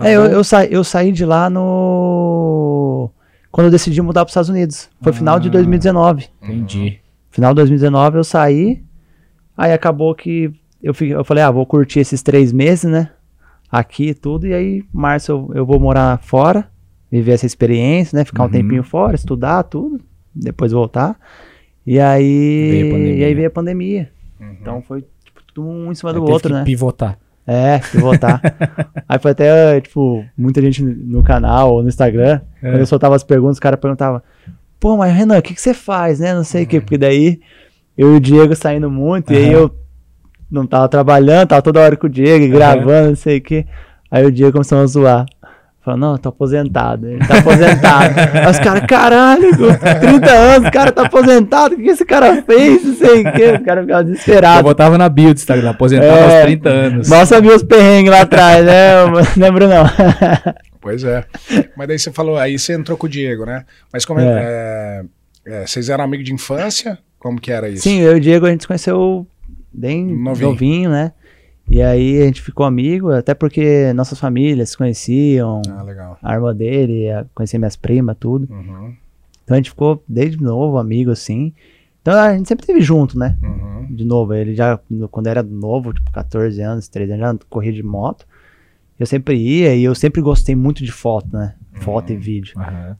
É, 0.00 0.12
eu, 0.12 0.24
eu, 0.26 0.42
sa, 0.44 0.64
eu 0.64 0.82
saí 0.84 1.12
de 1.12 1.24
lá 1.24 1.50
no. 1.50 3.10
Quando 3.50 3.66
eu 3.66 3.70
decidi 3.70 4.00
mudar 4.02 4.20
para 4.24 4.28
os 4.28 4.32
Estados 4.32 4.50
Unidos. 4.50 4.88
Foi 5.00 5.12
final 5.12 5.40
de 5.40 5.48
Ah. 5.48 5.52
2019. 5.52 6.26
Entendi. 6.42 7.00
Final 7.30 7.52
de 7.52 7.56
2019 7.56 8.18
eu 8.18 8.24
saí. 8.24 8.82
Aí 9.56 9.72
acabou 9.72 10.14
que 10.14 10.52
eu, 10.82 10.92
fiquei, 10.94 11.14
eu 11.14 11.24
falei, 11.24 11.42
ah, 11.42 11.50
vou 11.50 11.66
curtir 11.66 12.00
esses 12.00 12.22
três 12.22 12.52
meses, 12.52 12.90
né? 12.90 13.10
Aqui 13.70 14.08
e 14.10 14.14
tudo. 14.14 14.46
E 14.46 14.54
aí, 14.54 14.84
março 14.92 15.32
eu, 15.32 15.50
eu 15.54 15.66
vou 15.66 15.80
morar 15.80 16.18
fora, 16.18 16.68
viver 17.10 17.32
essa 17.32 17.46
experiência, 17.46 18.16
né? 18.16 18.24
Ficar 18.24 18.42
Uhum. 18.44 18.48
um 18.48 18.52
tempinho 18.52 18.82
fora, 18.82 19.14
estudar 19.14 19.62
tudo, 19.64 20.00
depois 20.34 20.72
voltar. 20.72 21.18
E 21.86 21.98
aí. 21.98 22.68
Veio 22.70 22.86
a 22.86 22.90
pandemia. 22.92 23.14
E 23.16 23.24
aí 23.24 23.34
veio 23.34 23.48
a 23.48 23.50
pandemia. 23.50 24.10
Uhum. 24.40 24.56
Então 24.60 24.82
foi 24.82 25.00
tipo, 25.24 25.40
tudo 25.52 25.66
um 25.68 25.90
em 25.90 25.94
cima 25.94 26.10
Aí 26.10 26.16
do 26.16 26.22
outro, 26.24 26.48
que 26.50 26.54
né? 26.54 26.64
pivotar. 26.64 27.18
É, 27.50 27.78
que 27.78 27.96
voltar. 27.96 28.40
aí 29.08 29.18
foi 29.18 29.30
até, 29.30 29.80
tipo, 29.80 30.22
muita 30.36 30.60
gente 30.60 30.82
no 30.84 31.22
canal 31.22 31.72
ou 31.72 31.82
no 31.82 31.88
Instagram, 31.88 32.40
É. 32.62 32.70
quando 32.70 32.80
eu 32.80 32.86
soltava 32.86 33.16
as 33.16 33.24
perguntas, 33.24 33.56
os 33.56 33.60
caras 33.60 33.80
perguntavam, 33.80 34.20
pô, 34.78 34.96
mas 34.98 35.14
Renan, 35.14 35.38
o 35.38 35.42
que, 35.42 35.54
que 35.54 35.60
você 35.60 35.72
faz, 35.72 36.20
né? 36.20 36.34
Não 36.34 36.44
sei 36.44 36.60
o 36.60 36.64
Uhum. 36.64 36.68
que, 36.68 36.80
porque 36.80 36.98
daí 36.98 37.40
eu 37.96 38.12
e 38.12 38.16
o 38.16 38.20
Diego 38.20 38.54
saindo 38.54 38.90
muito, 38.90 39.32
e 39.32 39.36
aí 39.36 39.50
eu 39.50 39.74
não 40.50 40.66
tava 40.66 40.88
trabalhando, 40.88 41.48
tava 41.48 41.62
toda 41.62 41.80
hora 41.80 41.96
com 41.96 42.06
o 42.06 42.10
Diego, 42.10 42.44
Aham. 42.44 42.52
gravando, 42.54 43.08
não 43.08 43.16
sei 43.16 43.38
o 43.38 43.42
que. 43.42 43.66
Aí 44.10 44.24
o 44.26 44.30
Diego 44.32 44.52
começou 44.52 44.78
a 44.78 44.86
zoar. 44.86 45.26
Falou, 45.88 46.00
não, 46.00 46.12
eu 46.12 46.18
tô 46.18 46.28
aposentado. 46.28 47.08
Ele 47.08 47.26
tá 47.26 47.38
aposentado. 47.38 48.14
Aí 48.44 48.50
os 48.50 48.58
caras, 48.58 48.82
caralho, 48.86 49.50
com 49.56 50.00
30 50.00 50.30
anos, 50.30 50.68
o 50.68 50.70
cara 50.72 50.92
tá 50.92 51.02
aposentado, 51.02 51.74
o 51.74 51.78
que 51.78 51.88
esse 51.88 52.04
cara 52.04 52.42
fez? 52.42 52.84
Não 52.84 52.94
sei 52.94 53.20
o 53.22 53.32
que. 53.32 53.50
O 53.52 53.64
cara 53.64 53.80
ficava 53.82 54.00
Eu 54.00 54.04
desesperado. 54.04 54.62
botava 54.62 54.98
na 54.98 55.08
bio 55.08 55.32
do 55.32 55.38
Instagram, 55.38 55.70
aposentado 55.70 56.06
É. 56.18 56.36
aos 56.36 56.42
30 56.44 56.68
anos. 56.68 57.08
Mal 57.08 57.24
sabia 57.26 57.56
os 57.56 57.62
perrengues 57.62 58.10
lá 58.10 58.20
atrás, 58.22 58.64
né? 58.64 59.04
Lembro 59.36 59.66
não. 59.68 59.84
Pois 60.80 61.02
é. 61.02 61.24
Mas 61.76 61.88
daí 61.88 61.98
você 61.98 62.10
falou, 62.12 62.38
aí 62.38 62.56
você 62.58 62.72
entrou 62.72 62.96
com 62.96 63.06
o 63.06 63.10
Diego, 63.10 63.44
né? 63.44 63.64
Mas 63.92 64.04
como 64.04 64.20
é, 64.20 64.24
é, 64.24 65.02
é, 65.62 65.66
vocês 65.66 65.88
eram 65.90 66.04
amigos 66.04 66.24
de 66.24 66.32
infância? 66.32 66.96
Como 67.18 67.40
que 67.40 67.50
era 67.50 67.68
isso? 67.68 67.82
Sim, 67.82 67.98
eu 68.00 68.14
e 68.14 68.18
o 68.18 68.20
Diego 68.20 68.46
a 68.46 68.50
gente 68.50 68.60
se 68.62 68.66
conheceu 68.68 69.26
bem 69.74 70.06
Novinho. 70.06 70.50
novinho. 70.50 70.90
né? 70.90 71.12
E 71.68 71.82
aí 71.82 72.22
a 72.22 72.24
gente 72.26 72.40
ficou 72.40 72.64
amigo, 72.64 73.10
até 73.10 73.34
porque 73.34 73.92
nossas 73.92 74.18
famílias 74.18 74.70
se 74.70 74.76
conheciam, 74.78 75.60
Ah, 75.68 75.82
legal. 75.82 76.18
a 76.22 76.34
irmã 76.34 76.54
dele, 76.54 77.06
conhecia 77.34 77.58
minhas 77.58 77.76
primas, 77.76 78.16
tudo. 78.18 78.48
Uhum, 78.52 78.94
Então 79.44 79.54
a 79.54 79.56
gente 79.56 79.70
ficou 79.70 80.02
desde 80.08 80.42
novo 80.42 80.78
amigo, 80.78 81.10
assim. 81.10 81.52
Então 82.02 82.14
a 82.18 82.36
gente 82.36 82.48
sempre 82.48 82.66
teve 82.66 82.80
junto, 82.80 83.18
né? 83.18 83.36
uhum. 83.42 83.86
De 83.90 84.04
novo, 84.04 84.34
ele 84.34 84.54
já, 84.54 84.78
quando 85.10 85.26
era 85.26 85.42
novo, 85.42 85.92
tipo 85.94 86.10
14 86.10 86.60
anos, 86.62 86.88
13 86.88 87.12
anos, 87.12 87.22
já 87.40 87.46
corria 87.50 87.72
de 87.72 87.82
moto. 87.82 88.26
Eu 88.98 89.06
sempre 89.06 89.36
ia 89.36 89.74
e 89.74 89.84
eu 89.84 89.94
sempre 89.94 90.20
gostei 90.20 90.54
muito 90.56 90.82
de 90.84 90.90
foto, 90.92 91.28
né? 91.32 91.54
Foto 91.74 92.12
e 92.12 92.16
vídeo. 92.16 92.54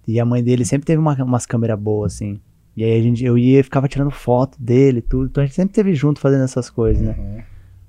E 0.07 0.21
a 0.21 0.25
mãe 0.25 0.43
dele 0.45 0.65
sempre 0.65 0.87
teve 0.87 0.99
uma- 1.01 1.15
umas 1.25 1.45
câmeras 1.45 1.79
boas, 1.79 2.15
assim. 2.15 2.39
E 2.77 2.85
aí 2.85 2.99
a 2.99 3.03
gente, 3.03 3.25
eu 3.25 3.37
ia 3.37 3.59
e 3.61 3.63
ficava 3.63 3.89
tirando 3.89 4.11
foto 4.11 4.57
dele 4.61 4.99
e 4.99 5.03
tudo. 5.03 5.27
Então 5.27 5.43
a 5.43 5.47
gente 5.47 5.57
sempre 5.57 5.75
teve 5.75 5.95
junto 5.95 6.21
fazendo 6.21 6.45
essas 6.45 6.71
coisas, 6.71 7.03
né? 7.03 7.45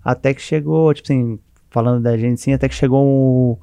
Uhum. 0.05 0.11
Até 0.11 0.33
que 0.33 0.41
chegou, 0.41 0.93
tipo 0.93 1.11
assim, 1.11 1.39
falando 1.69 2.01
da 2.03 2.17
gente 2.17 2.33
assim, 2.33 2.53
até 2.53 2.67
que 2.67 2.75
chegou 2.75 3.05
um. 3.05 3.57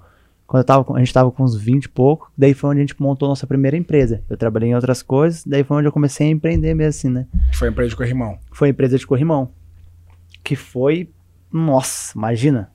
Quando 0.47 0.61
eu 0.61 0.65
tava, 0.65 0.95
a 0.95 0.99
gente 1.01 1.13
tava 1.13 1.31
com 1.33 1.43
uns 1.43 1.57
20 1.57 1.85
e 1.85 1.89
pouco, 1.89 2.31
daí 2.39 2.55
foi 2.55 2.71
onde 2.71 2.79
a 2.79 2.83
gente 2.83 3.01
montou 3.03 3.29
nossa 3.29 3.49
primeira 3.49 3.77
empresa. 3.77 4.23
Eu 4.31 4.37
trabalhei 4.37 4.71
em 4.71 4.75
outras 4.77 5.03
coisas, 5.03 5.43
daí 5.45 5.65
foi 5.65 5.77
onde 5.77 5.89
eu 5.89 5.93
comecei 5.93 6.29
a 6.29 6.31
empreender 6.31 6.73
mesmo, 6.73 6.91
assim, 6.91 7.09
né? 7.11 7.27
Que 7.51 7.57
foi 7.57 7.69
a 7.69 7.71
empresa 7.73 7.91
de 7.91 7.97
corrimão. 7.97 8.39
Foi 8.53 8.69
a 8.69 8.71
empresa 8.71 8.97
de 8.97 9.07
corrimão. 9.07 9.51
Que 10.45 10.55
foi. 10.55 11.11
Nossa, 11.53 12.17
imagina. 12.17 12.71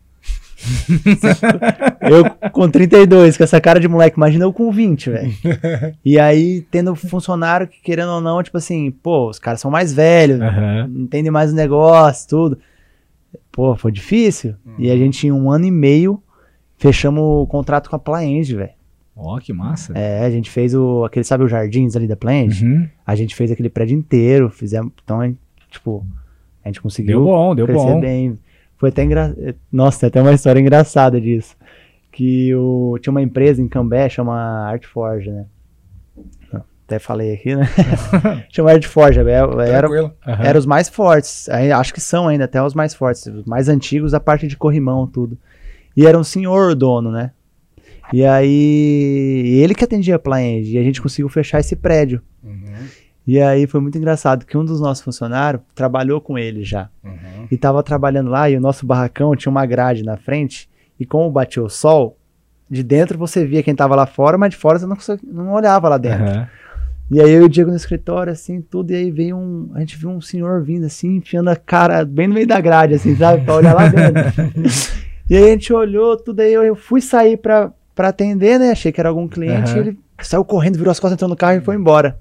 eu 2.02 2.50
com 2.52 2.70
32, 2.70 3.38
com 3.38 3.44
essa 3.44 3.60
cara 3.60 3.80
de 3.80 3.88
moleque, 3.88 4.18
imagina 4.18 4.46
eu 4.46 4.54
com 4.54 4.72
20, 4.72 5.10
velho. 5.10 5.34
E 6.04 6.20
aí, 6.20 6.62
tendo 6.70 6.94
funcionário 6.96 7.68
que, 7.68 7.82
querendo 7.82 8.12
ou 8.12 8.22
não, 8.22 8.42
tipo 8.44 8.58
assim, 8.58 8.92
pô, 8.92 9.30
os 9.30 9.40
caras 9.40 9.62
são 9.62 9.72
mais 9.72 9.94
velhos, 9.94 10.42
Aham. 10.42 10.92
entendem 10.96 11.32
mais 11.32 11.52
o 11.52 11.56
negócio, 11.56 12.28
tudo. 12.28 12.60
Pô, 13.52 13.76
foi 13.76 13.92
difícil. 13.92 14.56
E 14.78 14.90
a 14.90 14.98
gente, 14.98 15.28
em 15.28 15.32
um 15.32 15.52
ano 15.52 15.66
e 15.66 15.72
meio, 15.72 16.22
fechamos 16.78 17.22
o 17.22 17.46
contrato 17.48 17.90
com 17.90 17.96
a 17.96 18.00
Plaend, 18.00 18.56
velho. 18.56 18.72
Ó, 19.16 19.40
que 19.40 19.54
massa. 19.54 19.94
É, 19.96 20.26
a 20.26 20.30
gente 20.30 20.50
fez 20.50 20.74
o, 20.74 21.04
aquele, 21.04 21.24
sabe, 21.24 21.44
os 21.44 21.52
jardins 21.52 21.96
ali 21.96 22.08
da 22.08 22.16
Plaend? 22.16 22.66
Uhum. 22.66 22.88
A 23.06 23.16
gente 23.16 23.36
fez 23.36 23.52
aquele 23.52 23.70
prédio 23.70 23.98
inteiro, 23.98 24.50
fizemos, 24.50 24.92
então, 25.04 25.22
gente, 25.22 25.38
tipo, 25.70 26.06
a 26.64 26.70
gente 26.70 26.82
conseguiu 26.82 27.20
Deu 27.20 27.26
bom, 27.26 27.56
deu 27.56 27.66
crescer 27.66 27.86
bom. 27.86 28.00
bem. 28.00 28.40
Foi 28.78 28.90
até 28.90 29.04
engraçado, 29.04 29.56
nossa, 29.72 30.00
tem 30.00 30.08
até 30.08 30.22
uma 30.22 30.34
história 30.34 30.60
engraçada 30.60 31.22
disso. 31.22 31.56
Que 32.12 32.54
o, 32.56 32.98
tinha 33.00 33.12
uma 33.12 33.22
empresa 33.22 33.62
em 33.62 33.68
Cambé, 33.68 34.10
chama 34.10 34.36
Artforge, 34.68 35.30
né? 35.30 35.46
Até 36.92 37.00
falei 37.00 37.34
aqui, 37.34 37.56
né? 37.56 37.70
chama 38.52 38.72
Artforge, 38.72 39.20
é, 39.22 39.24
era, 39.24 39.48
Tranquilo. 39.88 40.14
Aham. 40.28 40.44
eram 40.44 40.60
os 40.60 40.66
mais 40.66 40.90
fortes. 40.90 41.48
Acho 41.50 41.94
que 41.94 42.02
são 42.02 42.28
ainda 42.28 42.44
até 42.44 42.62
os 42.62 42.74
mais 42.74 42.94
fortes. 42.94 43.26
Os 43.28 43.46
mais 43.46 43.70
antigos, 43.70 44.14
a 44.14 44.20
parte 44.20 44.46
de 44.46 44.58
corrimão, 44.58 45.08
tudo. 45.08 45.38
E 45.96 46.06
era 46.06 46.18
um 46.18 46.24
senhor 46.24 46.76
dono, 46.76 47.10
né? 47.12 47.32
E 48.12 48.26
aí, 48.26 49.60
ele 49.64 49.74
que 49.74 49.86
atendia 49.86 50.16
a 50.16 50.20
Plaend. 50.20 50.70
E 50.70 50.78
a 50.78 50.84
gente 50.84 51.02
conseguiu 51.02 51.30
fechar 51.30 51.62
esse 51.62 51.78
prédio. 51.78 52.22
Uhum, 52.44 52.60
E 53.26 53.40
aí 53.40 53.66
foi 53.68 53.80
muito 53.80 53.98
engraçado 53.98 54.46
que 54.46 54.58
um 54.58 54.66
dos 54.66 54.82
nossos 54.82 55.02
funcionários 55.04 55.62
trabalhou 55.74 56.20
com 56.20 56.38
ele 56.38 56.64
já. 56.66 56.90
uhum. 57.04 57.48
E 57.50 57.58
tava 57.58 57.82
trabalhando 57.84 58.30
lá 58.30 58.50
e 58.50 58.58
o 58.58 58.62
nosso 58.62 58.86
barracão 58.86 59.34
tinha 59.36 59.50
uma 59.52 59.66
grade 59.66 60.04
na 60.04 60.18
frente. 60.18 60.70
E 61.00 61.06
como 61.06 61.32
batia 61.32 61.64
o 61.64 61.70
sol, 61.70 62.18
de 62.70 62.84
dentro 62.84 63.18
você 63.18 63.46
via 63.46 63.64
quem 63.64 63.76
tava 63.76 63.96
lá 63.96 64.06
fora, 64.06 64.38
mas 64.38 64.52
de 64.52 64.58
fora 64.58 64.80
você 64.80 64.86
não, 64.86 64.98
não 65.24 65.54
olhava 65.54 65.88
lá 65.90 65.98
dentro. 65.98 66.24
Aham. 66.26 66.48
E 67.12 67.20
aí 67.20 67.30
eu 67.30 67.42
e 67.42 67.46
o 67.46 67.50
Diego 67.50 67.70
no 67.70 67.76
escritório, 67.76 68.32
assim, 68.32 68.62
tudo, 68.62 68.92
e 68.92 68.96
aí 68.96 69.12
veio 69.12 69.36
um. 69.36 69.70
A 69.76 69.82
gente 69.82 69.98
viu 69.98 70.10
um 70.10 70.22
senhor 70.22 70.64
vindo 70.64 70.86
assim, 70.86 71.18
enfiando 71.18 71.50
a 71.50 71.58
cara 71.58 72.06
bem 72.06 72.26
no 72.26 72.34
meio 72.34 72.48
da 72.48 72.62
grade, 72.62 72.94
assim, 72.94 73.14
sabe? 73.18 73.44
Pra 73.44 73.56
olhar 73.56 73.76
lá 73.76 73.90
dentro. 73.90 74.24
e 75.30 75.36
aí 75.36 75.44
a 75.44 75.48
gente 75.48 75.74
olhou, 75.74 76.16
tudo, 76.16 76.40
aí 76.40 76.54
eu, 76.54 76.64
eu 76.64 76.74
fui 76.74 77.02
sair 77.02 77.36
pra, 77.36 77.70
pra 77.94 78.08
atender, 78.08 78.58
né? 78.58 78.72
Achei 78.72 78.94
que 78.94 79.02
era 79.02 79.10
algum 79.10 79.28
cliente, 79.28 79.76
e 79.76 79.80
ele 79.80 80.00
saiu 80.22 80.46
correndo, 80.46 80.78
virou 80.78 80.92
as 80.92 81.02
costas, 81.02 81.18
entrou 81.18 81.30
no 81.30 81.36
carro 81.36 81.58
e 81.58 81.62
foi 81.62 81.76
embora. 81.76 82.18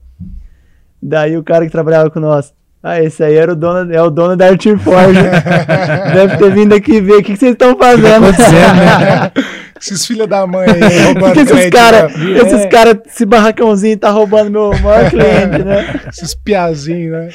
Daí 1.01 1.37
o 1.37 1.45
cara 1.45 1.65
que 1.65 1.71
trabalhava 1.71 2.11
com 2.11 2.19
nós. 2.19 2.53
Ah, 2.83 3.01
esse 3.01 3.23
aí 3.23 3.37
era 3.37 3.53
o 3.53 3.57
dono, 3.57 3.93
é 3.93 4.03
o 4.03 4.11
dono 4.11 4.37
da 4.37 4.49
Art 4.49 4.67
Forge. 4.83 5.21
Deve 6.15 6.37
ter 6.37 6.53
vindo 6.53 6.75
aqui 6.75 7.01
ver 7.01 7.13
o 7.13 7.23
que, 7.23 7.35
que 7.35 7.37
vocês 7.39 7.53
estão 7.53 7.77
fazendo. 7.79 8.27
Esses 9.81 10.07
filhos 10.07 10.27
da 10.29 10.47
mãe 10.47 10.67
aí, 10.69 11.03
roubando 11.07 11.33
que 11.33 11.41
esses 11.41 11.71
caras, 11.71 12.15
né? 12.17 12.39
esses 12.39 12.67
cara, 12.67 13.03
esse 13.07 13.25
barracãozinho 13.25 13.99
tá 13.99 14.11
roubando 14.11 14.51
meu 14.51 14.69
maior 14.81 15.09
cliente, 15.11 15.65
né? 15.65 16.01
Esses 16.09 16.35
piazinhos, 16.35 17.13
né? 17.13 17.29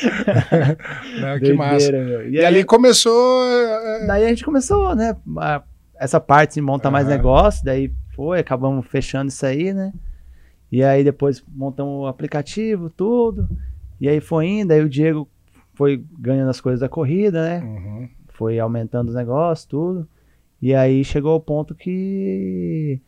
Não, 1.22 1.40
que 1.40 1.54
massa. 1.54 1.92
Meu. 1.92 2.30
E, 2.30 2.44
ali 2.46 2.64
começou. 2.64 3.44
é, 3.52 4.06
Daí 4.08 4.26
a 4.26 4.30
gente 4.30 4.44
começou, 4.46 4.96
né? 4.96 5.16
a- 5.38 5.64
essa 5.98 6.20
parte 6.20 6.56
de 6.56 6.62
montar 6.62 6.92
mais 6.92 7.08
Aham. 7.08 7.16
negócio, 7.16 7.64
daí 7.64 7.92
foi, 8.16 8.40
acabamos 8.40 8.86
fechando 8.88 9.30
isso 9.30 9.46
aí, 9.46 9.74
né? 9.74 9.94
E 10.72 10.84
aí 10.84 11.04
depois 11.04 11.42
montamos 11.56 12.04
o 12.04 12.08
aplicativo, 12.08 12.90
tudo. 12.90 13.48
E 14.00 14.10
aí 14.10 14.20
foi 14.20 14.46
indo, 14.46 14.72
aí 14.74 14.82
o 14.82 14.90
Diego 14.90 15.28
foi 15.74 16.04
ganhando 16.20 16.50
as 16.50 16.60
coisas 16.60 16.82
da 16.82 16.90
corrida, 16.90 17.42
né? 17.42 17.62
Uhum. 17.64 18.10
Foi 18.34 18.60
aumentando 18.60 19.08
os 19.10 19.16
negócios, 19.16 19.66
tudo. 19.66 20.08
E 20.66 20.74
aí 20.74 21.04
chegou 21.04 21.32
ao 21.34 21.40
ponto 21.40 21.76
que 21.76 23.00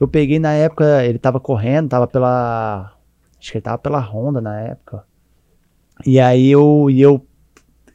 eu 0.00 0.08
peguei 0.08 0.38
na 0.38 0.52
época, 0.54 1.04
ele 1.04 1.18
tava 1.18 1.38
correndo, 1.38 1.90
tava 1.90 2.06
pela. 2.06 2.90
Acho 3.38 3.52
que 3.52 3.58
ele 3.58 3.62
tava 3.62 3.76
pela 3.76 4.00
Honda 4.00 4.40
na 4.40 4.58
época. 4.58 5.04
E 6.06 6.18
aí 6.18 6.50
eu, 6.50 6.88
e 6.88 7.02
eu 7.02 7.22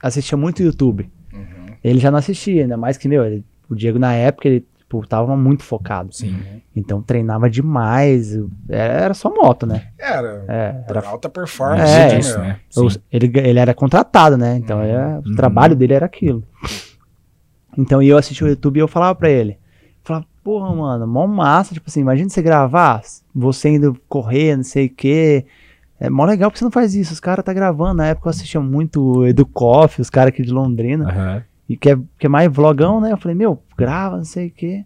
assistia 0.04 0.38
muito 0.38 0.62
YouTube. 0.62 1.10
Uhum. 1.34 1.66
Ele 1.84 1.98
já 2.00 2.12
não 2.12 2.20
assistia, 2.20 2.62
ainda 2.62 2.78
mais 2.78 2.96
que, 2.96 3.08
meu, 3.08 3.26
ele- 3.26 3.44
o 3.68 3.74
Diego 3.74 3.98
na 3.98 4.14
época, 4.14 4.48
ele 4.48 4.68
tipo, 4.78 5.06
tava 5.08 5.36
muito 5.36 5.64
focado. 5.64 6.14
Sim. 6.14 6.38
Então 6.76 7.02
treinava 7.02 7.50
demais. 7.50 8.38
Era, 8.70 9.16
só 9.16 9.34
moto, 9.34 9.66
né? 9.66 9.88
Era. 9.98 10.46
É, 10.48 10.84
era, 10.88 11.08
alta 11.08 11.28
performance. 11.28 11.92
É, 11.92 12.16
disso, 12.18 12.38
né? 12.38 12.60
eu- 12.76 12.88
ele, 13.12 13.32
ele 13.40 13.58
era 13.60 13.74
contratado, 13.74 14.38
né? 14.38 14.58
Então 14.58 14.80
era- 14.80 15.20
o 15.26 15.28
Uhum. 15.28 15.36
trabalho 15.36 15.76
dele 15.76 15.96
era 15.96 16.06
aquilo. 16.06 16.44
Então 17.78 18.02
e 18.02 18.08
eu 18.10 18.18
assistia 18.18 18.46
o 18.48 18.50
YouTube 18.50 18.78
e 18.78 18.80
eu 18.80 18.88
falava 18.88 19.14
pra 19.16 19.30
ele. 19.30 19.58
Falava, 20.04 20.26
porra, 20.44 20.74
mano, 20.74 21.06
mó 21.08 21.28
massa. 21.28 21.74
Tipo 21.74 21.90
assim, 21.90 22.02
imagina 22.02 22.30
você 22.30 22.42
gravar, 22.42 23.02
você 23.36 23.70
indo 23.70 23.98
correr, 24.10 24.56
não 24.56 24.64
sei 24.64 24.88
o 24.88 24.90
quê. 24.90 25.46
É 26.00 26.10
mó 26.10 26.26
legal 26.26 26.50
porque 26.50 26.60
você 26.60 26.66
não 26.66 26.72
faz 26.72 26.96
isso. 26.96 27.14
Os 27.14 27.20
caras 27.20 27.44
tá 27.46 27.54
gravando. 27.54 27.96
Na 27.96 28.08
época 28.08 28.28
eu 28.28 28.32
assistia 28.32 28.62
muito 28.62 29.26
Edu 29.26 29.46
Koff, 29.46 30.02
os 30.02 30.10
caras 30.10 30.30
aqui 30.30 30.42
de 30.44 30.52
Londrina. 30.52 31.10
Aham. 31.10 31.44
E 31.70 31.76
que 31.76 31.90
é, 31.92 31.98
que 32.18 32.26
é 32.26 32.30
mais 32.30 32.52
vlogão, 32.52 33.02
né? 33.02 33.12
Eu 33.12 33.18
falei, 33.18 33.36
meu, 33.36 33.62
grava, 33.78 34.16
não 34.18 34.24
sei 34.24 34.48
o 34.48 34.52
quê. 34.52 34.86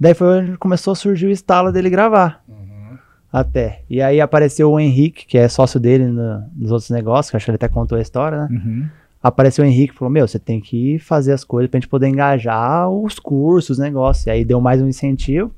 Daí 0.00 0.14
foi 0.14 0.40
onde 0.40 0.56
começou 0.56 0.92
a 0.92 0.96
surgir 0.96 1.26
o 1.26 1.30
estalo 1.30 1.70
dele 1.70 1.90
gravar. 1.90 2.42
Uhum. 2.48 2.96
Até. 3.32 3.82
E 3.90 4.00
aí 4.00 4.18
apareceu 4.20 4.70
o 4.72 4.80
Henrique, 4.80 5.26
que 5.26 5.36
é 5.36 5.46
sócio 5.48 5.78
dele 5.78 6.06
no- 6.06 6.42
nos 6.56 6.70
outros 6.70 6.88
negócios, 6.90 7.30
que 7.30 7.36
acho 7.36 7.44
que 7.44 7.50
ele 7.50 7.56
até 7.56 7.68
contou 7.68 7.98
a 7.98 8.00
história, 8.00 8.42
né? 8.44 8.48
Uhum. 8.50 8.88
Apareceu 9.26 9.64
o 9.64 9.66
Henrique 9.68 9.94
e 9.94 9.96
falou: 9.96 10.12
Meu, 10.12 10.26
você 10.26 10.38
tem 10.38 10.60
que 10.60 10.98
fazer 10.98 11.32
as 11.32 11.44
coisas 11.44 11.70
pra 11.70 11.78
gente 11.80 11.88
poder 11.88 12.08
engajar 12.08 12.88
os 12.90 13.18
cursos, 13.18 13.70
os 13.70 13.78
negócios. 13.78 14.26
E 14.26 14.30
aí 14.30 14.44
deu 14.44 14.60
mais 14.60 14.80
um 14.80 14.88
incentivo. 14.88 15.52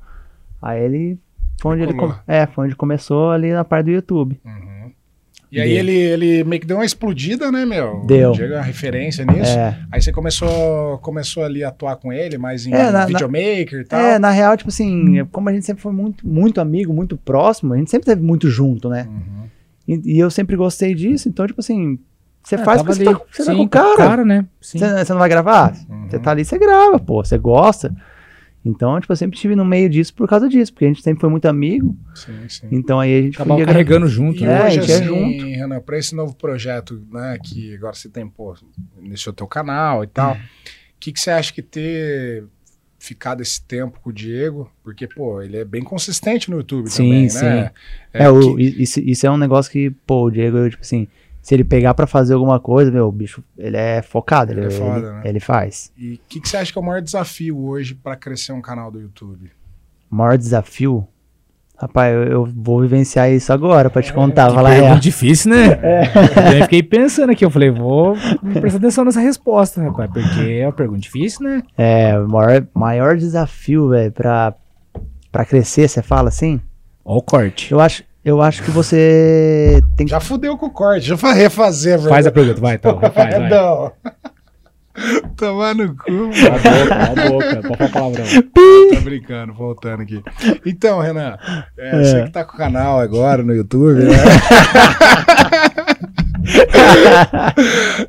Aí 0.61 0.83
ele. 0.83 1.17
Foi 1.61 1.73
onde 1.75 1.83
ele, 1.83 1.93
é, 2.25 2.45
foi 2.47 2.65
onde 2.67 2.75
começou 2.75 3.31
ali 3.31 3.51
na 3.51 3.65
parte 3.65 3.85
do 3.87 3.91
YouTube. 3.91 4.39
Uhum. 4.45 4.91
E 5.51 5.59
aí 5.59 5.71
ele, 5.71 5.91
ele 5.91 6.43
meio 6.43 6.61
que 6.61 6.67
deu 6.67 6.77
uma 6.77 6.85
explodida, 6.85 7.51
né, 7.51 7.65
meu? 7.65 8.05
Deu. 8.05 8.31
Diego 8.33 8.53
é 8.53 8.57
uma 8.57 8.63
referência 8.63 9.25
nisso. 9.25 9.51
É. 9.57 9.77
Aí 9.91 9.99
você 9.99 10.11
começou, 10.11 10.99
começou 10.99 11.43
ali 11.43 11.63
a 11.63 11.69
atuar 11.69 11.95
com 11.97 12.13
ele, 12.13 12.37
mais 12.37 12.65
em 12.67 12.73
É, 12.73 12.83
na- 12.85 12.91
na- 12.91 13.05
videomaker 13.07 13.81
e 13.81 13.83
tal. 13.83 13.99
É, 13.99 14.19
na 14.19 14.29
real, 14.29 14.55
tipo 14.55 14.69
assim, 14.69 15.25
como 15.31 15.49
a 15.49 15.53
gente 15.53 15.65
sempre 15.65 15.81
foi 15.81 15.91
muito, 15.91 16.25
muito 16.25 16.61
amigo, 16.61 16.93
muito 16.93 17.17
próximo, 17.17 17.73
a 17.73 17.77
gente 17.77 17.89
sempre 17.89 18.05
teve 18.05 18.21
muito 18.21 18.47
junto, 18.47 18.89
né? 18.89 19.07
Uhum. 19.09 19.47
E, 19.87 20.17
e 20.17 20.19
eu 20.19 20.29
sempre 20.29 20.55
gostei 20.55 20.93
disso, 20.93 21.27
então, 21.27 21.47
tipo 21.47 21.59
assim, 21.59 21.97
você 22.43 22.55
É, 22.55 22.63
faz 22.65 22.81
porque 22.81 22.95
você 22.95 23.03
tá, 23.03 23.21
você 23.31 23.45
tá 23.45 23.55
com 23.55 23.61
o 23.63 23.69
cara. 23.69 23.97
cara, 23.97 24.25
né? 24.25 24.45
Você, 24.61 24.77
você 24.79 25.11
não 25.13 25.19
vai 25.19 25.29
gravar? 25.29 25.73
Uhum. 25.89 26.09
Você 26.09 26.19
tá 26.19 26.31
ali, 26.31 26.45
você 26.45 26.57
grava, 26.57 26.99
pô, 26.99 27.23
você 27.23 27.37
gosta. 27.37 27.93
Então, 28.63 28.99
tipo, 28.99 29.11
eu 29.11 29.15
sempre 29.17 29.35
estive 29.37 29.55
no 29.55 29.63
meio 29.63 29.89
disso 29.89 30.13
por 30.13 30.27
causa 30.27 30.49
disso, 30.49 30.73
porque 30.73 30.85
a 30.85 30.87
gente 30.89 31.01
sempre 31.01 31.21
foi 31.21 31.29
muito 31.29 31.45
amigo. 31.45 31.95
Sim, 32.13 32.47
sim. 32.49 32.67
Então 32.71 32.99
aí 32.99 33.17
a 33.17 33.21
gente 33.21 33.35
Acabava 33.35 33.59
podia 33.59 33.73
carregando 33.73 34.07
junto, 34.07 34.43
E 34.43 34.45
né? 34.45 34.53
É, 34.53 34.57
a 34.57 34.65
hoje, 34.65 34.79
gente 34.81 34.91
é 34.91 34.95
assim, 34.95 35.05
junto. 35.05 35.45
Renan, 35.45 35.79
pra 35.81 35.97
esse 35.97 36.13
novo 36.13 36.35
projeto, 36.35 37.01
né, 37.11 37.39
que 37.41 37.75
agora 37.75 37.93
você 37.93 38.09
tem, 38.09 38.27
pô, 38.27 38.55
iniciou 39.01 39.33
teu 39.33 39.47
canal 39.47 40.03
e 40.03 40.07
tal, 40.07 40.33
o 40.33 40.39
que, 40.99 41.13
que 41.13 41.19
você 41.19 41.31
acha 41.31 41.53
que 41.53 41.61
ter 41.61 42.43
ficado 42.99 43.41
esse 43.41 43.61
tempo 43.61 43.97
com 44.01 44.09
o 44.09 44.13
Diego? 44.13 44.69
Porque, 44.83 45.07
pô, 45.07 45.41
ele 45.41 45.55
é 45.57 45.63
bem 45.63 45.81
consistente 45.81 46.51
no 46.51 46.57
YouTube 46.57 46.89
Sim, 46.89 47.05
também, 47.05 47.29
sim. 47.29 47.45
né? 47.45 47.71
É, 48.13 48.29
o, 48.29 48.39
que- 48.57 48.61
i- 48.61 48.83
isso, 48.83 48.99
isso 48.99 49.25
é 49.25 49.31
um 49.31 49.37
negócio 49.37 49.71
que, 49.71 49.89
pô, 50.05 50.25
o 50.25 50.31
Diego, 50.31 50.57
eu, 50.57 50.69
tipo 50.69 50.81
assim, 50.81 51.07
se 51.49 51.55
ele 51.55 51.63
pegar 51.63 51.95
pra 51.95 52.05
fazer 52.05 52.35
alguma 52.35 52.59
coisa, 52.59 52.91
meu, 52.91 53.07
o 53.07 53.11
bicho, 53.11 53.43
ele 53.57 53.75
é 53.75 54.03
focado, 54.03 54.51
ele, 54.51 54.59
Ele 54.61 54.67
é 54.67 54.69
foda, 54.69 54.99
ele, 54.99 55.09
né? 55.15 55.21
ele 55.25 55.39
faz. 55.39 55.91
E 55.97 56.13
o 56.13 56.19
que, 56.29 56.39
que 56.39 56.47
você 56.47 56.57
acha 56.57 56.71
que 56.71 56.77
é 56.77 56.81
o 56.81 56.85
maior 56.85 57.01
desafio 57.01 57.57
hoje 57.65 57.95
pra 57.95 58.15
crescer 58.15 58.51
um 58.53 58.61
canal 58.61 58.91
do 58.91 59.01
YouTube? 59.01 59.49
O 60.11 60.15
maior 60.15 60.37
desafio, 60.37 61.07
rapaz, 61.75 62.13
eu, 62.13 62.23
eu 62.25 62.45
vou 62.55 62.81
vivenciar 62.81 63.31
isso 63.31 63.51
agora 63.51 63.89
pra 63.89 63.99
te 64.03 64.13
contar, 64.13 64.49
Que 64.49 64.53
falar 64.53 64.69
pergunta 64.69 64.89
real. 64.89 64.99
difícil, 64.99 65.49
né? 65.49 65.79
Eu 66.55 66.63
fiquei 66.65 66.83
pensando 66.83 67.31
aqui, 67.31 67.43
eu 67.43 67.49
falei, 67.49 67.71
vou 67.71 68.15
prestar 68.61 68.77
atenção 68.77 69.03
nessa 69.05 69.19
resposta, 69.19 69.81
rapaz, 69.81 70.07
porque 70.11 70.51
é 70.51 70.67
uma 70.67 70.71
pergunta 70.71 70.99
difícil, 71.01 71.43
né? 71.47 71.63
É, 71.75 72.15
o 72.19 72.29
maior, 72.29 72.67
maior 72.75 73.17
desafio, 73.17 73.89
velho, 73.89 74.11
pra, 74.11 74.53
pra 75.31 75.43
crescer, 75.45 75.87
você 75.89 76.03
fala 76.03 76.29
assim? 76.29 76.61
Ó 77.03 77.17
o 77.17 77.23
corte. 77.23 77.71
Eu 77.71 77.79
acho, 77.79 78.03
eu 78.23 78.41
acho 78.41 78.63
que 78.63 78.71
você 78.71 79.81
tem 79.95 80.05
que 80.05 80.11
Já 80.11 80.19
fudeu 80.19 80.57
com 80.57 80.67
o 80.67 80.71
corte, 80.71 81.07
já 81.07 81.15
vai 81.15 81.35
refazer, 81.35 81.99
Faz 81.99 82.27
a 82.27 82.31
pergunta, 82.31 82.59
vai, 82.59 82.75
então, 82.75 82.99
faz, 82.99 83.13
vai. 83.37 83.49
Não. 83.49 83.91
Tomar 85.37 85.75
no 85.75 85.95
cu, 85.95 86.11
mano. 86.11 86.33
Cala 86.33 86.55
a 86.55 86.59
boca, 86.59 86.89
cala 86.89 87.11
a 87.11 87.29
boca, 87.29 87.61
pode 87.61 87.77
falar 87.77 87.89
palavrão. 87.89 88.25
Tô 88.93 89.01
brincando, 89.01 89.53
voltando 89.53 90.01
aqui. 90.03 90.21
Então, 90.65 90.99
Renan, 90.99 91.37
é, 91.77 92.03
você 92.03 92.23
que 92.23 92.31
tá 92.31 92.43
com 92.43 92.55
o 92.55 92.57
canal 92.57 92.99
agora 92.99 93.41
no 93.43 93.53
YouTube, 93.53 94.03
né? 94.03 94.17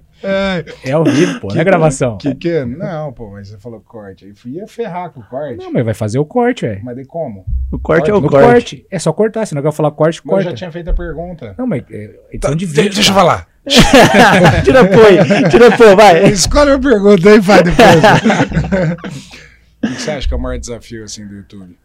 É, 0.22 0.64
É 0.84 0.92
ao 0.92 1.04
vivo, 1.04 1.40
pô, 1.40 1.48
não 1.54 1.60
é 1.60 1.64
gravação. 1.64 2.18
que 2.18 2.34
que? 2.34 2.64
Não, 2.64 3.12
pô, 3.12 3.30
mas 3.30 3.48
você 3.48 3.58
falou 3.58 3.80
corte. 3.80 4.24
Aí 4.26 4.52
ia 4.52 4.66
ferrar 4.66 5.10
com 5.10 5.20
o 5.20 5.24
corte. 5.24 5.56
Não, 5.56 5.72
mas 5.72 5.84
vai 5.84 5.94
fazer 5.94 6.18
o 6.18 6.24
corte, 6.24 6.66
velho. 6.66 6.80
Mas 6.84 6.96
daí 6.96 7.04
como? 7.06 7.44
O 7.72 7.78
corte 7.78 8.10
é 8.10 8.14
o 8.14 8.20
No 8.20 8.28
corte. 8.28 8.46
corte. 8.46 8.86
É 8.90 8.98
só 8.98 9.12
cortar, 9.12 9.46
senão 9.46 9.60
eu 9.60 9.64
quero 9.64 9.72
falar 9.74 9.90
corte, 9.92 10.20
Mas 10.24 10.26
eu 10.26 10.30
corta. 10.36 10.50
já 10.50 10.56
tinha 10.56 10.72
feito 10.72 10.90
a 10.90 10.94
pergunta. 10.94 11.54
Não, 11.58 11.66
mas 11.66 11.82
é 11.90 12.04
edição 12.32 12.50
Tá, 12.50 12.50
de 12.50 12.56
de- 12.56 12.66
vídeo. 12.66 12.94
deixa 12.94 13.10
eu 13.10 13.14
falar. 13.14 13.48
tira 14.64 14.84
pô 14.88 15.00
aí, 15.00 15.48
tira 15.50 15.76
pô, 15.76 15.94
vai. 15.96 16.24
Escolhe 16.30 16.70
a 16.72 16.78
pergunta 16.78 17.28
aí, 17.30 17.38
vai 17.40 17.62
depois. 17.62 18.00
o 19.84 19.86
que 19.94 20.00
você 20.02 20.10
acha 20.10 20.28
que 20.28 20.34
é 20.34 20.36
o 20.36 20.40
maior 20.40 20.58
desafio 20.58 21.04
assim, 21.04 21.26
do 21.26 21.34
YouTube? 21.34 21.76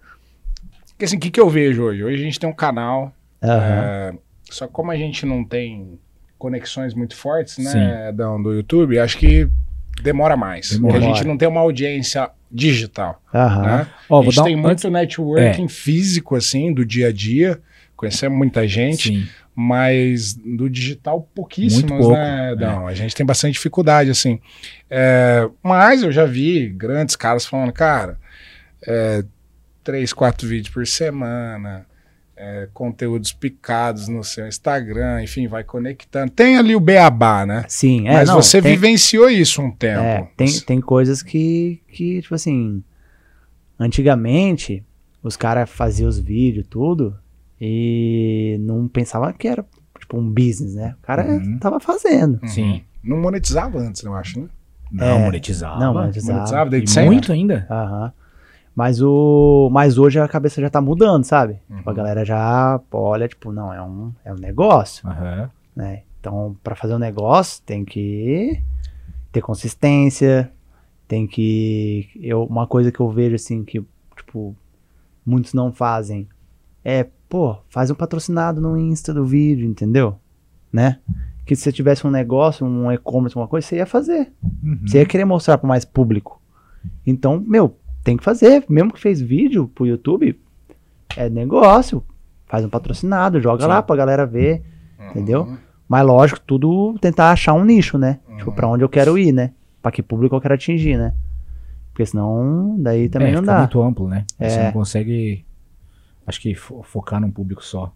Porque 0.91 1.05
assim, 1.05 1.17
o 1.17 1.19
que, 1.19 1.29
que 1.29 1.39
eu 1.39 1.49
vejo 1.49 1.83
hoje? 1.83 2.03
Hoje 2.03 2.15
a 2.15 2.25
gente 2.25 2.39
tem 2.39 2.49
um 2.49 2.53
canal, 2.53 3.13
Aham. 3.43 3.83
é, 3.83 4.13
só 4.49 4.67
que 4.67 4.73
como 4.73 4.91
a 4.91 4.95
gente 4.95 5.25
não 5.25 5.43
tem 5.43 5.99
conexões 6.37 6.93
muito 6.93 7.15
fortes, 7.15 7.57
né, 7.57 8.11
Dão, 8.13 8.41
do 8.41 8.53
YouTube, 8.53 8.99
acho 8.99 9.17
que 9.17 9.47
demora 10.01 10.35
mais. 10.35 10.71
Demora. 10.71 10.93
Porque 10.93 11.05
a 11.05 11.13
gente 11.13 11.25
não 11.27 11.37
tem 11.37 11.47
uma 11.47 11.61
audiência 11.61 12.29
digital. 12.51 13.21
Aham. 13.33 13.61
Né? 13.61 13.87
Ó, 14.09 14.21
a 14.21 14.23
gente 14.25 14.35
dar 14.35 14.41
um- 14.41 14.45
tem 14.45 14.55
muito 14.55 14.89
networking 14.89 15.67
físico, 15.67 16.35
assim, 16.35 16.73
do 16.73 16.85
dia 16.85 17.07
a 17.07 17.11
dia. 17.11 17.59
Conhecemos 17.95 18.37
muita 18.37 18.67
gente, 18.67 19.07
Sim. 19.09 19.27
mas 19.55 20.33
do 20.33 20.69
digital 20.69 21.21
pouquíssimos, 21.33 22.09
né? 22.09 22.51
é. 22.51 22.55
Não, 22.55 22.87
a 22.87 22.93
gente 22.93 23.15
tem 23.15 23.25
bastante 23.25 23.53
dificuldade, 23.53 24.09
assim. 24.09 24.39
É, 24.89 25.49
mas 25.63 26.03
eu 26.03 26.11
já 26.11 26.25
vi 26.25 26.67
grandes 26.69 27.15
caras 27.15 27.45
falando, 27.45 27.71
cara, 27.71 28.17
é, 28.85 29.23
três, 29.83 30.11
quatro 30.11 30.45
vídeos 30.47 30.73
por 30.73 30.85
semana, 30.85 31.85
é, 32.37 32.67
conteúdos 32.73 33.31
picados 33.31 34.07
no 34.07 34.23
seu 34.23 34.47
Instagram, 34.47 35.23
enfim, 35.23 35.47
vai 35.47 35.63
conectando. 35.63 36.31
Tem 36.31 36.57
ali 36.57 36.75
o 36.75 36.79
beabá, 36.79 37.45
né? 37.45 37.63
Sim, 37.67 38.07
é, 38.07 38.13
mas 38.13 38.27
não, 38.29 38.35
você 38.41 38.61
tem, 38.61 38.71
vivenciou 38.73 39.29
isso 39.29 39.61
um 39.61 39.71
tempo. 39.71 39.99
é, 40.01 40.27
tem, 40.35 40.59
tem 40.61 40.81
coisas 40.81 41.21
que, 41.23 41.81
que, 41.87 42.21
tipo 42.21 42.35
assim, 42.35 42.83
antigamente 43.79 44.83
os 45.23 45.35
caras 45.35 45.69
faziam 45.69 46.07
os 46.09 46.19
vídeos, 46.19 46.65
tudo, 46.69 47.15
e 47.59 48.57
não 48.61 48.87
pensava 48.87 49.31
que 49.33 49.47
era, 49.47 49.65
tipo, 49.99 50.17
um 50.17 50.29
business, 50.29 50.75
né? 50.75 50.95
O 51.01 51.05
cara 51.05 51.25
Uhum. 51.25 51.57
tava 51.59 51.79
fazendo. 51.79 52.39
Uhum. 52.43 52.47
Sim. 52.47 52.83
Não 53.03 53.17
monetizava 53.17 53.77
antes, 53.79 54.03
eu 54.03 54.13
acho, 54.13 54.39
né? 54.41 54.47
Não, 54.91 55.05
É, 55.05 55.19
monetizava. 55.19 55.79
Não, 55.79 55.93
monetizava. 55.93 56.33
Monetizava 56.33 56.67
E 56.67 56.71
desde 56.71 56.89
sempre. 56.91 57.09
muito 57.09 57.31
ainda. 57.31 57.65
Aham. 57.69 58.13
Mas 58.75 59.01
o. 59.01 59.69
Mas 59.71 59.97
hoje 59.97 60.19
a 60.19 60.27
cabeça 60.27 60.59
já 60.61 60.69
tá 60.69 60.81
mudando, 60.81 61.23
sabe? 61.23 61.59
Tipo, 61.75 61.89
a 61.89 61.91
Uhum. 61.91 61.95
galera 61.97 62.25
já 62.25 62.79
olha, 62.91 63.27
tipo, 63.27 63.51
não, 63.51 63.73
é 63.73 63.81
um, 63.81 64.11
é 64.25 64.33
um 64.33 64.37
negócio, 64.37 65.07
Aham. 65.07 65.49
né? 65.75 66.01
Então, 66.19 66.55
pra 66.63 66.75
fazer 66.75 66.93
um 66.95 66.99
negócio, 66.99 67.61
tem 67.65 67.85
que 67.85 68.61
ter 69.31 69.41
consistência, 69.41 70.51
tem 71.07 71.25
que. 71.25 72.09
Eu, 72.19 72.43
uma 72.43 72.67
coisa 72.67 72.91
que 72.91 72.99
eu 72.99 73.09
vejo 73.09 73.35
assim 73.35 73.63
que, 73.63 73.81
tipo, 74.17 74.55
muitos 75.25 75.53
não 75.53 75.71
fazem 75.71 76.27
é, 76.83 77.07
pô, 77.29 77.57
faz 77.69 77.89
um 77.89 77.95
patrocinado 77.95 78.61
no 78.61 78.77
Insta 78.77 79.11
do 79.13 79.25
vídeo, 79.25 79.67
entendeu? 79.67 80.19
Né? 80.71 80.99
Que 81.45 81.55
se 81.55 81.63
você 81.63 81.71
tivesse 81.71 82.05
um 82.05 82.11
negócio, 82.11 82.65
um 82.65 82.91
e-commerce, 82.91 83.35
uma 83.35 83.47
coisa, 83.47 83.65
você 83.65 83.77
ia 83.77 83.85
fazer. 83.87 84.31
Uhum. 84.63 84.79
Você 84.85 84.97
ia 84.99 85.05
querer 85.05 85.25
mostrar 85.25 85.57
para 85.57 85.67
mais 85.67 85.83
público. 85.85 86.39
Então, 87.07 87.39
meu, 87.39 87.75
tem 88.05 88.15
que 88.15 88.23
fazer. 88.23 88.63
Mesmo 88.69 88.93
que 88.93 88.99
fez 89.01 89.19
vídeo 89.19 89.67
pro 89.67 89.85
YouTube, 89.85 90.39
é 91.17 91.29
negócio. 91.29 92.01
Faz 92.47 92.63
um 92.63 92.69
patrocinado, 92.69 93.41
joga 93.41 93.63
Sim. 93.63 93.67
lá 93.67 93.81
pra 93.81 93.95
galera 93.97 94.25
ver. 94.25 94.63
Entendeu? 95.09 95.41
Uhum. 95.41 95.57
Mas 95.89 96.05
lógico, 96.05 96.39
tudo 96.45 96.95
tentar 97.01 97.31
achar 97.31 97.53
um 97.53 97.65
nicho, 97.65 97.97
né? 97.97 98.19
Tipo, 98.37 98.49
Uhum. 98.51 98.55
pra 98.55 98.67
onde 98.67 98.83
eu 98.83 98.89
quero 98.89 99.17
ir, 99.17 99.31
né? 99.31 99.51
Pra 99.81 99.91
que 99.91 100.01
público 100.01 100.35
eu 100.35 100.41
quero 100.41 100.53
atingir, 100.53 100.97
né? 100.97 101.13
Porque 101.91 102.05
senão, 102.05 102.75
daí 102.79 103.07
também 103.09 103.29
É, 103.29 103.35
não 103.35 103.43
dá. 103.43 103.59
muito 103.59 103.81
amplo, 103.81 104.07
né? 104.07 104.25
Você 104.39 104.59
É. 104.59 104.63
não 104.65 104.71
consegue, 104.71 105.45
acho 106.25 106.41
que, 106.41 106.55
fo- 106.55 106.81
focar 106.83 107.19
num 107.21 107.29
público 107.31 107.63
só. 107.63 107.93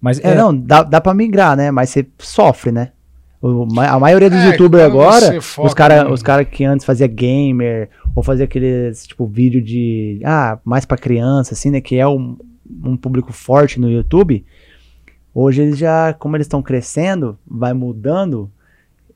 Mas 0.00 0.20
É, 0.20 0.34
não, 0.34 0.56
dá, 0.56 0.82
dá 0.82 1.00
pra 1.00 1.12
migrar, 1.12 1.56
né? 1.56 1.70
Mas 1.70 1.90
você 1.90 2.06
sofre, 2.18 2.70
né? 2.72 2.92
O- 3.40 3.66
a 3.80 3.98
maioria 4.00 4.28
dos 4.28 4.38
É, 4.40 4.48
youtubers 4.50 4.82
agora, 4.84 5.40
foca 5.40 5.68
os 5.68 5.74
caras 5.74 6.10
os 6.10 6.22
cara 6.22 6.44
que 6.44 6.64
antes 6.64 6.84
fazia 6.84 7.06
gamer, 7.06 7.88
ou 8.14 8.22
fazia 8.22 8.44
aqueles, 8.44 9.06
tipo, 9.06 9.26
vídeo 9.26 9.62
de, 9.62 10.20
ah, 10.24 10.58
mais 10.64 10.84
pra 10.84 10.96
criança, 10.98 11.54
assim, 11.54 11.70
né? 11.70 11.80
Que 11.80 11.96
é 11.96 12.06
um, 12.08 12.36
um 12.84 12.96
público 12.96 13.32
forte 13.32 13.78
no 13.78 13.88
YouTube. 13.88 14.44
Hoje 15.32 15.62
eles 15.62 15.78
já, 15.78 16.12
como 16.14 16.36
eles 16.36 16.46
estão 16.46 16.60
crescendo, 16.60 17.38
vai 17.46 17.72
mudando, 17.72 18.50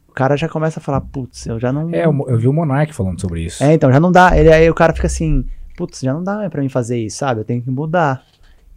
o 0.09 0.13
cara 0.13 0.37
já 0.37 0.49
começa 0.49 0.79
a 0.79 0.83
falar, 0.83 1.01
putz, 1.01 1.47
eu 1.47 1.59
já 1.59 1.73
não... 1.73 1.93
É, 1.93 2.05
eu, 2.07 2.25
eu 2.29 2.39
vi 2.39 2.47
o 2.47 2.53
Monark 2.53 2.95
falando 2.95 3.21
sobre 3.21 3.41
isso. 3.41 3.65
É, 3.65 3.73
então, 3.73 3.91
já 3.91 3.99
não 3.99 4.13
dá. 4.13 4.39
Ele, 4.39 4.53
aí 4.53 4.71
o 4.71 4.75
cara 4.75 4.93
fica 4.93 5.07
assim, 5.09 5.45
putz, 5.77 6.01
já 6.01 6.13
não 6.13 6.23
dá 6.23 6.49
pra 6.51 6.63
mim 6.63 6.69
fazer 6.69 6.99
isso, 6.99 7.17
sabe? 7.17 7.41
Eu 7.41 7.45
tenho 7.45 7.63
que 7.63 7.71
mudar. 7.71 8.23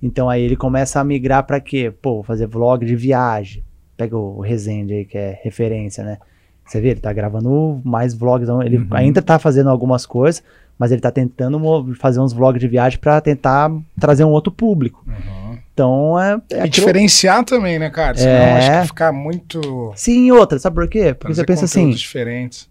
Então 0.02 0.30
aí 0.30 0.42
ele 0.42 0.56
começa 0.56 1.00
a 1.00 1.04
migrar 1.04 1.44
pra 1.46 1.60
quê? 1.60 1.94
Pô, 2.02 2.24
fazer 2.24 2.48
vlog 2.48 2.86
de 2.86 2.96
viagem. 2.96 3.64
Pega 3.98 4.18
o 4.18 4.40
Resende 4.42 4.94
aí, 4.94 5.06
que 5.06 5.18
é 5.18 5.40
referência, 5.44 6.04
né? 6.04 6.18
Você 6.66 6.82
vê, 6.82 6.90
ele 6.90 7.00
tá 7.00 7.14
gravando 7.14 7.80
mais 7.84 8.14
vlogs. 8.14 8.44
então 8.48 8.62
Ele 8.62 8.78
Uhum. 8.80 8.88
ainda 8.92 9.22
tá 9.22 9.38
fazendo 9.40 9.70
algumas 9.70 10.06
coisas, 10.06 10.44
mas 10.80 10.92
ele 10.92 11.00
tá 11.02 11.12
tentando 11.12 11.60
fazer 11.96 12.20
uns 12.20 12.34
vlogs 12.34 12.60
de 12.60 12.68
viagem 12.68 13.00
pra 13.00 13.22
tentar 13.22 13.72
trazer 14.00 14.24
um 14.24 14.32
outro 14.32 14.52
público. 14.52 15.04
Uhum. 15.08 15.58
Então 15.74 16.20
é. 16.20 16.34
é 16.52 16.56
E 16.56 16.60
aquilo- 16.62 16.70
diferenciar 16.88 17.44
também, 17.46 17.78
né, 17.78 17.90
cara? 17.90 18.18
Senão 18.18 18.32
É. 18.32 18.58
acho 18.58 18.82
que 18.82 18.88
ficar 18.88 19.12
muito. 19.14 19.92
Sim, 19.96 20.32
outra, 20.32 20.58
sabe 20.58 20.76
por 20.76 20.88
quê? 20.88 21.14
Porque 21.14 21.28
trazer 21.34 21.42
você 21.42 21.46
pensa 21.46 21.66
assim, 21.66 21.90
diferentes. 21.92 22.70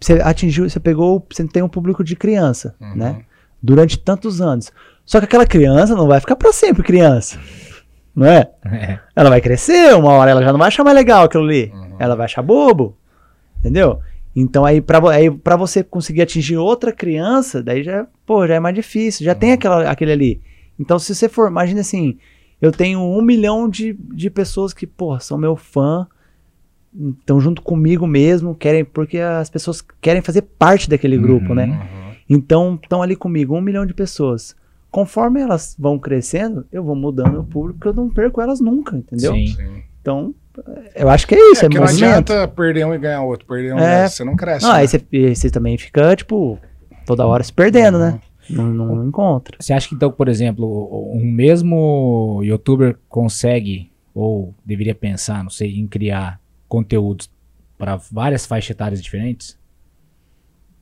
você 0.00 0.14
atingiu, 0.22 0.68
você 0.68 0.78
pegou, 0.78 1.26
você 1.30 1.44
tem 1.46 1.62
um 1.62 1.68
público 1.68 2.04
de 2.04 2.14
criança, 2.14 2.74
Uhum. 2.80 2.94
né? 2.96 3.16
Durante 3.62 3.98
tantos 3.98 4.40
anos. 4.40 4.70
Só 5.04 5.18
que 5.18 5.24
aquela 5.24 5.46
criança 5.46 5.94
não 5.94 6.06
vai 6.06 6.20
ficar 6.20 6.36
pra 6.36 6.52
sempre 6.52 6.82
criança. 6.82 7.38
Não 8.16 8.26
é? 8.26 8.50
É. 8.64 8.98
Ela 9.14 9.28
vai 9.28 9.40
crescer, 9.42 9.94
uma 9.94 10.10
hora 10.12 10.30
ela 10.30 10.42
já 10.42 10.50
não 10.50 10.58
vai 10.58 10.68
achar 10.68 10.82
mais 10.82 10.96
legal 10.96 11.24
aquilo 11.24 11.44
ali. 11.44 11.70
Uhum. 11.74 11.96
Ela 11.98 12.16
vai 12.16 12.24
achar 12.24 12.40
bobo. 12.42 12.96
Entendeu? 13.60 14.00
Então 14.34 14.64
aí 14.64 14.80
pra, 14.80 15.10
aí 15.10 15.30
pra 15.30 15.54
você 15.56 15.84
conseguir 15.84 16.22
atingir 16.22 16.56
outra 16.56 16.92
criança, 16.92 17.62
daí 17.62 17.82
já, 17.82 18.06
pô, 18.24 18.46
já 18.46 18.54
é 18.54 18.60
mais 18.60 18.74
difícil. 18.74 19.24
Já 19.24 19.32
Uhum. 19.34 19.38
tem 19.38 19.52
aquela, 19.52 19.90
aquele 19.90 20.12
ali. 20.12 20.40
Então 20.80 20.98
se 20.98 21.14
você 21.14 21.28
for, 21.28 21.48
imagina 21.50 21.80
assim, 21.82 22.16
eu 22.60 22.72
tenho 22.72 23.00
um 23.00 23.20
milhão 23.20 23.68
de, 23.68 23.92
de 24.14 24.30
pessoas 24.30 24.72
que, 24.72 24.86
pô, 24.86 25.18
são 25.20 25.36
meu 25.36 25.54
fã, 25.56 26.06
estão 27.20 27.38
junto 27.38 27.60
comigo 27.60 28.06
mesmo, 28.06 28.54
querem, 28.54 28.82
porque 28.84 29.18
as 29.18 29.50
pessoas 29.50 29.84
querem 30.00 30.22
fazer 30.22 30.40
parte 30.42 30.88
daquele 30.88 31.18
grupo, 31.18 31.50
Uhum. 31.50 31.54
né? 31.54 31.66
Uhum. 31.66 32.06
Então, 32.28 32.78
estão 32.82 33.02
ali 33.02 33.14
comigo, 33.14 33.54
um 33.54 33.60
milhão 33.60 33.84
de 33.86 33.92
pessoas. 33.94 34.56
Conforme 34.96 35.42
elas 35.42 35.76
vão 35.78 35.98
crescendo, 35.98 36.66
eu 36.72 36.82
vou 36.82 36.96
mudando 36.96 37.38
o 37.40 37.44
público, 37.44 37.86
eu 37.86 37.92
não 37.92 38.08
perco 38.08 38.40
elas 38.40 38.60
nunca, 38.60 38.96
entendeu? 38.96 39.34
Sim. 39.34 39.48
Sim. 39.48 39.82
Então, 40.00 40.34
eu 40.94 41.10
acho 41.10 41.26
que 41.26 41.34
é 41.34 41.52
isso, 41.52 41.64
É 41.64 41.66
é, 41.66 41.68
porque 41.68 41.78
não 41.78 41.84
movimento. 41.86 42.32
adianta 42.32 42.48
perder 42.48 42.86
um 42.86 42.94
e 42.94 42.98
ganhar 42.98 43.20
outro, 43.20 43.46
perder 43.46 43.74
um 43.74 43.78
e 43.78 43.82
É. 43.82 44.08
você 44.08 44.24
não 44.24 44.34
cresce. 44.34 44.64
Não, 44.64 44.72
né? 44.72 44.78
aí 44.78 44.88
você, 44.88 45.34
você 45.34 45.50
também 45.50 45.76
fica, 45.76 46.16
tipo, 46.16 46.58
toda 47.04 47.26
hora 47.26 47.44
se 47.44 47.52
perdendo, 47.52 47.98
né? 47.98 48.18
Não, 48.48 48.64
não 48.72 49.06
encontra. 49.06 49.58
Você 49.60 49.74
acha 49.74 49.86
que 49.86 49.94
então, 49.94 50.10
por 50.10 50.28
exemplo, 50.28 51.12
um 51.14 51.30
mesmo 51.30 52.40
youtuber 52.42 52.96
consegue 53.06 53.92
ou 54.14 54.54
deveria 54.64 54.94
pensar, 54.94 55.42
não 55.42 55.50
sei, 55.50 55.78
em 55.78 55.86
criar 55.86 56.40
conteúdos 56.66 57.30
para 57.76 57.96
várias 58.10 58.46
faixas 58.46 58.70
etárias 58.70 59.02
diferentes? 59.02 59.58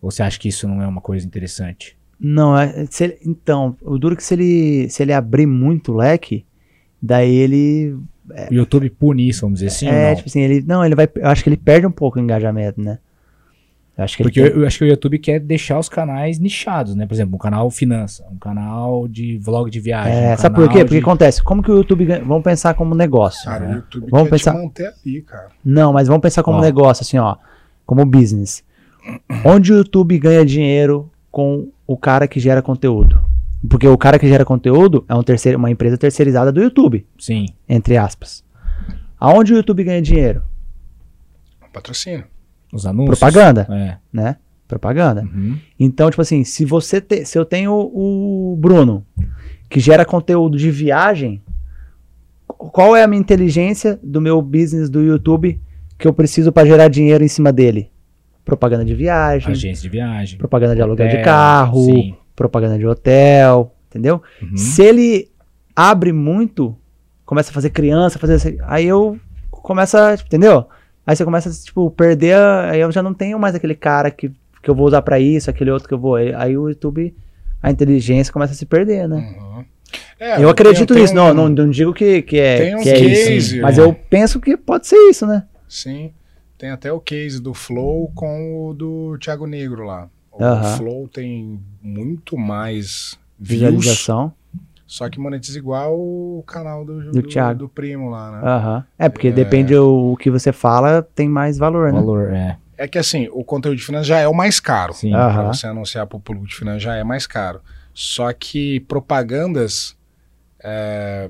Ou 0.00 0.08
você 0.08 0.22
acha 0.22 0.38
que 0.38 0.46
isso 0.48 0.68
não 0.68 0.80
é 0.80 0.86
uma 0.86 1.00
coisa 1.00 1.26
interessante? 1.26 1.98
Não, 2.20 2.56
é, 2.58 2.86
se 2.90 3.04
ele- 3.04 3.18
então, 3.26 3.76
o 3.82 3.98
duro 3.98 4.14
é 4.14 4.16
que 4.16 4.24
se 4.24 4.34
ele, 4.34 4.88
se 4.88 5.02
ele 5.02 5.12
abrir 5.12 5.46
muito 5.46 5.92
o 5.92 5.96
leque, 5.96 6.44
daí 7.02 7.34
ele. 7.34 7.96
O 8.50 8.54
YouTube 8.54 8.88
pune 8.90 9.28
isso, 9.28 9.42
vamos 9.42 9.58
dizer 9.58 9.66
assim, 9.68 9.86
ou 9.86 9.92
é, 9.92 10.08
não? 10.08 10.16
tipo 10.16 10.28
assim, 10.28 10.40
ele. 10.40 10.64
Não, 10.66 10.84
ele 10.84 10.94
vai. 10.94 11.08
Eu 11.16 11.28
acho 11.28 11.42
que 11.42 11.48
ele 11.50 11.56
perde 11.58 11.86
um 11.86 11.90
pouco 11.90 12.18
o 12.18 12.22
engajamento, 12.22 12.80
né? 12.80 12.98
Eu 13.96 14.02
acho 14.02 14.16
que 14.16 14.22
ele 14.22 14.30
Porque 14.30 14.42
tem- 14.42 14.50
eu, 14.52 14.60
eu 14.62 14.66
acho 14.66 14.78
que 14.78 14.84
o 14.84 14.88
YouTube 14.88 15.18
quer 15.18 15.38
deixar 15.38 15.78
os 15.78 15.88
canais 15.88 16.38
nichados, 16.38 16.96
né? 16.96 17.06
Por 17.06 17.14
exemplo, 17.14 17.34
um 17.36 17.38
canal 17.38 17.70
finança, 17.70 18.24
um 18.32 18.38
canal 18.38 19.06
de 19.06 19.36
vlog 19.38 19.70
de 19.70 19.78
viagem. 19.78 20.12
É, 20.16 20.34
um 20.34 20.36
sabe 20.38 20.56
por 20.56 20.68
quê? 20.68 20.78
Porque 20.84 20.96
de- 20.96 21.02
acontece, 21.02 21.42
como 21.42 21.62
que 21.62 21.70
o 21.70 21.76
YouTube 21.76 22.04
ganha? 22.06 22.24
Vamos 22.24 22.42
pensar 22.42 22.74
como 22.74 22.94
negócio. 22.94 23.44
Cara, 23.44 23.68
o 23.68 23.72
YouTube 23.74 24.06
Vamos 24.10 24.28
quer 24.30 24.36
pensar- 24.36 24.52
te 24.54 24.58
manter 24.62 24.92
ali, 25.04 25.22
cara. 25.22 25.48
Não, 25.64 25.92
mas 25.92 26.08
vamos 26.08 26.22
pensar 26.22 26.42
como 26.42 26.58
Ó. 26.58 26.60
negócio, 26.60 27.02
assim, 27.02 27.18
ó. 27.18 27.36
Como 27.86 28.04
business. 28.06 28.64
Onde 29.44 29.72
o 29.72 29.76
YouTube 29.76 30.18
ganha 30.18 30.44
dinheiro 30.46 31.08
com 31.34 31.68
o 31.84 31.96
cara 31.96 32.28
que 32.28 32.38
gera 32.38 32.62
conteúdo? 32.62 33.20
Porque 33.68 33.88
o 33.88 33.98
cara 33.98 34.20
que 34.20 34.28
gera 34.28 34.44
conteúdo 34.44 35.04
é 35.08 35.14
um 35.16 35.22
terceiro, 35.24 35.58
uma 35.58 35.68
empresa 35.68 35.98
terceirizada 35.98 36.52
do 36.52 36.62
YouTube, 36.62 37.04
Sim. 37.18 37.46
entre 37.68 37.96
aspas. 37.96 38.44
Aonde 39.18 39.52
o 39.52 39.56
YouTube 39.56 39.82
ganha 39.82 40.00
dinheiro? 40.00 40.44
Patrocínio. 41.72 42.24
Os 42.72 42.86
anúncios. 42.86 43.18
Propaganda, 43.18 43.66
É. 43.68 43.98
né? 44.12 44.36
Propaganda. 44.68 45.22
Uhum. 45.22 45.58
Então, 45.78 46.08
tipo 46.08 46.22
assim, 46.22 46.44
se 46.44 46.64
você 46.64 47.00
te, 47.00 47.24
se 47.24 47.36
eu 47.36 47.44
tenho 47.44 47.72
o 47.72 48.56
Bruno 48.60 49.04
que 49.68 49.80
gera 49.80 50.04
conteúdo 50.04 50.56
de 50.56 50.70
viagem, 50.70 51.42
qual 52.46 52.94
é 52.94 53.02
a 53.02 53.08
minha 53.08 53.20
inteligência 53.20 53.98
do 54.04 54.20
meu 54.20 54.40
business 54.40 54.88
do 54.88 55.02
YouTube 55.02 55.60
que 55.98 56.06
eu 56.06 56.14
preciso 56.14 56.52
para 56.52 56.66
gerar 56.68 56.86
dinheiro 56.86 57.24
em 57.24 57.28
cima 57.28 57.52
dele? 57.52 57.90
Propaganda 58.44 58.84
de 58.84 58.94
viagem, 58.94 59.52
Agência 59.52 59.82
de 59.82 59.88
viagem. 59.88 60.38
propaganda 60.38 60.74
de 60.76 60.82
aluguel 60.82 61.08
de 61.08 61.22
carro, 61.22 61.84
Sim. 61.86 62.14
propaganda 62.36 62.76
de 62.78 62.86
hotel, 62.86 63.74
entendeu? 63.88 64.22
Uhum. 64.42 64.56
Se 64.56 64.82
ele 64.82 65.30
abre 65.74 66.12
muito, 66.12 66.76
começa 67.24 67.50
a 67.50 67.54
fazer 67.54 67.70
criança, 67.70 68.18
fazer 68.18 68.58
aí 68.66 68.86
eu 68.86 69.18
começo 69.50 69.96
a, 69.96 70.14
entendeu? 70.14 70.66
Aí 71.06 71.16
você 71.16 71.24
começa 71.24 71.50
tipo, 71.64 71.90
perder, 71.90 72.36
aí 72.36 72.80
eu 72.80 72.90
já 72.92 73.02
não 73.02 73.14
tenho 73.14 73.38
mais 73.38 73.54
aquele 73.54 73.74
cara 73.74 74.10
que, 74.10 74.30
que 74.62 74.70
eu 74.70 74.74
vou 74.74 74.86
usar 74.86 75.02
pra 75.02 75.18
isso, 75.18 75.48
aquele 75.50 75.70
outro 75.70 75.88
que 75.88 75.94
eu 75.94 75.98
vou. 75.98 76.16
Aí, 76.16 76.56
o 76.56 76.68
YouTube, 76.68 77.14
a 77.62 77.70
inteligência 77.70 78.32
começa 78.32 78.52
a 78.52 78.56
se 78.56 78.64
perder, 78.66 79.08
né? 79.08 79.34
Uhum. 79.38 79.64
É, 80.18 80.42
eu 80.42 80.48
acredito 80.48 80.94
nisso, 80.94 81.12
tenho 81.14 81.24
não, 81.34 81.44
um- 81.46 81.48
não, 81.48 81.64
não 81.64 81.70
digo 81.70 81.92
que, 81.92 82.22
que 82.22 82.38
é, 82.38 82.56
tem 82.58 82.76
uns 82.76 82.82
que 82.82 82.88
é 82.88 82.94
case, 82.94 83.36
isso, 83.36 83.60
mas 83.60 83.76
né? 83.78 83.84
eu 83.84 83.94
penso 84.08 84.40
que 84.40 84.56
pode 84.56 84.86
ser 84.86 84.96
isso, 85.10 85.26
né? 85.26 85.44
Sim. 85.68 86.10
Tem 86.64 86.70
até 86.70 86.90
o 86.90 86.98
case 86.98 87.42
do 87.42 87.52
Flow 87.52 88.10
com 88.14 88.70
o 88.70 88.72
do 88.72 89.18
Thiago 89.18 89.46
Negro 89.46 89.84
lá. 89.84 90.08
O. 90.32 90.38
Flow 90.78 91.06
tem 91.06 91.60
muito 91.82 92.38
mais 92.38 93.18
views, 93.38 93.60
Visualização. 93.60 94.32
só 94.86 95.10
que 95.10 95.20
monetiza 95.20 95.58
igual 95.58 95.94
o 95.94 96.42
canal 96.46 96.82
do, 96.82 97.12
Do 97.12 97.22
Thiago. 97.22 97.58
do 97.58 97.68
primo 97.68 98.08
lá, 98.08 98.32
né? 98.32 98.84
É, 98.98 99.10
porque 99.10 99.30
depende 99.30 99.76
o, 99.76 100.16
que 100.18 100.30
você 100.30 100.52
fala, 100.52 101.02
tem 101.14 101.28
mais 101.28 101.58
valor, 101.58 101.92
né? 101.92 102.00
Valor, 102.00 102.32
é. 102.32 102.56
É 102.78 102.88
que 102.88 102.98
assim, 102.98 103.28
o 103.30 103.44
conteúdo 103.44 103.76
de 103.76 103.84
finanças 103.84 104.06
já 104.06 104.18
é 104.18 104.26
o 104.26 104.32
mais 104.34 104.58
caro. 104.58 104.94
Sim. 104.94 105.12
Aham. 105.12 105.52
você 105.52 105.66
anunciar 105.66 106.06
para 106.06 106.16
o 106.16 106.20
público 106.20 106.48
de 106.48 106.56
finanças 106.56 106.82
já 106.82 106.96
é 106.96 107.04
mais 107.04 107.26
caro. 107.26 107.60
Só 107.92 108.32
que 108.32 108.80
propagandas 108.80 109.94
é, 110.60 111.28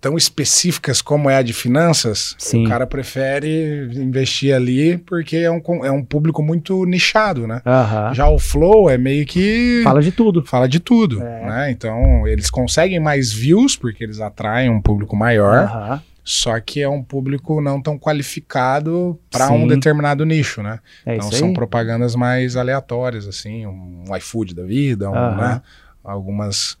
tão 0.00 0.16
específicas 0.16 1.00
como 1.02 1.28
é 1.30 1.36
a 1.36 1.42
de 1.42 1.52
finanças, 1.52 2.34
Sim. 2.38 2.64
o 2.64 2.68
cara 2.68 2.86
prefere 2.86 3.88
investir 3.94 4.54
ali 4.54 4.98
porque 4.98 5.36
é 5.38 5.50
um, 5.50 5.60
é 5.84 5.90
um 5.90 6.04
público 6.04 6.42
muito 6.42 6.84
nichado, 6.84 7.46
né? 7.46 7.60
Aham. 7.66 8.14
Já 8.14 8.28
o 8.28 8.38
Flow 8.38 8.88
é 8.90 8.96
meio 8.98 9.24
que 9.26 9.80
Fala 9.84 10.00
de 10.02 10.12
tudo. 10.12 10.42
fala 10.44 10.68
de 10.68 10.78
tudo, 10.80 11.22
É. 11.22 11.46
né? 11.46 11.70
Então 11.70 12.26
eles 12.26 12.50
conseguem 12.50 13.00
mais 13.00 13.32
views 13.32 13.76
porque 13.76 14.04
eles 14.04 14.20
atraem 14.20 14.70
um 14.70 14.80
público 14.80 15.16
maior, 15.16 15.64
Aham. 15.64 16.02
só 16.22 16.58
que 16.60 16.80
é 16.82 16.88
um 16.88 17.02
público 17.02 17.60
não 17.60 17.80
tão 17.80 17.98
qualificado 17.98 19.18
para 19.30 19.50
um 19.50 19.66
determinado 19.66 20.24
nicho, 20.24 20.62
né? 20.62 20.78
É 21.04 21.16
então 21.16 21.30
são 21.32 21.52
propagandas 21.52 22.14
mais 22.14 22.56
aleatórias, 22.56 23.26
assim, 23.26 23.66
um 23.66 24.04
iFood 24.16 24.54
da 24.54 24.64
vida, 24.64 25.10
um, 25.10 25.14
Aham. 25.14 25.36
né? 25.36 25.62
Algumas. 26.04 26.76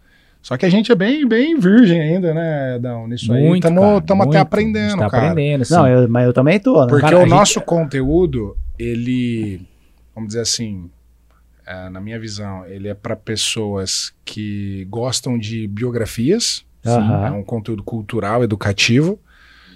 Só 0.46 0.56
que 0.56 0.64
a 0.64 0.68
gente 0.70 0.92
é 0.92 0.94
bem, 0.94 1.26
bem 1.26 1.58
virgem 1.58 2.00
ainda, 2.00 2.32
né, 2.32 2.76
Edão? 2.76 3.08
Nisso 3.08 3.32
aí. 3.32 3.42
Muito, 3.48 3.66
cara, 3.68 3.98
Estamos 3.98 4.26
até 4.28 4.38
aprendendo, 4.38 4.84
A 4.86 4.88
gente 4.90 4.98
tá 5.00 5.10
cara. 5.10 5.30
aprendendo, 5.32 5.62
assim. 5.62 5.74
Não, 5.74 5.88
eu, 5.88 6.08
mas 6.08 6.24
eu 6.24 6.32
também 6.32 6.60
tô, 6.60 6.80
né? 6.82 6.86
Porque 6.88 7.00
Cara, 7.00 7.16
o 7.16 7.20
gente- 7.22 7.30
nosso 7.30 7.60
conteúdo, 7.62 8.56
ele, 8.78 9.60
vamos 10.14 10.28
dizer 10.28 10.42
assim, 10.42 10.88
é, 11.66 11.88
na 11.88 12.00
minha 12.00 12.20
visão, 12.20 12.64
ele 12.64 12.86
é 12.86 12.94
para 12.94 13.16
pessoas 13.16 14.14
que 14.24 14.86
gostam 14.88 15.36
de 15.36 15.66
biografias, 15.66 16.64
Aham. 16.86 17.26
é 17.26 17.30
um 17.32 17.42
conteúdo 17.42 17.82
cultural, 17.82 18.44
educativo. 18.44 19.18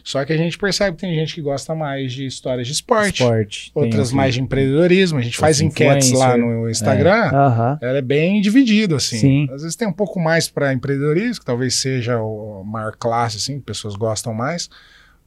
Só 0.04 0.24
que 0.24 0.32
a 0.32 0.36
gente 0.36 0.56
percebe 0.58 0.96
que 0.96 1.02
tem 1.02 1.14
gente 1.14 1.34
que 1.34 1.40
gosta 1.40 1.74
mais 1.74 2.12
de 2.12 2.26
histórias 2.26 2.66
de 2.66 2.72
esporte, 2.72 3.22
Esporte. 3.22 3.70
outras 3.74 4.12
mais 4.12 4.34
de 4.34 4.40
empreendedorismo. 4.40 5.18
A 5.18 5.22
gente 5.22 5.36
faz 5.36 5.60
enquetes 5.60 6.12
lá 6.12 6.36
no 6.36 6.68
Instagram. 6.68 7.30
Aham. 7.32 7.78
Ela 7.80 7.98
é 7.98 8.02
bem 8.02 8.40
dividido, 8.40 8.96
assim. 8.96 9.18
Sim. 9.18 9.48
Às 9.52 9.62
vezes 9.62 9.76
tem 9.76 9.86
um 9.88 9.92
pouco 9.92 10.18
mais 10.20 10.48
para 10.48 10.72
empreendedorismo, 10.72 11.40
que 11.40 11.44
talvez 11.44 11.74
seja 11.74 12.16
a 12.16 12.64
maior 12.64 12.96
classe, 12.96 13.36
assim, 13.36 13.58
que 13.58 13.64
pessoas 13.66 13.94
gostam 13.94 14.32
mais. 14.34 14.68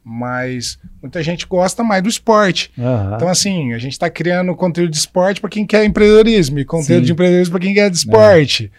Mas 0.05 0.77
muita 1.01 1.23
gente 1.23 1.47
gosta 1.47 1.81
mais 1.81 2.03
do 2.03 2.09
esporte. 2.09 2.71
Aham. 2.77 3.15
Então, 3.15 3.27
assim, 3.29 3.73
a 3.73 3.77
gente 3.77 3.93
está 3.93 4.09
criando 4.09 4.53
conteúdo 4.55 4.91
de 4.91 4.97
esporte 4.97 5.39
para 5.39 5.49
quem 5.49 5.65
quer 5.65 5.85
empreendedorismo 5.85 6.59
e 6.59 6.65
conteúdo 6.65 6.99
Sim. 7.01 7.05
de 7.05 7.11
empreendedorismo 7.13 7.51
para 7.53 7.61
quem 7.61 7.73
quer 7.73 7.89
de 7.89 7.97
esporte. 7.97 8.69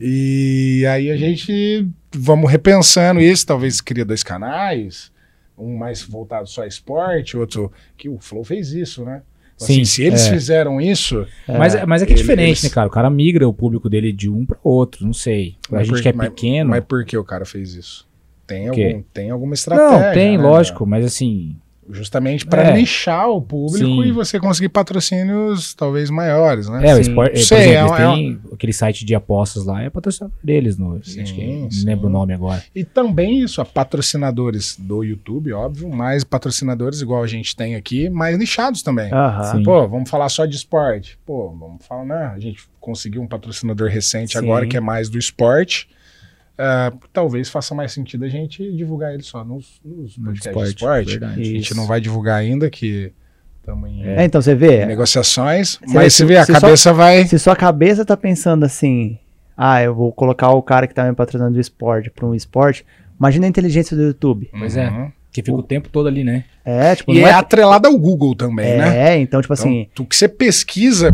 E 0.00 0.84
aí 0.88 1.10
a 1.10 1.16
gente 1.16 1.86
vamos 2.16 2.50
repensando 2.50 3.20
isso, 3.20 3.46
talvez 3.46 3.80
cria 3.80 4.04
dois 4.04 4.22
canais, 4.22 5.10
um 5.56 5.76
mais 5.76 6.02
voltado 6.02 6.48
só 6.48 6.62
a 6.62 6.66
esporte, 6.66 7.36
outro 7.36 7.70
que 7.96 8.08
o 8.08 8.18
Flow 8.18 8.42
fez 8.44 8.72
isso, 8.72 9.04
né? 9.04 9.22
Então, 9.56 9.68
Sim, 9.68 9.74
assim, 9.82 9.84
se 9.84 10.02
eles 10.02 10.26
é. 10.26 10.30
fizeram 10.30 10.80
isso, 10.80 11.24
Mas, 11.46 11.84
mas 11.86 12.02
é 12.02 12.06
que 12.06 12.12
é 12.12 12.14
Eles- 12.14 12.22
diferente, 12.22 12.64
né, 12.64 12.70
cara? 12.70 12.88
O 12.88 12.90
cara 12.90 13.08
migra 13.08 13.48
o 13.48 13.52
público 13.54 13.88
dele 13.88 14.12
de 14.12 14.28
um 14.28 14.44
para 14.44 14.58
outro, 14.64 15.06
não 15.06 15.12
sei. 15.12 15.54
A 15.70 15.76
Mas 15.76 15.86
gente 15.86 15.94
por- 15.96 16.02
que 16.02 16.08
é 16.08 16.12
mas- 16.12 16.28
pequeno. 16.30 16.70
mas 16.70 16.84
por 16.84 17.04
que 17.04 17.16
o 17.16 17.22
cara 17.24 17.44
fez 17.44 17.74
isso? 17.74 18.08
Tem, 18.46 18.68
algum, 18.68 19.02
tem 19.12 19.30
alguma 19.30 19.54
estratégia. 19.54 20.06
não, 20.08 20.12
tem, 20.12 20.36
né? 20.36 20.42
lógico, 20.42 20.84
mas 20.84 21.04
assim. 21.04 21.56
Justamente 21.90 22.46
para 22.46 22.62
É. 22.70 22.74
nichar 22.74 23.28
o 23.28 23.42
público 23.42 23.84
Sim. 24.02 24.04
e 24.08 24.12
você 24.12 24.40
conseguir 24.40 24.70
patrocínios 24.70 25.74
talvez 25.74 26.08
maiores, 26.10 26.68
né? 26.68 26.88
É, 26.88 26.94
o 26.94 26.98
esporte. 27.00 27.32
Por 27.34 27.40
Sei, 27.44 27.58
exemplo, 27.76 27.94
é 27.94 28.08
um- 28.08 28.16
eles 28.16 28.38
têm 28.42 28.52
aquele 28.54 28.72
site 28.72 29.04
de 29.04 29.14
apostas 29.14 29.64
lá, 29.64 29.82
é 29.82 29.90
patrocinador 29.90 30.36
deles. 30.42 30.78
No, 30.78 31.02
Sim, 31.04 31.68
não 31.70 31.84
lembro 31.84 32.06
o 32.06 32.10
nome 32.10 32.32
agora. 32.32 32.62
E 32.74 32.84
também 32.84 33.40
isso, 33.40 33.60
a 33.60 33.64
patrocinadores 33.64 34.76
do 34.78 35.02
YouTube, 35.02 35.52
óbvio, 35.52 35.88
mas 35.90 36.24
patrocinadores 36.24 37.00
igual 37.00 37.22
a 37.22 37.26
gente 37.26 37.54
tem 37.54 37.74
aqui, 37.74 38.08
mais 38.08 38.38
nichados 38.38 38.82
também. 38.82 39.12
Aham. 39.12 39.58
Sim. 39.58 39.62
Pô, 39.62 39.86
vamos 39.88 40.08
falar 40.08 40.28
só 40.28 40.46
de 40.46 40.56
esporte. 40.56 41.18
Pô, 41.26 41.50
vamos 41.58 41.84
falar, 41.86 42.04
né? 42.04 42.32
A 42.34 42.38
gente 42.38 42.62
conseguiu 42.80 43.22
um 43.22 43.26
patrocinador 43.26 43.88
recente 43.88 44.32
Sim. 44.32 44.38
agora 44.38 44.66
que 44.66 44.76
é 44.76 44.80
mais 44.80 45.08
do 45.08 45.18
esporte. 45.18 45.88
Ah, 46.56 46.92
talvez 47.12 47.48
faça 47.48 47.74
mais 47.74 47.92
sentido 47.92 48.24
a 48.24 48.28
gente 48.28 48.70
divulgar 48.76 49.12
ele 49.12 49.22
só 49.24 49.44
nos, 49.44 49.80
nos 49.84 50.16
No 50.16 50.26
podcasts 50.26 50.68
esporte, 50.70 51.06
de 51.06 51.12
esporte. 51.14 51.40
A 51.40 51.44
gente 51.44 51.74
não 51.74 51.86
vai 51.86 52.00
divulgar 52.00 52.36
ainda, 52.38 52.70
que 52.70 53.12
estamos 53.60 53.90
em 53.90 54.04
É, 54.06 54.24
então 54.24 54.40
você 54.40 54.54
vê, 54.54 54.86
negociações, 54.86 55.78
Você 55.80 55.86
vê 55.86 55.94
mas 55.94 56.12
você 56.12 56.16
se- 56.18 56.24
vê, 56.24 56.36
a 56.36 56.46
cabeça 56.46 56.92
vai. 56.92 57.24
se 57.26 57.38
sua 57.40 57.56
cabeça 57.56 58.04
tá 58.04 58.16
pensando 58.16 58.64
assim, 58.64 59.18
ah, 59.56 59.82
eu 59.82 59.94
vou 59.94 60.12
colocar 60.12 60.50
o 60.50 60.62
cara 60.62 60.86
que 60.86 60.94
tá 60.94 61.04
me 61.08 61.14
patrocinando 61.14 61.54
do 61.54 61.60
esporte 61.60 62.08
pra 62.10 62.24
um 62.26 62.34
esporte, 62.34 62.84
imagina 63.18 63.46
a 63.46 63.48
inteligência 63.48 63.96
do 63.96 64.02
YouTube. 64.04 64.48
Pois 64.56 64.76
é. 64.76 64.88
Uhum. 64.88 65.10
Que 65.32 65.42
fica 65.42 65.56
o 65.56 65.62
tempo 65.64 65.88
todo 65.88 66.06
ali, 66.06 66.22
né? 66.22 66.44
É, 66.64 66.94
tipo, 66.94 67.12
E 67.12 67.18
é 67.18 67.22
é, 67.24 67.32
atrelado 67.32 67.88
ao 67.88 67.98
Google 67.98 68.36
também, 68.36 68.78
né? 68.78 69.14
é, 69.14 69.18
então, 69.18 69.40
tipo 69.42 69.52
Então, 69.52 69.66
assim, 69.66 69.88
o 69.98 70.04
que 70.04 70.14
você 70.14 70.28
pesquisa, 70.28 71.12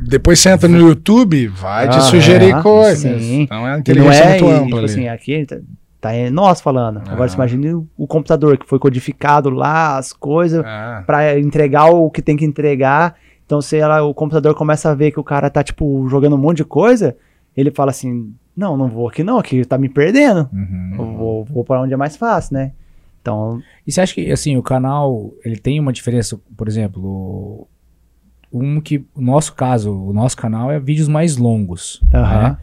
depois 0.00 0.38
você 0.38 0.50
entra 0.50 0.68
no 0.68 0.78
YouTube, 0.78 1.46
vai 1.48 1.88
te 1.88 1.96
Ah, 1.96 2.00
sugerir 2.00 2.54
é, 2.54 2.62
coisas. 2.62 3.22
sim. 3.22 3.42
Então 3.42 3.58
é 3.58 3.60
uma 3.60 3.70
não 3.72 3.78
inteligência 3.78 4.22
é, 4.24 4.28
muito 4.30 4.44
e, 4.44 4.50
ampla 4.52 4.64
tipo 4.66 4.76
ali. 4.76 4.84
assim, 4.86 5.08
aqui 5.08 5.46
tá, 5.46 5.56
tá 6.00 6.12
é 6.12 6.30
nós 6.30 6.60
falando. 6.60 6.98
Agora 6.98 7.24
Ah. 7.24 7.28
você 7.28 7.34
imagina 7.34 7.76
o, 7.76 7.86
o 7.96 8.06
computador 8.06 8.56
que 8.56 8.66
foi 8.68 8.78
codificado 8.78 9.50
lá, 9.50 9.96
as 9.98 10.12
coisas, 10.12 10.62
Ah, 10.64 11.02
pra 11.06 11.38
entregar 11.38 11.86
o 11.86 12.10
que 12.10 12.22
tem 12.22 12.36
que 12.36 12.44
entregar. 12.44 13.16
Então, 13.44 13.60
se 13.62 13.76
ela, 13.78 14.02
o 14.02 14.12
computador 14.12 14.54
começa 14.54 14.90
a 14.90 14.94
ver 14.94 15.10
que 15.10 15.18
o 15.18 15.24
cara 15.24 15.48
tá, 15.48 15.62
tipo, 15.64 16.06
jogando 16.08 16.34
um 16.36 16.38
monte 16.38 16.58
de 16.58 16.64
coisa, 16.66 17.16
ele 17.56 17.70
fala 17.70 17.90
assim, 17.90 18.32
não, 18.54 18.76
não 18.76 18.88
vou 18.88 19.08
aqui 19.08 19.24
não, 19.24 19.38
aqui 19.38 19.64
tá 19.64 19.78
me 19.78 19.88
perdendo. 19.88 20.48
Uhum. 20.52 20.90
Eu 20.98 21.04
vou, 21.16 21.44
vou 21.44 21.64
para 21.64 21.80
onde 21.80 21.94
é 21.94 21.96
mais 21.96 22.14
fácil, 22.16 22.54
né? 22.54 22.72
Então, 23.22 23.60
E 23.86 23.90
você 23.92 24.00
acha 24.02 24.14
que, 24.14 24.30
assim, 24.30 24.56
o 24.56 24.62
canal, 24.62 25.32
ele 25.44 25.56
tem 25.56 25.80
uma 25.80 25.92
diferença, 25.92 26.38
por 26.56 26.68
exemplo, 26.68 27.02
o- 27.04 27.66
um 28.52 28.80
que, 28.80 29.04
o 29.14 29.20
nosso 29.20 29.54
caso, 29.54 29.92
o 29.92 30.12
nosso 30.12 30.36
canal 30.36 30.70
é 30.70 30.78
vídeos 30.78 31.08
mais 31.08 31.36
longos, 31.36 32.02
aham, 32.12 32.50
né? 32.50 32.58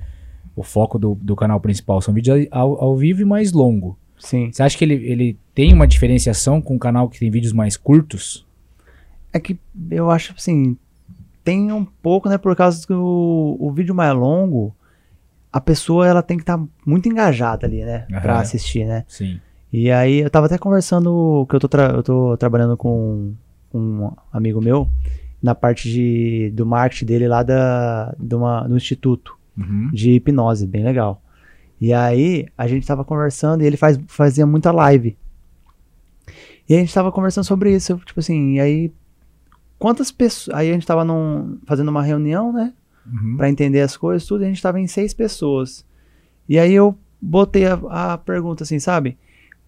O 0.56 0.64
foco 0.64 0.98
do, 0.98 1.16
do 1.16 1.36
canal 1.36 1.60
principal 1.60 2.02
são 2.02 2.14
vídeos 2.14 2.48
ao, 2.50 2.82
ao 2.82 2.96
vivo 2.96 3.22
e 3.22 3.26
mais 3.26 3.52
longo. 3.52 3.98
sim. 4.18 4.52
Você 4.52 4.64
acha 4.64 4.78
que 4.78 4.86
ele, 4.86 4.96
ele 4.96 5.38
tem 5.54 5.74
uma 5.74 5.86
diferenciação 5.86 6.62
com 6.62 6.76
o 6.76 6.80
canal 6.80 7.10
que 7.10 7.20
tem 7.20 7.30
vídeos 7.30 7.52
mais 7.54 7.76
curtos? 7.76 8.46
É 9.34 9.40
que 9.40 9.60
eu 9.92 10.10
acho 10.10 10.34
assim, 10.38 10.78
tem 11.44 11.72
um 11.72 11.84
pouco, 11.84 12.30
né, 12.30 12.38
por 12.38 12.56
causa 12.56 12.86
que 12.88 12.94
o, 12.94 13.58
o 13.60 13.72
vídeo 13.72 13.94
mais 13.94 14.14
longo, 14.16 14.74
a 15.52 15.60
pessoa 15.60 16.08
ela 16.08 16.24
tem 16.24 16.38
que 16.38 16.44
estar 16.44 16.60
muito 16.86 17.10
engajada 17.10 17.68
ali, 17.68 17.84
né, 17.84 18.08
pra 18.22 18.34
Aham. 18.34 18.42
assistir, 18.42 18.86
né? 18.86 19.04
Sim. 19.08 19.40
E 19.74 19.92
aí 19.92 20.20
eu 20.20 20.30
tava 20.30 20.46
até 20.46 20.58
conversando 20.58 21.46
que 21.50 21.56
eu 21.56 21.60
tô, 21.60 21.68
eu 21.78 22.02
tô 22.04 22.38
trabalhando 22.38 22.78
com 22.78 23.34
um 23.74 24.10
amigo 24.32 24.62
meu 24.62 24.90
na 25.42 25.54
parte 25.56 25.90
de, 25.90 26.52
do 26.54 26.66
marketing 26.66 27.06
dele 27.06 27.28
lá 27.28 27.44
da, 27.44 28.16
de 28.20 28.36
uma, 28.36 28.68
do 28.68 28.76
instituto 28.76 29.36
Uhum. 29.58 29.90
de 29.94 30.12
hipnose, 30.12 30.68
bem 30.68 30.84
legal. 30.84 31.22
E 31.80 31.94
aí 31.94 32.46
a 32.58 32.68
gente 32.68 32.86
tava 32.86 33.06
conversando 33.06 33.62
e 33.64 33.66
ele 33.66 33.78
faz, 33.78 33.98
fazia 34.08 34.46
muita 34.46 34.70
live. 34.72 35.18
E 36.68 36.74
a 36.76 36.78
gente 36.78 36.94
tava 36.94 37.12
conversando 37.12 37.46
sobre 37.46 37.74
isso, 37.74 37.96
tipo 38.06 38.20
assim, 38.20 38.56
e 38.56 38.60
aí 38.60 38.92
quantas 39.80 40.12
pessoas, 40.12 40.56
aí 40.58 40.70
a 40.70 40.74
gente 40.74 40.86
tava 40.88 41.06
num, 41.06 41.58
fazendo 41.66 41.90
uma 41.90 42.04
reunião, 42.04 42.52
né, 42.52 42.74
Uhum. 43.06 43.38
Pra 43.38 43.48
entender 43.48 43.82
as 43.82 43.96
coisas, 43.96 44.28
tudo, 44.28 44.42
e 44.42 44.46
a 44.46 44.48
gente 44.48 44.60
tava 44.62 44.80
em 44.80 44.88
seis 44.88 45.14
pessoas. 45.14 45.86
E 46.50 46.58
aí 46.58 46.74
eu 46.74 46.98
botei 47.22 47.64
a, 47.68 47.74
a 48.14 48.18
pergunta 48.18 48.64
assim, 48.64 48.80
sabe? 48.80 49.16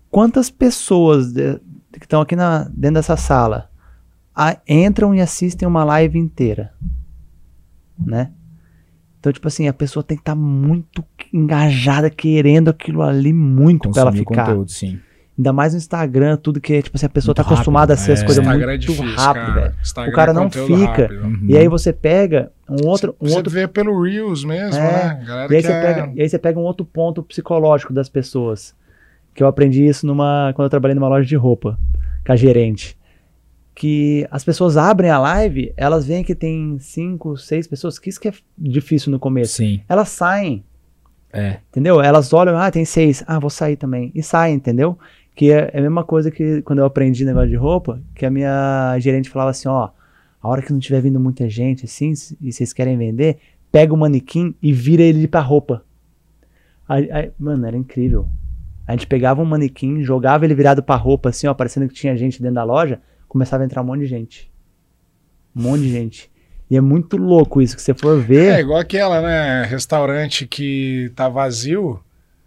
Quantas 0.10 0.50
pessoas 0.50 1.32
de- 1.34 1.60
que 1.94 2.06
estão 2.06 2.20
aqui 2.20 2.36
na, 2.36 2.64
dentro 2.64 2.96
dessa 2.96 3.16
sala 3.16 3.70
a- 4.38 4.58
entram 4.68 5.16
e 5.16 5.20
assistem 5.22 5.68
uma 5.68 5.84
live 5.84 6.18
inteira? 6.20 6.72
Né? 8.00 8.32
Então, 9.20 9.32
tipo 9.34 9.48
assim, 9.48 9.68
a 9.68 9.74
pessoa 9.74 10.04
tem 10.04 10.16
que 10.16 10.22
estar 10.22 10.36
muito 10.36 11.04
engajada, 11.34 12.10
querendo 12.10 12.70
aquilo 12.70 13.02
ali 13.02 13.34
muito 13.34 13.90
pra 13.92 14.02
ela 14.04 14.12
ficar. 14.12 14.46
conteúdo, 14.46 14.72
sim. 14.72 15.00
Ainda 15.38 15.54
mais 15.54 15.74
no 15.74 15.78
Instagram, 15.78 16.36
tudo 16.38 16.60
que, 16.60 16.82
tipo 16.82 16.98
assim, 16.98 17.06
a 17.06 17.10
pessoa 17.10 17.32
Muito 17.38 17.46
tá 17.48 17.54
acostumada 17.54 17.94
a 17.94 17.98
ser 17.98 18.14
as 18.14 18.22
rápido, 18.22 18.26
coisas 18.26 18.44
é. 18.44 18.48
muito 18.48 18.58
Instagram 18.58 18.74
é 18.74 18.78
difícil, 18.78 19.16
rápido, 19.16 19.54
velho. 19.54 19.76
Instagram 19.84 20.12
O 20.12 20.16
cara 20.16 20.32
é 20.32 20.34
não 20.34 20.50
fica. 20.50 20.86
rápido. 21.04 21.24
Uhum. 21.24 21.46
E 21.48 21.58
aí 21.58 21.68
você 21.68 21.94
pega 21.94 22.52
um 22.68 22.88
outro, 22.88 23.16
um 23.22 23.28
você 23.28 23.36
outro 23.36 23.52
vê 23.52 23.68
pelo 23.68 24.02
Reels 24.02 24.44
mesmo, 24.44 24.80
É, 24.82 24.92
né? 25.16 25.24
Galera 25.28 25.54
E 25.54 25.56
aí, 25.56 25.62
que 25.62 25.68
você 25.68 25.74
é- 25.74 25.82
pega, 25.82 26.12
e 26.16 26.22
aí 26.22 26.30
você 26.30 26.40
pega 26.40 26.60
um 26.60 26.64
outro 26.64 26.84
ponto 26.86 27.22
psicológico 27.22 27.94
das 27.94 28.10
pessoas. 28.10 28.74
Que 29.36 29.44
eu 29.44 29.48
aprendi 29.48 29.86
isso 29.86 30.08
numa, 30.08 30.52
quando 30.56 30.66
eu 30.66 30.70
trabalhei 30.72 30.96
numa 30.96 31.08
loja 31.08 31.28
de 31.28 31.36
roupa, 31.36 31.78
com 32.26 32.32
a 32.32 32.36
gerente. 32.36 32.98
Que 33.80 34.28
as 34.32 34.44
pessoas 34.44 34.76
abrem 34.76 35.12
a 35.12 35.20
live, 35.20 35.72
elas 35.78 36.04
veem 36.04 36.24
que 36.24 36.34
tem 36.34 36.80
cinco, 36.80 37.38
seis 37.38 37.68
pessoas, 37.68 38.00
que 38.00 38.10
isso 38.10 38.20
que 38.20 38.28
é 38.30 38.34
difícil 38.58 39.12
no 39.12 39.20
começo. 39.20 39.58
Sim. 39.58 39.82
Elas 39.88 40.10
saem, 40.10 40.64
É. 41.32 41.58
entendeu? 41.70 42.02
Elas 42.02 42.34
olham, 42.34 42.58
ah, 42.58 42.72
tem 42.72 42.84
seis, 42.86 43.24
ah, 43.28 43.38
vou 43.38 43.52
sair 43.52 43.76
também. 43.76 44.12
E 44.16 44.24
saem, 44.24 44.56
entendeu? 44.56 44.98
Que 45.36 45.52
é, 45.52 45.70
é 45.72 45.78
a 45.78 45.82
mesma 45.82 46.04
coisa 46.04 46.32
que 46.32 46.64
quando 46.64 46.80
eu 46.80 46.86
aprendi 46.86 47.24
negócio 47.24 47.50
de 47.50 47.56
roupa, 47.56 48.02
que 48.16 48.26
a 48.26 48.32
minha 48.32 48.98
gerente 49.00 49.30
falava 49.30 49.52
assim, 49.52 49.68
ó, 49.68 49.90
a 50.42 50.48
hora 50.50 50.64
que 50.64 50.74
não 50.74 50.80
tiver 50.80 51.00
vindo 51.02 51.20
muita 51.20 51.48
gente 51.48 51.86
assim, 51.86 52.14
e 52.42 52.52
vocês 52.52 52.74
querem 52.74 52.98
vender, 52.98 53.38
pega 53.72 53.94
o 53.94 53.98
manequim 53.98 54.56
e 54.60 54.74
vira 54.74 55.04
ele 55.04 55.28
pra 55.28 55.40
roupa. 55.42 55.84
Aí- 56.90 57.12
aí- 57.12 57.32
mano, 57.38 57.68
era 57.68 57.78
incrível. 57.78 58.28
A 58.88 58.94
gente 58.94 59.06
pegava 59.06 59.40
um 59.40 59.46
manequim, 59.46 60.02
jogava 60.02 60.46
ele 60.46 60.56
virado 60.56 60.82
pra 60.82 60.96
roupa, 60.96 61.30
assim, 61.30 61.46
ó, 61.46 61.54
parecendo 61.54 61.88
que 61.88 61.94
tinha 61.94 62.18
gente 62.18 62.42
dentro 62.42 62.56
da 62.56 62.64
loja, 62.64 63.00
começava 63.28 63.64
a 63.64 63.66
entrar 63.66 63.82
um 63.82 63.86
monte 63.86 64.02
de 64.02 64.08
gente. 64.08 64.52
Um 65.56 65.62
monte 65.64 65.82
de 65.82 65.92
gente. 65.92 66.32
E 66.70 66.76
é 66.76 66.82
muito 66.82 67.16
louco 67.18 67.62
isso, 67.62 67.76
que 67.76 67.82
você 67.82 67.94
for 67.94 68.18
É 68.20 68.22
ver, 68.22 68.60
igual 68.60 68.80
aquela, 68.80 69.22
né? 69.22 69.64
Restaurante 69.66 70.46
que 70.46 71.12
tá 71.16 71.30
vazio, 71.30 72.00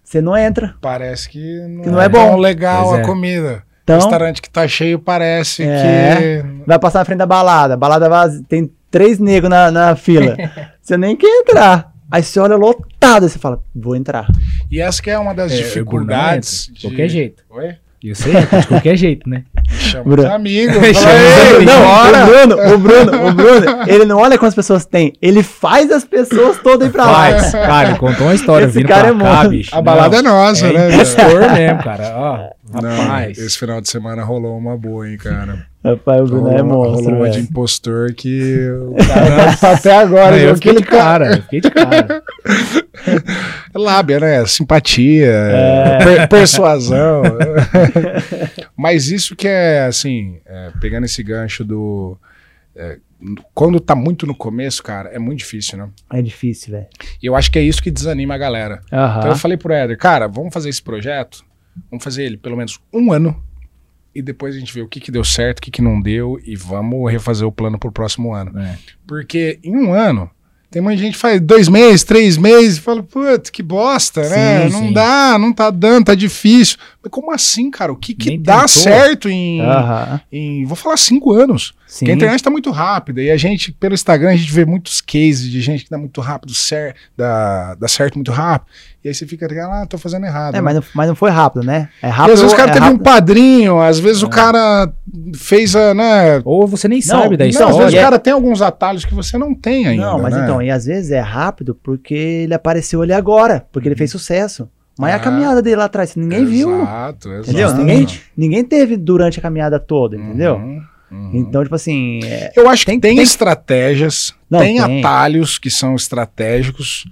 você 0.04 0.20
não 0.20 0.36
entra. 0.36 0.74
parece 0.80 1.28
que 1.28 1.60
não, 1.68 1.82
Que 1.82 1.90
não 1.90 2.00
é 2.00 2.08
bom. 2.08 2.18
tão 2.30 2.36
legal 2.36 2.88
Pois 2.88 2.98
a 2.98 3.02
é. 3.02 3.04
comida. 3.06 3.62
Então, 3.82 3.96
Restaurante 3.96 4.42
que 4.42 4.50
tá 4.50 4.68
cheio 4.68 4.98
parece 4.98 5.62
É. 5.64 6.42
que. 6.42 6.64
vai 6.66 6.78
passar 6.78 6.98
na 7.00 7.04
frente 7.04 7.18
da 7.18 7.26
balada, 7.26 7.76
balada 7.76 8.08
vazia, 8.08 8.44
tem 8.48 8.70
três 8.90 9.18
negros 9.18 9.48
na, 9.50 9.70
na 9.70 9.96
fila. 9.96 10.36
você 10.82 10.96
nem 10.98 11.16
quer 11.16 11.26
entrar. 11.26 11.90
Aí 12.10 12.22
você 12.22 12.38
olha 12.40 12.56
lotado, 12.56 13.22
aí 13.22 13.28
você 13.30 13.38
fala, 13.38 13.62
vou 13.74 13.96
entrar. 13.96 14.26
E 14.70 14.80
essa 14.80 15.00
que 15.00 15.08
é 15.10 15.18
uma 15.18 15.32
das 15.34 15.50
É, 15.52 15.56
dificuldades. 15.56 16.68
de 16.72 16.82
qualquer 16.82 17.08
jeito. 17.08 17.42
Oi? 17.48 17.76
Eu 18.02 18.14
sei, 18.14 18.32
de 18.32 18.66
qualquer 18.66 18.96
jeito, 18.96 19.28
né? 19.28 19.42
Chama 19.78 20.04
Bruno. 20.04 20.22
os 20.28 20.34
amigos. 20.34 20.74
Chama 20.80 20.94
fala, 20.94 21.14
os 21.16 21.38
"Ei, 21.38 21.56
amigos. 21.56 21.74
Não, 21.74 21.82
bora!" 21.84 22.24
o 22.24 22.26
Bruno, 22.26 22.74
o 22.74 22.78
Bruno, 22.78 23.28
o 23.28 23.32
Bruno, 23.34 23.66
ele 23.86 24.04
não 24.06 24.16
olha 24.18 24.38
quantas 24.38 24.54
pessoas 24.54 24.86
tem, 24.86 25.12
ele 25.20 25.42
faz 25.42 25.90
as 25.90 26.04
pessoas 26.04 26.58
todas 26.58 26.88
ir 26.88 26.92
pra 26.92 27.04
lá. 27.04 27.12
Faz, 27.12 27.52
cara, 27.52 27.94
contou 27.96 28.26
uma 28.26 28.34
história 28.34 28.64
Esse 28.64 28.78
vindo 28.78 28.88
cara 28.88 29.14
pra 29.14 29.16
é 29.16 29.18
cá, 29.18 29.24
monstro. 29.34 29.50
bicho. 29.50 29.74
A 29.76 29.82
balada 29.82 30.16
é 30.16 30.22
Não, 30.22 30.30
nossa, 30.32 30.66
é 30.66 30.72
né? 30.72 30.94
impostor 30.94 31.52
mesmo, 31.52 31.82
cara. 31.84 32.12
Ó, 32.16 32.80
Não, 32.80 32.96
rapaz. 33.02 33.38
esse 33.38 33.58
final 33.58 33.80
de 33.80 33.90
semana 33.90 34.24
rolou 34.24 34.56
uma 34.56 34.76
boa, 34.78 35.08
hein, 35.08 35.16
cara. 35.18 35.66
Rapaz, 35.82 36.20
o 36.20 36.24
Bruno 36.26 36.50
é 36.50 36.62
uma- 36.62 36.74
rolou 36.74 36.92
monstro, 36.92 37.14
uma 37.16 37.24
de 37.30 37.36
velho. 37.38 37.48
impostor 37.48 38.12
que 38.12 38.68
o 38.86 38.94
cara 38.96 39.72
até 39.74 39.96
agora. 39.96 40.36
Eu 40.38 40.54
fiquei 40.56 40.74
de 40.74 40.82
cara- 40.82 41.24
cara, 41.24 41.36
eu 41.36 41.42
fiquei 41.42 41.60
de 41.62 41.70
cara. 41.70 42.22
Lábia, 43.74 44.20
né? 44.20 44.46
Simpatia, 44.46 45.26
É. 45.26 45.98
per- 46.04 46.28
persuasão. 46.28 47.22
Mas 48.76 49.08
isso 49.08 49.34
que 49.36 49.48
é, 49.48 49.84
assim, 49.86 50.38
é, 50.46 50.70
pegando 50.80 51.04
esse 51.04 51.22
gancho 51.22 51.64
do. 51.64 52.16
é, 52.76 52.98
quando 53.54 53.78
tá 53.80 53.94
muito 53.94 54.26
no 54.26 54.34
começo, 54.34 54.82
cara, 54.82 55.10
é 55.10 55.18
muito 55.18 55.38
difícil, 55.40 55.76
né? 55.78 55.88
É 56.12 56.22
difícil, 56.22 56.72
velho. 56.72 56.86
E 57.22 57.26
eu 57.26 57.36
acho 57.36 57.50
que 57.50 57.58
é 57.58 57.62
isso 57.62 57.82
que 57.82 57.90
desanima 57.90 58.34
a 58.34 58.38
galera. 58.38 58.80
Então 58.86 59.28
eu 59.28 59.36
falei 59.36 59.56
pro 59.58 59.72
Éder, 59.72 59.96
cara, 59.98 60.26
vamos 60.26 60.52
fazer 60.52 60.70
esse 60.70 60.82
projeto, 60.82 61.44
vamos 61.90 62.02
fazer 62.02 62.24
ele 62.24 62.36
pelo 62.38 62.56
menos 62.56 62.78
um 62.92 63.12
ano 63.12 63.42
e 64.14 64.20
depois 64.22 64.54
a 64.54 64.58
gente 64.58 64.72
vê 64.72 64.82
o 64.82 64.88
que, 64.88 65.00
que 65.00 65.10
deu 65.10 65.24
certo, 65.24 65.58
o 65.58 65.62
que, 65.62 65.70
que 65.70 65.82
não 65.82 66.00
deu 66.00 66.40
e 66.44 66.56
vamos 66.56 67.10
refazer 67.10 67.46
o 67.46 67.52
plano 67.52 67.78
pro 67.78 67.92
próximo 67.92 68.34
ano. 68.34 68.58
É. 68.58 68.76
Porque 69.06 69.58
em 69.62 69.76
um 69.76 69.92
ano, 69.92 70.30
tem 70.70 70.80
muita 70.80 71.02
gente 71.02 71.14
que 71.14 71.18
faz 71.18 71.40
dois 71.40 71.68
meses, 71.68 72.04
três 72.04 72.36
meses 72.36 72.78
e 72.78 72.80
fala, 72.80 73.02
putz, 73.02 73.50
que 73.50 73.60
bosta, 73.60 74.28
né? 74.28 74.68
Sim, 74.68 74.72
não 74.72 74.86
sim. 74.86 74.92
dá, 74.92 75.36
não 75.36 75.52
tá 75.52 75.68
dando, 75.68 76.04
tá 76.04 76.14
difícil. 76.14 76.76
Mas 77.02 77.10
como 77.10 77.32
assim, 77.32 77.72
cara? 77.72 77.90
O 77.90 77.96
que, 77.96 78.14
que 78.14 78.30
Nem 78.30 78.40
dá 78.40 78.60
tentou. 78.60 78.68
certo 78.68 79.28
em, 79.28 79.60
em, 80.30 80.64
vou 80.64 80.76
falar, 80.76 80.96
cinco 80.96 81.32
anos? 81.32 81.74
Sim. 81.88 81.98
Porque 81.98 82.12
a 82.12 82.14
internet 82.14 82.40
tá 82.40 82.50
muito 82.50 82.70
rápida 82.70 83.20
e 83.20 83.32
a 83.32 83.36
gente, 83.36 83.72
pelo 83.72 83.94
Instagram, 83.94 84.30
a 84.30 84.36
gente 84.36 84.52
vê 84.52 84.64
muitos 84.64 85.00
cases 85.00 85.50
de 85.50 85.60
gente 85.60 85.82
que 85.84 85.90
dá 85.90 85.98
muito 85.98 86.20
rápido, 86.20 86.54
cer 86.54 86.94
dá, 87.16 87.74
dá 87.74 87.88
certo 87.88 88.14
muito 88.14 88.30
rápido. 88.30 88.70
E 89.02 89.08
aí 89.08 89.14
você 89.14 89.26
fica, 89.26 89.46
ah, 89.66 89.86
tô 89.86 89.96
fazendo 89.96 90.26
errado. 90.26 90.54
É, 90.54 90.58
né? 90.58 90.60
mas 90.60 90.74
não, 90.74 90.82
mas 90.94 91.08
não 91.08 91.14
foi 91.14 91.30
rápido, 91.30 91.64
né? 91.64 91.88
É 92.02 92.08
E 92.08 92.10
rápido. 92.10 92.34
às 92.34 92.40
vezes 92.42 92.52
o 92.52 92.56
cara 92.56 92.70
é 92.70 92.74
teve 92.74 92.84
um 92.84 92.88
rápido. 92.88 93.02
padrinho, 93.02 93.80
às 93.80 93.98
vezes 93.98 94.22
o 94.22 94.28
cara 94.28 94.92
fez 95.34 95.74
a, 95.74 95.94
né? 95.94 96.42
Ou 96.44 96.66
você 96.66 96.86
nem 96.86 96.98
Não, 96.98 97.06
sabe 97.06 97.36
da 97.36 97.46
não, 97.46 97.68
às 97.68 97.76
vezes 97.78 97.92
e 97.94 97.96
o 97.96 97.98
é- 97.98 98.02
cara 98.02 98.18
tem 98.18 98.32
alguns 98.32 98.60
atalhos 98.60 99.04
que 99.06 99.14
você 99.14 99.38
não 99.38 99.54
tem 99.54 99.86
ainda. 99.86 100.04
Não, 100.04 100.18
mas 100.20 100.34
né? 100.34 100.42
então, 100.44 100.60
e 100.60 100.70
às 100.70 100.84
vezes 100.84 101.10
é 101.12 101.20
rápido 101.20 101.74
porque 101.82 102.14
ele 102.14 102.52
apareceu 102.52 103.00
ali 103.00 103.12
agora, 103.14 103.64
porque 103.72 103.88
ele 103.88 103.96
fez 103.96 104.10
sucesso. 104.10 104.68
Mas 104.98 105.12
é 105.12 105.14
a 105.14 105.16
Ah. 105.16 105.20
caminhada 105.20 105.62
dele 105.62 105.76
lá 105.76 105.84
atrás, 105.86 106.14
ninguém 106.14 106.44
viu. 106.44 106.82
Exato, 106.82 107.28
exato. 107.32 107.50
Entendeu? 107.50 107.74
Ninguém, 107.74 108.06
ninguém 108.36 108.62
teve 108.64 108.98
durante 108.98 109.38
a 109.38 109.42
caminhada 109.42 109.80
toda, 109.80 110.14
entendeu? 110.14 110.56
Uhum, 110.56 110.82
uhum. 111.10 111.30
Então, 111.32 111.62
tipo 111.62 111.74
assim, 111.74 112.20
é, 112.22 112.52
eu 112.54 112.68
acho 112.68 112.84
que 112.84 112.90
tem- 112.90 113.00
tem, 113.00 113.14
tem- 113.14 113.22
estratégias, 113.24 114.34
Não, 114.50 114.58
tem, 114.58 114.76
tem. 114.76 114.98
atalhos 115.00 115.56
que 115.56 115.70
são 115.70 115.94
estratégicos, 115.94 117.06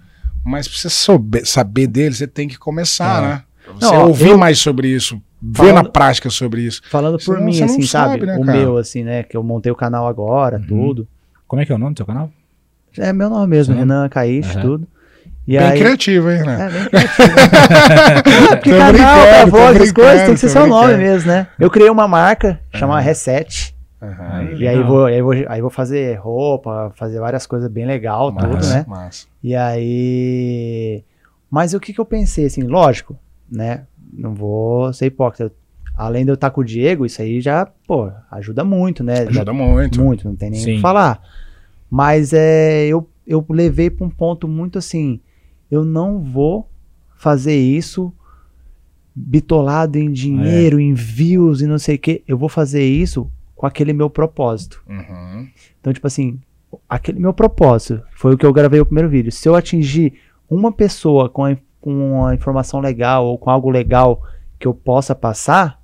mas 0.44 0.66
pra 0.69 0.77
você 0.78 0.89
souber, 0.90 1.47
saber 1.47 1.86
deles, 1.86 2.19
você 2.19 2.27
tem 2.27 2.48
que 2.48 2.59
começar, 2.59 3.23
É. 3.23 3.27
né? 3.28 3.43
Você 3.81 3.85
Não, 3.94 4.06
ouvir 4.09 4.31
eu- 4.31 4.39
mais 4.39 4.59
sobre 4.59 4.89
isso, 4.89 5.20
ver 5.43 5.73
na 5.74 5.85
prática 5.85 6.31
sobre 6.31 6.62
isso. 6.62 6.81
falando 6.90 7.19
por 7.19 7.39
mim, 7.40 7.52
você 7.52 7.60
não 7.60 7.66
assim, 7.66 7.82
sabe? 7.82 8.12
sabe, 8.15 8.27
né, 8.27 8.36
o 8.39 8.44
cara? 8.44 8.59
meu, 8.59 8.77
assim, 8.78 9.05
né? 9.05 9.23
Que 9.23 9.36
eu 9.36 9.43
montei 9.43 9.70
o 9.70 9.77
canal 9.77 10.06
agora, 10.06 10.56
Uhum. 10.59 10.66
tudo. 10.66 11.09
Como 11.47 11.60
é 11.60 11.66
que 11.66 11.73
é 11.73 11.74
o 11.74 11.78
nome 11.78 11.94
do 11.94 11.98
seu 11.98 12.06
canal? 12.06 12.31
É 12.97 13.12
meu 13.12 13.28
nome 13.28 13.47
mesmo, 13.47 13.74
Seu 13.74 13.85
nome? 13.85 13.93
Renan 13.94 14.09
Caíche, 14.09 14.52
Aham. 14.56 14.60
tudo. 14.62 14.89
E 15.47 15.56
Bem 15.56 15.66
aí, 15.66 15.78
criativo, 15.78 16.31
hein, 16.31 16.43
né? 16.44 16.66
É, 16.66 16.70
bem 16.70 16.85
criativo. 16.89 17.39
é, 18.52 18.56
porque 18.56 18.70
Tô 18.70 18.78
canal, 18.78 19.19
essas 19.69 19.93
coisas, 19.93 20.23
tem 20.24 20.35
que 20.35 20.40
ser 20.40 20.48
seu 20.48 20.66
nome 20.66 20.97
mesmo, 20.97 21.31
né? 21.31 21.47
Eu 21.59 21.70
criei 21.70 21.89
uma 21.90 22.06
marca, 22.09 22.60
chama 22.74 23.01
Reset. 23.01 23.74
Aham. 24.00 24.44
E 24.58 24.68
aí 24.68 24.82
vou, 24.82 25.04
aí 25.06 25.20
vou, 25.20 25.32
aí 25.48 25.60
vou 25.60 25.70
fazer 25.70 26.14
roupa, 26.18 26.92
fazer 26.96 27.18
várias 27.18 27.46
coisas 27.46 27.70
bem 27.70 27.84
legal, 27.86 28.30
tudo, 28.30 28.54
Massa, 28.54 28.74
né? 28.78 28.84
massa. 28.86 29.26
E 29.42 29.54
aí. 29.54 31.04
Mas 31.50 31.74
o 31.74 31.80
que 31.80 31.92
que 31.92 32.00
eu 32.00 32.04
pensei, 32.04 32.46
assim, 32.46 32.62
lógico, 32.62 33.18
né? 33.50 33.86
Não 34.12 34.34
vou 34.34 34.92
ser 34.92 35.06
hipócrita. 35.06 35.52
Além 35.96 36.24
de 36.24 36.30
eu 36.30 36.34
estar 36.34 36.50
com 36.50 36.60
o 36.60 36.64
Diego, 36.64 37.04
isso 37.04 37.20
aí 37.20 37.40
já, 37.40 37.66
pô, 37.66 38.10
ajuda 38.30 38.62
muito, 38.64 39.02
né? 39.02 39.24
Já- 39.24 39.40
Ajuda 39.42 39.52
muito. 39.52 40.00
muito, 40.00 40.28
não 40.28 40.36
tem 40.36 40.50
nem 40.50 40.62
o 40.62 40.64
que 40.64 40.80
falar. 40.80 41.20
Mas 41.90 42.32
é, 42.32 42.86
eu, 42.86 43.08
eu 43.26 43.44
levei 43.48 43.90
para 43.90 44.06
um 44.06 44.10
ponto 44.10 44.46
muito 44.46 44.78
assim, 44.78 45.20
eu 45.70 45.84
não 45.84 46.20
vou 46.20 46.68
fazer 47.16 47.56
isso 47.56 48.12
bitolado 49.14 49.98
em 49.98 50.12
dinheiro, 50.12 50.78
em 50.78 50.94
views 50.94 51.60
e 51.60 51.66
não 51.66 51.78
sei 51.78 51.96
o 51.96 51.98
que. 51.98 52.22
Eu 52.28 52.38
vou 52.38 52.48
fazer 52.48 52.84
isso 52.84 53.30
com 53.59 53.66
aquele 53.66 53.93
meu 53.93 54.09
propósito. 54.09 54.80
Uhum. 54.89 55.48
Então, 55.80 55.93
tipo 55.93 56.06
assim, 56.06 56.39
aquele 56.89 57.18
meu 57.18 57.35
propósito 57.35 58.01
foi 58.14 58.32
o 58.35 58.39
que 58.39 58.47
eu 58.47 58.52
gravei 58.52 58.78
o 58.80 58.86
primeiro 58.86 59.09
vídeo. 59.10 59.32
Se 59.32 59.48
eu 59.48 59.56
atingir 59.56 60.14
uma 60.48 60.70
pessoa 60.70 61.28
com 61.28 61.44
a, 61.44 61.56
com 61.80 62.12
uma 62.12 62.32
informação 62.35 62.78
legal 62.80 63.26
ou 63.26 63.36
com 63.36 63.51
algo 63.51 63.68
legal 63.68 64.22
que 64.60 64.68
eu 64.68 64.72
possa 64.72 65.12
passar, 65.12 65.76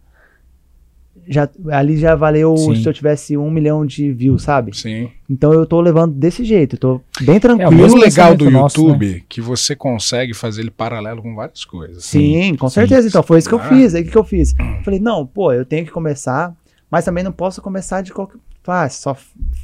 já, 1.26 1.48
ali 1.72 1.96
já 1.96 2.14
valeu 2.14 2.56
Sim. 2.56 2.76
se 2.76 2.88
eu 2.88 2.92
tivesse 2.92 3.36
um 3.36 3.50
milhão 3.50 3.84
de 3.84 4.12
views, 4.12 4.42
sabe? 4.42 4.76
Sim. 4.76 5.10
Então 5.28 5.52
eu 5.52 5.66
tô 5.66 5.80
levando 5.80 6.14
desse 6.14 6.44
jeito, 6.44 6.76
eu 6.76 6.78
tô 6.78 7.00
bem 7.22 7.34
É, 7.34 7.38
o 7.38 7.40
tranquilo. 7.40 7.70
mais 7.72 7.82
mesmo 7.82 7.98
legal 8.00 8.36
do 8.36 8.44
pensamento 8.44 8.52
nosso, 8.62 8.80
né? 8.86 8.92
YouTube 8.92 9.24
que 9.28 9.40
você 9.40 9.74
consegue 9.74 10.32
fazer 10.32 10.60
ele 10.60 10.70
paralelo 10.70 11.22
com 11.22 11.34
várias 11.34 11.64
coisas. 11.64 12.04
Sim, 12.04 12.54
com 12.56 12.68
sim. 12.68 12.74
certeza. 12.74 13.08
Então 13.08 13.22
foi 13.22 13.38
isso 13.38 13.48
que 13.48 13.54
eu 13.54 13.58
Ah. 13.60 13.68
fiz. 13.68 13.94
Aí 13.96 14.02
o 14.02 14.06
que 14.06 14.16
eu 14.16 14.22
fiz? 14.24 14.54
Falei, 14.84 15.00
não, 15.00 15.26
pô, 15.26 15.52
eu 15.52 15.64
tenho 15.64 15.84
que 15.86 15.90
começar, 15.90 16.54
mas 16.94 17.04
também 17.04 17.24
não 17.24 17.32
posso 17.32 17.60
começar 17.60 18.02
de 18.02 18.12
qualquer. 18.12 18.38
Ah, 18.66 18.88
só. 18.88 19.16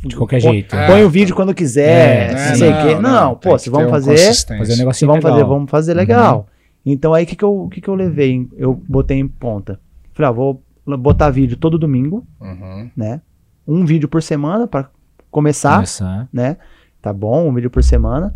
De 0.05 0.15
qualquer 0.17 0.43
põe- 0.43 0.53
jeito. 0.53 0.75
É. 0.77 0.87
Põe 0.87 1.05
o 1.05 1.09
vídeo 1.09 1.35
quando 1.35 1.55
quiser, 1.55 2.31
É, 2.31 2.33
não 2.33 2.39
é, 2.41 2.55
sei 2.57 2.71
o 2.71 2.83
quê. 2.83 2.95
Não, 3.01 3.35
tem 3.35 3.51
pô, 3.53 3.59
se 3.59 3.71
vamos 3.71 3.89
fazer. 3.91 4.17
Fazer 4.19 4.61
um 4.61 4.65
Se 4.67 4.79
negocinho 4.79 5.09
vamos 5.09 5.23
fazer, 5.23 5.35
legal. 5.37 5.49
vamos 5.49 5.71
fazer 5.71 5.95
legal. 5.95 6.49
Então 6.85 7.15
aí 7.15 7.25
o 7.25 7.27
que, 7.27 7.37
que, 7.37 7.45
eu, 7.45 7.63
o 7.65 7.69
que, 7.69 7.81
que 7.81 7.89
eu 7.89 7.95
levei? 7.95 8.49
Eu 8.57 8.75
botei 8.89 9.19
em 9.19 9.27
ponta. 9.29 9.81
Falei, 10.13 10.29
ah, 10.29 10.33
vou 10.33 10.63
botar 10.99 11.31
vídeo 11.31 11.57
todo 11.57 11.79
domingo, 11.79 12.27
Uhum. 12.41 12.91
né? 12.97 13.21
Um 13.67 13.85
vídeo 13.87 14.09
por 14.09 14.23
semana 14.23 14.67
pra 14.67 14.91
começar, 15.31 15.75
Começar. 15.77 16.29
né? 16.33 16.57
Tá 17.01 17.13
bom, 17.13 17.49
um 17.49 17.55
vídeo 17.55 17.71
por 17.71 17.83
semana. 17.85 18.35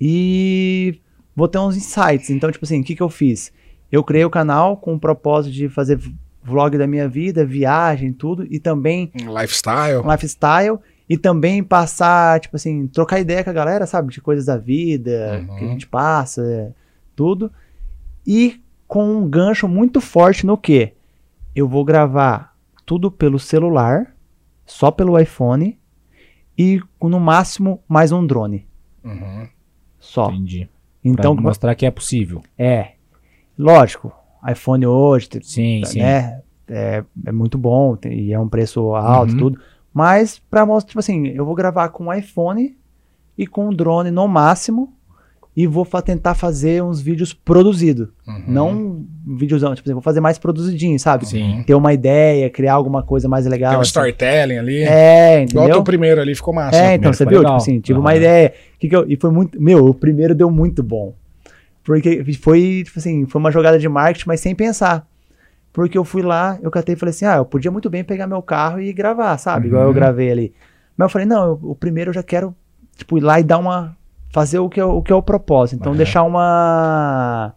E 0.00 0.98
vou 1.36 1.46
ter 1.48 1.58
uns 1.58 1.76
insights. 1.76 2.30
Então, 2.30 2.50
tipo 2.50 2.64
assim, 2.64 2.80
o 2.80 2.84
que, 2.84 2.94
que 2.96 3.02
eu 3.02 3.08
fiz? 3.08 3.52
Eu 3.90 4.02
criei 4.02 4.24
o 4.24 4.30
canal 4.30 4.76
com 4.76 4.94
o 4.94 4.98
propósito 4.98 5.52
de 5.52 5.68
fazer 5.68 6.00
vlog 6.42 6.76
da 6.76 6.86
minha 6.86 7.08
vida, 7.08 7.44
viagem, 7.44 8.12
tudo, 8.12 8.46
e 8.50 8.58
também 8.58 9.10
Lifestyle. 9.14 9.98
um 10.04 10.10
lifestyle 10.10 10.78
e 11.08 11.16
também 11.16 11.62
passar, 11.62 12.40
tipo 12.40 12.56
assim, 12.56 12.86
trocar 12.88 13.20
ideia 13.20 13.44
com 13.44 13.50
a 13.50 13.52
galera, 13.52 13.86
sabe? 13.86 14.12
De 14.12 14.20
coisas 14.20 14.46
da 14.46 14.56
vida, 14.56 15.44
Uhum. 15.48 15.56
que 15.56 15.64
a 15.64 15.68
gente 15.68 15.86
passa, 15.86 16.42
é, 16.42 16.72
tudo. 17.14 17.50
E 18.26 18.60
com 18.88 19.04
um 19.16 19.28
gancho 19.28 19.66
muito 19.68 20.00
forte 20.00 20.44
no 20.46 20.56
que? 20.56 20.92
Eu 21.54 21.68
vou 21.68 21.84
gravar 21.84 22.56
tudo 22.86 23.10
pelo 23.10 23.38
celular, 23.38 24.14
só 24.64 24.90
pelo 24.90 25.18
iPhone, 25.18 25.78
e 26.58 26.80
no 27.00 27.18
máximo 27.20 27.82
mais 27.88 28.10
um 28.12 28.26
drone. 28.26 28.66
Uhum. 29.04 29.48
Só. 29.98 30.30
Entendi. 30.30 30.68
Então, 31.04 31.34
pra 31.34 31.42
mostrar 31.42 31.74
que 31.74 31.84
é 31.86 31.90
possível. 31.90 32.42
é. 32.58 32.92
Lógico, 33.58 34.12
iPhone 34.50 34.86
hoje, 34.86 35.28
Sim, 35.42 35.82
sim. 35.84 35.98
né? 36.00 36.40
É, 36.68 37.04
é 37.26 37.32
muito 37.32 37.58
bom 37.58 37.96
e 38.08 38.32
é 38.32 38.38
um 38.38 38.48
preço 38.48 38.94
alto 38.94 39.30
e 39.30 39.32
Uhum. 39.34 39.38
tudo. 39.38 39.60
Mas 39.92 40.40
pra 40.50 40.64
mostrar, 40.64 40.88
tipo 40.88 41.00
assim, 41.00 41.26
eu 41.28 41.44
vou 41.44 41.54
gravar 41.54 41.88
com 41.90 42.06
o 42.06 42.12
iPhone 42.12 42.76
e 43.36 43.46
com 43.46 43.68
o 43.68 43.74
drone 43.74 44.10
no 44.10 44.26
máximo 44.26 44.92
e 45.54 45.66
vou 45.66 45.84
fa- 45.84 46.00
tentar 46.00 46.34
fazer 46.34 46.82
uns 46.82 46.98
vídeos 46.98 47.34
produzidos. 47.34 48.08
Uhum. 48.26 48.42
Não 48.48 48.70
um 48.70 49.36
videozão, 49.36 49.74
tipo 49.74 49.86
assim, 49.86 49.92
vou 49.92 50.00
fazer 50.02 50.20
mais 50.20 50.38
produzidinho, 50.38 50.98
sabe? 50.98 51.26
Sim. 51.28 51.62
Ter 51.66 51.74
uma 51.74 51.92
ideia, 51.92 52.48
criar 52.48 52.72
alguma 52.72 53.02
coisa 53.02 53.28
mais 53.28 53.44
legal. 53.44 53.70
Tem 53.72 53.78
um 53.78 53.82
assim. 53.82 53.88
storytelling 53.88 54.56
ali. 54.56 54.82
É, 54.82 55.42
Igual 55.42 55.64
o 55.64 55.68
entendeu? 55.68 55.84
primeiro 55.84 56.22
ali, 56.22 56.34
ficou 56.34 56.54
massa. 56.54 56.76
É, 56.78 56.94
então, 56.94 57.10
primeiro 57.10 57.16
você 57.18 57.26
viu? 57.26 57.38
legal. 57.40 57.58
Tipo 57.58 57.70
assim, 57.70 57.80
tive 57.80 57.98
uma 57.98 58.10
Aham. 58.10 58.16
ideia. 58.18 58.54
Que 58.78 58.88
que 58.88 58.96
eu, 58.96 59.04
e 59.06 59.16
foi 59.16 59.30
muito. 59.30 59.60
Meu, 59.60 59.84
o 59.84 59.92
primeiro 59.92 60.34
deu 60.34 60.50
muito 60.50 60.82
bom. 60.82 61.12
Porque 61.84 62.22
foi, 62.34 62.82
tipo 62.84 62.98
assim, 62.98 63.26
foi 63.26 63.38
uma 63.40 63.50
jogada 63.50 63.78
de 63.78 63.88
marketing, 63.88 64.28
mas 64.28 64.40
sem 64.40 64.54
pensar. 64.54 65.06
Porque 65.72 65.96
eu 65.96 66.04
fui 66.04 66.22
lá, 66.22 66.58
eu 66.62 66.70
catei 66.70 66.94
e 66.94 66.98
falei 66.98 67.10
assim: 67.10 67.24
ah, 67.24 67.36
eu 67.36 67.44
podia 67.44 67.70
muito 67.70 67.88
bem 67.90 68.04
pegar 68.04 68.26
meu 68.26 68.42
carro 68.42 68.80
e 68.80 68.92
gravar, 68.92 69.36
sabe? 69.38 69.68
Igual 69.68 69.82
eu 69.82 69.88
Uhum. 69.88 69.94
gravei 69.94 70.30
ali. 70.30 70.54
Mas 70.96 71.06
eu 71.06 71.10
falei: 71.10 71.26
não, 71.26 71.44
eu- 71.46 71.60
o 71.62 71.74
primeiro 71.74 72.10
eu 72.10 72.14
já 72.14 72.22
quero, 72.22 72.54
tipo, 72.96 73.16
ir 73.18 73.22
lá 73.22 73.40
e 73.40 73.42
dar 73.42 73.58
uma. 73.58 73.96
Fazer 74.32 74.58
o 74.58 74.68
que 74.68 74.78
é, 74.80 74.84
o 74.84 75.02
que 75.02 75.12
é 75.12 75.14
o 75.14 75.22
propósito. 75.22 75.78
Então, 75.80 75.92
Aham. 75.92 75.96
deixar 75.96 76.22
uma. 76.22 77.54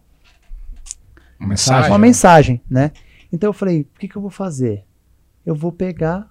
Uma 1.39 1.49
mensagem. 1.49 1.91
Uma 1.91 1.97
mensagem, 1.99 2.61
né? 2.69 2.91
Então 3.31 3.49
eu 3.49 3.53
falei, 3.53 3.81
o 3.81 3.99
que, 3.99 4.07
que 4.07 4.15
eu 4.15 4.21
vou 4.21 4.31
fazer? 4.31 4.83
Eu 5.45 5.53
vou 5.53 5.71
pegar, 5.71 6.27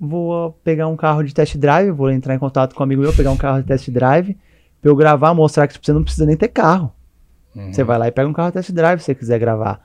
vou 0.00 0.52
pegar 0.64 0.86
um 0.88 0.96
carro 0.96 1.22
de 1.22 1.34
test 1.34 1.56
drive, 1.56 1.90
vou 1.90 2.10
entrar 2.10 2.34
em 2.34 2.38
contato 2.38 2.74
com 2.74 2.82
um 2.82 2.84
amigo 2.84 3.02
meu, 3.02 3.12
pegar 3.12 3.30
um 3.30 3.36
carro 3.36 3.60
de 3.60 3.66
test 3.66 3.90
drive, 3.90 4.36
pra 4.80 4.90
eu 4.90 4.96
gravar, 4.96 5.34
mostrar 5.34 5.66
que 5.66 5.78
você 5.80 5.92
não 5.92 6.02
precisa 6.04 6.24
nem 6.26 6.36
ter 6.36 6.48
carro. 6.48 6.92
Uhum. 7.58 7.72
Você 7.72 7.82
vai 7.82 7.98
lá 7.98 8.06
e 8.06 8.12
pega 8.12 8.28
um 8.28 8.32
carro 8.32 8.52
test 8.52 8.70
drive 8.70 9.00
se 9.00 9.06
você 9.06 9.14
quiser 9.14 9.38
gravar. 9.38 9.80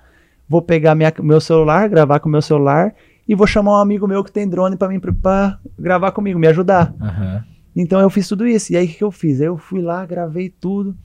Vou 0.47 0.61
pegar 0.61 0.93
minha, 0.93 1.11
meu 1.19 1.41
celular, 1.41 1.89
gravar 1.89 2.19
com 2.19 2.29
meu 2.29 2.41
celular, 2.41 2.93
e 3.27 3.33
vou 3.33 3.47
chamar 3.47 3.71
um 3.71 3.81
amigo 3.81 4.07
meu 4.07 4.23
que 4.23 4.31
tem 4.31 4.47
drone 4.47 4.75
pra 4.75 4.87
mim 4.87 4.99
pra 4.99 5.57
gravar 5.79 6.11
comigo, 6.11 6.37
me 6.37 6.47
ajudar. 6.47 6.93
Aham. 7.01 7.43
Então 7.75 7.99
eu 7.99 8.09
fiz 8.09 8.27
tudo 8.27 8.45
isso. 8.45 8.71
E 8.71 8.77
aí 8.77 8.85
o 8.85 8.89
que, 8.89 9.03
eu 9.03 9.11
fiz? 9.11 9.41
Aí 9.41 9.47
eu 9.47 9.57
fui 9.57 9.81
lá, 9.81 10.05
gravei 10.05 10.49
tudo. 10.49 10.95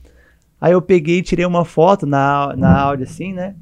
Aí 0.61 0.73
eu 0.73 0.81
peguei 0.81 1.19
e 1.19 1.23
tirei 1.23 1.45
uma 1.45 1.65
foto 1.65 2.05
na, 2.05 2.53
na 2.55 2.79
áudio 2.79 3.05
assim, 3.05 3.33
né? 3.33 3.55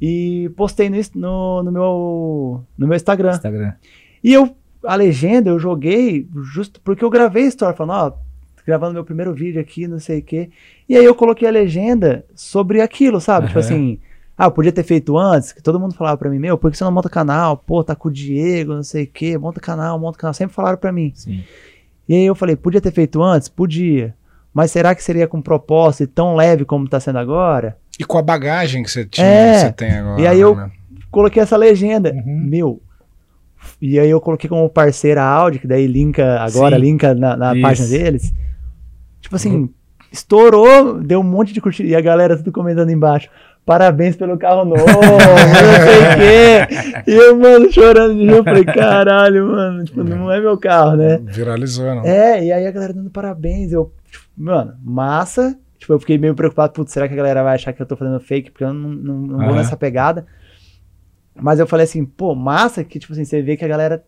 E 0.00 0.50
postei 0.56 0.90
no, 0.90 0.98
no, 1.14 1.62
no 1.62 1.72
meu, 1.72 2.64
no 2.76 2.86
meu 2.86 2.96
Instagram. 2.96 3.30
Instagram. 3.30 3.72
E 4.22 4.32
eu, 4.32 4.54
a 4.84 4.96
legenda, 4.96 5.48
eu 5.48 5.58
joguei 5.58 6.28
justo 6.42 6.80
porque 6.80 7.04
eu 7.04 7.10
gravei 7.10 7.44
a 7.44 7.48
história, 7.48 7.76
falando, 7.76 7.96
ó, 7.96 8.18
gravando 8.66 8.94
meu 8.94 9.04
primeiro 9.04 9.32
vídeo 9.34 9.60
aqui, 9.60 9.86
não 9.88 9.98
sei 9.98 10.20
o 10.20 10.22
quê. 10.22 10.50
E 10.88 10.96
aí 10.96 11.04
eu 11.04 11.14
coloquei 11.14 11.46
a 11.48 11.50
legenda 11.50 12.24
sobre 12.34 12.80
aquilo, 12.80 13.20
sabe? 13.20 13.46
Tipo 13.48 13.58
Aham. 13.58 13.66
assim, 13.68 13.98
ah, 14.38 14.46
eu 14.46 14.50
podia 14.50 14.72
ter 14.72 14.82
feito 14.82 15.16
antes, 15.18 15.52
que 15.52 15.62
todo 15.62 15.78
mundo 15.80 15.94
falava 15.94 16.16
pra 16.16 16.30
mim, 16.30 16.38
meu, 16.38 16.56
por 16.58 16.70
que 16.70 16.76
você 16.78 16.84
não 16.84 16.92
monta 16.92 17.08
canal? 17.08 17.56
Pô, 17.56 17.82
tá 17.84 17.94
com 17.94 18.08
o 18.08 18.12
Diego, 18.12 18.74
não 18.74 18.82
sei 18.82 19.04
o 19.04 19.06
quê, 19.06 19.36
monta 19.38 19.60
canal, 19.60 19.98
monta 19.98 20.18
canal. 20.18 20.34
Sempre 20.34 20.54
falaram 20.54 20.78
pra 20.78 20.92
mim. 20.92 21.12
Sim. 21.14 21.42
E 22.08 22.14
aí 22.14 22.24
eu 22.24 22.34
falei, 22.34 22.56
podia 22.56 22.80
ter 22.80 22.92
feito 22.92 23.22
antes? 23.22 23.48
Podia. 23.48 24.14
Mas 24.52 24.70
será 24.70 24.94
que 24.94 25.02
seria 25.02 25.26
com 25.26 25.40
propósito 25.40 26.02
e 26.04 26.06
tão 26.06 26.34
leve 26.36 26.64
como 26.64 26.88
tá 26.88 27.00
sendo 27.00 27.18
agora? 27.18 27.76
E 27.98 28.04
com 28.04 28.18
a 28.18 28.22
bagagem 28.22 28.82
que 28.82 28.90
você 28.90 29.04
tinha, 29.04 29.26
É. 29.26 29.58
você 29.58 29.72
tem 29.72 29.90
agora. 29.92 30.20
E 30.20 30.26
aí 30.26 30.40
eu- 30.40 30.54
né? 30.56 30.70
Coloquei 31.10 31.42
essa 31.42 31.56
legenda. 31.56 32.10
Uhum. 32.12 32.46
Meu. 32.48 32.80
E 33.80 33.98
aí 33.98 34.08
eu 34.10 34.20
coloquei 34.20 34.48
como 34.48 34.68
parceira 34.68 35.22
a 35.22 35.26
Audi, 35.28 35.58
que 35.58 35.66
daí 35.66 35.86
linka 35.86 36.40
agora, 36.40 36.76
Sim. 36.76 36.82
linka 36.82 37.14
na, 37.14 37.36
na 37.36 37.54
página 37.60 37.86
deles. 37.88 38.32
Tipo 39.22 39.36
assim, 39.36 39.70
estourou, 40.10 41.00
deu 41.00 41.20
um 41.20 41.24
monte 41.24 41.54
de 41.54 41.60
curtida. 41.60 41.88
E 41.88 41.96
a 41.96 42.00
galera 42.02 42.36
tudo 42.36 42.52
comentando 42.52 42.90
embaixo. 42.90 43.30
Parabéns 43.64 44.16
pelo 44.16 44.36
carro 44.36 44.64
novo, 44.64 44.84
não 44.84 44.98
sei 45.86 45.98
o 46.02 46.16
quê. 46.18 47.02
E 47.06 47.14
eu, 47.14 47.38
mano, 47.38 47.72
chorando 47.72 48.14
de 48.14 48.24
rir. 48.24 48.32
Eu 48.32 48.42
falei, 48.42 48.64
caralho, 48.64 49.46
mano, 49.46 49.84
tipo, 49.84 50.02
não 50.02 50.30
é 50.30 50.40
meu 50.40 50.58
carro, 50.58 50.96
né? 50.96 51.18
Viralizou, 51.22 51.94
não? 51.94 52.04
É, 52.04 52.44
e 52.44 52.52
aí 52.52 52.66
a 52.66 52.70
galera 52.72 52.92
dando 52.92 53.08
parabéns. 53.08 53.72
Eu, 53.72 53.92
tipo, 54.10 54.24
mano, 54.36 54.74
massa. 54.82 55.56
Tipo, 55.78 55.92
eu 55.92 56.00
fiquei 56.00 56.18
meio 56.18 56.34
preocupado, 56.34 56.72
putz, 56.72 56.92
será 56.92 57.06
que 57.06 57.14
a 57.14 57.16
galera 57.16 57.42
vai 57.44 57.54
achar 57.54 57.72
que 57.72 57.80
eu 57.80 57.86
tô 57.86 57.96
fazendo 57.96 58.18
fake? 58.20 58.50
Porque 58.50 58.64
eu 58.64 58.72
não, 58.72 58.90
não, 58.90 59.14
não 59.14 59.38
vou 59.38 59.48
Aham. 59.48 59.56
nessa 59.56 59.76
pegada. 59.76 60.26
Mas 61.34 61.60
eu 61.60 61.66
falei 61.66 61.84
assim, 61.84 62.04
pô, 62.04 62.34
massa 62.34 62.84
que, 62.84 62.98
tipo 62.98 63.12
assim, 63.12 63.24
você 63.24 63.40
vê 63.42 63.56
que 63.56 63.64
a 63.64 63.68
galera 63.68 64.04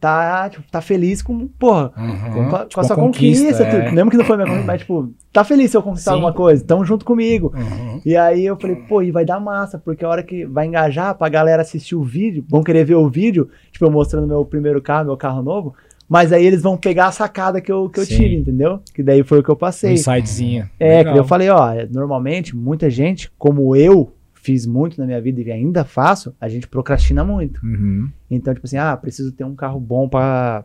tá, 0.00 0.48
tipo, 0.48 0.64
tá 0.70 0.80
feliz 0.80 1.20
com, 1.22 1.46
porra, 1.48 1.92
Uhum. 1.96 2.32
com, 2.50 2.56
a- 2.56 2.58
com 2.60 2.66
tipo, 2.68 2.80
a 2.80 2.84
sua 2.84 2.96
conquista, 2.96 3.44
conquista. 3.46 3.64
é. 3.64 3.82
tudo. 3.84 3.94
Mesmo 3.94 4.10
que 4.10 4.16
não 4.16 4.24
foi 4.24 4.36
minha 4.36 4.46
conquista, 4.46 4.66
mas, 4.66 4.80
tipo, 4.80 5.12
tá 5.32 5.42
feliz 5.44 5.70
se 5.70 5.76
eu 5.76 5.82
conquistar 5.82 6.10
Sim. 6.12 6.14
alguma 6.16 6.32
coisa. 6.32 6.64
Tamo 6.64 6.84
junto 6.84 7.04
comigo. 7.04 7.52
Uhum. 7.56 8.00
E 8.04 8.16
aí 8.16 8.44
eu 8.46 8.56
falei, 8.56 8.76
pô, 8.76 9.02
e 9.02 9.10
vai 9.10 9.24
dar 9.24 9.40
massa, 9.40 9.78
porque 9.78 10.04
a 10.04 10.08
hora 10.08 10.22
que 10.22 10.44
vai 10.46 10.66
engajar 10.66 11.14
pra 11.16 11.28
galera 11.28 11.62
assistir 11.62 11.96
o 11.96 12.02
vídeo, 12.02 12.44
vão 12.48 12.62
querer 12.62 12.84
ver 12.84 12.94
o 12.94 13.08
vídeo, 13.08 13.48
tipo, 13.72 13.84
eu 13.84 13.90
mostrando 13.90 14.26
meu 14.26 14.44
primeiro 14.44 14.80
carro, 14.80 15.06
meu 15.06 15.16
carro 15.16 15.42
novo, 15.42 15.74
mas 16.08 16.32
aí 16.32 16.46
eles 16.46 16.62
vão 16.62 16.76
pegar 16.76 17.06
a 17.08 17.12
sacada 17.12 17.60
que 17.60 17.70
eu, 17.70 17.90
que 17.90 18.00
eu 18.00 18.04
Sim. 18.06 18.16
tive, 18.16 18.36
entendeu? 18.36 18.80
Que 18.94 19.02
daí 19.02 19.22
foi 19.22 19.40
o 19.40 19.42
que 19.42 19.50
eu 19.50 19.54
Um 19.54 19.58
passei. 19.58 19.92
insightzinho. 19.92 20.68
É, 20.80 20.98
Legal. 20.98 21.12
que 21.14 21.20
eu 21.20 21.24
falei, 21.24 21.50
ó, 21.50 21.70
normalmente, 21.90 22.56
muita 22.56 22.88
gente, 22.88 23.30
como 23.36 23.76
eu 23.76 24.10
fiz 24.48 24.64
muito 24.64 24.98
na 24.98 25.04
minha 25.04 25.20
vida 25.20 25.42
e 25.42 25.52
ainda 25.52 25.84
faço, 25.84 26.34
a 26.40 26.48
gente 26.48 26.66
procrastina 26.66 27.22
muito. 27.22 27.60
Uhum. 27.62 28.10
Então, 28.30 28.54
tipo 28.54 28.66
assim, 28.66 28.78
ah, 28.78 28.96
preciso 28.96 29.30
ter 29.30 29.44
um 29.44 29.54
carro 29.54 29.78
bom 29.78 30.08
pra, 30.08 30.64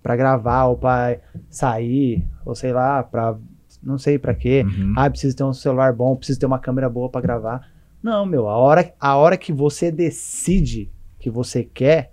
pra 0.00 0.14
gravar 0.14 0.66
ou 0.66 0.76
pra 0.76 1.16
sair, 1.50 2.24
ou 2.46 2.54
sei 2.54 2.72
lá, 2.72 3.02
pra 3.02 3.36
não 3.82 3.98
sei 3.98 4.20
pra 4.20 4.34
quê. 4.34 4.64
Uhum. 4.64 4.94
Ah, 4.96 5.10
preciso 5.10 5.34
ter 5.36 5.42
um 5.42 5.52
celular 5.52 5.92
bom, 5.92 6.14
preciso 6.14 6.38
ter 6.38 6.46
uma 6.46 6.60
câmera 6.60 6.88
boa 6.88 7.08
pra 7.08 7.20
gravar. 7.20 7.68
Não, 8.00 8.24
meu, 8.24 8.48
a 8.48 8.56
hora, 8.56 8.94
a 9.00 9.16
hora 9.16 9.36
que 9.36 9.52
você 9.52 9.90
decide 9.90 10.88
que 11.18 11.28
você 11.28 11.64
quer, 11.64 12.12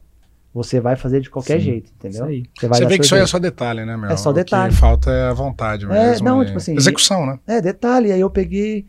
você 0.52 0.80
vai 0.80 0.95
fazer 0.95 1.22
de 1.22 1.30
qualquer 1.30 1.60
Sim, 1.60 1.65
jeito, 1.65 1.91
entendeu? 1.99 2.26
Você 2.26 2.68
Você 2.68 2.86
vê 2.88 2.98
que 2.98 3.06
isso 3.06 3.14
aí 3.14 3.22
é 3.22 3.27
só 3.27 3.38
detalhe, 3.38 3.86
né, 3.86 3.95
meu? 3.95 4.10
É 4.10 4.18
só 4.18 4.32
O 4.32 4.34
detalhe. 4.34 4.73
que 4.73 4.80
falta 4.80 5.11
é 5.11 5.30
a 5.30 5.34
vontade 5.34 5.86
É, 5.86 5.88
mesmo. 5.90 6.26
não, 6.27 6.41
e 6.41 6.45
tipo 6.48 6.57
assim, 6.57 6.76
Execução, 6.76 7.27
né? 7.27 7.38
É, 7.45 7.61
detalhe, 7.61 8.11
aí 8.11 8.19
eu 8.22 8.30
peguei. 8.32 8.88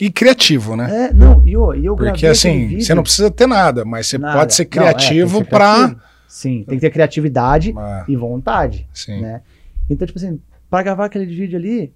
E 0.00 0.10
criativo, 0.10 0.74
né? 0.76 1.06
É, 1.06 1.12
não, 1.12 1.42
e 1.44 1.52
eu, 1.52 1.72
eu 1.74 1.94
Porque 1.96 2.26
assim, 2.26 2.80
você 2.80 2.94
não 2.94 3.02
precisa 3.02 3.30
ter 3.30 3.46
nada, 3.46 3.84
mas 3.84 4.06
você 4.08 4.18
nada. 4.18 4.38
pode 4.38 4.54
ser 4.54 4.64
Não, 4.64 4.68
é, 4.68 4.92
criativo 4.94 5.38
ser 5.38 5.44
pra. 5.44 5.74
criativo. 5.74 6.00
Sim, 6.26 6.64
tem 6.66 6.78
que 6.78 6.80
ter 6.80 6.90
criatividade 6.90 7.74
Ah, 7.76 8.04
e 8.08 8.16
vontade, 8.16 8.88
sim. 8.92 9.20
né? 9.20 9.42
Então, 9.88 10.06
tipo 10.06 10.18
assim, 10.18 10.40
pra 10.70 10.82
gravar 10.82 11.04
aquele 11.04 11.26
vídeo 11.26 11.58
ali, 11.58 11.92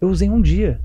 eu 0.00 0.08
usei 0.08 0.28
um 0.30 0.40
dia. 0.40 0.80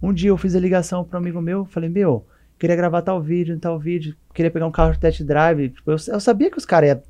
Um 0.00 0.12
dia 0.12 0.30
eu 0.30 0.36
fiz 0.38 0.54
a 0.54 0.60
ligação 0.60 1.04
para 1.04 1.18
um 1.18 1.22
amigo 1.22 1.40
meu, 1.40 1.64
falei, 1.64 1.90
meu, 1.90 2.24
queria 2.58 2.76
gravar 2.76 3.02
tal 3.02 3.20
vídeo, 3.20 3.58
tal 3.58 3.78
vídeo, 3.78 4.14
queria 4.32 4.50
pegar 4.52 4.66
um 4.66 4.70
carro 4.70 4.92
de 4.92 5.00
test 5.00 5.20
drive. 5.24 5.70
Tipo, 5.70 5.90
eu, 5.90 5.96
eu 6.08 6.20
sabia 6.20 6.48
que 6.50 6.58
os 6.58 6.64
caras 6.64 6.90
iam 6.90 7.02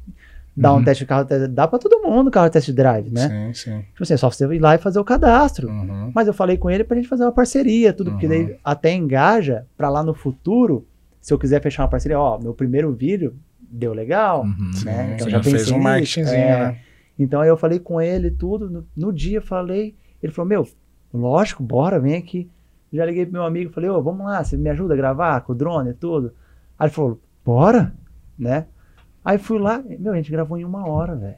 dar 0.57 0.73
Uhum. 0.73 0.81
um 0.81 0.85
teste 0.85 1.05
de 1.05 1.09
carro, 1.09 1.27
dá 1.51 1.67
pra 1.67 1.79
todo 1.79 2.03
mundo 2.03 2.31
carro 2.31 2.51
test 2.51 2.71
drive, 2.73 3.11
né? 3.11 3.29
Sim, 3.29 3.55
sim. 3.55 3.79
Tipo 3.93 4.03
assim, 4.03 4.15
é 4.15 4.17
só 4.17 4.31
você 4.31 4.45
ir 4.55 4.59
lá 4.59 4.75
e 4.75 4.79
fazer 4.79 4.99
o 4.99 5.05
cadastro. 5.05 5.69
Uhum. 5.69 6.13
Mas 6.15 6.27
eu 6.29 6.35
falei 6.35 6.57
com 6.59 6.71
ele 6.71 6.85
pra 6.85 6.97
gente 6.97 7.09
fazer 7.09 7.25
uma 7.25 7.33
parceria, 7.33 7.93
tudo, 7.93 8.11
porque 8.11 8.27
Uhum. 8.27 8.33
daí 8.47 8.57
até 8.63 8.93
engaja 8.93 9.67
pra 9.77 9.89
lá 9.89 10.03
no 10.03 10.13
futuro, 10.15 10.87
se 11.21 11.33
eu 11.33 11.39
quiser 11.39 11.63
fechar 11.63 11.83
uma 11.85 11.89
parceria, 11.89 12.19
ó, 12.21 12.39
meu 12.39 12.53
primeiro 12.53 12.93
vídeo 12.93 13.35
deu 13.61 13.95
legal, 13.95 14.43
Uhum. 14.43 14.71
né? 14.85 15.07
Sim, 15.09 15.13
Então 15.15 15.25
sim, 15.27 15.31
já 15.31 15.43
fez 15.43 15.71
um 15.71 15.79
marketingzinho, 15.79 16.37
é. 16.37 16.59
né? 16.73 16.79
Então 17.19 17.41
aí 17.41 17.49
eu 17.49 17.57
falei 17.57 17.79
com 17.79 18.01
ele 18.01 18.31
tudo, 18.31 18.69
no, 18.71 18.87
no 18.97 19.13
dia 19.13 19.41
falei, 19.41 19.95
ele 20.23 20.33
falou, 20.33 20.49
meu, 20.49 20.69
lógico, 21.15 21.63
bora, 21.63 21.99
vem 21.99 22.15
aqui. 22.17 22.51
Já 22.93 23.07
liguei 23.07 23.25
pro 23.25 23.33
meu 23.33 23.45
amigo, 23.45 23.73
falei, 23.73 23.89
ô, 23.89 24.03
vamos 24.03 24.27
lá, 24.27 24.45
você 24.45 24.55
me 24.57 24.69
ajuda 24.69 24.93
a 24.93 24.97
gravar 24.99 25.41
com 25.41 25.53
o 25.53 25.55
drone 25.55 25.91
e 25.91 25.95
tudo? 25.95 26.35
Aí 26.79 26.87
ele 26.89 26.95
falou, 26.95 27.19
bora, 27.43 27.95
né? 28.39 28.67
Aí 29.25 29.39
fui 29.39 29.59
lá, 29.59 29.83
meu, 29.99 30.13
a 30.13 30.17
gente 30.17 30.31
gravou 30.31 30.59
em 30.59 30.65
uma 30.65 30.87
hora, 30.89 31.15
velho. 31.17 31.37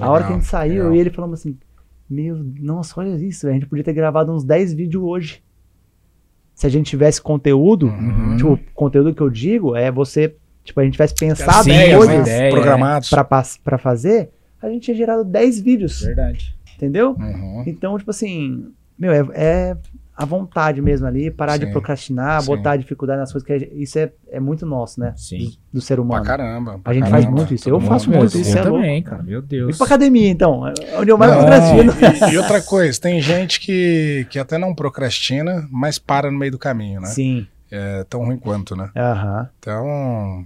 A 0.00 0.10
hora 0.10 0.24
que 0.24 0.30
a 0.32 0.34
gente 0.34 0.44
saiu, 0.46 0.84
legal. 0.84 0.94
e 0.94 0.98
ele 0.98 1.10
falou 1.10 1.32
assim, 1.32 1.56
meu, 2.08 2.36
nossa, 2.60 3.00
olha 3.00 3.14
isso, 3.16 3.46
velho, 3.46 3.56
a 3.56 3.60
gente 3.60 3.68
podia 3.68 3.84
ter 3.84 3.92
gravado 3.92 4.32
uns 4.32 4.44
10 4.44 4.74
vídeos 4.74 5.02
hoje. 5.02 5.42
Se 6.54 6.66
a 6.66 6.70
gente 6.70 6.86
tivesse 6.90 7.20
conteúdo, 7.22 7.86
Uhum. 7.86 8.36
tipo, 8.36 8.52
o 8.54 8.58
conteúdo 8.74 9.14
que 9.14 9.20
eu 9.22 9.30
digo 9.30 9.74
é 9.76 9.90
você, 9.90 10.34
tipo, 10.64 10.80
a 10.80 10.84
gente 10.84 10.92
tivesse 10.94 11.14
pensado 11.14 11.64
Sim, 11.64 11.70
em 11.72 11.92
as 11.92 11.96
coisas 12.04 12.28
programados. 12.50 13.10
pra 13.64 13.78
fazer, 13.78 14.30
a 14.60 14.68
gente 14.68 14.82
tinha 14.82 14.96
gerado 14.96 15.24
10 15.24 15.60
vídeos, 15.60 16.00
Verdade. 16.02 16.54
entendeu? 16.76 17.12
Uhum. 17.18 17.62
Então, 17.66 17.96
tipo 17.96 18.10
assim, 18.10 18.66
meu, 18.98 19.12
é, 19.12 19.24
é 19.34 19.76
a 20.20 20.24
vontade 20.24 20.82
mesmo 20.82 21.06
ali, 21.06 21.30
parar 21.30 21.56
de 21.56 21.66
Sim, 21.66 21.70
procrastinar, 21.72 22.40
sim. 22.42 22.48
botar 22.48 22.72
a 22.72 22.76
dificuldade 22.76 23.20
nas 23.20 23.30
coisas, 23.30 23.46
que 23.46 23.52
a- 23.52 23.68
isso 23.80 23.98
é, 24.00 24.10
é 24.32 24.40
muito 24.40 24.66
nosso, 24.66 24.98
né? 24.98 25.14
Sim. 25.16 25.38
Do, 25.72 25.74
do 25.74 25.80
ser 25.80 25.94
Pra 25.94 26.02
humano. 26.02 26.24
caramba. 26.24 26.78
pra 26.82 26.90
A 26.90 26.94
gente 26.94 27.04
caramba. 27.04 27.22
faz 27.22 27.34
muito 27.34 27.54
isso, 27.54 27.68
eu 27.70 27.80
faço 27.80 28.10
muito 28.10 28.36
isso, 28.36 28.50
Eu 28.50 28.58
é 28.58 28.62
louco. 28.64 28.76
também, 28.80 29.02
cara. 29.02 29.22
Meu 29.22 29.40
Deus. 29.40 29.76
E 29.76 29.78
pra 29.78 29.86
academia, 29.86 30.28
então? 30.28 30.62
Onde 30.98 31.10
eu 31.12 31.16
mais 31.16 31.30
Não, 31.30 31.38
procrastino. 31.38 31.92
E, 32.28 32.32
e 32.34 32.36
outra 32.38 32.60
coisa, 32.60 33.00
tem 33.00 33.20
gente 33.22 33.60
que, 33.60 34.26
que 34.28 34.38
até 34.40 34.58
não 34.58 34.74
procrastina, 34.74 35.68
mas 35.70 35.98
para 36.00 36.30
no 36.32 36.36
meio 36.38 36.50
do 36.50 36.58
caminho, 36.58 37.00
né? 37.00 37.06
Sim. 37.06 37.46
É 37.70 38.02
tão 38.10 38.24
ruim 38.24 38.38
quanto, 38.38 38.74
né? 38.74 38.90
Aham. 38.96 39.48
Então, 39.60 40.44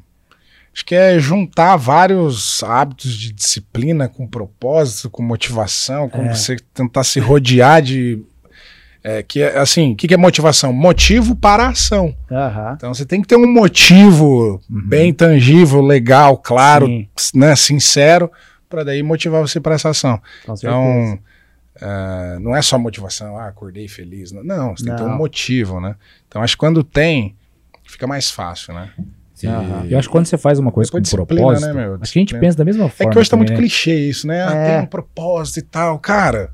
acho 0.74 0.84
que 0.84 0.94
é 0.94 1.18
juntar 1.18 1.76
vários 1.76 2.62
hábitos 2.62 3.14
de 3.14 3.32
disciplina 3.32 4.08
com 4.08 4.26
propósito, 4.26 5.08
com 5.08 5.22
motivação, 5.22 6.08
com 6.08 6.22
É. 6.22 6.34
você 6.34 6.56
tentar 6.74 7.04
se 7.04 7.20
rodear 7.20 7.80
de. 7.80 8.22
É, 9.04 9.22
que 9.22 9.42
é, 9.42 9.58
assim, 9.58 9.92
o 9.92 9.96
que, 9.96 10.06
que 10.08 10.14
é 10.14 10.16
motivação? 10.16 10.72
Motivo 10.72 11.34
para 11.34 11.64
a 11.64 11.68
ação. 11.70 12.14
Aham. 12.30 12.74
Então 12.76 12.94
você 12.94 13.04
tem 13.04 13.20
que 13.20 13.28
ter 13.28 13.36
um 13.36 13.52
motivo 13.52 14.60
bem 14.68 15.12
tangível, 15.12 15.80
legal, 15.80 16.36
claro, 16.38 16.86
né, 17.34 17.56
sincero, 17.56 18.30
para 18.68 18.84
daí 18.84 19.02
motivar 19.02 19.40
você 19.40 19.60
para 19.60 19.74
essa 19.74 19.90
ação. 19.90 20.20
com. 20.46 20.54
Então, 20.54 21.18
ah, 21.80 22.38
não 22.40 22.54
é 22.54 22.62
só 22.62 22.78
motivação, 22.78 23.36
ah, 23.38 23.48
acordei 23.48 23.88
feliz. 23.88 24.30
Não, 24.32 24.44
não 24.44 24.76
você 24.76 24.84
tem 24.84 24.92
que 24.94 24.98
ter 25.00 25.06
um 25.06 25.10
Não. 25.10 25.18
motivo, 25.18 25.80
né? 25.80 25.96
Então 26.28 26.42
acho 26.42 26.54
que 26.54 26.60
quando 26.60 26.84
tem, 26.84 27.34
fica 27.84 28.06
mais 28.06 28.30
fácil, 28.30 28.74
né? 28.74 28.90
Aham. 29.44 29.86
Eu 29.90 29.98
acho 29.98 30.06
que 30.08 30.12
quando 30.12 30.26
você 30.26 30.38
faz 30.38 30.60
uma 30.60 30.70
coisa 30.70 30.88
Depois 30.88 31.00
com 31.10 31.16
disciplina, 31.16 31.42
propósito, 31.42 31.66
né, 31.66 31.82
meu? 31.82 31.98
acho 32.00 32.12
que 32.12 32.18
a 32.18 32.22
gente 32.22 32.38
pensa 32.38 32.56
da 32.56 32.64
mesma 32.64 32.84
É 32.84 32.88
forma. 32.88 33.12
que 33.12 33.18
hoje 33.18 33.28
tá 33.28 33.36
muito 33.36 33.50
né? 33.50 33.58
clichê 33.58 33.92
isso, 34.08 34.24
né? 34.28 34.44
Ah, 34.46 34.54
É. 34.54 34.70
tem 34.76 34.80
um 34.84 34.86
propósito 34.86 35.58
e 35.58 35.62
tal. 35.62 35.98
Cara, 35.98 36.50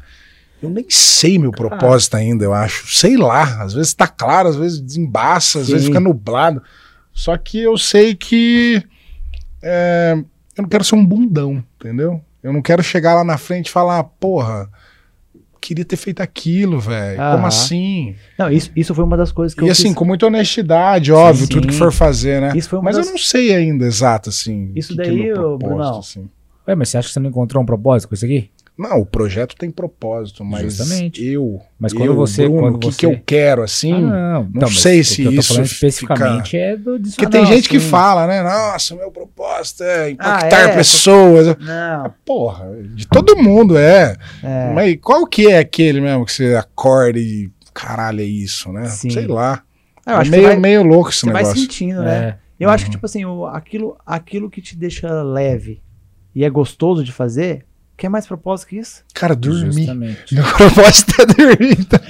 eu 0.62 0.70
nem 0.70 0.84
sei 0.88 1.38
meu 1.38 1.50
propósito 1.52 2.16
ainda, 2.16 2.44
eu 2.44 2.52
acho. 2.52 2.92
Sei 2.96 3.16
lá. 3.16 3.62
Às 3.62 3.74
vezes 3.74 3.94
tá 3.94 4.06
claro, 4.06 4.48
às 4.48 4.56
vezes 4.56 4.80
desembaça, 4.80 5.60
às 5.60 5.66
Sim. 5.66 5.72
vezes 5.72 5.86
fica 5.86 6.00
nublado. 6.00 6.62
Só 7.12 7.36
que 7.36 7.58
eu 7.58 7.76
sei 7.76 8.14
que 8.14 8.82
é, 9.62 10.14
eu 10.56 10.62
não 10.62 10.68
quero 10.68 10.84
ser 10.84 10.94
um 10.94 11.04
bundão, 11.04 11.62
entendeu? 11.80 12.20
Eu 12.42 12.52
não 12.52 12.62
quero 12.62 12.82
chegar 12.82 13.14
lá 13.14 13.24
na 13.24 13.36
frente 13.36 13.66
e 13.66 13.70
falar, 13.70 14.02
porra, 14.04 14.68
queria 15.60 15.84
ter 15.84 15.96
feito 15.96 16.20
aquilo, 16.20 16.78
velho. 16.80 17.18
Como 17.18 17.46
assim? 17.46 18.14
Não, 18.38 18.50
isso, 18.50 18.70
isso 18.74 18.94
foi 18.94 19.04
uma 19.04 19.16
das 19.16 19.32
coisas 19.32 19.54
que 19.54 19.64
E 19.64 19.68
eu 19.68 19.72
assim, 19.72 19.88
fiz. 19.88 19.94
com 19.94 20.04
muita 20.04 20.26
honestidade, 20.26 21.12
óbvio, 21.12 21.46
Sim, 21.46 21.52
tudo 21.52 21.66
que 21.66 21.72
sim. 21.72 21.78
for 21.78 21.92
fazer, 21.92 22.40
né? 22.40 22.52
Isso 22.54 22.68
foi 22.68 22.78
uma 22.78 22.84
Mas 22.84 22.96
das... 22.96 23.06
eu 23.06 23.12
não 23.12 23.18
sei 23.18 23.54
ainda 23.54 23.84
exato, 23.84 24.30
assim. 24.30 24.70
Isso 24.74 24.96
que 24.96 25.02
que 25.02 25.02
é 25.02 25.04
daí, 25.04 25.32
ô, 25.32 25.34
propósito, 25.34 25.66
Brunão, 25.68 25.98
assim. 25.98 26.28
Ué, 26.68 26.74
mas 26.74 26.88
você 26.88 26.98
acha 26.98 27.08
que 27.08 27.14
você 27.14 27.20
não 27.20 27.30
encontrou 27.30 27.62
um 27.62 27.66
propósito 27.66 28.08
com 28.08 28.14
isso 28.14 28.24
aqui? 28.24 28.50
Não, 28.78 29.00
o 29.00 29.04
projeto 29.06 29.56
tem 29.56 29.70
propósito, 29.72 30.44
mas 30.44 30.62
Justamente. 30.76 31.24
eu, 31.24 31.60
Mas 31.80 31.92
quando 31.92 32.06
eu, 32.06 32.14
você- 32.14 32.44
Bruno, 32.46 32.60
quando 32.62 32.74
o 32.76 32.78
que, 32.78 32.86
você- 32.86 32.96
que 32.98 33.06
eu 33.06 33.20
quero, 33.26 33.62
assim... 33.62 33.92
ah, 33.92 33.98
não. 34.44 34.48
não 34.54 34.68
sei 34.68 35.02
se 35.02 35.24
eu 35.24 35.32
tô 35.32 35.40
isso 35.40 35.48
falando 35.48 35.64
fica- 35.66 35.74
especificamente 35.74 36.56
é 36.56 36.76
do. 36.76 37.00
Porque 37.00 37.26
ah, 37.26 37.28
tem 37.30 37.44
gente 37.46 37.68
que 37.68 37.78
assim, 37.78 37.88
fala, 37.88 38.26
né? 38.28 38.40
Nossa, 38.42 38.94
meu 38.94 39.10
propósito 39.10 39.82
é 39.82 40.10
impactar 40.10 40.66
Ah, 40.66 40.70
é? 40.70 40.74
pessoas. 40.76 41.56
Não, 41.58 42.14
Porra, 42.24 42.66
de 42.94 43.06
todo 43.08 43.36
mundo 43.36 43.76
é. 43.76 44.16
é... 44.44 44.72
Mas 44.72 44.96
qual 45.02 45.26
que 45.26 45.48
é 45.50 45.58
aquele 45.58 46.00
mesmo 46.00 46.24
que 46.24 46.32
você 46.32 46.54
acorda 46.54 47.18
e... 47.18 47.50
Caralho, 47.74 48.20
é 48.20 48.24
isso, 48.24 48.72
né? 48.72 48.84
Sim. 48.86 49.10
Sei 49.10 49.26
lá. 49.26 49.62
É 50.06 50.12
acho 50.12 50.30
meio, 50.30 50.42
você 50.44 50.48
vai, 50.50 50.56
meio 50.56 50.82
louco 50.84 51.10
esse 51.10 51.20
você 51.20 51.32
vai 51.32 51.42
negócio. 51.42 51.60
sentindo, 51.62 52.02
né? 52.02 52.28
É. 52.28 52.36
Eu 52.60 52.70
acho 52.70 52.84
que, 52.84 52.88
Uhum. 52.90 52.92
tipo 52.92 53.06
assim, 53.06 53.24
o, 53.24 53.44
aquilo, 53.46 53.96
aquilo 54.06 54.48
que 54.50 54.60
te 54.62 54.76
deixa 54.76 55.22
leve 55.22 55.80
e 56.34 56.44
é 56.44 56.50
gostoso 56.50 57.04
de 57.04 57.12
fazer, 57.12 57.64
quer 57.98 58.08
mais 58.08 58.26
propósito 58.26 58.68
que 58.68 58.78
isso? 58.78 59.02
Cara, 59.12 59.34
dormir. 59.36 59.72
Justamente. 59.72 60.34
Meu 60.34 60.44
propósito 60.56 61.12
é 61.20 61.26
dormir. 61.26 61.84
Tá? 61.84 62.00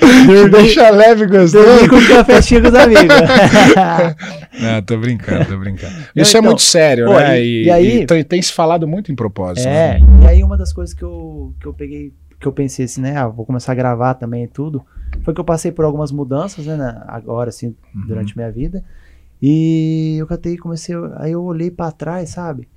Deixa 0.53 0.91
leve 0.91 1.25
e 1.25 1.27
gostoso. 1.27 1.65
Dormir 1.65 1.89
com 1.89 2.15
cafetinho 2.15 2.63
com 2.63 2.69
os 2.69 2.75
amigos. 2.75 3.03
Não, 4.61 4.83
tô 4.83 4.99
brincando, 4.99 5.45
tô 5.47 5.59
brincando. 5.59 5.95
Isso 6.15 6.37
é 6.37 6.41
então, 6.41 6.43
muito 6.51 6.63
sério, 6.63 7.07
pô, 7.07 7.15
né? 7.15 7.41
e- 7.43 7.63
E, 7.63 7.65
e 7.67 7.71
aí- 7.71 8.01
e 8.03 8.07
tem, 8.07 8.23
tem 8.25 8.43
se 8.43 8.53
falado 8.53 8.87
muito 8.87 9.11
em 9.11 9.17
propósito. 9.17 9.67
É, 9.67 9.99
né? 9.99 10.07
e 10.23 10.27
aí 10.29 10.45
uma 10.45 10.57
das 10.57 10.73
coisas 10.73 10.95
que 10.95 11.03
eu, 11.03 11.55
que 11.61 11.67
eu 11.67 11.73
peguei, 11.75 12.13
que 12.39 12.47
eu 12.47 12.53
pensei 12.53 12.85
assim, 12.85 13.01
né, 13.01 13.17
ah, 13.17 13.27
vou 13.27 13.45
começar 13.47 13.73
a 13.73 13.75
gravar 13.75 14.15
também 14.15 14.45
e 14.45 14.49
tudo, 14.49 14.85
foi 15.25 15.33
que 15.35 15.41
eu 15.41 15.45
passei 15.45 15.73
por 15.73 15.85
algumas 15.85 16.13
mudanças, 16.13 16.67
né, 16.67 17.03
agora, 17.07 17.49
assim, 17.49 17.75
Uhum. 17.95 18.07
durante 18.07 18.37
minha 18.37 18.51
vida, 18.51 18.85
e 19.43 20.17
eu 20.19 20.27
catei 20.27 20.55
e 20.55 20.59
comecei, 20.59 20.95
aí 21.17 21.33
eu 21.33 21.43
olhei 21.43 21.71
pra 21.71 21.91
trás, 21.91 22.31
sabe, 22.31 22.69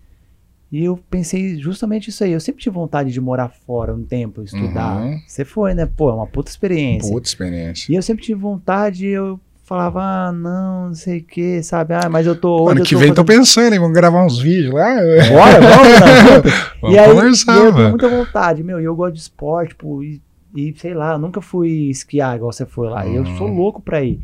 e 0.72 0.85
eu 0.85 0.98
pensei 1.10 1.57
justamente 1.57 2.10
isso 2.10 2.23
aí, 2.23 2.31
eu 2.31 2.39
sempre 2.39 2.61
tive 2.61 2.73
vontade 2.76 3.11
de 3.11 3.19
morar 3.19 3.49
fora 3.49 3.93
um 3.93 4.03
tempo, 4.03 4.41
estudar, 4.43 5.02
Uhum. 5.02 5.19
você 5.27 5.43
foi, 5.43 5.73
né, 5.73 5.85
pô, 5.85 6.10
é 6.10 6.14
uma 6.14 6.27
puta 6.27 6.49
experiência, 6.49 7.11
Puta 7.11 7.27
experiência. 7.27 7.91
e 7.91 7.95
eu 7.95 8.02
sempre 8.02 8.23
tive 8.23 8.39
vontade, 8.39 9.06
eu 9.06 9.39
falava, 9.64 10.02
ah, 10.02 10.31
não, 10.31 10.88
não 10.88 10.93
sei 10.93 11.19
o 11.19 11.23
que, 11.23 11.61
sabe, 11.64 11.93
ah, 11.93 12.10
mas 12.10 12.26
eu 12.27 12.35
tô... 12.35 12.64
hoje 12.64 12.72
Ano 12.72 12.84
que 12.84 12.93
tô 12.95 12.99
vem 12.99 13.14
tô 13.14 13.23
fazendo- 13.26 13.39
pensando, 13.39 13.73
hein? 13.73 13.80
Vamos 13.80 13.95
gravar 13.95 14.26
uns 14.26 14.38
vídeos 14.39 14.73
lá. 14.73 14.95
Bora, 14.95 15.61
vamos, 15.61 16.53
Vamos 16.81 16.95
e 16.95 16.99
aí, 16.99 17.10
conversar, 17.14 17.56
eu 17.57 17.73
tenho 17.76 17.89
muita 17.89 18.10
vontade, 18.10 18.64
meu, 18.64 18.81
e 18.81 18.84
eu 18.84 18.95
gosto 18.95 19.14
de 19.14 19.22
esporte, 19.22 19.69
tipo, 19.69 20.03
e, 20.03 20.22
e 20.56 20.73
sei 20.77 20.93
lá, 20.93 21.14
eu 21.14 21.19
nunca 21.19 21.39
fui 21.41 21.89
esquiar 21.89 22.35
igual 22.35 22.52
você 22.52 22.65
foi 22.65 22.89
lá, 22.89 23.07
e 23.07 23.15
eu 23.15 23.26
sou 23.26 23.48
Uhum. 23.48 23.56
louco 23.56 23.81
pra 23.81 24.03
ir. 24.03 24.19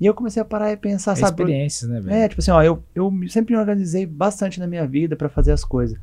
E 0.00 0.06
eu 0.06 0.14
comecei 0.14 0.42
a 0.42 0.44
parar 0.44 0.72
e 0.72 0.76
pensar, 0.76 1.12
É 1.12 1.16
sabe? 1.16 1.42
experiências, 1.42 1.88
né, 1.88 2.00
velho? 2.00 2.14
É, 2.16 2.28
tipo 2.28 2.40
assim, 2.40 2.50
ó, 2.50 2.62
eu, 2.62 2.82
eu 2.94 3.12
sempre 3.28 3.54
me 3.54 3.60
organizei 3.60 4.04
bastante 4.04 4.58
na 4.58 4.66
minha 4.66 4.86
vida 4.86 5.14
pra 5.16 5.28
fazer 5.28 5.52
as 5.52 5.64
coisas. 5.64 5.96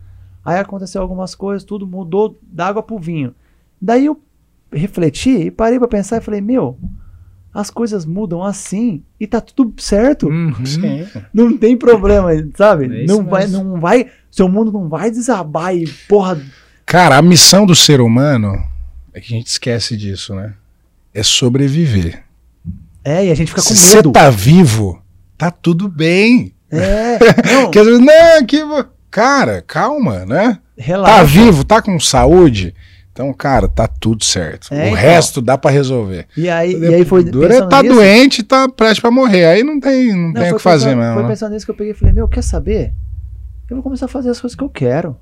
Aí 0.43 0.57
aconteceu 0.57 1.01
algumas 1.01 1.35
coisas, 1.35 1.63
tudo 1.63 1.85
mudou 1.85 2.39
da 2.41 2.67
água 2.67 2.81
pro 2.81 2.97
vinho. 2.97 3.35
Daí 3.81 4.05
eu 4.05 4.19
refleti 4.71 5.29
e 5.29 5.51
parei 5.51 5.77
pra 5.77 5.87
pensar 5.87 6.17
e 6.17 6.21
falei, 6.21 6.41
meu, 6.41 6.79
as 7.53 7.69
coisas 7.69 8.05
mudam 8.05 8.41
assim 8.43 9.03
e 9.19 9.27
tá 9.27 9.41
tudo 9.41 9.79
certo. 9.81 10.27
Uhum. 10.27 10.53
Sim. 10.65 11.05
Não 11.33 11.57
tem 11.57 11.75
problema, 11.77 12.29
sabe? 12.55 12.85
É 12.85 13.03
isso 13.03 13.13
não 13.15 13.25
vai, 13.25 13.41
mesmo. 13.41 13.63
não 13.63 13.79
vai, 13.79 14.09
seu 14.31 14.47
mundo 14.47 14.71
não 14.71 14.87
vai 14.87 15.11
desabar 15.11 15.75
e 15.75 15.87
porra, 16.07 16.41
Cara, 16.85 17.17
a 17.17 17.21
missão 17.21 17.65
do 17.65 17.75
ser 17.75 18.01
humano 18.01 18.51
é 19.13 19.19
que 19.21 19.33
a 19.33 19.37
gente 19.37 19.47
esquece 19.47 19.95
disso, 19.95 20.33
né? 20.35 20.53
É 21.13 21.23
sobreviver. 21.23 22.23
É, 23.03 23.25
e 23.25 23.31
a 23.31 23.35
gente 23.35 23.49
fica 23.49 23.61
com 23.61 23.67
Se 23.67 23.75
você 23.75 23.97
medo. 23.97 24.11
tá 24.11 24.29
vivo, 24.29 25.01
tá 25.37 25.49
tudo 25.51 25.87
bem. 25.89 26.53
É, 26.69 27.17
não, 27.51 27.63
Porque 27.63 27.79
às 27.79 27.85
vezes, 27.85 27.99
não, 27.99 28.45
que. 28.45 28.57
Cara, 29.09 29.61
calma, 29.61 30.25
né? 30.25 30.53
Tá 30.53 30.83
relaxa. 30.83 31.23
vivo, 31.25 31.63
tá 31.63 31.81
com 31.81 31.99
saúde. 31.99 32.73
Então, 33.11 33.33
cara, 33.33 33.67
tá 33.67 33.87
tudo 33.87 34.23
certo. 34.23 34.73
É, 34.73 34.85
o 34.85 34.87
então. 34.87 34.93
resto 34.93 35.41
dá 35.41 35.57
pra 35.57 35.69
resolver. 35.69 36.27
E 36.35 36.49
aí, 36.49 36.73
e 36.73 36.95
aí 36.95 37.03
foi 37.05 37.25
Dura 37.25 37.53
é 37.53 37.67
tá 37.67 37.83
nisso, 37.83 37.95
doente 37.95 38.39
e 38.39 38.43
tá 38.43 38.69
prestes 38.69 39.01
pra 39.01 39.11
morrer. 39.11 39.45
Aí 39.45 39.63
não 39.63 39.79
tem, 39.81 40.13
não 40.13 40.27
não, 40.27 40.33
tem 40.33 40.53
o 40.53 40.55
que 40.55 40.61
fazer 40.61 40.85
pensando, 40.85 40.99
mesmo. 40.99 41.13
Foi 41.15 41.23
né? 41.23 41.29
pensando 41.29 41.51
nisso 41.51 41.65
que 41.65 41.71
eu 41.71 41.75
peguei 41.75 41.91
e 41.91 41.95
falei, 41.95 42.13
meu, 42.13 42.27
quer 42.27 42.41
saber? 42.41 42.93
Eu 43.69 43.75
vou 43.75 43.83
começar 43.83 44.05
a 44.05 44.09
fazer 44.09 44.29
as 44.29 44.39
coisas 44.39 44.55
que 44.55 44.63
eu 44.63 44.69
quero. 44.69 45.17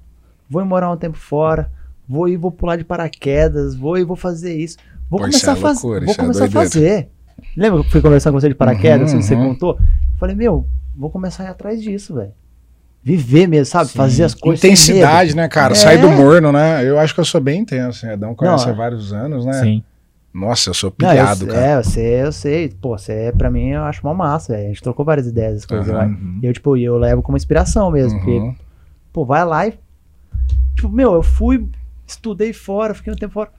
Vou 0.47 0.61
ir 0.61 0.65
morar 0.65 0.91
um 0.91 0.97
tempo 0.97 1.17
fora, 1.17 1.71
vou 2.07 2.29
ir, 2.29 2.37
vou 2.37 2.51
pular 2.51 2.75
de 2.75 2.83
paraquedas, 2.83 3.75
vou 3.75 3.97
ir, 3.97 4.03
vou 4.03 4.15
fazer 4.15 4.55
isso. 4.55 4.77
Vou 5.09 5.19
Pô, 5.19 5.27
isso 5.27 5.39
começar 5.39 5.51
é 5.51 5.53
a 5.53 5.55
fazer. 5.55 5.81
Vou 5.81 5.97
isso 6.03 6.11
é 6.11 6.15
começar 6.15 6.45
a 6.45 6.49
fazer. 6.49 7.09
Lembra 7.55 7.81
que 7.81 7.87
eu 7.87 7.91
fui 7.91 8.01
conversar 8.01 8.31
com 8.31 8.39
você 8.39 8.49
de 8.49 8.55
paraquedas, 8.55 9.11
Uhum, 9.11 9.19
que 9.19 9.25
você 9.25 9.35
uhum. 9.35 9.49
contou? 9.49 9.79
Falei, 10.17 10.35
meu, 10.35 10.65
vou 10.95 11.09
começar 11.09 11.43
a 11.43 11.45
ir 11.47 11.49
atrás 11.49 11.81
disso, 11.81 12.15
velho. 12.15 12.31
Viver 13.01 13.47
mesmo, 13.47 13.65
sabe? 13.65 13.89
Sim. 13.89 13.97
Fazer 13.97 14.23
as 14.25 14.33
coisas. 14.33 14.63
Intensidade, 14.63 15.35
né, 15.35 15.47
cara? 15.47 15.71
É. 15.73 15.75
Sair 15.75 15.99
do 16.01 16.09
morno, 16.09 16.51
né? 16.51 16.83
Eu 16.87 16.99
acho 16.99 17.13
que 17.13 17.19
eu 17.19 17.25
sou 17.25 17.39
bem 17.39 17.61
intenso. 17.61 18.05
Né? 18.05 18.13
Adão 18.13 18.35
conhece 18.35 18.65
Não, 18.65 18.73
há 18.73 18.75
vários 18.75 19.13
anos, 19.13 19.45
né? 19.45 19.53
Sim. 19.53 19.83
Nossa, 20.33 20.69
eu 20.69 20.73
sou 20.73 20.93
Não, 20.99 21.07
eu, 21.07 21.11
pilhado, 21.15 21.47
cara. 21.47 21.59
é, 21.65 21.75
eu 21.77 21.83
sei, 21.83 22.21
eu 22.23 22.31
sei. 22.31 22.69
Pô, 22.69 22.97
você 22.97 23.13
é, 23.13 23.31
pra 23.31 23.49
mim, 23.49 23.69
eu 23.69 23.83
acho 23.83 24.01
uma 24.05 24.13
massa, 24.13 24.53
velho. 24.53 24.65
A 24.65 24.67
gente 24.67 24.83
trocou 24.83 25.03
várias 25.05 25.25
ideias, 25.27 25.55
as 25.57 25.65
coisas. 25.65 25.87
Vai. 25.87 26.09
E 26.41 26.45
eu, 26.45 26.53
tipo, 26.53 26.75
e 26.77 26.83
eu 26.83 26.97
levo 26.97 27.21
como 27.23 27.35
inspiração 27.37 27.89
mesmo. 27.89 28.19
Porque, 28.19 28.37
Uhum. 28.37 28.55
pô, 29.13 29.25
vai 29.25 29.43
lá 29.45 29.65
e. 29.67 29.73
Tipo, 30.75 30.89
meu, 30.89 31.13
eu 31.13 31.23
fui, 31.23 31.67
estudei 32.05 32.53
fora, 32.53 32.93
fiquei 32.93 33.11
um 33.11 33.15
tempo 33.15 33.33
fora. 33.33 33.49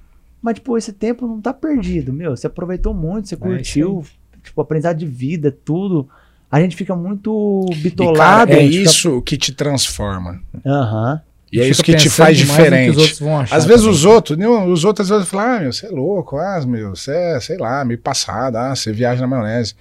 Mas, 0.42 0.54
tipo, 0.54 0.76
esse 0.78 0.92
tempo 0.92 1.26
não 1.26 1.40
tá 1.40 1.52
perdido, 1.52 2.12
meu. 2.12 2.36
Você 2.36 2.46
aproveitou 2.46 2.94
muito, 2.94 3.28
você 3.28 3.34
É 3.34 3.38
curtiu, 3.38 4.04
tipo, 4.42 4.60
aprendizado 4.60 4.96
de 4.96 5.06
vida, 5.06 5.50
tudo. 5.64 6.08
A 6.50 6.60
gente 6.60 6.74
fica 6.74 6.96
muito 6.96 7.66
E, 7.70 7.74
bitolado. 7.76 8.16
cara, 8.18 8.50
é 8.52 8.60
gente 8.62 8.78
fica- 8.78 8.90
isso 8.90 9.22
que 9.22 9.36
te 9.36 9.52
transforma. 9.52 10.40
Aham. 10.66 11.20
E 11.52 11.60
é 11.60 11.68
isso 11.68 11.82
que 11.82 11.94
te 11.96 12.08
faz 12.08 12.38
diferente. 12.38 12.90
os 12.90 12.96
outros 12.98 13.18
vão 13.18 13.40
achar 13.40 13.56
Às 13.56 13.64
vezes 13.64 13.80
também. 13.82 13.94
os 13.96 14.04
outros, 14.04 14.38
os 14.68 14.84
outros 14.84 15.10
às 15.10 15.16
vezes 15.16 15.28
falam, 15.30 15.46
ah, 15.56 15.60
meu, 15.60 15.72
você 15.72 15.86
é 15.86 15.90
louco, 15.90 16.36
ah, 16.38 16.62
meu, 16.64 16.90
você 16.90 17.10
é, 17.12 17.40
sei 17.40 17.56
lá, 17.58 17.84
meio 17.84 17.98
passado, 17.98 18.56
ah, 18.56 18.74
você 18.74 18.92
viaja 18.92 19.20
na 19.20 19.26
maionese. 19.26 19.74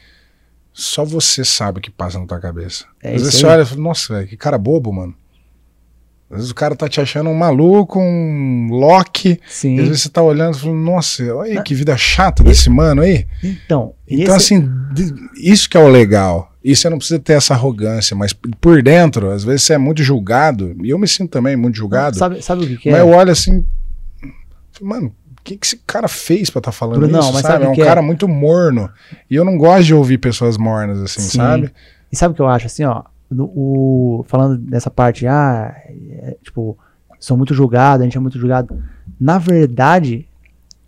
Só 0.73 1.05
você 1.05 1.43
sabe 1.45 1.77
o 1.79 1.81
que 1.81 1.91
passa 1.91 2.19
na 2.19 2.25
tua 2.25 2.39
cabeça. 2.39 2.85
É 3.03 3.09
Às 3.09 3.15
isso 3.17 3.23
vezes 3.25 3.35
aí. 3.35 3.39
você 3.41 3.45
olha 3.47 3.61
e 3.61 3.65
fala, 3.65 3.81
nossa, 3.81 4.13
velho, 4.15 4.27
que 4.27 4.35
cara 4.37 4.57
bobo, 4.57 4.91
mano. 4.91 5.13
Às 6.31 6.37
vezes 6.37 6.51
o 6.51 6.55
cara 6.55 6.75
tá 6.75 6.87
te 6.87 7.01
achando 7.01 7.29
um 7.29 7.33
maluco, 7.33 7.99
um 7.99 8.67
Loki. 8.71 9.39
Sim. 9.47 9.79
Às 9.79 9.87
vezes 9.87 10.03
você 10.03 10.09
tá 10.09 10.21
olhando 10.21 10.55
e 10.55 10.59
falando, 10.59 10.77
nossa, 10.77 11.23
olha 11.35 11.51
aí 11.53 11.57
Ah. 11.57 11.63
que 11.63 11.73
vida 11.73 11.97
chata 11.97 12.43
desse 12.43 12.69
mano 12.69 13.01
aí. 13.01 13.25
Então, 13.43 13.93
Então, 14.07 14.35
esse- 14.35 14.53
assim, 14.55 14.69
de- 14.93 15.13
isso 15.35 15.67
que 15.69 15.75
é 15.75 15.79
o 15.79 15.87
legal. 15.87 16.51
E 16.63 16.75
você 16.75 16.89
não 16.89 16.97
precisa 16.97 17.19
ter 17.19 17.33
essa 17.33 17.53
arrogância, 17.53 18.15
mas 18.15 18.31
por 18.61 18.83
dentro, 18.83 19.31
às 19.31 19.43
vezes 19.43 19.63
você 19.63 19.73
é 19.73 19.77
muito 19.77 20.03
julgado. 20.03 20.75
E 20.83 20.89
eu 20.89 20.99
me 20.99 21.07
sinto 21.07 21.31
também 21.31 21.55
muito 21.55 21.75
julgado. 21.77 22.17
Sabe, 22.17 22.41
sabe 22.43 22.63
o 22.63 22.67
que, 22.67 22.77
que 22.77 22.91
Mas 22.91 22.99
é? 22.99 23.01
eu 23.01 23.07
olho 23.09 23.31
assim, 23.31 23.65
mano, 24.81 25.07
o 25.07 25.41
que, 25.43 25.57
que 25.57 25.65
esse 25.65 25.77
cara 25.87 26.07
fez 26.07 26.49
pra 26.49 26.59
estar 26.59 26.71
falando 26.71 26.99
Brunão, 26.99 27.21
isso, 27.21 27.33
mas 27.33 27.41
sabe? 27.41 27.53
sabe 27.63 27.65
É 27.65 27.69
um 27.69 27.83
é? 27.83 27.87
cara 27.87 28.01
muito 28.01 28.27
morno. 28.27 28.89
E 29.31 29.35
eu 29.35 29.43
não 29.45 29.57
gosto 29.57 29.85
de 29.85 29.93
ouvir 29.95 30.17
pessoas 30.17 30.57
mornas 30.57 31.01
assim, 31.01 31.21
Sim. 31.21 31.37
sabe? 31.37 31.71
E 32.11 32.15
sabe 32.15 32.33
o 32.33 32.35
que 32.35 32.41
eu 32.41 32.47
acho, 32.47 32.65
assim, 32.67 32.83
ó, 32.83 33.03
no- 33.29 33.51
o, 33.55 34.25
falando 34.27 34.57
dessa 34.57 34.89
parte, 34.89 35.25
ah, 35.27 35.73
é, 35.87 36.37
tipo, 36.43 36.77
sou 37.19 37.37
muito 37.37 37.53
julgado, 37.53 38.01
a 38.01 38.05
gente 38.05 38.17
é 38.17 38.19
muito 38.19 38.39
julgado. 38.39 38.81
Na 39.19 39.37
verdade, 39.37 40.27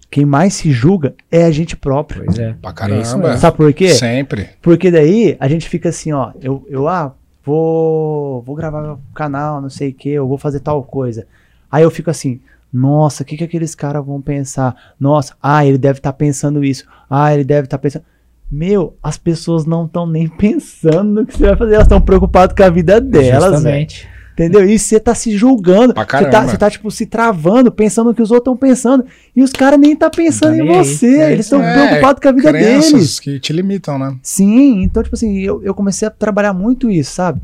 quem 0.10 0.26
mais 0.26 0.54
se 0.56 0.72
julga 0.72 1.14
é 1.32 1.46
a 1.46 1.52
gente 1.52 1.76
próprio. 1.78 2.24
Pois 2.26 2.38
é. 2.40 2.54
Pra 2.54 2.70
É 2.70 2.74
isso 3.00 3.12
caramba. 3.14 3.28
mesmo. 3.30 3.38
Sabe 3.42 3.58
por 3.58 3.74
quê? 3.74 3.90
Sempre. 3.90 4.50
Porque 4.62 4.92
daí 4.92 5.38
a 5.40 5.48
gente 5.48 5.70
fica 5.70 5.90
assim, 5.90 6.12
ó, 6.12 6.32
eu, 6.42 6.66
eu 6.70 6.88
ah, 6.88 7.14
vou, 7.46 8.42
vou 8.42 8.56
gravar 8.56 8.82
meu 8.82 9.00
canal, 9.14 9.62
não 9.62 9.70
sei 9.70 9.90
o 9.90 9.94
que, 9.94 10.10
eu 10.10 10.28
vou 10.28 10.38
fazer 10.38 10.60
tal 10.60 10.84
coisa. 10.84 11.26
Aí 11.72 11.84
eu 11.84 11.92
fico 11.92 12.10
assim, 12.10 12.42
nossa, 12.74 13.24
o 13.24 13.26
que, 13.26 13.38
que 13.38 13.44
aqueles 13.44 13.76
caras 13.76 14.06
vão 14.06 14.22
pensar? 14.22 14.76
Nossa, 15.00 15.36
ah, 15.42 15.66
ele 15.66 15.78
deve 15.78 16.00
estar 16.00 16.14
pensando 16.14 16.64
isso. 16.64 16.86
Ah, 17.10 17.34
ele 17.34 17.44
deve 17.44 17.66
estar 17.68 17.78
pensando. 17.78 18.04
Meu, 18.52 18.98
as 19.02 19.18
pessoas 19.18 19.66
não 19.66 19.86
estão 19.86 20.06
nem 20.06 20.28
pensando 20.38 21.22
no 21.22 21.26
que 21.26 21.38
você 21.38 21.46
vai 21.48 21.56
fazer, 21.56 21.74
elas 21.76 21.86
estão 21.86 22.02
preocupadas 22.02 22.56
com 22.56 22.64
a 22.64 22.70
vida 22.70 23.00
delas. 23.00 23.52
Justamente. 23.54 24.08
Entendeu? 24.34 24.68
E 24.68 24.80
você 24.80 25.00
tá 25.00 25.14
se 25.14 25.36
julgando. 25.38 25.94
Você 25.94 26.30
tá, 26.30 26.58
tá, 26.58 26.70
tipo, 26.70 26.90
se 26.90 27.06
travando, 27.06 27.72
pensando 27.72 28.08
no 28.08 28.16
que 28.16 28.22
os 28.22 28.32
outros 28.32 28.54
estão 28.54 28.58
pensando. 28.58 29.06
E 29.36 29.44
os 29.44 29.52
caras 29.52 29.80
nem 29.80 29.96
tá 29.96 30.10
pensando 30.10 30.56
Não 30.58 30.66
em 30.66 30.68
nem 30.70 30.80
aí. 30.80 30.86
você. 30.86 31.18
É 31.18 31.32
Eles 31.34 31.46
isso 31.46 31.56
estão 31.56 31.74
preocupados 31.74 32.22
com 32.22 32.30
a 32.30 32.32
vida 32.32 32.52
deles. 32.52 33.20
que 33.20 33.40
te 33.40 33.54
limitam, 33.54 34.00
né? 34.00 34.16
Sim, 34.24 34.82
então, 34.84 35.04
tipo 35.04 35.16
assim, 35.16 35.40
eu, 35.40 35.62
eu 35.64 35.74
comecei 35.76 36.08
a 36.08 36.12
trabalhar 36.12 36.54
muito 36.54 36.90
isso, 36.90 37.12
sabe? 37.14 37.42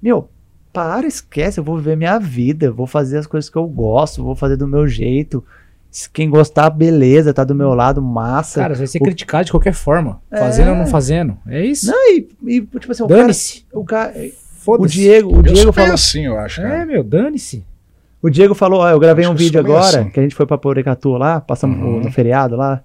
Meu, 0.00 0.28
para, 0.72 1.06
esquece, 1.06 1.58
eu 1.58 1.64
vou 1.64 1.76
viver 1.76 1.96
minha 1.96 2.18
vida, 2.18 2.70
vou 2.70 2.86
fazer 2.86 3.18
as 3.18 3.26
coisas 3.26 3.50
que 3.50 3.56
eu 3.56 3.66
gosto, 3.66 4.22
vou 4.22 4.36
fazer 4.36 4.56
do 4.56 4.66
meu 4.68 4.86
jeito. 4.86 5.44
Se 5.90 6.08
quem 6.10 6.28
gostar, 6.28 6.68
beleza, 6.70 7.32
tá 7.32 7.42
do 7.44 7.54
meu 7.54 7.72
lado, 7.74 8.00
massa. 8.02 8.60
Cara, 8.60 8.74
você 8.74 8.78
vai 8.80 8.86
ser 8.86 8.98
O- 8.98 9.04
criticado 9.04 9.46
de 9.46 9.50
qualquer 9.50 9.72
forma. 9.72 10.20
É. 10.30 10.36
Fazendo 10.38 10.70
ou 10.70 10.76
não 10.76 10.86
fazendo. 10.86 11.36
É 11.46 11.64
isso. 11.64 11.86
Não, 11.90 12.10
e, 12.10 12.28
e, 12.46 12.60
tipo 12.60 12.92
assim, 12.92 13.02
o 13.02 13.08
cara, 13.08 13.20
Dane-se. 13.22 13.66
o 13.72 13.84
cara. 13.84 14.12
O 14.16 14.30
Foda-se. 14.60 14.94
Diego, 14.94 15.38
o 15.38 15.42
Diego 15.42 15.72
falou. 15.72 15.94
assim, 15.94 16.26
eu 16.26 16.38
acho, 16.38 16.60
cara. 16.60 16.82
É, 16.82 16.84
meu, 16.84 17.02
dane-se. 17.02 17.64
O 18.20 18.28
Diego 18.28 18.54
falou, 18.54 18.80
ó, 18.80 18.90
eu 18.90 18.98
gravei 18.98 19.24
Acho 19.24 19.32
um 19.32 19.36
vídeo 19.36 19.58
agora, 19.58 20.00
assim. 20.00 20.10
que 20.10 20.20
a 20.20 20.22
gente 20.22 20.34
foi 20.34 20.44
pra 20.44 20.58
Porecatu 20.58 21.10
lá, 21.16 21.40
passamos 21.40 21.78
Uhum. 21.78 22.00
no, 22.00 22.12
feriado 22.12 22.54
lá, 22.56 22.82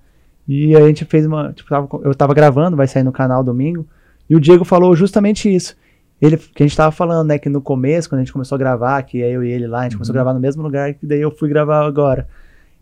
e 0.47 0.73
a 0.75 0.81
gente 0.88 1.03
fez 1.05 1.25
uma, 1.25 1.51
tipo, 1.51 1.67
tava- 1.69 1.89
eu 2.03 2.13
tava 2.15 2.34
gravando, 2.34 2.77
vai 2.77 2.88
sair 2.88 3.03
no 3.03 3.11
canal 3.11 3.43
domingo, 3.43 3.85
e 4.30 4.35
o 4.35 4.39
Diego 4.39 4.63
falou 4.63 4.95
justamente 4.95 5.53
isso. 5.53 5.75
Ele, 6.21 6.38
que 6.38 6.63
a 6.63 6.65
gente 6.67 6.77
tava 6.77 6.91
falando, 6.91 7.27
né, 7.27 7.38
que 7.38 7.49
no 7.49 7.59
começo, 7.61 8.07
quando 8.07 8.19
a 8.19 8.23
gente 8.23 8.31
começou 8.31 8.55
a 8.55 8.59
gravar, 8.59 9.01
que 9.03 9.21
é 9.21 9.30
eu 9.31 9.43
e 9.43 9.51
ele 9.51 9.67
lá, 9.67 9.81
a 9.81 9.84
gente 9.84 9.95
começou 9.97 10.13
a 10.13 10.15
gravar 10.15 10.34
no 10.34 10.39
mesmo 10.39 10.61
lugar 10.63 10.93
que 10.93 11.05
daí 11.05 11.19
eu 11.19 11.31
fui 11.31 11.49
gravar 11.49 11.85
agora. 11.85 12.27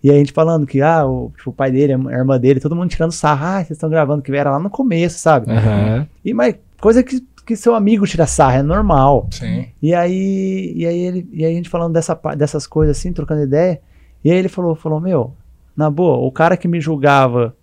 E 0.04 0.10
a 0.10 0.14
gente 0.14 0.32
falando 0.32 0.66
que, 0.66 0.82
ah, 0.82 1.06
o, 1.06 1.32
tipo, 1.38 1.52
o 1.52 1.54
pai 1.54 1.72
dele, 1.72 1.94
a 1.94 2.18
irmã 2.18 2.40
dele, 2.40 2.60
todo 2.60 2.76
mundo 2.76 2.90
tirando 2.90 3.12
sarro, 3.12 3.46
ah, 3.46 3.58
vocês 3.58 3.72
estão 3.72 3.90
gravando, 3.90 4.22
que 4.22 4.32
era 4.32 4.52
lá 4.52 4.60
no 4.60 4.70
começo, 4.70 5.20
sabe? 5.20 5.52
Aham. 5.52 6.08
E, 6.26 6.34
mas 6.34 6.56
coisa 6.80 7.04
que, 7.04 7.24
que 7.46 7.56
seu 7.56 7.76
amigo 7.76 8.08
tira 8.08 8.26
sarro, 8.26 8.58
é 8.58 8.64
normal. 8.64 9.28
Sim. 9.30 9.68
E 9.82 9.94
aí, 9.94 10.74
e 10.76 10.86
aí, 10.88 11.00
ele, 11.00 11.30
e 11.32 11.46
aí 11.46 11.52
a 11.54 11.56
gente 11.56 11.70
falando 11.70 11.94
dessa, 11.94 12.20
dessas 12.36 12.66
coisas 12.66 12.98
assim, 12.98 13.14
trocando 13.14 13.44
ideia. 13.44 13.80
E 14.24 14.32
aí 14.32 14.38
ele 14.38 14.50
falou, 14.50 14.76
falou, 14.76 15.00
meu, 15.00 15.34
na 15.78 15.90
boa, 15.90 16.18
o 16.18 16.32
cara 16.32 16.58
que 16.58 16.68
me 16.68 16.82
julgava, 16.82 17.56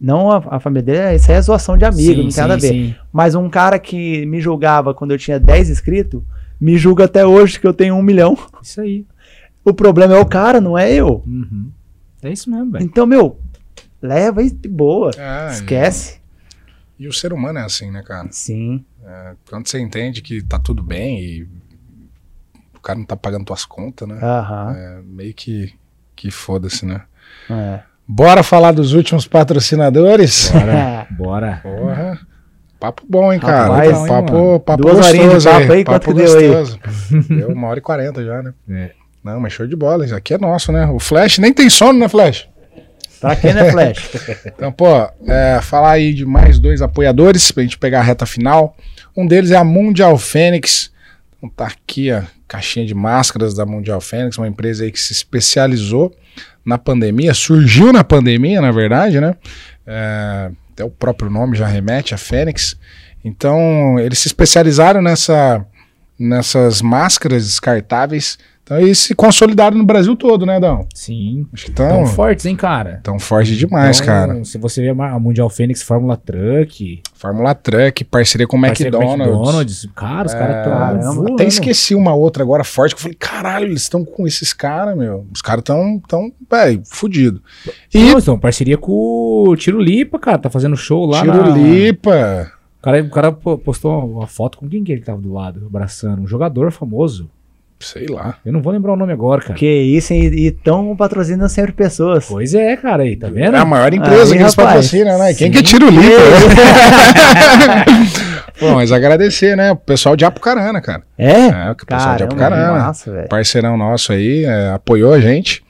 não 0.00 0.30
a, 0.30 0.42
a 0.50 0.60
família 0.60 0.82
dele, 0.82 1.16
isso 1.16 1.30
aí 1.30 1.36
é 1.36 1.42
zoação 1.42 1.76
de 1.76 1.84
amigo, 1.84 2.14
Sim, 2.14 2.22
não 2.24 2.30
tem 2.30 2.40
nada 2.42 2.54
a 2.54 2.60
sim, 2.60 2.68
ver. 2.68 2.72
sim. 2.72 2.94
Mas 3.12 3.34
um 3.34 3.48
cara 3.48 3.78
que 3.78 4.24
me 4.26 4.40
julgava 4.40 4.94
quando 4.94 5.10
eu 5.10 5.18
tinha 5.18 5.38
10 5.38 5.70
inscritos, 5.70 6.22
me 6.60 6.76
julga 6.76 7.06
até 7.06 7.26
hoje 7.26 7.58
que 7.58 7.66
eu 7.66 7.74
tenho 7.74 7.94
um 7.94 8.02
milhão. 8.02 8.36
Isso 8.62 8.80
aí. 8.80 9.04
O 9.64 9.74
problema 9.74 10.14
é 10.14 10.18
o 10.18 10.26
cara, 10.26 10.60
não 10.60 10.76
é 10.76 10.92
eu. 10.92 11.22
Uhum. 11.26 11.70
É 12.22 12.30
isso 12.30 12.50
mesmo, 12.50 12.72
velho. 12.72 12.84
Então, 12.84 13.06
meu, 13.06 13.38
leva 14.00 14.42
de 14.42 14.68
boa. 14.68 15.10
É, 15.16 15.52
Esquece. 15.52 16.20
E, 16.98 17.04
e 17.04 17.08
o 17.08 17.12
ser 17.12 17.32
humano 17.32 17.58
é 17.58 17.64
assim, 17.64 17.90
né, 17.90 18.02
cara? 18.02 18.28
Sim. 18.30 18.84
Quando 19.48 19.66
você 19.68 19.78
entende 19.80 20.22
que 20.22 20.42
tá 20.42 20.58
tudo 20.58 20.82
bem 20.82 21.20
e 21.20 21.48
o 22.76 22.80
cara 22.80 22.98
não 22.98 23.06
tá 23.06 23.16
pagando 23.16 23.44
tuas 23.44 23.64
contas, 23.64 24.08
né? 24.08 24.18
Aham. 24.22 24.74
É 24.76 25.00
meio 25.04 25.34
que, 25.34 25.74
que 26.14 26.30
foda-se, 26.30 26.86
né? 26.86 27.02
É. 27.48 27.80
Bora 28.06 28.42
falar 28.42 28.72
dos 28.72 28.92
últimos 28.92 29.26
patrocinadores? 29.26 30.50
Bora. 30.50 31.06
Bora. 31.16 31.60
Porra. 31.62 32.20
Papo 32.78 33.02
bom, 33.08 33.30
hein, 33.30 33.38
cara? 33.38 33.68
Rapaz, 33.68 33.98
hein, 33.98 34.06
papo, 34.08 34.60
papo 34.60 34.82
Duas 34.82 35.06
horinhas 35.06 35.28
de 35.28 35.34
gostoso 35.34 35.58
papo 35.60 35.72
aí, 35.72 35.84
quanto 35.84 36.06
que 36.06 36.14
deu 36.14 36.38
aí? 36.38 36.48
gostoso. 36.48 36.80
Deu 37.28 37.48
uma 37.50 37.68
hora 37.68 37.78
e 37.78 37.82
quarenta 37.82 38.24
já, 38.24 38.42
né? 38.42 38.54
É. 38.70 38.99
Não, 39.22 39.38
mas 39.40 39.52
show 39.52 39.66
de 39.66 39.76
bola. 39.76 40.04
Isso 40.04 40.14
aqui 40.14 40.34
é 40.34 40.38
nosso, 40.38 40.72
né? 40.72 40.86
O 40.86 40.98
Flash 40.98 41.38
nem 41.38 41.52
tem 41.52 41.68
sono, 41.68 41.98
né, 41.98 42.08
Flash? 42.08 42.48
Pra 43.20 43.36
quem 43.36 43.52
não 43.52 43.60
é 43.60 43.70
flash? 43.70 44.10
Então, 44.46 44.72
pô, 44.72 44.86
é, 45.26 45.60
falar 45.62 45.92
aí 45.92 46.14
de 46.14 46.24
mais 46.24 46.58
dois 46.58 46.80
apoiadores 46.80 47.52
pra 47.52 47.62
gente 47.62 47.76
pegar 47.76 48.00
a 48.00 48.02
reta 48.02 48.24
final. 48.24 48.74
Um 49.14 49.26
deles 49.26 49.50
é 49.50 49.56
a 49.56 49.64
Mundial 49.64 50.16
Fênix. 50.16 50.90
Então 51.36 51.50
tá 51.50 51.66
aqui 51.66 52.10
a 52.10 52.26
caixinha 52.48 52.86
de 52.86 52.94
máscaras 52.94 53.54
da 53.54 53.66
Mundial 53.66 54.00
Fênix, 54.00 54.38
uma 54.38 54.48
empresa 54.48 54.84
aí 54.84 54.90
que 54.90 54.98
se 54.98 55.12
especializou 55.12 56.14
na 56.64 56.78
pandemia, 56.78 57.34
surgiu 57.34 57.92
na 57.92 58.02
pandemia, 58.02 58.60
na 58.60 58.72
verdade, 58.72 59.20
né? 59.20 59.34
É, 59.86 60.50
até 60.72 60.84
o 60.84 60.90
próprio 60.90 61.30
nome 61.30 61.56
já 61.56 61.66
remete 61.66 62.14
a 62.14 62.18
Fênix. 62.18 62.76
Então, 63.24 63.98
eles 63.98 64.18
se 64.18 64.28
especializaram 64.28 65.02
nessa, 65.02 65.64
nessas 66.18 66.80
máscaras 66.80 67.44
descartáveis. 67.46 68.38
Então, 68.70 68.78
eles 68.80 68.98
se 69.00 69.16
consolidaram 69.16 69.76
no 69.76 69.84
Brasil 69.84 70.14
todo, 70.14 70.46
né, 70.46 70.60
Dão? 70.60 70.86
Sim. 70.94 71.44
Acho 71.52 71.64
que 71.66 71.72
Tão 71.72 71.86
estão 71.88 72.06
fortes, 72.06 72.46
hein, 72.46 72.54
cara? 72.54 73.00
tão 73.02 73.18
forte 73.18 73.56
demais, 73.56 73.96
Então, 74.00 74.06
cara. 74.06 74.44
Se 74.44 74.58
você 74.58 74.80
ver 74.80 74.90
a 75.00 75.18
Mundial 75.18 75.50
Fênix 75.50 75.82
Fórmula 75.82 76.16
Truck, 76.16 77.02
Fórmula 77.12 77.52
Truck, 77.52 78.04
parceria 78.04 78.46
com 78.46 78.56
o 78.56 78.64
McDonald's. 78.64 79.26
McDonald's, 79.26 79.88
cara, 79.96 80.26
os 80.28 80.34
É, 80.34 80.38
caras 80.38 81.04
estão. 81.04 81.34
Até 81.34 81.44
esqueci 81.46 81.96
uma 81.96 82.14
outra 82.14 82.44
agora 82.44 82.62
forte 82.62 82.94
que 82.94 82.98
eu 83.00 83.02
falei, 83.02 83.16
caralho, 83.18 83.66
eles 83.66 83.82
estão 83.82 84.04
com 84.04 84.24
esses 84.24 84.52
caras, 84.52 84.96
meu. 84.96 85.26
Os 85.34 85.42
caras 85.42 85.62
estão, 85.62 86.00
tão, 86.06 86.30
velho, 86.48 86.80
fudido. 86.84 87.42
E 87.92 87.98
Não, 88.12 88.18
então, 88.20 88.38
parceria 88.38 88.78
com 88.78 88.92
o 89.48 89.56
Tiro 89.56 89.80
Lipa, 89.80 90.16
cara, 90.16 90.38
tá 90.38 90.48
fazendo 90.48 90.76
show 90.76 91.06
lá 91.06 91.22
Tiro 91.22 91.32
na... 91.42 91.56
Lipa. 91.56 92.52
O 92.78 92.82
cara, 92.82 93.02
o 93.02 93.10
cara 93.10 93.32
po- 93.32 93.58
postou 93.58 93.98
uma 94.08 94.28
foto 94.28 94.58
com 94.58 94.68
quem 94.68 94.84
que 94.84 94.92
ele 94.92 95.02
tava 95.02 95.20
do 95.20 95.32
lado, 95.32 95.66
abraçando, 95.66 96.22
um 96.22 96.26
jogador 96.28 96.70
famoso. 96.70 97.28
Sei 97.80 98.06
lá. 98.06 98.36
Eu 98.44 98.52
não 98.52 98.60
vou 98.60 98.72
lembrar 98.74 98.92
o 98.92 98.96
nome 98.96 99.10
agora, 99.12 99.40
cara. 99.40 99.54
que 99.54 99.66
isso, 99.66 100.12
e 100.12 100.48
estão 100.48 100.94
patrocinando 100.94 101.48
sempre 101.48 101.72
pessoas. 101.72 102.26
Pois 102.28 102.52
é, 102.54 102.76
cara, 102.76 103.04
aí, 103.04 103.16
tá 103.16 103.28
vendo? 103.28 103.56
É 103.56 103.58
a 103.58 103.64
maior 103.64 103.92
empresa 103.92 104.32
Aí, 104.32 104.36
que 104.36 104.42
eles 104.44 104.54
patrocinam, 104.54 105.18
né? 105.18 105.32
Quem 105.32 105.46
Sim. 105.46 105.50
que 105.50 105.58
é 105.58 105.62
Tiro 105.62 105.88
Lipa? 105.88 106.20
Pô, 108.60 108.74
mas 108.74 108.92
agradecer, 108.92 109.56
né? 109.56 109.72
O 109.72 109.76
pessoal 109.76 110.14
de 110.14 110.26
Apucarana, 110.26 110.82
cara. 110.82 111.02
É? 111.16 111.32
É, 111.32 111.70
o 111.70 111.74
pessoal 111.74 112.16
de 112.16 112.18
Caramba, 112.18 112.24
Apucarana. 112.24 112.72
massa, 112.72 113.26
parceirão 113.30 113.78
nosso 113.78 114.12
aí, 114.12 114.44
é, 114.44 114.72
apoiou 114.72 115.14
a 115.14 115.20
gente. 115.20 115.62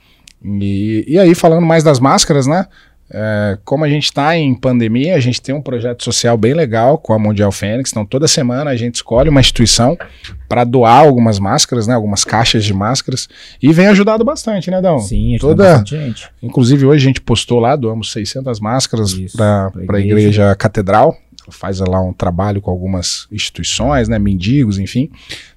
E, 0.43 1.05
e 1.07 1.17
aí, 1.17 1.33
falando 1.33 1.65
mais 1.65 1.81
das 1.83 1.99
máscaras, 2.01 2.45
né? 2.45 2.65
É, 3.13 3.57
como 3.65 3.83
a 3.83 3.89
gente 3.89 4.05
está 4.05 4.37
em 4.37 4.55
pandemia, 4.55 5.15
a 5.15 5.19
gente 5.19 5.41
tem 5.41 5.53
um 5.53 5.61
projeto 5.61 6.01
social 6.03 6.37
bem 6.37 6.53
legal 6.53 6.97
com 6.97 7.11
a 7.13 7.19
Mundial 7.19 7.51
Fênix. 7.51 7.91
Então, 7.91 8.05
toda 8.05 8.25
semana 8.27 8.71
a 8.71 8.75
gente 8.77 8.95
escolhe 8.95 9.27
uma 9.29 9.41
instituição 9.41 9.97
para 10.47 10.63
doar 10.63 10.99
algumas 10.99 11.37
máscaras, 11.37 11.87
né? 11.87 11.93
Algumas 11.93 12.23
caixas 12.23 12.63
de 12.63 12.73
máscaras. 12.73 13.27
E 13.61 13.73
vem 13.73 13.87
ajudado 13.87 14.23
bastante, 14.23 14.71
né, 14.71 14.81
Dão? 14.81 14.99
Sim, 14.99 15.35
toda- 15.41 15.63
bastante 15.79 15.97
gente. 15.97 16.29
Inclusive, 16.41 16.85
hoje 16.85 17.03
a 17.03 17.07
gente 17.07 17.19
postou 17.21 17.59
lá, 17.59 17.75
doamos 17.75 18.11
600 18.13 18.59
máscaras 18.61 19.13
para 19.35 19.71
a 19.75 19.83
igreja. 19.83 20.07
igreja 20.19 20.55
catedral. 20.55 21.15
Faz 21.49 21.79
lá 21.79 21.99
um 21.99 22.13
trabalho 22.13 22.61
com 22.61 22.71
algumas 22.71 23.27
instituições, 23.31 24.07
né, 24.07 24.17
mendigos, 24.17 24.77
enfim. 24.79 25.09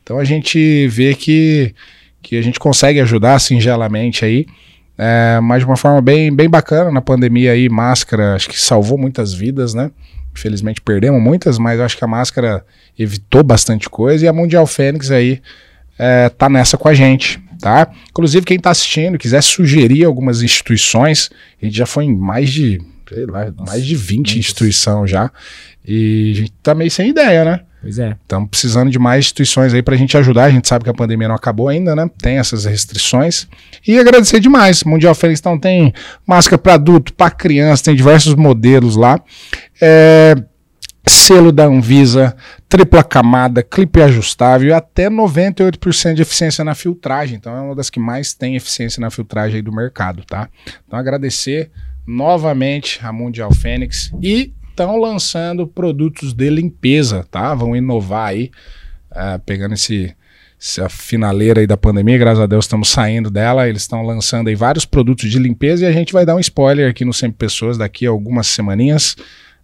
Então 0.02 0.18
a 0.18 0.24
gente 0.24 0.88
vê 0.88 1.14
que, 1.14 1.72
que 2.20 2.36
a 2.36 2.42
gente 2.42 2.58
consegue 2.58 3.00
ajudar 3.00 3.38
singelamente 3.38 4.24
aí, 4.24 4.46
é, 4.96 5.40
mas 5.40 5.60
de 5.60 5.66
uma 5.66 5.76
forma 5.76 6.00
bem, 6.00 6.34
bem 6.34 6.48
bacana 6.48 6.90
na 6.90 7.00
pandemia 7.00 7.52
aí, 7.52 7.68
máscara, 7.68 8.34
acho 8.34 8.48
que 8.48 8.60
salvou 8.60 8.96
muitas 8.96 9.32
vidas, 9.34 9.74
né? 9.74 9.90
Infelizmente 10.36 10.80
perdemos 10.80 11.22
muitas, 11.22 11.58
mas 11.58 11.80
acho 11.80 11.96
que 11.96 12.04
a 12.04 12.08
máscara 12.08 12.64
evitou 12.98 13.42
bastante 13.42 13.88
coisa 13.88 14.24
e 14.24 14.28
a 14.28 14.32
Mundial 14.32 14.66
Fênix 14.66 15.10
aí 15.10 15.40
é, 15.98 16.28
tá 16.28 16.48
nessa 16.48 16.76
com 16.76 16.88
a 16.88 16.94
gente, 16.94 17.40
tá? 17.60 17.90
Inclusive, 18.10 18.44
quem 18.44 18.58
tá 18.58 18.70
assistindo, 18.70 19.18
quiser 19.18 19.42
sugerir 19.42 20.04
algumas 20.04 20.42
instituições, 20.42 21.30
a 21.60 21.64
gente 21.64 21.76
já 21.76 21.86
foi 21.86 22.04
em 22.04 22.16
mais 22.16 22.50
de, 22.50 22.80
sei 23.08 23.26
lá, 23.26 23.44
Nossa, 23.50 23.72
mais 23.72 23.84
de 23.86 23.94
20 23.94 24.16
muitas. 24.16 24.36
instituições 24.36 25.10
já. 25.10 25.30
E 25.86 26.32
a 26.32 26.40
gente 26.40 26.52
tá 26.62 26.74
meio 26.74 26.90
sem 26.90 27.10
ideia, 27.10 27.44
né? 27.44 27.60
Pois 27.84 27.98
é. 27.98 28.16
Estamos 28.22 28.48
precisando 28.48 28.90
de 28.90 28.98
mais 28.98 29.26
instituições 29.26 29.74
aí 29.74 29.82
pra 29.82 29.94
gente 29.94 30.16
ajudar. 30.16 30.44
A 30.44 30.50
gente 30.50 30.66
sabe 30.66 30.84
que 30.84 30.90
a 30.90 30.94
pandemia 30.94 31.28
não 31.28 31.34
acabou 31.34 31.68
ainda, 31.68 31.94
né? 31.94 32.08
Tem 32.18 32.38
essas 32.38 32.64
restrições. 32.64 33.46
E 33.86 33.98
agradecer 33.98 34.40
demais. 34.40 34.82
Mundial 34.84 35.14
Fênix 35.14 35.38
então 35.38 35.58
tem 35.58 35.92
máscara 36.26 36.56
para 36.56 36.74
adulto, 36.74 37.12
para 37.12 37.30
criança, 37.30 37.84
tem 37.84 37.94
diversos 37.94 38.34
modelos 38.36 38.96
lá. 38.96 39.20
É, 39.82 40.34
selo 41.06 41.52
da 41.52 41.66
Anvisa, 41.66 42.34
tripla 42.70 43.04
camada, 43.04 43.62
clipe 43.62 44.00
ajustável 44.00 44.70
e 44.70 44.72
até 44.72 45.10
98% 45.10 46.14
de 46.14 46.22
eficiência 46.22 46.64
na 46.64 46.74
filtragem. 46.74 47.36
Então 47.36 47.54
é 47.54 47.60
uma 47.60 47.74
das 47.74 47.90
que 47.90 48.00
mais 48.00 48.32
tem 48.32 48.56
eficiência 48.56 48.98
na 48.98 49.10
filtragem 49.10 49.62
do 49.62 49.70
mercado, 49.70 50.24
tá? 50.24 50.48
Então 50.86 50.98
agradecer 50.98 51.70
novamente 52.06 52.98
a 53.02 53.12
Mundial 53.12 53.52
Fênix 53.52 54.10
e 54.22 54.54
estão 54.74 54.96
lançando 54.96 55.66
produtos 55.68 56.32
de 56.32 56.50
limpeza, 56.50 57.24
tá? 57.30 57.54
Vão 57.54 57.76
inovar 57.76 58.30
aí, 58.30 58.50
ah, 59.10 59.38
pegando 59.44 59.74
esse 59.74 60.14
essa 60.60 60.88
finaleira 60.88 61.60
aí 61.60 61.66
da 61.66 61.76
pandemia, 61.76 62.16
graças 62.16 62.40
a 62.40 62.46
Deus 62.46 62.64
estamos 62.64 62.88
saindo 62.88 63.30
dela, 63.30 63.68
eles 63.68 63.82
estão 63.82 64.00
lançando 64.02 64.48
aí 64.48 64.54
vários 64.54 64.86
produtos 64.86 65.30
de 65.30 65.38
limpeza 65.38 65.84
e 65.84 65.86
a 65.86 65.92
gente 65.92 66.10
vai 66.10 66.24
dar 66.24 66.36
um 66.36 66.40
spoiler 66.40 66.88
aqui 66.88 67.04
no 67.04 67.12
Sempre 67.12 67.36
Pessoas 67.36 67.76
daqui 67.76 68.06
a 68.06 68.10
algumas 68.10 68.46
semaninhas 68.46 69.14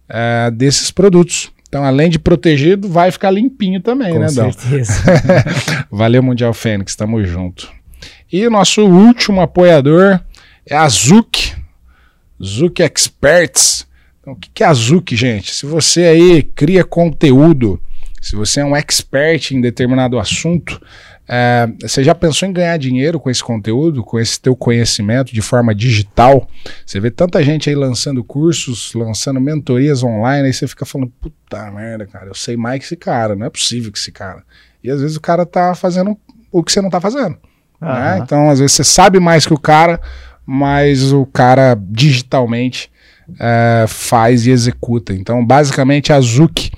ah, 0.07 0.51
desses 0.51 0.91
produtos. 0.91 1.51
Então, 1.67 1.83
além 1.83 2.09
de 2.09 2.19
protegido, 2.19 2.87
vai 2.87 3.11
ficar 3.11 3.31
limpinho 3.31 3.81
também, 3.81 4.13
Com 4.13 4.19
né, 4.19 4.27
Dão? 4.27 4.51
certeza. 4.51 4.93
Valeu, 5.89 6.21
Mundial 6.21 6.53
Fênix, 6.53 6.95
tamo 6.95 7.23
junto. 7.25 7.71
E 8.31 8.45
o 8.45 8.51
nosso 8.51 8.85
último 8.85 9.41
apoiador 9.41 10.19
é 10.65 10.75
a 10.75 10.87
Zuc, 10.87 11.53
Zuc 12.43 12.79
Experts. 12.81 13.87
Então, 14.21 14.33
o 14.33 14.35
que 14.37 14.63
é 14.63 14.67
a 14.67 14.73
Zuc, 14.73 15.15
gente? 15.15 15.53
Se 15.53 15.65
você 15.65 16.03
aí 16.03 16.43
cria 16.43 16.83
conteúdo 16.83 17.81
se 18.21 18.35
você 18.35 18.59
é 18.59 18.65
um 18.65 18.75
expert 18.75 19.51
em 19.51 19.59
determinado 19.59 20.19
assunto, 20.19 20.79
é, 21.27 21.67
você 21.81 22.03
já 22.03 22.13
pensou 22.13 22.47
em 22.47 22.53
ganhar 22.53 22.77
dinheiro 22.77 23.19
com 23.19 23.31
esse 23.31 23.43
conteúdo, 23.43 24.03
com 24.03 24.19
esse 24.19 24.39
teu 24.39 24.55
conhecimento 24.55 25.33
de 25.33 25.41
forma 25.41 25.73
digital? 25.73 26.47
Você 26.85 26.99
vê 26.99 27.09
tanta 27.09 27.41
gente 27.43 27.67
aí 27.67 27.75
lançando 27.75 28.23
cursos, 28.23 28.93
lançando 28.93 29.41
mentorias 29.41 30.03
online, 30.03 30.45
aí 30.45 30.53
você 30.53 30.67
fica 30.67 30.85
falando, 30.85 31.11
puta 31.19 31.71
merda, 31.71 32.05
cara, 32.05 32.27
eu 32.27 32.35
sei 32.35 32.55
mais 32.55 32.79
que 32.79 32.85
esse 32.85 32.95
cara, 32.95 33.35
não 33.35 33.47
é 33.47 33.49
possível 33.49 33.91
que 33.91 33.97
esse 33.97 34.11
cara. 34.11 34.43
E 34.83 34.91
às 34.91 35.01
vezes 35.01 35.17
o 35.17 35.21
cara 35.21 35.43
tá 35.43 35.73
fazendo 35.73 36.15
o 36.51 36.63
que 36.63 36.71
você 36.71 36.79
não 36.79 36.91
tá 36.91 37.01
fazendo. 37.01 37.37
Né? 37.81 38.19
Então, 38.21 38.51
às 38.51 38.59
vezes 38.59 38.73
você 38.73 38.83
sabe 38.83 39.19
mais 39.19 39.47
que 39.47 39.53
o 39.53 39.59
cara, 39.59 39.99
mas 40.45 41.11
o 41.11 41.25
cara 41.25 41.75
digitalmente 41.89 42.91
é, 43.39 43.85
faz 43.87 44.45
e 44.45 44.51
executa. 44.51 45.13
Então, 45.13 45.45
basicamente, 45.45 46.11
a 46.11 46.19
Zuki 46.19 46.71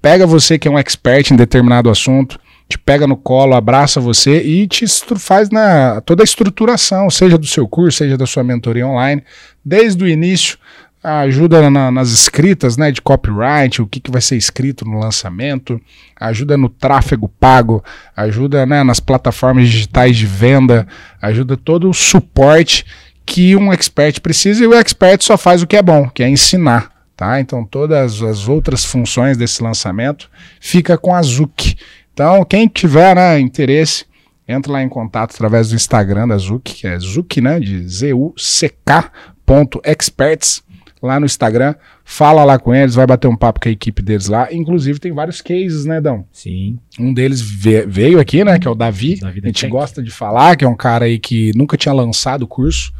pega 0.00 0.26
você 0.26 0.58
que 0.58 0.68
é 0.68 0.70
um 0.70 0.78
expert 0.78 1.30
em 1.30 1.36
determinado 1.36 1.90
assunto, 1.90 2.38
te 2.68 2.78
pega 2.78 3.06
no 3.06 3.16
colo, 3.16 3.54
abraça 3.54 4.00
você 4.00 4.42
e 4.42 4.66
te 4.66 4.86
faz 5.16 5.50
na, 5.50 6.00
toda 6.02 6.22
a 6.22 6.24
estruturação, 6.24 7.10
seja 7.10 7.36
do 7.36 7.46
seu 7.46 7.66
curso, 7.66 7.98
seja 7.98 8.16
da 8.16 8.26
sua 8.26 8.44
mentoria 8.44 8.86
online, 8.86 9.22
desde 9.64 10.04
o 10.04 10.08
início, 10.08 10.56
ajuda 11.02 11.70
na, 11.70 11.90
nas 11.90 12.10
escritas 12.10 12.76
né, 12.76 12.92
de 12.92 13.00
copyright, 13.00 13.80
o 13.80 13.86
que, 13.86 14.00
que 14.00 14.10
vai 14.10 14.20
ser 14.20 14.36
escrito 14.36 14.84
no 14.84 14.98
lançamento, 14.98 15.80
ajuda 16.18 16.56
no 16.56 16.68
tráfego 16.68 17.28
pago, 17.40 17.82
ajuda 18.14 18.66
né, 18.66 18.84
nas 18.84 19.00
plataformas 19.00 19.68
digitais 19.68 20.16
de 20.16 20.26
venda, 20.26 20.86
ajuda 21.20 21.56
todo 21.56 21.88
o 21.88 21.94
suporte 21.94 22.84
que 23.30 23.54
um 23.54 23.72
expert 23.72 24.20
precisa 24.20 24.64
e 24.64 24.66
o 24.66 24.74
expert 24.74 25.22
só 25.22 25.38
faz 25.38 25.62
o 25.62 25.66
que 25.66 25.76
é 25.76 25.82
bom, 25.82 26.08
que 26.08 26.20
é 26.20 26.28
ensinar. 26.28 26.90
Tá? 27.16 27.40
Então 27.40 27.64
todas 27.64 28.20
as 28.22 28.48
outras 28.48 28.84
funções 28.84 29.36
desse 29.36 29.62
lançamento 29.62 30.28
fica 30.60 30.98
com 30.98 31.14
a 31.14 31.22
Zuc. 31.22 31.76
Então 32.12 32.44
quem 32.44 32.66
tiver 32.66 33.14
né, 33.14 33.38
interesse, 33.38 34.04
entra 34.48 34.72
lá 34.72 34.82
em 34.82 34.88
contato 34.88 35.34
através 35.34 35.68
do 35.68 35.76
Instagram 35.76 36.26
da 36.26 36.36
Zuc, 36.38 36.74
que 36.74 36.88
é 36.88 36.98
Zuc, 36.98 37.40
né, 37.40 37.60
de 37.60 37.86
Z-U-C-K.experts 37.86 40.64
lá 41.00 41.20
no 41.20 41.26
Instagram, 41.26 41.74
fala 42.04 42.44
lá 42.44 42.58
com 42.58 42.74
eles, 42.74 42.94
vai 42.94 43.06
bater 43.06 43.28
um 43.28 43.36
papo 43.36 43.60
com 43.60 43.68
a 43.68 43.72
equipe 43.72 44.02
deles 44.02 44.26
lá. 44.26 44.52
Inclusive 44.52 44.98
tem 44.98 45.12
vários 45.12 45.40
cases, 45.40 45.84
né, 45.84 46.00
Dão? 46.00 46.26
Sim. 46.32 46.78
Um 46.98 47.14
deles 47.14 47.40
veio 47.40 48.18
aqui, 48.18 48.44
né, 48.44 48.58
que 48.58 48.66
é 48.66 48.70
o 48.70 48.74
Davi. 48.74 49.20
Davi 49.20 49.40
a 49.42 49.46
gente 49.46 49.68
gosta 49.68 50.02
de 50.02 50.10
falar, 50.10 50.56
que 50.56 50.64
é 50.64 50.68
um 50.68 50.76
cara 50.76 51.04
aí 51.04 51.18
que 51.18 51.52
nunca 51.54 51.76
tinha 51.76 51.94
lançado 51.94 52.42
o 52.42 52.48
curso. 52.48 52.92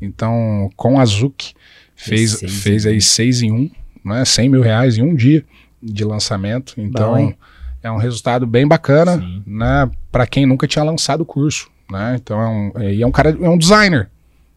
Então, 0.00 0.70
com 0.76 1.00
a 1.00 1.04
Zuc, 1.04 1.54
fez, 1.94 2.40
fez 2.62 2.86
aí 2.86 3.00
seis 3.00 3.42
em 3.42 3.50
um, 3.50 3.70
né, 4.04 4.24
100 4.24 4.48
mil 4.48 4.62
reais 4.62 4.98
em 4.98 5.02
um 5.02 5.14
dia 5.14 5.44
de 5.82 6.04
lançamento. 6.04 6.74
Então, 6.76 7.14
Bom, 7.14 7.34
é 7.82 7.90
um 7.90 7.96
resultado 7.96 8.46
bem 8.46 8.66
bacana, 8.66 9.18
Sim. 9.18 9.42
né, 9.46 9.90
para 10.10 10.26
quem 10.26 10.46
nunca 10.46 10.66
tinha 10.66 10.84
lançado 10.84 11.22
o 11.22 11.26
curso, 11.26 11.70
né? 11.90 12.16
Então, 12.16 12.40
é 12.40 12.48
um, 12.48 12.72
é, 12.82 13.00
é 13.00 13.06
um 13.06 13.12
cara, 13.12 13.30
é 13.30 13.48
um 13.48 13.58
designer, 13.58 14.10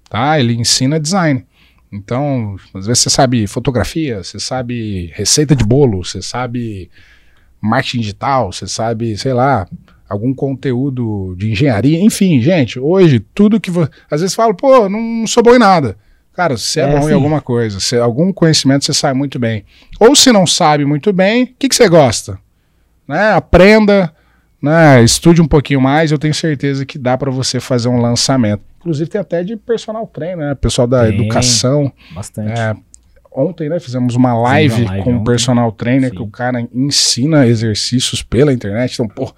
tá? 0.10 0.40
Ele 0.40 0.54
ensina 0.54 1.00
design. 1.00 1.46
Então, 1.92 2.56
às 2.74 2.86
vezes 2.86 3.04
você 3.04 3.10
sabe 3.10 3.48
fotografia, 3.48 4.24
você 4.24 4.40
sabe 4.40 5.12
receita 5.16 5.56
de 5.56 5.64
bolo, 5.64 6.04
você 6.04 6.22
sabe 6.22 6.90
marketing 7.60 8.00
digital, 8.00 8.52
você 8.52 8.68
sabe, 8.68 9.18
sei 9.18 9.34
lá, 9.34 9.68
algum 10.10 10.34
conteúdo 10.34 11.36
de 11.38 11.52
engenharia, 11.52 12.02
enfim, 12.02 12.42
gente, 12.42 12.80
hoje 12.80 13.20
tudo 13.20 13.60
que 13.60 13.70
você, 13.70 13.90
às 14.10 14.22
vezes 14.22 14.36
fala, 14.36 14.54
pô, 14.54 14.90
não 14.90 15.28
sou 15.28 15.44
bom 15.44 15.56
em 15.56 15.60
nada. 15.60 15.96
Cara, 16.34 16.58
você 16.58 16.80
é, 16.80 16.84
é 16.84 16.92
bom 16.92 16.98
assim. 16.98 17.10
em 17.10 17.14
alguma 17.14 17.42
coisa, 17.42 17.80
se 17.80 17.98
algum 17.98 18.34
conhecimento 18.34 18.86
você 18.86 18.94
sabe 18.94 19.18
muito 19.18 19.38
bem. 19.38 19.66
Ou 20.00 20.16
se 20.16 20.32
não 20.32 20.48
sabe 20.48 20.84
muito 20.86 21.14
bem, 21.14 21.44
o 21.44 21.48
que, 21.60 21.68
você 21.72 21.88
gosta? 21.88 22.40
Né? 23.08 23.34
Aprenda, 23.34 24.12
né? 24.62 25.04
estude 25.04 25.42
um 25.42 25.48
pouquinho 25.48 25.82
mais, 25.82 26.12
eu 26.12 26.18
tenho 26.18 26.34
certeza 26.34 26.86
que 26.86 26.98
dá 26.98 27.18
para 27.18 27.30
você 27.30 27.60
fazer 27.60 27.90
um 27.90 28.02
lançamento. 28.02 28.64
Inclusive 28.80 29.10
tem 29.10 29.22
até 29.22 29.44
de 29.44 29.58
personal 29.58 30.08
trainer, 30.08 30.38
né? 30.38 30.56
Pessoal 30.56 30.88
da 30.88 31.06
tem, 31.06 31.20
educação. 31.20 31.92
Bastante. 32.16 32.58
É, 32.58 32.74
ontem, 33.30 33.68
né, 33.68 33.80
fizemos 33.80 34.16
uma 34.16 34.34
live, 34.34 34.84
uma 34.84 34.92
live 34.92 35.04
com 35.04 35.14
um 35.14 35.24
personal 35.24 35.72
trainer 35.74 36.10
Sim. 36.10 36.16
que 36.16 36.22
o 36.22 36.28
cara 36.28 36.66
ensina 36.74 37.46
exercícios 37.46 38.24
pela 38.24 38.54
internet. 38.54 38.94
Então, 38.94 39.08
pô, 39.08 39.34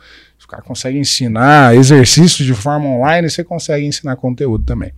cara 0.51 0.61
consegue 0.61 0.97
ensinar 0.97 1.73
exercícios 1.75 2.45
de 2.45 2.53
forma 2.53 2.85
online, 2.85 3.29
você 3.29 3.43
consegue 3.43 3.85
ensinar 3.85 4.17
conteúdo 4.17 4.65
também. 4.65 4.91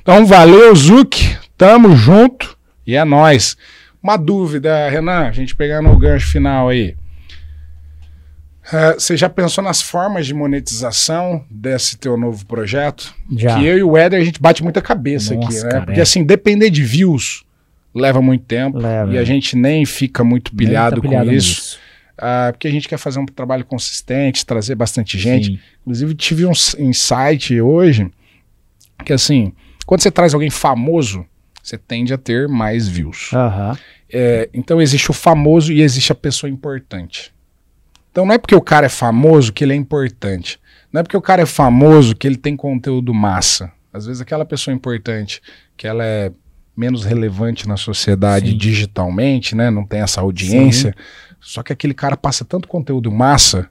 Então, 0.00 0.24
valeu, 0.24 0.74
Zuc. 0.74 1.36
Tamo 1.58 1.94
junto 1.96 2.56
e 2.86 2.94
é 2.94 3.04
nós. 3.04 3.56
Uma 4.02 4.16
dúvida, 4.16 4.88
Renan, 4.88 5.26
a 5.26 5.32
gente 5.32 5.54
pegando 5.54 5.90
o 5.90 5.98
gancho 5.98 6.28
final 6.28 6.68
aí. 6.68 6.96
Uh, 8.66 8.94
você 8.98 9.16
já 9.16 9.28
pensou 9.28 9.64
nas 9.64 9.82
formas 9.82 10.26
de 10.26 10.32
monetização 10.32 11.44
desse 11.50 11.98
teu 11.98 12.16
novo 12.16 12.46
projeto? 12.46 13.12
Já. 13.36 13.56
Que 13.56 13.66
eu 13.66 13.78
e 13.78 13.82
o 13.82 13.96
Éder, 13.96 14.20
a 14.20 14.24
gente 14.24 14.40
bate 14.40 14.62
muita 14.62 14.80
cabeça 14.80 15.34
Nossa, 15.34 15.48
aqui, 15.48 15.64
né? 15.64 15.70
Cara, 15.70 15.84
Porque 15.86 15.98
é. 15.98 16.02
assim, 16.02 16.22
depender 16.22 16.70
de 16.70 16.84
views 16.84 17.44
leva 17.92 18.22
muito 18.22 18.44
tempo 18.44 18.78
leva. 18.78 19.12
e 19.12 19.18
a 19.18 19.24
gente 19.24 19.56
nem 19.56 19.84
fica 19.84 20.22
muito 20.22 20.54
pilhado, 20.54 20.96
tá 20.96 21.02
pilhado 21.02 21.28
com 21.28 21.34
isso. 21.34 21.78
Uh, 22.20 22.52
porque 22.52 22.68
a 22.68 22.70
gente 22.70 22.86
quer 22.86 22.98
fazer 22.98 23.18
um 23.18 23.24
trabalho 23.24 23.64
consistente, 23.64 24.44
trazer 24.44 24.74
bastante 24.74 25.18
gente. 25.18 25.46
Sim. 25.46 25.58
Inclusive, 25.80 26.14
tive 26.14 26.44
um 26.44 26.52
insight 26.78 27.58
hoje 27.58 28.10
que 29.02 29.12
assim, 29.12 29.54
quando 29.86 30.02
você 30.02 30.10
traz 30.10 30.34
alguém 30.34 30.50
famoso, 30.50 31.24
você 31.62 31.78
tende 31.78 32.12
a 32.12 32.18
ter 32.18 32.46
mais 32.46 32.86
views. 32.86 33.32
Uhum. 33.32 33.76
É, 34.12 34.50
então 34.52 34.80
existe 34.82 35.10
o 35.10 35.14
famoso 35.14 35.72
e 35.72 35.82
existe 35.82 36.12
a 36.12 36.14
pessoa 36.14 36.50
importante. 36.50 37.32
Então 38.10 38.26
não 38.26 38.34
é 38.34 38.38
porque 38.38 38.54
o 38.54 38.60
cara 38.60 38.86
é 38.86 38.90
famoso 38.90 39.52
que 39.52 39.64
ele 39.64 39.72
é 39.72 39.76
importante. 39.76 40.58
Não 40.92 41.00
é 41.00 41.02
porque 41.02 41.16
o 41.16 41.22
cara 41.22 41.42
é 41.42 41.46
famoso 41.46 42.14
que 42.16 42.26
ele 42.26 42.36
tem 42.36 42.56
conteúdo 42.56 43.14
massa. 43.14 43.72
Às 43.92 44.06
vezes 44.06 44.20
aquela 44.20 44.44
pessoa 44.44 44.74
importante, 44.74 45.40
que 45.76 45.86
ela 45.86 46.04
é 46.04 46.32
menos 46.76 47.04
relevante 47.04 47.68
na 47.68 47.76
sociedade 47.76 48.50
Sim. 48.50 48.56
digitalmente, 48.56 49.54
né? 49.54 49.70
Não 49.70 49.84
tem 49.84 50.00
essa 50.00 50.20
audiência. 50.20 50.94
Sim. 50.96 51.29
Só 51.40 51.62
que 51.62 51.72
aquele 51.72 51.94
cara 51.94 52.16
passa 52.16 52.44
tanto 52.44 52.68
conteúdo 52.68 53.10
massa 53.10 53.68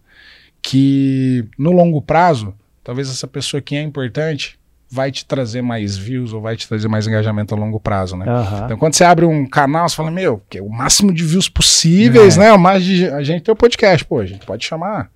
que 0.61 1.45
no 1.57 1.71
longo 1.71 2.01
prazo, 2.01 2.53
talvez 2.83 3.09
essa 3.09 3.27
pessoa 3.27 3.61
que 3.61 3.75
é 3.75 3.81
importante 3.81 4.59
vai 4.91 5.11
te 5.11 5.23
trazer 5.23 5.61
mais 5.61 5.95
views 5.95 6.33
ou 6.33 6.41
vai 6.41 6.57
te 6.57 6.67
trazer 6.67 6.87
mais 6.87 7.05
engajamento 7.05 7.53
a 7.53 7.57
longo 7.57 7.79
prazo, 7.79 8.17
né? 8.17 8.25
Uhum. 8.25 8.65
Então, 8.65 8.77
quando 8.77 8.95
você 8.95 9.03
abre 9.03 9.23
um 9.23 9.47
canal, 9.47 9.87
você 9.87 9.95
fala, 9.95 10.09
meu, 10.09 10.41
que 10.49 10.57
é 10.57 10.61
o 10.61 10.69
máximo 10.69 11.13
de 11.13 11.23
views 11.23 11.47
possíveis, 11.47 12.37
é. 12.37 12.39
né? 12.39 12.53
O 12.53 12.59
mais 12.59 12.83
de, 12.83 13.07
a 13.07 13.21
gente 13.21 13.43
tem 13.43 13.51
o 13.51 13.53
um 13.53 13.57
podcast, 13.57 14.03
pô, 14.03 14.19
a 14.19 14.25
gente 14.25 14.45
pode 14.45 14.65
chamar, 14.65 15.11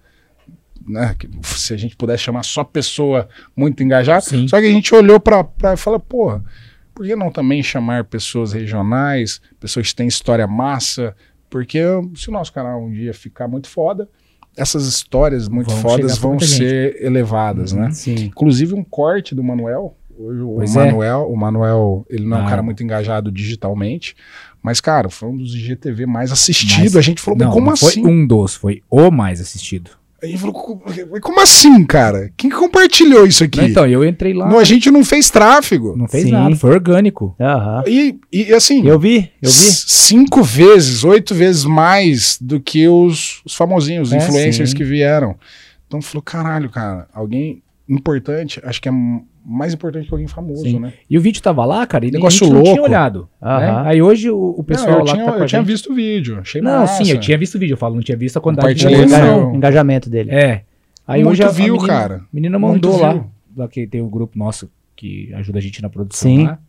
né? 0.87 1.15
Se 1.41 1.73
a 1.73 1.77
gente 1.77 1.95
pudesse 1.95 2.23
chamar 2.23 2.43
só 2.43 2.63
pessoa 2.63 3.27
muito 3.55 3.81
engajada, 3.81 4.21
Sim. 4.21 4.47
só 4.47 4.59
que 4.59 4.67
a 4.67 4.71
gente 4.71 4.93
olhou 4.93 5.19
para 5.19 5.73
e 5.73 5.77
falou, 5.77 5.99
pô, 5.99 6.39
por 6.93 7.05
que 7.05 7.15
não 7.15 7.31
também 7.31 7.63
chamar 7.63 8.03
pessoas 8.03 8.53
regionais, 8.53 9.41
pessoas 9.59 9.89
que 9.89 9.95
têm 9.95 10.07
história 10.07 10.45
massa? 10.45 11.15
Porque 11.53 11.79
se 12.15 12.29
o 12.29 12.31
nosso 12.31 12.51
canal 12.51 12.81
um 12.81 12.91
dia 12.91 13.13
ficar 13.13 13.47
muito 13.47 13.69
foda, 13.69 14.09
essas 14.57 14.87
histórias 14.87 15.47
muito 15.47 15.69
vão 15.69 15.81
fodas 15.83 16.17
vão 16.17 16.39
ser 16.39 16.93
gente. 16.93 17.05
elevadas, 17.05 17.73
né? 17.73 17.91
Sim. 17.91 18.15
Inclusive 18.25 18.73
um 18.73 18.83
corte 18.83 19.35
do 19.35 19.43
Manuel. 19.43 19.95
Hoje 20.17 20.41
o 20.41 20.55
pois 20.55 20.75
é. 20.75 20.85
Manuel, 20.85 21.21
é. 21.21 21.25
o 21.31 21.35
Manuel, 21.35 22.05
ele 22.09 22.25
não 22.25 22.37
ah. 22.37 22.39
é 22.39 22.43
um 22.43 22.49
cara 22.49 22.63
muito 22.63 22.81
engajado 22.81 23.31
digitalmente, 23.31 24.15
mas 24.63 24.81
cara, 24.81 25.11
foi 25.11 25.29
um 25.29 25.37
dos 25.37 25.53
IGTV 25.53 26.07
mais 26.07 26.31
assistidos. 26.31 26.97
a 26.97 27.01
gente 27.01 27.21
falou, 27.21 27.37
não, 27.37 27.51
como 27.51 27.67
não 27.67 27.73
assim? 27.73 28.01
Foi 28.01 28.11
um 28.11 28.25
dos, 28.25 28.55
foi 28.55 28.81
o 28.89 29.11
mais 29.11 29.39
assistido. 29.39 29.91
A 30.23 30.25
gente 30.25 30.37
falou, 30.37 30.53
como 31.21 31.41
assim, 31.41 31.83
cara? 31.83 32.31
Quem 32.37 32.49
compartilhou 32.49 33.27
isso 33.27 33.43
aqui? 33.43 33.59
Então, 33.59 33.85
eu 33.85 34.05
entrei 34.05 34.33
lá. 34.33 34.47
No, 34.47 34.57
a 34.57 34.63
gente 34.63 34.89
não 34.89 35.03
fez 35.03 35.29
tráfego. 35.29 35.97
Não 35.97 36.07
fez 36.07 36.23
Sim. 36.23 36.31
nada, 36.31 36.55
foi 36.55 36.71
orgânico. 36.71 37.35
Uhum. 37.37 37.83
E, 37.85 38.19
e 38.31 38.53
assim. 38.53 38.87
Eu 38.87 38.97
vi, 38.97 39.29
eu 39.41 39.49
vi. 39.49 39.51
Cinco 39.51 40.41
vezes, 40.41 41.03
oito 41.03 41.35
vezes 41.35 41.65
mais 41.65 42.37
do 42.39 42.57
que 42.57 42.87
os, 42.87 43.41
os 43.43 43.53
famosinhos, 43.53 44.07
os 44.09 44.13
é, 44.13 44.17
influencers 44.17 44.69
sim. 44.69 44.77
que 44.77 44.85
vieram. 44.85 45.35
Então 45.85 46.01
falou, 46.01 46.21
caralho, 46.21 46.69
cara, 46.69 47.05
alguém 47.13 47.61
importante, 47.93 48.61
acho 48.63 48.81
que 48.81 48.89
é 48.89 48.91
mais 49.45 49.73
importante 49.73 50.07
que 50.07 50.13
alguém 50.13 50.27
famoso, 50.27 50.63
Sim. 50.63 50.79
né? 50.79 50.93
E 51.09 51.17
o 51.17 51.21
vídeo 51.21 51.41
tava 51.41 51.65
lá, 51.65 51.85
cara, 51.85 52.05
e 52.05 52.11
Negócio 52.11 52.45
louco. 52.47 52.65
não 52.65 52.73
tinha 52.73 52.83
olhado. 52.83 53.29
Né? 53.41 53.81
Aí 53.85 54.01
hoje 54.01 54.29
o, 54.29 54.55
o 54.57 54.63
pessoal 54.63 54.91
não, 54.91 54.99
eu 54.99 55.05
lá 55.05 55.13
tinha, 55.13 55.25
tá 55.25 55.37
eu 55.37 55.45
tinha 55.45 55.63
visto 55.63 55.91
o 55.91 55.95
vídeo, 55.95 56.39
achei 56.39 56.61
Não, 56.61 56.81
massa. 56.81 57.03
sim, 57.03 57.11
eu 57.11 57.19
tinha 57.19 57.37
visto 57.37 57.55
o 57.55 57.59
vídeo, 57.59 57.73
eu 57.73 57.77
falo, 57.77 57.95
não 57.95 58.01
tinha 58.01 58.17
visto 58.17 58.37
a 58.37 58.41
quantidade 58.41 58.75
de 58.75 58.87
engajamento, 58.87 59.55
engajamento 59.55 60.09
dele. 60.09 60.31
É. 60.31 60.63
Aí 61.07 61.23
Muito 61.23 61.43
hoje 61.43 61.55
viu, 61.55 61.75
a 61.75 61.77
menina, 61.77 61.87
cara. 61.87 62.21
menina 62.31 62.59
mandou 62.59 62.97
lá, 62.97 63.25
lá 63.55 63.67
que 63.67 63.85
tem 63.85 64.01
o 64.01 64.05
um 64.05 64.09
grupo 64.09 64.37
nosso 64.37 64.69
que 64.95 65.33
ajuda 65.33 65.59
a 65.59 65.61
gente 65.61 65.81
na 65.81 65.89
produção 65.89 66.31
sim. 66.31 66.45
lá. 66.45 66.59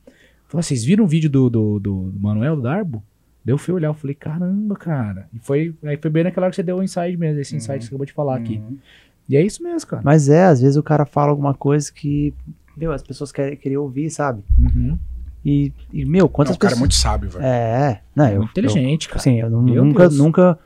Falou, 0.49 0.63
vocês 0.63 0.85
viram 0.85 1.05
o 1.05 1.07
vídeo 1.07 1.31
do, 1.31 1.49
do, 1.49 1.79
do 1.79 2.13
Manuel, 2.19 2.61
Darbo? 2.61 3.03
Deu 3.45 3.59
fui 3.59 3.75
olhar, 3.75 3.89
eu 3.89 3.95
falei, 3.95 4.15
caramba, 4.15 4.75
cara. 4.75 5.29
E 5.33 5.39
foi, 5.39 5.75
aí 5.85 5.99
foi 5.99 6.11
bem 6.11 6.25
naquela 6.25 6.47
hora 6.47 6.51
que 6.51 6.57
você 6.57 6.63
deu 6.63 6.79
o 6.79 6.83
insight 6.83 7.17
mesmo, 7.17 7.39
esse 7.41 7.55
insight 7.55 7.73
uhum. 7.73 7.79
que 7.79 7.85
você 7.85 7.89
acabou 7.91 8.07
de 8.07 8.13
falar 8.13 8.37
uhum. 8.37 8.43
aqui. 8.43 8.63
E 9.29 9.37
é 9.37 9.43
isso 9.43 9.63
mesmo, 9.63 9.89
cara. 9.89 10.03
Mas 10.05 10.29
é, 10.29 10.45
às 10.45 10.61
vezes 10.61 10.77
o 10.77 10.83
cara 10.83 11.05
fala 11.07 11.31
alguma 11.31 11.55
coisa 11.55 11.91
que 11.93 12.33
meu, 12.77 12.93
as 12.93 13.03
pessoas 13.03 13.31
querem, 13.33 13.57
querem 13.57 13.79
ouvir, 13.79 14.11
sabe? 14.11 14.43
Uhum. 14.59 14.99
E, 15.45 15.73
e, 15.93 16.05
meu, 16.05 16.29
quantas 16.29 16.55
não, 16.55 16.59
pessoas... 16.59 16.73
O 16.73 16.75
cara 16.75 16.75
é 16.75 16.79
muito 16.79 16.95
sábio, 16.95 17.31
velho. 17.31 17.45
É, 17.45 18.01
não, 18.17 18.29
eu, 18.29 18.43
inteligente, 18.43 19.05
eu, 19.07 19.11
cara. 19.11 19.23
Sim, 19.23 19.41
eu 19.41 19.51
meu 19.51 19.85
nunca, 19.85 20.09
Deus. 20.09 20.19
nunca 20.19 20.59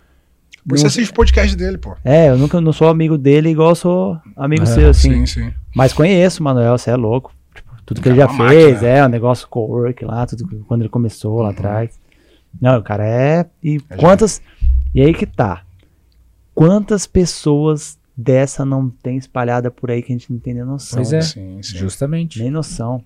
Por 0.67 0.77
você 0.79 0.85
Não- 0.85 0.89
assiste 0.89 1.11
o 1.11 1.15
podcast 1.15 1.57
dele, 1.57 1.79
pô. 1.79 1.97
É, 2.05 2.29
eu 2.31 2.39
nunca 2.39 2.61
não 2.61 2.73
sou 2.73 2.89
amigo 2.89 3.17
dele 3.19 3.49
igual 3.51 3.71
eu 3.71 3.75
sou 3.75 4.19
amigo 4.37 4.63
É, 4.63 4.67
seu, 4.67 4.91
assim. 4.91 5.25
Sim, 5.25 5.27
sim. 5.27 5.53
Mas 5.75 5.93
conheço 5.93 6.41
o 6.41 6.45
Manuel, 6.45 6.77
você 6.79 6.91
é 6.91 6.97
louco. 6.97 7.33
Tipo, 7.55 7.71
tudo 7.85 8.01
que 8.01 8.09
É 8.09 8.13
ele 8.13 8.19
já 8.21 8.27
uma 8.27 8.49
fez, 8.49 8.73
máquina. 8.75 8.89
é, 8.91 9.05
o 9.05 9.09
negócio 9.09 9.49
co-work 9.49 10.05
lá, 10.05 10.27
tudo 10.27 10.47
que- 10.49 10.57
quando 10.67 10.83
ele 10.83 10.89
começou 10.91 11.41
lá 11.43 11.51
atrás. 11.51 11.99
Não, 12.61 12.79
o 12.79 12.83
cara 12.83 13.05
é. 13.07 13.47
E 13.63 13.77
Uhum. 13.79 13.83
É 13.91 13.97
quantas. 13.97 14.41
E 14.95 15.01
aí 15.03 15.13
que 15.15 15.27
tá. 15.27 15.63
Quantas 16.55 17.07
pessoas 17.07 17.99
dessa 18.21 18.65
não 18.65 18.91
tem 18.91 19.17
espalhada 19.17 19.71
por 19.71 19.91
aí 19.93 20.03
que 20.03 20.13
a 20.13 20.17
gente 20.17 20.33
não 20.33 20.41
tem 20.41 20.53
nem 20.55 20.65
noção? 20.65 20.97
Pois 20.97 21.13
é. 21.13 21.21
Sim, 21.21 21.61
sim. 21.63 21.77
Justamente. 21.79 22.43
Nem 22.43 22.51
noção. 22.51 23.01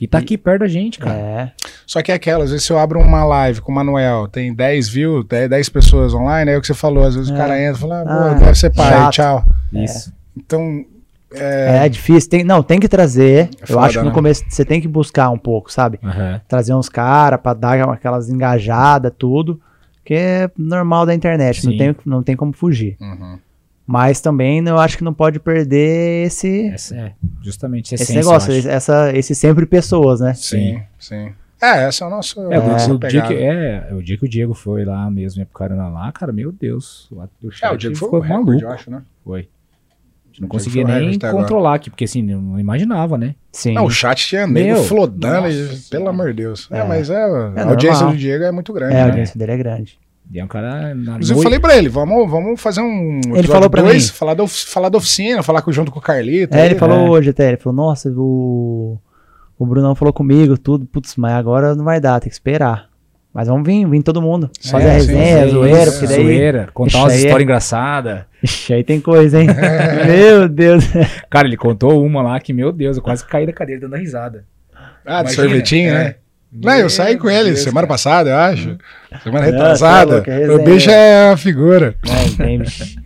E 0.00 0.08
tá 0.08 0.18
aqui 0.18 0.36
perto 0.36 0.60
da 0.60 0.66
gente, 0.66 0.98
cara. 0.98 1.14
É. 1.16 1.52
Só 1.86 2.02
que 2.02 2.10
é 2.10 2.14
aquela, 2.16 2.42
às 2.42 2.50
vezes 2.50 2.66
se 2.66 2.72
eu 2.72 2.78
abro 2.78 2.98
uma 2.98 3.22
live 3.24 3.60
com 3.60 3.70
o 3.70 3.74
Manuel, 3.74 4.26
tem 4.26 4.52
10 4.52 4.88
views, 4.88 5.24
10 5.28 5.48
10 5.50 5.68
pessoas 5.68 6.12
online, 6.14 6.50
é 6.50 6.56
o 6.56 6.60
que 6.60 6.66
você 6.66 6.74
falou, 6.74 7.04
às 7.04 7.14
vezes 7.14 7.30
o 7.30 7.34
É. 7.34 7.36
cara 7.36 7.60
entra 7.62 7.76
e 7.76 7.80
fala, 7.80 8.02
ah, 8.02 8.30
Ah, 8.30 8.34
deve 8.34 8.54
ser 8.56 8.70
pai, 8.70 8.90
chato. 8.90 9.12
tchau. 9.12 9.44
Isso. 9.72 10.12
Então, 10.36 10.84
É, 11.36 11.84
é, 11.84 11.88
difícil. 11.88 12.30
Tem, 12.30 12.44
não, 12.44 12.62
tem 12.62 12.78
que 12.80 12.88
trazer. 12.88 13.50
É 13.68 13.72
eu 13.72 13.78
acho 13.80 13.94
que 13.98 14.04
no 14.04 14.10
né? 14.10 14.14
começo 14.14 14.44
você 14.48 14.64
tem 14.64 14.80
que 14.80 14.86
buscar 14.88 15.30
um 15.30 15.38
pouco, 15.38 15.70
sabe? 15.72 15.98
Aham. 16.02 16.40
Trazer 16.48 16.72
uns 16.74 16.88
caras 16.88 17.40
pra 17.40 17.52
dar 17.54 17.88
aquelas 17.90 18.28
engajadas, 18.28 19.12
tudo. 19.18 19.60
Que 20.04 20.14
é 20.14 20.50
normal 20.56 21.06
da 21.06 21.14
internet, 21.14 21.64
não 21.66 21.76
tem, 21.76 21.96
não 22.06 22.22
tem 22.22 22.36
como 22.36 22.52
fugir. 22.52 22.96
uhum. 23.00 23.38
Mas 23.86 24.20
também 24.20 24.66
eu 24.66 24.78
acho 24.78 24.96
que 24.96 25.04
não 25.04 25.12
pode 25.12 25.38
perder 25.38 26.26
esse, 26.26 26.68
Essa 26.68 26.96
é 26.96 27.12
justamente 27.42 27.94
esse 27.94 28.14
negócio, 28.14 28.56
acho. 28.56 28.68
essa, 28.68 29.12
esse 29.14 29.34
sempre 29.34 29.66
pessoas, 29.66 30.20
né? 30.20 30.32
sim, 30.34 30.80
sim. 30.98 31.32
É, 31.60 31.88
esse 31.88 32.02
é 32.02 32.06
o 32.06 32.10
nosso. 32.10 32.40
É, 32.52 32.58
o, 32.58 32.68
nossa 32.68 32.92
o 32.92 32.98
dia 32.98 33.22
que, 33.22 33.34
é, 33.34 33.88
o 33.92 34.02
dia 34.02 34.18
que 34.18 34.24
o 34.24 34.28
Diego 34.28 34.52
foi 34.54 34.84
lá 34.84 35.10
mesmo, 35.10 35.40
ia 35.40 35.46
pro 35.46 35.58
Carana 35.58 35.88
lá, 35.88 36.10
cara, 36.12 36.32
meu 36.32 36.50
Deus. 36.52 37.08
O, 37.10 37.22
É, 37.62 37.70
o 37.70 37.76
Diego 37.76 37.96
foi 37.96 38.06
ficou 38.08 38.20
recorde, 38.20 38.46
maluco. 38.46 38.64
eu 38.64 38.70
acho, 38.70 38.90
né? 38.90 39.02
Foi. 39.24 39.40
A 39.40 40.26
gente 40.28 40.40
não 40.42 40.48
conseguia 40.48 40.84
nem 40.84 40.94
recorde 40.94 41.16
até 41.16 41.28
agora. 41.28 41.42
controlar 41.44 41.74
aqui, 41.76 41.90
porque 41.90 42.04
assim, 42.04 42.28
eu 42.30 42.40
não 42.40 42.58
imaginava, 42.58 43.16
né? 43.16 43.34
Sim. 43.52 43.74
Não, 43.74 43.84
o 43.84 43.90
chat 43.90 44.26
tinha 44.26 44.46
Meu, 44.46 44.82
flodando, 44.82 45.48
e, 45.48 45.78
pelo 45.90 46.08
amor 46.08 46.26
de 46.28 46.42
Deus. 46.42 46.68
É, 46.70 46.78
É. 46.80 46.84
mas 46.84 47.08
é, 47.08 47.16
a 47.22 47.52
É 47.56 47.62
audiência 47.62 48.00
normal. 48.00 48.12
do 48.12 48.18
Diego 48.18 48.44
é 48.44 48.50
muito 48.52 48.72
grande, 48.72 48.94
é, 48.94 48.96
a 48.96 49.04
né? 49.04 49.10
audiência 49.10 49.38
dele 49.38 49.52
é 49.52 49.56
grande. 49.56 49.98
E 50.32 50.40
é 50.40 50.44
um 50.44 50.48
cara. 50.48 50.94
Na 50.94 51.12
Inclusive, 51.12 51.30
eu 51.30 51.34
noite- 51.36 51.42
falei 51.44 51.58
pra 51.60 51.76
ele, 51.76 51.88
vamos, 51.88 52.30
vamos 52.30 52.60
fazer 52.60 52.80
um. 52.80 53.18
episódio 53.20 53.50
falou 53.52 53.70
pra 53.70 53.82
dois, 53.82 54.10
mim. 54.10 54.16
Falar 54.16 54.34
da, 54.34 54.46
falar 54.48 54.88
da 54.88 54.98
oficina, 54.98 55.42
falar 55.42 55.62
com- 55.62 55.70
junto 55.72 55.92
com 55.92 55.98
o 55.98 56.02
Carlito. 56.02 56.56
É, 56.56 56.62
aí, 56.62 56.68
ele 56.68 56.74
falou 56.78 57.06
é. 57.06 57.10
hoje 57.10 57.30
até, 57.30 57.48
ele 57.48 57.56
falou, 57.58 57.76
nossa, 57.76 58.10
o, 58.16 58.98
o 59.58 59.66
Brunão 59.66 59.94
falou 59.94 60.12
comigo, 60.12 60.56
tudo, 60.58 60.86
putz, 60.86 61.14
mas 61.16 61.32
agora 61.34 61.74
não 61.74 61.84
vai 61.84 62.00
dar, 62.00 62.18
tem 62.20 62.28
que 62.30 62.34
esperar. 62.34 62.88
Mas 63.32 63.48
vamos 63.48 63.66
vir, 63.66 63.84
vir 63.88 64.02
todo 64.02 64.22
mundo. 64.22 64.48
Sim, 64.60 64.70
fazer 64.70 64.88
a 64.88 64.92
resenha, 64.92 65.44
sim, 65.44 65.50
zoeira, 65.50 65.90
porque 65.92 66.06
daí. 66.06 66.22
Zoeira, 66.22 66.68
contar 66.72 66.98
umas 66.98 67.12
é- 67.14 67.16
histórias 67.16 67.42
engraçadas. 67.42 68.22
Ixi, 68.42 68.74
aí 68.74 68.84
tem 68.84 69.00
coisa, 69.00 69.40
hein? 69.42 69.48
Meu 70.06 70.48
Deus. 70.48 70.84
Cara, 71.28 71.46
ele 71.48 71.56
contou 71.56 72.04
uma 72.04 72.22
lá 72.22 72.38
que, 72.40 72.52
meu 72.52 72.70
Deus, 72.72 72.96
eu 72.96 73.02
quase 73.02 73.24
caí 73.26 73.44
da 73.44 73.52
cadeira 73.52 73.80
dando 73.82 73.96
risada. 73.96 74.44
Ah, 75.04 75.22
de 75.22 75.32
Imagina, 75.32 75.32
sorvetinho, 75.32 75.90
é. 75.90 75.92
né? 76.04 76.14
Não, 76.54 76.74
eu 76.74 76.88
saí 76.90 77.16
com 77.18 77.28
ele 77.28 77.50
Deus, 77.50 77.60
semana 77.60 77.86
cara. 77.86 77.94
passada, 77.94 78.30
eu 78.30 78.36
acho. 78.36 78.78
Semana 79.22 79.46
Nossa, 79.46 79.52
retrasada. 79.52 80.22
é 80.26 80.42
é 80.44 80.50
o 80.50 80.62
bicho 80.64 80.90
é 80.90 81.30
a 81.30 81.36
figura. 81.36 81.96
Não, 82.04 82.58
bicho. 82.58 82.96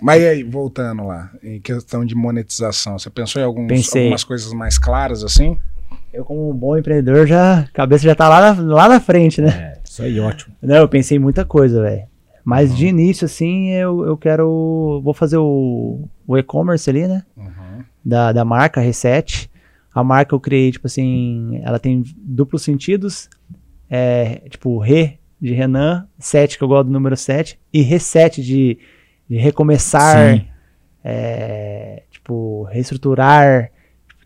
Mas 0.00 0.22
e 0.22 0.26
aí, 0.26 0.42
voltando 0.42 1.06
lá, 1.06 1.30
em 1.42 1.60
questão 1.60 2.04
de 2.04 2.14
monetização, 2.14 2.98
você 2.98 3.08
pensou 3.08 3.40
em 3.40 3.44
alguns, 3.44 3.68
Pensei. 3.68 4.02
algumas 4.02 4.24
coisas 4.24 4.52
mais 4.52 4.76
claras 4.78 5.22
assim? 5.22 5.58
Eu, 6.12 6.24
como 6.24 6.50
um 6.50 6.54
bom 6.54 6.76
empreendedor, 6.76 7.26
já, 7.26 7.60
a 7.60 7.66
cabeça 7.72 8.04
já 8.04 8.14
tá 8.14 8.28
lá 8.28 8.52
na, 8.54 8.62
lá 8.74 8.88
na 8.88 9.00
frente, 9.00 9.40
né? 9.40 9.74
É, 9.76 9.78
isso 9.88 10.02
aí, 10.02 10.18
ótimo. 10.20 10.54
Não, 10.60 10.76
eu 10.76 10.88
pensei 10.88 11.16
em 11.16 11.20
muita 11.20 11.44
coisa, 11.44 11.80
velho. 11.80 12.02
Mas 12.44 12.70
Uhum. 12.70 12.76
de 12.76 12.86
início, 12.88 13.24
assim, 13.24 13.70
eu, 13.70 14.04
eu 14.04 14.16
quero. 14.16 15.00
Vou 15.04 15.14
fazer 15.14 15.36
o, 15.36 16.00
o 16.26 16.36
e-commerce 16.36 16.90
ali, 16.90 17.06
né? 17.06 17.22
Uhum. 17.36 17.84
Da, 18.04 18.32
da 18.32 18.44
marca 18.44 18.80
Reset. 18.80 19.48
A 19.94 20.02
marca 20.02 20.34
eu 20.34 20.40
criei, 20.40 20.70
tipo 20.72 20.86
assim, 20.86 21.60
ela 21.62 21.78
tem 21.78 22.02
duplos 22.16 22.62
sentidos. 22.62 23.28
É, 23.90 24.42
tipo, 24.48 24.78
re 24.78 25.18
de 25.40 25.52
Renan, 25.52 26.06
7, 26.18 26.56
que 26.56 26.64
eu 26.64 26.68
gosto 26.68 26.86
do 26.86 26.92
número 26.92 27.16
7, 27.16 27.58
e 27.72 27.82
reset 27.82 28.40
de, 28.40 28.78
de 29.28 29.36
recomeçar, 29.36 30.46
é, 31.04 32.02
tipo, 32.10 32.62
reestruturar. 32.64 33.70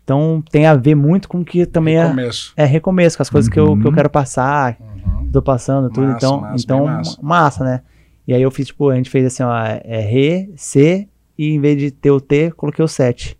Então 0.03 0.41
tem 0.49 0.65
a 0.65 0.75
ver 0.75 0.95
muito 0.95 1.27
com 1.27 1.39
o 1.41 1.45
que 1.45 1.65
também 1.65 1.97
é, 1.97 2.07
começo. 2.07 2.53
é 2.55 2.65
recomeço, 2.65 3.17
com 3.17 3.23
as 3.23 3.29
coisas 3.29 3.49
que, 3.49 3.59
eu, 3.59 3.75
que 3.77 3.83
eu 3.85 3.89
Uhum. 3.89 3.95
quero 3.95 4.09
passar, 4.09 4.77
Uhum. 4.79 5.29
tô 5.31 5.41
passando, 5.41 5.89
tudo. 5.89 6.07
Massa, 6.07 6.17
então, 6.17 6.41
massa, 6.41 6.63
então 6.63 6.85
massa. 6.85 7.17
massa. 7.21 7.63
né? 7.63 7.81
E 8.27 8.33
aí 8.33 8.41
eu 8.41 8.51
fiz, 8.51 8.67
tipo, 8.67 8.89
a 8.89 8.95
gente 8.95 9.09
fez 9.09 9.25
assim, 9.25 9.43
ó, 9.43 9.53
é 9.83 9.99
Re, 9.99 10.51
C, 10.55 11.07
e 11.37 11.49
em 11.51 11.59
vez 11.59 11.77
de 11.77 11.91
ter 11.91 12.11
o 12.11 12.21
T, 12.21 12.51
coloquei 12.51 12.83
o 12.85 12.87
7. 12.87 13.37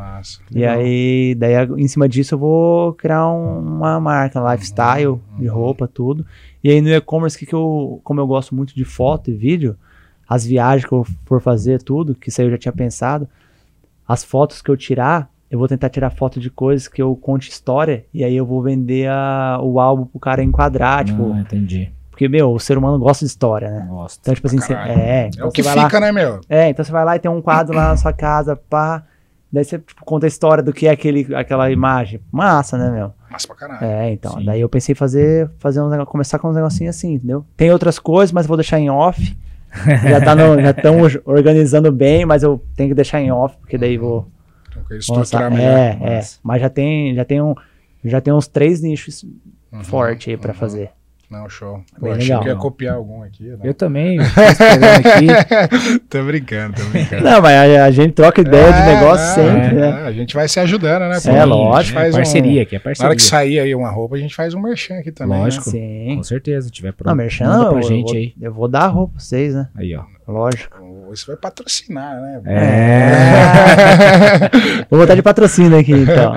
Massa. 0.00 0.40
E 0.54 0.64
aí, 0.64 1.34
daí 1.36 1.54
em 1.78 1.86
cima 1.88 2.08
disso 2.08 2.34
eu 2.34 2.38
vou 2.38 2.92
criar 2.94 3.28
um- 3.30 3.58
uma 3.60 4.00
marca, 4.00 4.40
lifestyle, 4.52 5.20
de 5.38 5.48
uhum. 5.48 5.54
roupa, 5.54 5.86
tudo. 5.86 6.24
E 6.64 6.70
aí 6.70 6.80
no 6.80 6.88
e-commerce, 6.88 7.38
que, 7.38 7.46
que 7.46 7.54
eu, 7.54 8.00
como 8.02 8.20
eu 8.20 8.26
gosto 8.26 8.54
muito 8.54 8.74
de 8.74 8.84
foto 8.84 9.30
e 9.30 9.34
vídeo, 9.34 9.76
as 10.28 10.44
viagens 10.46 10.86
que 10.86 10.92
eu 10.92 11.04
for 11.26 11.40
fazer, 11.40 11.82
tudo, 11.82 12.14
que 12.14 12.28
isso 12.30 12.40
aí 12.40 12.46
eu 12.46 12.50
já 12.50 12.58
tinha 12.58 12.72
pensado, 12.72 13.28
as 14.06 14.24
fotos 14.24 14.60
que 14.62 14.70
eu 14.70 14.76
tirar, 14.76 15.30
eu 15.50 15.58
vou 15.58 15.68
tentar 15.68 15.88
tirar 15.88 16.10
foto 16.10 16.38
de 16.40 16.48
coisas 16.50 16.88
que 16.88 17.02
eu 17.02 17.14
conte 17.16 17.48
história, 17.50 18.04
e 18.14 18.22
aí 18.24 18.34
eu 18.36 18.46
vou 18.46 18.62
vender 18.62 19.08
a- 19.08 19.58
o 19.62 19.78
álbum 19.80 20.04
pro 20.06 20.18
cara 20.20 20.42
enquadrar, 20.42 21.04
tipo, 21.04 21.32
Ah, 21.32 21.40
entendi. 21.40 21.90
porque, 22.10 22.28
meu, 22.28 22.52
o 22.52 22.58
ser 22.60 22.76
humano 22.78 22.98
gosta 22.98 23.24
de 23.24 23.30
história, 23.30 23.70
né? 23.70 23.86
Gosto. 23.88 24.20
Então, 24.20 24.34
tipo 24.34 24.46
assim, 24.46 24.58
caralho. 24.58 24.90
é, 24.92 25.24
É 25.24 25.26
então 25.28 25.48
o 25.48 25.52
que 25.52 25.62
vai 25.62 25.74
lá, 25.76 25.84
fica, 25.84 26.00
né, 26.00 26.12
meu? 26.12 26.40
é, 26.48 26.68
então 26.70 26.84
você 26.84 26.92
vai 26.92 27.04
lá 27.04 27.16
e 27.16 27.18
tem 27.18 27.30
um 27.30 27.40
quadro 27.42 27.74
lá 27.74 27.88
na 27.88 27.96
sua 27.96 28.12
casa, 28.12 28.54
pá. 28.56 29.04
Daí 29.52 29.64
você 29.64 29.78
tipo, 29.78 30.04
conta 30.04 30.26
a 30.26 30.28
história 30.28 30.62
do 30.62 30.72
que 30.72 30.86
é 30.86 30.90
aquele, 30.90 31.34
aquela 31.34 31.70
imagem. 31.70 32.20
Massa, 32.30 32.78
né, 32.78 32.90
meu? 32.90 33.12
Massa 33.30 33.46
pra 33.48 33.56
caralho. 33.56 33.84
É, 33.84 34.12
então. 34.12 34.32
Sim. 34.32 34.44
Daí 34.44 34.60
eu 34.60 34.68
pensei 34.68 34.92
em 34.92 34.96
fazer, 34.96 35.50
fazer 35.58 35.82
nego- 35.88 36.06
começar 36.06 36.38
com 36.38 36.48
uns 36.48 36.54
negocinhos 36.54 36.96
assim, 36.96 37.14
entendeu? 37.14 37.44
Tem 37.56 37.70
outras 37.72 37.98
coisas, 37.98 38.32
mas 38.32 38.44
eu 38.44 38.48
vou 38.48 38.56
deixar 38.56 38.78
em 38.78 38.88
off. 38.90 39.36
já 40.08 40.20
tá 40.20 40.34
estão 40.70 40.96
organizando 41.24 41.92
bem, 41.92 42.24
mas 42.24 42.42
eu 42.42 42.60
tenho 42.76 42.88
que 42.90 42.94
deixar 42.94 43.20
em 43.20 43.30
off, 43.30 43.56
porque 43.58 43.78
daí 43.78 43.96
vou. 43.96 44.26
Então, 44.68 44.82
que 44.84 44.88
vou 45.06 45.16
lançar. 45.18 45.22
estruturar 45.22 45.50
melhor. 45.50 45.78
É, 45.78 45.98
é. 46.00 46.14
massa. 46.16 46.38
Mas 46.42 46.60
já 46.60 46.68
tem, 46.68 47.14
já 47.14 47.24
tem 47.24 47.40
um, 47.42 47.54
já 48.04 48.20
tem 48.20 48.32
uns 48.32 48.46
três 48.48 48.80
nichos 48.80 49.24
Uhum, 49.72 49.84
fortes 49.84 50.26
aí 50.28 50.36
pra 50.36 50.50
uhum. 50.52 50.58
fazer. 50.58 50.90
Não, 51.30 51.48
show. 51.48 51.80
Pô, 51.98 52.06
Bem 52.06 52.12
achei 52.14 52.24
legal. 52.26 52.42
que 52.42 52.48
ia 52.48 52.56
copiar 52.56 52.94
algum 52.96 53.22
aqui. 53.22 53.44
né? 53.44 53.58
Eu 53.62 53.72
também, 53.72 54.16
eu 54.18 54.22
aqui. 54.24 55.98
tô 56.10 56.24
brincando, 56.24 56.74
tô 56.76 56.84
brincando. 56.88 57.22
Não, 57.22 57.40
mas 57.40 57.56
a, 57.56 57.84
a 57.84 57.90
gente 57.92 58.14
troca 58.14 58.40
ideia 58.40 58.72
de 58.72 58.78
É, 58.80 58.86
negócio 58.94 59.24
é, 59.26 59.34
sempre, 59.34 59.78
é, 59.78 59.80
né? 59.80 60.02
A 60.06 60.12
gente 60.12 60.34
vai 60.34 60.48
se 60.48 60.58
ajudando, 60.58 61.02
né? 61.02 61.12
É, 61.12 61.14
A 61.14 61.18
gente 61.20 61.44
lógico. 61.46 61.94
faz 61.98 62.08
é 62.08 62.10
um- 62.10 62.14
parceria 62.20 62.62
aqui, 62.62 62.74
é 62.74 62.78
Na 62.78 62.82
parceria. 62.82 63.06
hora 63.08 63.16
que 63.16 63.22
sair 63.22 63.60
aí 63.60 63.72
uma 63.76 63.90
roupa, 63.90 64.16
a 64.16 64.18
gente 64.18 64.34
faz 64.34 64.54
um 64.54 64.60
merchan 64.60 64.98
aqui 64.98 65.12
também. 65.12 65.38
né? 65.38 65.44
Lógico. 65.44 65.70
Sim. 65.70 66.14
Com 66.16 66.22
certeza, 66.24 66.66
se 66.66 66.72
tiver 66.72 66.92
pronto. 66.92 67.06
Não, 67.08 67.14
merchan, 67.14 67.44
manda 67.46 67.64
eu, 67.64 67.68
pra 67.70 67.78
eu 67.78 67.82
gente 67.84 68.06
vou, 68.08 68.16
aí. 68.16 68.34
eu 68.40 68.52
vou 68.52 68.66
dar 68.66 68.82
a 68.82 68.88
roupa 68.88 69.14
pra 69.14 69.22
vocês, 69.22 69.54
né? 69.54 69.68
Aí, 69.76 69.94
ó. 69.94 70.02
Lógico. 70.26 70.80
Você 71.10 71.26
vai 71.26 71.36
patrocinar, 71.36 72.20
né? 72.20 72.40
É. 72.46 74.50
Vou 74.88 75.00
botar 75.00 75.16
de 75.16 75.22
patrocínio 75.22 75.76
aqui, 75.76 75.90
então. 75.92 76.34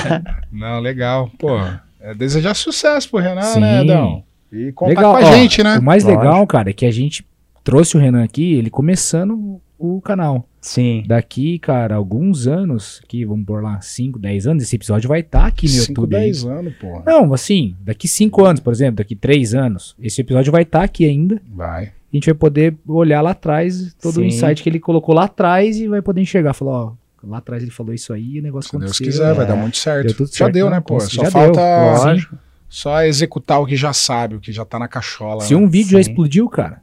Não, 0.50 0.80
legal. 0.80 1.28
Pô, 1.38 1.58
é 2.00 2.14
desejar 2.14 2.54
sucesso 2.54 3.10
pro 3.10 3.18
Renan, 3.20 3.42
Sim. 3.42 3.60
né, 3.60 3.80
Adão? 3.80 4.24
E 4.54 4.72
contar 4.72 4.88
Legal, 4.90 5.12
com 5.12 5.18
a 5.24 5.28
ó, 5.28 5.32
gente, 5.32 5.62
né? 5.62 5.78
O 5.78 5.82
mais 5.82 6.04
Lógico. 6.04 6.22
legal, 6.22 6.46
cara, 6.46 6.70
é 6.70 6.72
que 6.72 6.86
a 6.86 6.90
gente 6.90 7.26
trouxe 7.62 7.96
o 7.96 8.00
Renan 8.00 8.22
aqui, 8.22 8.54
ele 8.54 8.70
começando 8.70 9.60
o 9.78 10.00
canal. 10.00 10.46
Sim. 10.60 11.02
Daqui, 11.06 11.58
cara, 11.58 11.94
alguns 11.96 12.46
anos, 12.46 13.00
aqui, 13.04 13.24
vamos 13.24 13.44
pôr 13.44 13.62
lá, 13.62 13.80
5, 13.80 14.18
10 14.18 14.46
anos, 14.46 14.62
esse 14.62 14.76
episódio 14.76 15.08
vai 15.08 15.20
estar 15.20 15.44
aqui 15.46 15.66
no 15.66 15.72
5, 15.72 15.88
YouTube. 15.88 16.16
aí. 16.16 16.22
10 16.24 16.44
anos, 16.46 16.74
pô. 16.80 17.02
Não, 17.04 17.34
assim, 17.34 17.74
daqui 17.80 18.08
5 18.08 18.44
anos, 18.44 18.60
por 18.60 18.72
exemplo, 18.72 18.96
daqui 18.96 19.14
3 19.14 19.54
anos, 19.54 19.94
esse 20.00 20.20
episódio 20.20 20.50
vai 20.50 20.62
estar 20.62 20.82
aqui 20.82 21.04
ainda. 21.04 21.40
Vai. 21.54 21.84
A 21.84 22.16
gente 22.16 22.26
vai 22.26 22.34
poder 22.34 22.76
olhar 22.86 23.20
lá 23.20 23.32
atrás, 23.32 23.94
todo 24.00 24.18
o 24.18 24.20
Sim. 24.20 24.26
insight 24.26 24.62
que 24.62 24.68
ele 24.68 24.78
colocou 24.78 25.14
lá 25.14 25.24
atrás 25.24 25.78
e 25.78 25.88
vai 25.88 26.00
poder 26.00 26.20
enxergar. 26.22 26.54
Falar, 26.54 26.84
ó, 26.84 26.92
lá 27.22 27.38
atrás 27.38 27.62
ele 27.62 27.72
falou 27.72 27.92
isso 27.92 28.12
aí, 28.12 28.38
o 28.38 28.42
negócio 28.42 28.70
Se 28.70 28.78
Deus 28.78 28.92
aconteceu. 28.92 29.06
quiser, 29.06 29.34
vai 29.34 29.44
é. 29.44 29.48
dar 29.48 29.56
muito 29.56 29.76
certo. 29.76 30.06
Deu 30.06 30.16
tudo 30.16 30.28
Já 30.28 30.36
certo, 30.36 30.54
deu, 30.54 30.70
né? 30.70 30.76
né, 30.76 30.80
pô? 30.80 31.00
Já 31.00 31.06
Só 31.08 31.22
deu, 31.22 31.30
falta 31.30 32.04
lógico. 32.04 32.38
Só 32.74 33.02
executar 33.02 33.60
o 33.60 33.66
que 33.66 33.76
já 33.76 33.92
sabe, 33.92 34.34
o 34.34 34.40
que 34.40 34.50
já 34.52 34.64
tá 34.64 34.78
na 34.78 34.88
cachola. 34.88 35.42
Se 35.42 35.54
né? 35.54 35.60
um 35.60 35.68
vídeo 35.68 35.92
já 35.92 36.02
Sim. 36.02 36.10
explodiu, 36.10 36.48
cara. 36.48 36.82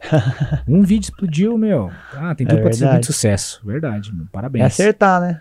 um 0.68 0.82
vídeo 0.82 1.04
explodiu, 1.08 1.56
meu. 1.58 1.90
Ah, 2.12 2.34
tem 2.34 2.46
É 2.46 2.50
tudo 2.50 2.60
pra 2.60 2.70
ter 2.70 2.76
verdade. 2.76 2.92
muito 2.92 3.06
sucesso. 3.06 3.60
Verdade, 3.64 4.14
meu. 4.14 4.26
Parabéns. 4.30 4.62
É 4.62 4.66
acertar, 4.66 5.20
né? 5.20 5.40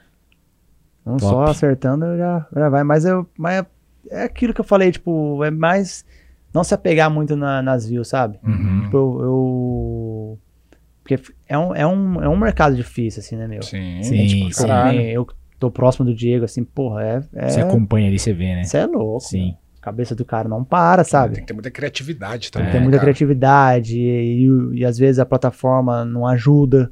Não 1.06 1.18
Top. 1.18 1.32
só 1.32 1.44
acertando 1.44 2.06
já, 2.18 2.48
já 2.56 2.70
vai. 2.70 2.84
Mas, 2.84 3.06
eu, 3.06 3.30
mas 3.38 3.65
é 4.10 4.24
aquilo 4.24 4.53
que 4.53 4.61
eu 4.61 4.65
falei, 4.65 4.91
tipo, 4.91 5.44
é 5.44 5.52
mais 5.52 6.06
não 6.53 6.64
se 6.64 6.74
apegar 6.74 7.10
muito 7.11 7.36
na- 7.36 7.61
nas 7.61 7.86
views, 7.88 8.07
sabe? 8.07 8.40
Uhum. 8.44 8.82
Tipo, 8.86 8.98
eu, 8.98 9.20
eu- 9.22 10.40
Porque 11.03 11.20
é 11.48 11.57
um, 11.57 11.76
é, 11.76 11.86
um, 11.86 12.24
é 12.24 12.30
um 12.30 12.38
mercado 12.38 12.76
difícil, 12.76 13.20
assim, 13.20 13.36
né, 13.36 13.48
meu? 13.48 13.61
Sim, 13.61 14.02
Sim, 14.02 14.26
tipo, 14.28 14.53
sim. 14.53 14.61
caralho. 14.61 15.02
Eu 15.02 15.28
tô 15.60 15.70
próximo 15.70 16.06
do 16.06 16.15
Diego, 16.15 16.45
assim, 16.45 16.64
porra, 16.64 17.03
é. 17.03 17.24
é 17.34 17.49
Você 17.49 17.60
acompanha 17.61 18.07
ali, 18.07 18.18
você 18.18 18.32
vê, 18.34 18.56
né? 18.56 18.64
Você 18.64 18.78
é 18.78 18.86
louco. 18.86 19.20
Sim. 19.20 19.56
A 19.60 19.62
cabeça 19.84 20.15
do 20.15 20.23
cara 20.26 20.47
não 20.49 20.64
para, 20.64 21.03
sabe? 21.03 21.35
Tem 21.35 21.43
que 21.43 21.47
ter 21.47 21.53
muita 21.53 21.69
criatividade 21.69 22.49
Tem 22.51 22.61
também. 22.61 22.68
que 22.72 22.77
ter 22.77 22.81
muita 22.81 22.97
cara? 22.97 23.05
criatividade 23.05 23.99
e, 23.99 24.45
e- 24.47 24.80
e 24.80 24.85
às 24.85 24.97
vezes 24.97 25.19
a 25.19 25.26
plataforma 25.26 26.05
não 26.05 26.26
ajuda, 26.26 26.91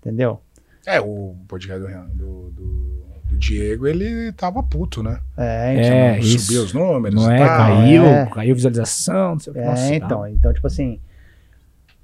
entendeu? 0.00 0.40
É, 0.86 1.00
o 1.00 1.36
podcast 1.46 1.80
do, 1.80 1.88
do, 2.14 2.50
do- 2.50 3.00
do 3.30 3.36
Diego, 3.36 3.86
ele 3.86 4.32
tava 4.32 4.60
puto, 4.62 5.02
né? 5.02 5.20
É, 5.36 5.74
então. 5.74 5.92
É, 5.96 6.12
Não 6.12 6.18
isso. 6.18 6.38
Subiu 6.46 6.62
os 6.64 6.72
números 6.72 7.14
Não 7.22 7.30
e 7.30 7.34
é? 7.34 7.38
tal. 7.46 7.56
Caiu, 7.58 8.04
é. 8.06 8.26
caiu 8.26 8.54
visualização, 8.56 9.32
não 9.32 9.38
sei 9.38 9.50
o 9.52 9.54
que. 9.54 9.60
É, 9.60 9.64
Nossa, 9.66 9.94
então, 9.94 10.20
tá. 10.22 10.30
então, 10.30 10.52
tipo 10.52 10.66
assim, 10.66 10.98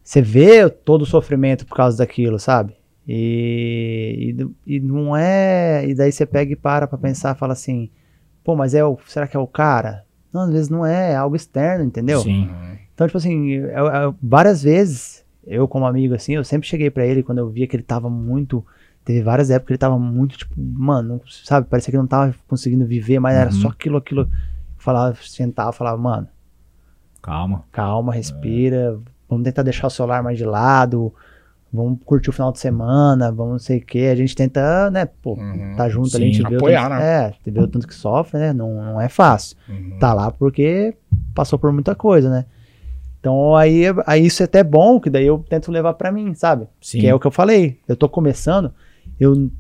você 0.05 0.23
vê 0.23 0.69
todo 0.69 1.03
o 1.03 1.07
sofrimento 1.07 1.67
por 1.67 1.77
causa 1.77 1.99
daquilo, 1.99 2.39
sabe? 2.39 2.77
E, 3.09 4.37
e, 4.67 4.77
e 4.77 4.81
não 4.81 5.17
é. 5.17 5.85
E 5.89 5.95
daí 5.95 6.13
você 6.13 6.25
pega 6.27 6.53
e 6.53 6.57
para 6.57 6.87
pra 6.87 6.99
pensar 6.99 7.35
e 7.35 7.39
fala 7.39 7.55
assim, 7.55 7.91
pô, 8.45 8.55
mas 8.55 8.75
é 8.75 8.85
o. 8.85 8.99
Será 9.07 9.27
que 9.27 9.37
é 9.37 9.41
o 9.41 9.47
cara? 9.47 10.05
Não, 10.33 10.43
às 10.43 10.51
vezes 10.51 10.69
não 10.69 10.85
é, 10.85 11.13
é 11.13 11.17
algo 11.17 11.35
externo, 11.37 11.85
entendeu? 11.85 12.21
Sim. 12.21 12.49
Uhum. 12.49 12.77
Então, 12.95 13.07
tipo 13.07 13.19
assim, 13.19 13.49
eu- 13.51 13.87
eu- 13.87 14.15
várias 14.23 14.63
vezes, 14.63 15.25
eu 15.47 15.67
como 15.69 15.87
amigo, 15.87 16.15
assim, 16.15 16.35
eu 16.35 16.45
sempre 16.45 16.67
cheguei 16.69 16.91
pra 16.91 17.05
ele 17.07 17.23
quando 17.23 17.39
eu 17.39 17.49
via 17.51 17.67
que 17.67 17.77
ele 17.77 17.83
tava 17.83 18.09
muito. 18.11 18.65
Teve 19.05 19.23
várias 19.23 19.51
épocas 19.51 19.67
que 19.69 19.73
ele 19.75 19.79
tava 19.79 19.99
muito, 19.99 20.37
tipo, 20.37 20.55
mano, 20.59 21.21
sabe? 21.45 21.69
Parecia 21.69 21.93
que 21.93 21.97
não 21.99 22.07
tava 22.07 22.35
conseguindo 22.49 22.85
viver, 22.85 23.19
mas 23.21 23.37
era 23.37 23.51
Uhum. 23.51 23.57
só 23.57 23.69
aquilo, 23.69 23.97
aquilo. 23.99 24.23
Eu 24.23 24.29
falava, 24.79 25.17
sentava, 25.23 25.73
falava, 25.73 25.97
mano, 25.97 26.29
Calma. 27.23 27.65
calma, 27.73 28.13
respira, 28.13 28.99
vamos 29.29 29.45
tentar 29.45 29.63
deixar 29.63 29.87
o 29.87 29.91
celular 29.91 30.23
mais 30.23 30.39
de 30.39 30.45
lado, 30.45 31.13
vamos 31.77 31.99
curtir 32.05 32.31
o 32.31 32.33
final 32.33 32.51
de 32.51 32.59
semana, 32.59 33.31
vamos 33.31 33.53
não 33.53 33.59
sei 33.59 33.79
o 33.79 33.85
que. 33.85 34.07
A 34.07 34.15
gente 34.17 34.35
tenta, 34.35 34.91
né, 34.91 35.05
pô, 35.07 35.35
Uhum. 35.35 35.75
tá 35.77 35.89
junto 35.89 36.17
ali, 36.17 36.25
a 36.25 36.29
Sim, 36.29 36.33
gente 36.35 36.49
vê 36.49 36.55
o 36.57 36.59
apoiar, 36.59 36.89
tanto, 36.89 36.99
né? 36.99 37.33
É, 37.45 37.51
vê 37.51 37.61
o 37.61 37.69
tanto 37.69 37.87
que 37.87 37.95
sofre, 37.95 38.39
né? 38.41 38.53
Não, 38.53 38.75
não 38.75 39.01
é 39.01 39.09
fácil 39.09 39.57
Uhum. 39.69 39.99
tá 40.01 40.13
lá 40.13 40.31
porque 40.31 40.95
passou 41.35 41.59
por 41.59 41.71
muita 41.73 41.95
coisa, 41.95 42.29
né? 42.29 42.47
Então 43.21 43.55
aí, 43.57 43.83
aí 44.07 44.25
isso 44.27 44.43
é 44.43 44.45
até 44.45 44.63
bom, 44.65 45.01
que 45.01 45.11
daí 45.11 45.27
eu 45.27 45.45
tento 45.49 45.71
levar 45.73 45.95
pra 45.95 46.13
mim, 46.13 46.33
sabe? 46.35 46.67
Sim. 46.81 47.01
Que 47.01 47.07
é 47.09 47.15
o 47.15 47.19
que 47.21 47.27
eu 47.27 47.31
falei. 47.31 47.81
Eu 47.89 47.97
tô 47.97 48.09
começando, 48.09 48.73
eu 49.19 49.51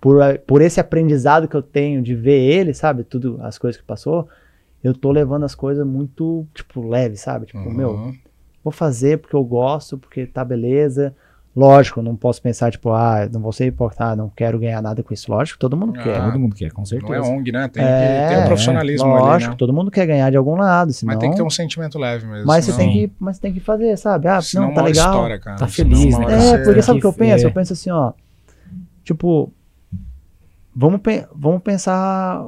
por, 0.00 0.20
a- 0.22 0.38
por 0.38 0.62
esse 0.62 0.80
aprendizado 0.80 1.48
que 1.48 1.54
eu 1.56 1.62
tenho 1.62 2.02
de 2.02 2.14
ver 2.14 2.38
ele, 2.40 2.72
sabe? 2.74 3.04
Tudo, 3.04 3.38
as 3.42 3.58
coisas 3.58 3.80
que 3.80 3.86
passou, 3.86 4.28
eu 4.82 4.94
tô 4.94 5.10
levando 5.10 5.44
as 5.44 5.54
coisas 5.54 5.86
muito, 5.86 6.46
tipo, 6.54 6.86
leve, 6.88 7.16
sabe? 7.16 7.46
Tipo, 7.46 7.58
Uhum. 7.68 7.74
meu, 7.74 8.12
vou 8.62 8.72
fazer 8.72 9.18
porque 9.18 9.34
eu 9.36 9.44
gosto, 9.44 9.98
porque 9.98 10.26
tá 10.26 10.44
beleza. 10.44 11.14
Lógico, 11.58 12.00
não 12.02 12.14
posso 12.14 12.40
pensar, 12.40 12.70
tipo, 12.70 12.90
ah, 12.92 13.28
não 13.32 13.40
vou 13.40 13.52
ser 13.52 13.66
hipócrita, 13.66 14.04
ah, 14.04 14.14
não 14.16 14.28
quero 14.28 14.60
ganhar 14.60 14.80
nada 14.80 15.02
com 15.02 15.12
isso. 15.12 15.28
Lógico, 15.28 15.58
todo 15.58 15.76
mundo 15.76 15.94
Ah, 15.98 16.02
quer. 16.04 16.22
Todo 16.24 16.38
mundo 16.38 16.54
quer, 16.54 16.70
com 16.70 16.82
Não 16.82 16.86
certeza. 16.86 17.14
é 17.16 17.20
ONG, 17.20 17.50
né? 17.50 17.66
Tem, 17.66 17.82
É, 17.82 18.22
que 18.28 18.28
ter 18.34 18.40
um 18.42 18.46
profissionalismo 18.46 19.12
ali, 19.12 19.20
Lógico, 19.24 19.50
né? 19.52 19.56
todo 19.58 19.72
mundo 19.72 19.90
quer 19.90 20.06
ganhar 20.06 20.30
de 20.30 20.36
algum 20.36 20.54
lado, 20.54 20.92
senão... 20.92 21.12
Mas 21.14 21.18
tem 21.20 21.30
que 21.30 21.36
ter 21.36 21.42
um 21.42 21.50
sentimento 21.50 21.98
leve 21.98 22.26
mesmo. 22.26 22.46
Mas 22.46 22.64
você, 22.64 22.72
senão- 22.72 22.86
tem 22.92 23.08
que, 23.08 23.12
mas 23.18 23.36
você 23.36 23.42
tem 23.42 23.52
que 23.52 23.58
fazer, 23.60 23.96
sabe? 23.98 24.28
Ah, 24.28 24.40
senão 24.40 24.68
não, 24.68 24.74
tá 24.74 24.82
legal. 24.82 25.08
História, 25.12 25.38
cara. 25.40 25.56
Tá 25.56 25.66
feliz, 25.66 26.16
né? 26.16 26.26
É, 26.32 26.38
você- 26.38 26.58
porque 26.62 26.82
sabe 26.82 26.98
o 26.98 27.00
que 27.00 27.06
eu 27.08 27.12
penso? 27.12 27.44
é. 27.44 27.48
Eu 27.48 27.52
penso 27.52 27.72
assim, 27.72 27.90
ó. 27.90 28.12
Tipo, 29.02 29.52
vamos, 30.76 31.00
pe- 31.00 31.26
vamos 31.34 31.62
pensar 31.62 32.44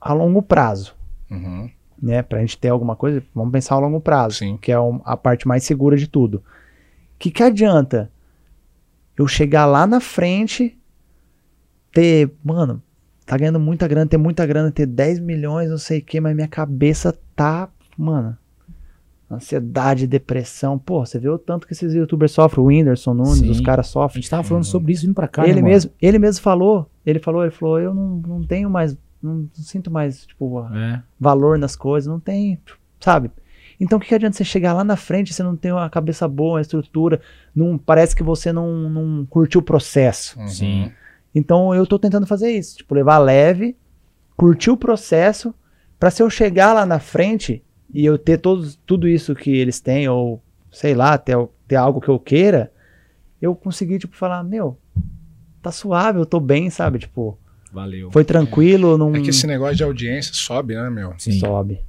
a 0.00 0.12
longo 0.12 0.42
prazo, 0.42 0.94
Uhum, 1.30 1.70
né? 2.02 2.22
Pra 2.22 2.40
gente 2.40 2.58
ter 2.58 2.70
alguma 2.70 2.96
coisa, 2.96 3.22
vamos 3.34 3.52
pensar 3.52 3.74
a 3.76 3.78
longo 3.78 4.00
prazo, 4.00 4.36
Sim. 4.38 4.56
que 4.60 4.72
é 4.72 4.76
a 5.04 5.16
parte 5.16 5.46
mais 5.46 5.62
segura 5.64 5.96
de 5.96 6.08
tudo. 6.08 6.42
Que 7.18 7.30
que 7.30 7.42
adianta 7.42 8.10
eu 9.18 9.26
chegar 9.26 9.66
lá 9.66 9.86
na 9.86 10.00
frente, 10.00 10.76
ter, 11.92 12.30
mano, 12.44 12.82
tá 13.26 13.36
ganhando 13.36 13.58
muita 13.60 13.86
grana, 13.88 14.06
ter 14.08 14.16
muita 14.16 14.46
grana, 14.46 14.70
ter 14.70 14.86
10 14.86 15.18
milhões, 15.20 15.70
não 15.70 15.78
sei 15.78 15.98
o 15.98 16.04
que, 16.04 16.20
mas 16.20 16.34
minha 16.34 16.48
cabeça 16.48 17.16
tá, 17.34 17.68
mano, 17.96 18.36
ansiedade, 19.30 20.06
depressão. 20.06 20.78
Pô, 20.78 21.04
você 21.04 21.18
vê 21.18 21.28
o 21.28 21.38
tanto 21.38 21.66
que 21.66 21.72
esses 21.72 21.92
youtubers 21.94 22.32
sofrem, 22.32 22.62
o 22.64 22.66
Whindersson 22.68 23.14
Nunes, 23.14 23.38
Sim. 23.38 23.50
os 23.50 23.60
caras 23.60 23.86
A 23.86 23.90
sofrem. 23.90 24.22
gente 24.22 24.30
tava 24.30 24.42
falando 24.42 24.64
sobre 24.64 24.92
isso 24.92 25.02
vindo 25.02 25.14
pra 25.14 25.28
cá, 25.28 25.46
ele 25.46 25.60
né, 25.60 25.68
mesmo, 25.68 25.90
ele 26.00 26.18
mesmo 26.18 26.42
falou, 26.42 26.88
ele 27.04 27.18
falou, 27.18 27.42
ele 27.42 27.50
falou, 27.50 27.78
eu 27.80 27.92
não, 27.94 28.16
não 28.26 28.42
tenho 28.44 28.70
mais, 28.70 28.96
não, 29.22 29.34
não 29.34 29.50
sinto 29.54 29.90
mais, 29.90 30.26
tipo, 30.26 30.64
É. 30.74 31.02
valor 31.20 31.58
nas 31.58 31.76
coisas, 31.76 32.06
não 32.10 32.20
tem, 32.20 32.58
sabe? 33.00 33.30
Então 33.80 33.98
o 33.98 34.00
que, 34.00 34.08
que 34.08 34.14
adianta 34.14 34.36
você 34.36 34.44
chegar 34.44 34.72
lá 34.72 34.82
na 34.82 34.96
frente, 34.96 35.32
você 35.32 35.42
não 35.42 35.56
tem 35.56 35.70
uma 35.70 35.88
cabeça 35.88 36.26
boa, 36.26 36.54
uma 36.54 36.60
estrutura, 36.60 37.20
não 37.54 37.78
parece 37.78 38.14
que 38.14 38.22
você 38.22 38.52
não, 38.52 38.90
não 38.90 39.26
curtiu 39.26 39.60
o 39.60 39.64
processo. 39.64 40.38
uhum. 40.38 40.48
Sim. 40.48 40.92
Então 41.34 41.74
eu 41.74 41.86
tô 41.86 41.98
tentando 41.98 42.26
fazer 42.26 42.50
isso, 42.50 42.78
tipo, 42.78 42.94
levar 42.94 43.18
leve, 43.18 43.76
curtir 44.36 44.70
o 44.70 44.76
processo, 44.76 45.54
pra 45.98 46.10
se 46.10 46.22
eu 46.22 46.30
chegar 46.30 46.72
lá 46.72 46.84
na 46.86 46.98
frente 46.98 47.62
e 47.92 48.04
eu 48.04 48.18
ter 48.18 48.38
todos, 48.38 48.76
tudo 48.86 49.06
isso 49.06 49.34
que 49.34 49.50
eles 49.50 49.80
têm, 49.80 50.08
ou 50.08 50.42
sei 50.72 50.94
lá, 50.94 51.16
ter, 51.16 51.36
ter 51.66 51.76
algo 51.76 52.00
que 52.00 52.08
eu 52.08 52.18
queira, 52.18 52.72
eu 53.40 53.54
conseguir, 53.54 53.98
tipo, 53.98 54.16
falar, 54.16 54.42
meu, 54.42 54.76
tá 55.62 55.70
suave, 55.70 56.18
eu 56.18 56.26
tô 56.26 56.40
bem, 56.40 56.70
sabe? 56.70 56.98
Tipo, 56.98 57.38
Valeu. 57.72 58.10
foi 58.10 58.24
tranquilo, 58.24 58.98
não 58.98 59.14
É 59.14 59.20
que 59.20 59.30
esse 59.30 59.46
negócio 59.46 59.76
de 59.76 59.84
audiência 59.84 60.34
sobe, 60.34 60.74
né, 60.74 60.90
meu? 60.90 61.14
Sim. 61.18 61.38
sobe. 61.38 61.80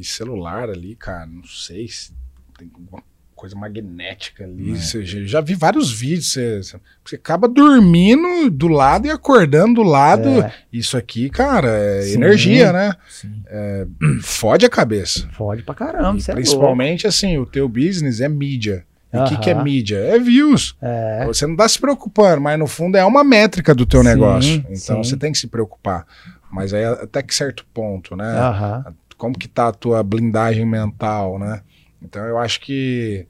E 0.00 0.04
celular 0.04 0.68
ali, 0.68 0.96
cara, 0.96 1.26
não 1.26 1.44
sei 1.44 1.86
se 1.88 2.12
tem 2.58 2.70
alguma 2.74 3.02
coisa 3.34 3.54
magnética 3.56 4.44
ali. 4.44 4.72
É. 4.72 4.76
Você 4.76 5.04
já, 5.04 5.40
vi 5.40 5.54
vários 5.54 5.92
vídeos. 5.92 6.32
Você, 6.32 6.60
você 7.04 7.16
acaba 7.16 7.46
dormindo 7.46 8.50
do 8.50 8.68
lado 8.68 9.06
e 9.06 9.10
acordando 9.10 9.74
do 9.74 9.82
lado. 9.82 10.28
É, 10.42 10.52
Isso 10.72 10.96
aqui, 10.96 11.28
cara, 11.28 11.68
é 11.68 12.02
Sim. 12.02 12.14
energia, 12.14 12.72
né? 12.72 12.94
Sim. 13.08 13.42
Fode 14.22 14.64
a 14.64 14.70
cabeça. 14.70 15.28
fode 15.32 15.62
pra 15.62 15.74
caramba, 15.74 16.18
é 16.26 16.32
principalmente, 16.32 17.06
assim, 17.06 17.36
o 17.38 17.46
teu 17.46 17.68
business 17.68 18.20
é 18.20 18.28
mídia. 18.28 18.86
E 19.12 19.16
o 19.16 19.24
que, 19.26 19.36
que 19.36 19.50
é 19.50 19.54
mídia? 19.62 19.96
É 19.98 20.18
views. 20.18 20.76
É, 20.82 21.24
Você 21.26 21.46
não 21.46 21.54
tá 21.54 21.68
se 21.68 21.78
preocupando, 21.78 22.40
mas 22.40 22.58
no 22.58 22.66
fundo 22.66 22.96
é 22.96 23.04
uma 23.04 23.22
métrica 23.22 23.72
do 23.72 23.86
teu 23.86 24.02
Sim, 24.02 24.08
negócio. 24.08 24.56
Então 24.68 25.04
sim. 25.04 25.10
você 25.10 25.16
tem 25.16 25.30
que 25.30 25.38
se 25.38 25.46
preocupar. 25.46 26.04
Mas 26.50 26.72
aí 26.74 26.84
até 26.84 27.22
que 27.22 27.34
certo 27.34 27.64
ponto, 27.72 28.16
né? 28.16 28.24
aham. 28.24 28.84
Como 29.16 29.38
que 29.38 29.48
tá 29.48 29.68
a 29.68 29.72
tua 29.72 30.02
blindagem 30.02 30.66
mental, 30.66 31.38
né? 31.38 31.62
Então 32.02 32.24
eu 32.24 32.38
acho 32.38 32.60
que 32.60 33.26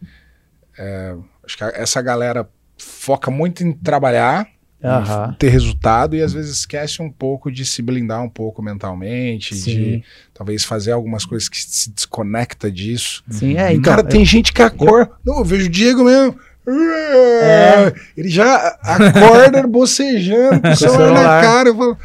é, 0.78 1.14
acho 1.44 1.56
que 1.56 1.64
essa 1.64 2.02
galera 2.02 2.48
foca 2.76 3.30
muito 3.30 3.62
em 3.62 3.72
trabalhar, 3.72 4.46
Aham. 4.82 5.34
ter 5.38 5.48
resultado 5.48 6.14
e 6.16 6.22
às 6.22 6.32
vezes 6.32 6.58
esquece 6.58 7.00
um 7.00 7.10
pouco 7.10 7.50
de 7.50 7.64
se 7.64 7.80
blindar 7.80 8.22
um 8.22 8.28
pouco 8.28 8.60
mentalmente, 8.60 9.54
de 9.54 9.60
Sim, 9.60 10.02
talvez 10.34 10.64
fazer 10.64 10.92
algumas 10.92 11.24
coisas 11.24 11.48
que 11.48 11.58
se 11.58 11.90
desconecta 11.90 12.70
disso. 12.70 13.22
sim, 13.30 13.56
é, 13.56 13.72
então, 13.72 13.94
cara, 13.94 14.02
tem 14.04 14.24
gente 14.24 14.52
que 14.52 14.62
acorda. 14.62 15.12
Não, 15.24 15.38
eu 15.38 15.44
vejo 15.44 15.66
o 15.66 15.70
Diego 15.70 16.04
mesmo. 16.04 16.38
É. 16.66 17.92
Ele 18.16 18.28
já 18.28 18.78
acorda 18.82 19.64
bocejando 19.68 20.60
com 20.60 20.68
o 20.68 20.76
celular 20.76 21.12
na 21.12 21.40
cara. 21.40 21.68
Eu 21.68 21.76
falo, 21.76 21.98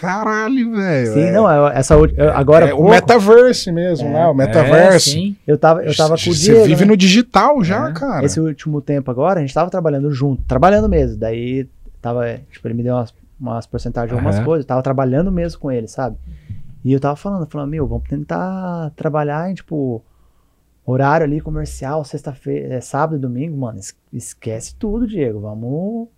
caralho, 0.00 0.72
velho. 0.76 1.12
sim, 1.14 1.20
é- 1.20 1.32
não, 1.32 1.50
é- 1.68 1.78
essa 1.78 1.94
agora 2.34 2.68
é 2.68 2.74
o 2.74 2.88
metaverse 2.88 3.72
mesmo, 3.72 4.08
É. 4.08 4.12
né? 4.12 4.26
O 4.26 4.30
É, 4.30 4.34
metaverse. 4.34 5.10
sim. 5.10 5.36
eu 5.46 5.56
tava, 5.58 5.82
eu 5.82 5.96
tava 5.96 6.10
com 6.10 6.14
o 6.30 6.34
Você 6.34 6.52
Diego, 6.52 6.64
vive 6.66 6.84
né? 6.84 6.90
no 6.90 6.96
digital 6.96 7.64
já, 7.64 7.88
É. 7.88 7.92
cara. 7.92 8.24
Esse 8.24 8.38
último 8.38 8.80
tempo 8.80 9.10
agora, 9.10 9.38
a 9.38 9.42
gente 9.42 9.54
tava 9.54 9.70
trabalhando 9.70 10.10
junto, 10.12 10.42
trabalhando 10.44 10.88
mesmo. 10.88 11.16
Daí 11.16 11.68
tava, 12.02 12.22
tipo, 12.50 12.66
ele 12.68 12.74
me 12.74 12.82
deu 12.82 12.94
umas, 12.94 13.14
umas 13.40 13.66
porcentagens 13.66 14.10
de 14.10 14.14
algumas 14.14 14.38
coisas, 14.44 14.64
eu 14.64 14.68
tava 14.68 14.82
trabalhando 14.82 15.32
mesmo 15.32 15.58
com 15.60 15.72
ele, 15.72 15.88
sabe? 15.88 16.16
E 16.84 16.92
eu 16.92 17.00
tava 17.00 17.16
falando, 17.16 17.46
falando, 17.50 17.70
meu, 17.70 17.86
vamos 17.86 18.08
tentar 18.08 18.92
trabalhar 18.94 19.50
em, 19.50 19.54
tipo, 19.54 20.04
horário 20.84 21.24
ali 21.24 21.40
comercial, 21.40 22.04
sexta-feira, 22.04 22.74
é, 22.74 22.80
sábado 22.80 23.16
e 23.16 23.18
domingo, 23.18 23.56
mano, 23.56 23.78
es- 23.80 23.96
esquece 24.12 24.74
tudo, 24.76 25.06
Diego, 25.06 25.40
vamos 25.40 26.08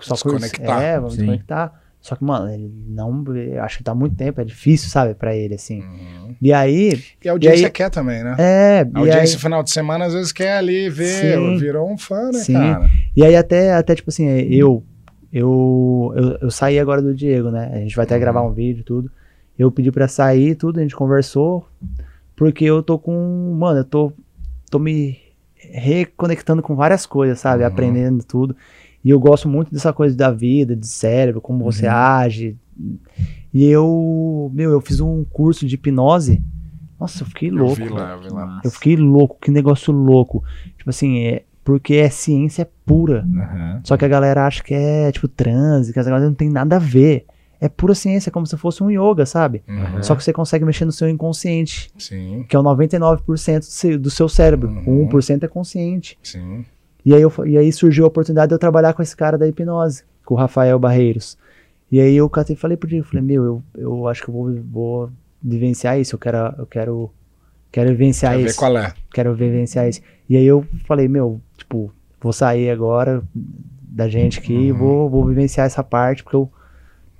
só 0.00 0.14
curso- 0.16 0.38
Desconectar. 0.38 0.82
É, 0.82 0.96
vamos 0.96 1.12
Sim. 1.14 1.18
desconectar. 1.20 1.80
Só 2.04 2.14
que, 2.14 2.22
mano, 2.22 2.52
ele 2.52 2.70
não, 2.86 3.24
eu 3.34 3.62
acho 3.62 3.78
que 3.78 3.82
tá 3.82 3.94
muito 3.94 4.14
tempo, 4.14 4.38
é 4.38 4.44
difícil, 4.44 4.90
sabe, 4.90 5.14
pra 5.14 5.34
ele, 5.34 5.54
assim. 5.54 5.80
Uhum. 5.80 6.34
E 6.42 6.52
aí, 6.52 7.02
E 7.24 7.28
a 7.30 7.32
audiência 7.32 7.62
E 7.62 7.64
aí- 7.64 7.70
quer 7.70 7.88
também, 7.88 8.22
né? 8.22 8.36
é, 8.38 8.80
A 8.80 8.82
e 8.82 8.86
aí, 8.86 8.90
audiência 8.98 9.38
final 9.38 9.62
de 9.62 9.70
semana 9.70 10.04
às 10.04 10.12
vezes 10.12 10.30
quer 10.30 10.58
ali 10.58 10.90
ver, 10.90 11.38
Sim. 11.38 11.56
virou 11.56 11.90
um 11.90 11.96
fã, 11.96 12.26
né, 12.26 12.40
Sim. 12.40 12.52
cara? 12.52 12.90
E 13.16 13.24
aí 13.24 13.34
até, 13.34 13.72
até 13.72 13.94
tipo 13.94 14.10
assim, 14.10 14.26
eu, 14.28 14.84
eu, 15.32 16.12
eu, 16.14 16.38
eu 16.42 16.50
saí 16.50 16.78
agora 16.78 17.00
do 17.00 17.14
Diego, 17.14 17.50
né? 17.50 17.70
A 17.72 17.78
gente 17.78 17.96
vai 17.96 18.04
até 18.04 18.16
Uhum. 18.16 18.20
gravar 18.20 18.42
um 18.42 18.52
vídeo 18.52 18.80
e 18.80 18.84
tudo. 18.84 19.10
Eu 19.58 19.72
pedi 19.72 19.90
pra 19.90 20.06
sair 20.06 20.56
tudo, 20.56 20.80
a 20.80 20.82
gente 20.82 20.94
conversou, 20.94 21.66
porque 22.36 22.66
eu 22.66 22.82
tô 22.82 22.98
com, 22.98 23.56
mano, 23.58 23.80
eu 23.80 23.84
tô, 23.84 24.12
tô 24.70 24.78
me 24.78 25.16
reconectando 25.56 26.60
com 26.62 26.74
várias 26.74 27.06
coisas, 27.06 27.38
sabe? 27.40 27.62
Uhum. 27.62 27.68
Aprendendo 27.68 28.24
tudo. 28.24 28.54
E 29.04 29.10
eu 29.10 29.20
gosto 29.20 29.48
muito 29.48 29.72
dessa 29.72 29.92
coisa 29.92 30.16
da 30.16 30.30
vida, 30.30 30.74
de 30.74 30.86
cérebro, 30.86 31.40
como 31.40 31.62
você 31.64 31.86
Uhum. 31.86 31.92
age. 31.92 32.56
E 33.52 33.64
eu, 33.66 34.50
meu, 34.54 34.70
eu 34.70 34.80
fiz 34.80 34.98
um 35.00 35.24
curso 35.24 35.66
de 35.66 35.74
hipnose. 35.74 36.42
Nossa, 36.98 37.22
eu 37.22 37.26
fiquei 37.26 37.50
Eu 37.50 37.54
louco. 37.56 37.76
vi 37.76 37.88
lá, 37.88 38.12
eu 38.12 38.20
vi 38.22 38.28
lá. 38.30 38.60
Eu 38.64 38.70
fiquei 38.70 38.96
louco, 38.96 39.36
que 39.40 39.50
negócio 39.50 39.92
louco. 39.92 40.42
Tipo 40.78 40.90
assim, 40.90 41.18
é, 41.24 41.42
porque 41.62 41.94
é 41.94 42.08
ciência 42.08 42.68
pura. 42.86 43.26
Aham. 43.36 43.80
Só 43.84 43.96
que 43.96 44.04
a 44.04 44.08
galera 44.08 44.46
acha 44.46 44.62
que 44.62 44.72
é 44.74 45.12
tipo 45.12 45.28
transe, 45.28 45.92
que 45.92 45.98
as 45.98 46.06
coisas 46.06 46.26
não 46.28 46.34
tem 46.34 46.48
nada 46.50 46.76
a 46.76 46.78
ver. 46.78 47.26
é 47.60 47.68
pura 47.68 47.94
ciência, 47.94 48.28
é 48.28 48.32
como 48.32 48.46
se 48.46 48.56
fosse 48.58 48.82
um 48.82 48.90
yoga, 48.90 49.24
sabe? 49.24 49.62
Uhum. 49.66 50.02
Só 50.02 50.14
que 50.14 50.22
você 50.22 50.32
consegue 50.34 50.64
mexer 50.66 50.84
no 50.84 50.92
seu 50.92 51.08
inconsciente, 51.08 51.90
Sim, 51.96 52.44
que 52.46 52.54
é 52.54 52.58
o 52.58 52.62
99% 52.62 53.58
do 53.60 53.64
seu, 53.64 53.98
do 53.98 54.10
seu 54.10 54.28
cérebro. 54.28 54.68
Uhum. 54.68 55.04
O 55.04 55.08
1% 55.08 55.44
é 55.44 55.48
consciente. 55.48 56.18
sim. 56.22 56.64
E 57.04 57.14
aí, 57.14 57.20
eu, 57.22 57.32
e 57.46 57.58
aí 57.58 57.72
surgiu 57.72 58.04
a 58.04 58.08
oportunidade 58.08 58.48
de 58.48 58.54
eu 58.54 58.58
trabalhar 58.58 58.94
com 58.94 59.02
esse 59.02 59.16
cara 59.16 59.36
da 59.36 59.46
hipnose, 59.46 60.04
com 60.24 60.34
o 60.34 60.36
Rafael 60.36 60.78
Barreiros. 60.78 61.36
E 61.92 62.00
aí 62.00 62.16
eu 62.16 62.28
catei 62.30 62.56
e 62.56 62.58
falei 62.58 62.76
pro 62.76 62.88
Diego, 62.88 63.04
falei, 63.06 63.22
meu, 63.24 63.44
eu, 63.44 63.62
eu 63.76 64.08
acho 64.08 64.22
que 64.22 64.28
eu 64.30 64.34
vou, 64.34 64.54
vou 64.72 65.10
vivenciar 65.42 65.98
isso, 66.00 66.14
eu 66.14 66.18
quero, 66.18 66.38
eu 66.58 66.66
quero, 66.66 67.10
quero 67.70 67.90
vivenciar 67.90 68.32
Quer 68.32 68.42
ver 68.42 68.48
isso, 68.50 68.58
qual 68.58 68.76
é? 68.78 68.94
quero 69.12 69.34
vivenciar 69.34 69.88
isso. 69.88 70.00
E 70.28 70.36
aí 70.36 70.44
eu 70.46 70.66
falei, 70.86 71.06
meu, 71.08 71.40
tipo, 71.56 71.92
vou 72.20 72.32
sair 72.32 72.70
agora 72.70 73.22
da 73.34 74.08
gente 74.08 74.38
aqui 74.40 74.52
e 74.54 74.72
Uhum. 74.72 74.78
vou, 74.78 75.10
vou 75.10 75.26
vivenciar 75.26 75.66
essa 75.66 75.84
parte, 75.84 76.24
porque 76.24 76.36
eu, 76.36 76.50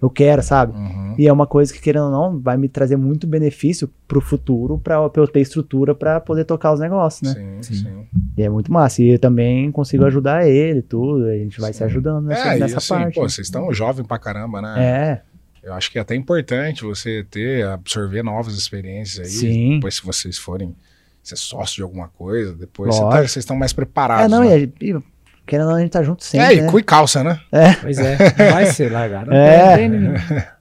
eu 0.04 0.10
quero, 0.10 0.42
sabe? 0.42 0.76
Uhum. 0.76 1.14
E 1.16 1.28
é 1.28 1.32
uma 1.32 1.46
coisa 1.46 1.72
que, 1.72 1.80
querendo 1.80 2.06
ou 2.06 2.10
não, 2.10 2.40
vai 2.40 2.56
me 2.56 2.68
trazer 2.68 2.96
muito 2.96 3.26
benefício 3.26 3.88
pro 4.08 4.20
futuro, 4.20 4.78
pra, 4.78 5.08
pra 5.08 5.22
eu 5.22 5.28
ter 5.28 5.40
estrutura 5.40 5.94
pra 5.94 6.20
poder 6.20 6.44
tocar 6.44 6.72
os 6.72 6.80
negócios, 6.80 7.34
né? 7.34 7.58
Sim, 7.62 7.74
sim. 7.74 8.06
E 8.36 8.42
é 8.42 8.48
muito 8.48 8.72
massa. 8.72 9.00
E 9.02 9.10
eu 9.14 9.18
também 9.18 9.70
consigo 9.70 10.04
ajudar 10.04 10.46
ele 10.48 10.80
e 10.80 10.82
tudo. 10.82 11.26
A 11.26 11.36
gente 11.36 11.60
vai 11.60 11.72
Sim. 11.72 11.78
se 11.78 11.84
ajudando 11.84 12.26
nessa, 12.26 12.48
É, 12.52 12.56
e 12.56 12.60
nessa 12.60 12.78
assim, 12.78 12.88
parte. 12.94 13.14
pô, 13.14 13.28
vocês 13.28 13.46
estão 13.46 13.72
jovem 13.72 14.04
pra 14.04 14.18
caramba, 14.18 14.60
né? 14.60 14.74
É, 14.84 15.22
Eu 15.68 15.72
acho 15.72 15.90
que 15.90 15.98
é 15.98 16.02
até 16.02 16.14
importante 16.14 16.82
você 16.84 17.24
ter, 17.30 17.64
absorver 17.66 18.22
novas 18.22 18.54
experiências 18.58 19.26
aí. 19.26 19.32
Sim. 19.32 19.74
Depois, 19.76 19.94
se 19.94 20.04
vocês 20.04 20.36
forem 20.36 20.74
ser 21.22 21.36
sócio 21.36 21.76
de 21.76 21.82
alguma 21.82 22.08
coisa, 22.08 22.52
depois 22.54 22.94
você 22.94 23.00
tá- 23.00 23.16
vocês 23.18 23.36
estão 23.36 23.56
mais 23.56 23.72
preparados. 23.72 24.26
é 24.26 24.28
não, 24.28 24.44
né? 24.44 24.58
e, 24.60 24.64
a- 24.64 24.98
e 24.98 25.02
querendo 25.46 25.66
ou 25.66 25.72
não, 25.72 25.78
a 25.78 25.80
gente 25.80 25.90
tá 25.92 26.02
junto 26.02 26.22
É, 26.22 26.26
sempre, 26.26 26.54
e 26.56 26.60
né? 26.62 26.70
cu 26.70 26.78
e 26.78 26.82
calça, 26.82 27.22
né? 27.24 27.40
Pois 27.82 27.98
é, 27.98 28.16
vai 28.50 28.66
ser 28.66 28.90
largado. 28.90 29.30
Não 29.30 29.36
É. 29.36 29.76
tem, 29.76 29.90
tem, 29.90 30.00
tem 30.00 30.14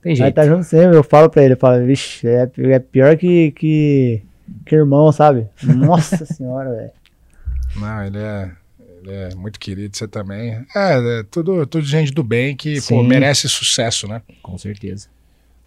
Vai 0.03 0.15
jeito. 0.15 0.35
tá 0.35 0.45
junto 0.45 0.64
sempre. 0.64 0.95
Eu 0.97 1.03
falo 1.03 1.30
pra 1.30 1.43
ele, 1.43 1.53
eu 1.53 1.57
falo, 1.57 1.85
vixe, 1.85 2.27
é, 2.27 2.49
é 2.57 2.80
pior 2.80 3.15
que, 3.18 3.51
que, 3.51 4.22
que 4.65 4.76
irmão, 4.76 5.11
sabe? 5.11 5.47
Nossa 5.64 6.26
senhora, 6.26 6.69
velho. 6.72 6.91
Não, 7.76 8.03
ele 8.05 8.18
é, 8.19 8.51
ele 9.03 9.11
é 9.15 9.35
muito 9.35 9.60
querido, 9.60 9.95
você 9.97 10.07
também. 10.07 10.51
É, 10.76 11.19
é 11.19 11.23
tudo, 11.30 11.65
tudo 11.65 11.85
gente 11.85 12.11
do 12.11 12.23
bem 12.23 12.55
que, 12.55 12.80
pô, 12.88 13.01
merece 13.03 13.47
sucesso, 13.49 14.07
né? 14.07 14.22
Com 14.41 14.57
certeza. 14.57 15.07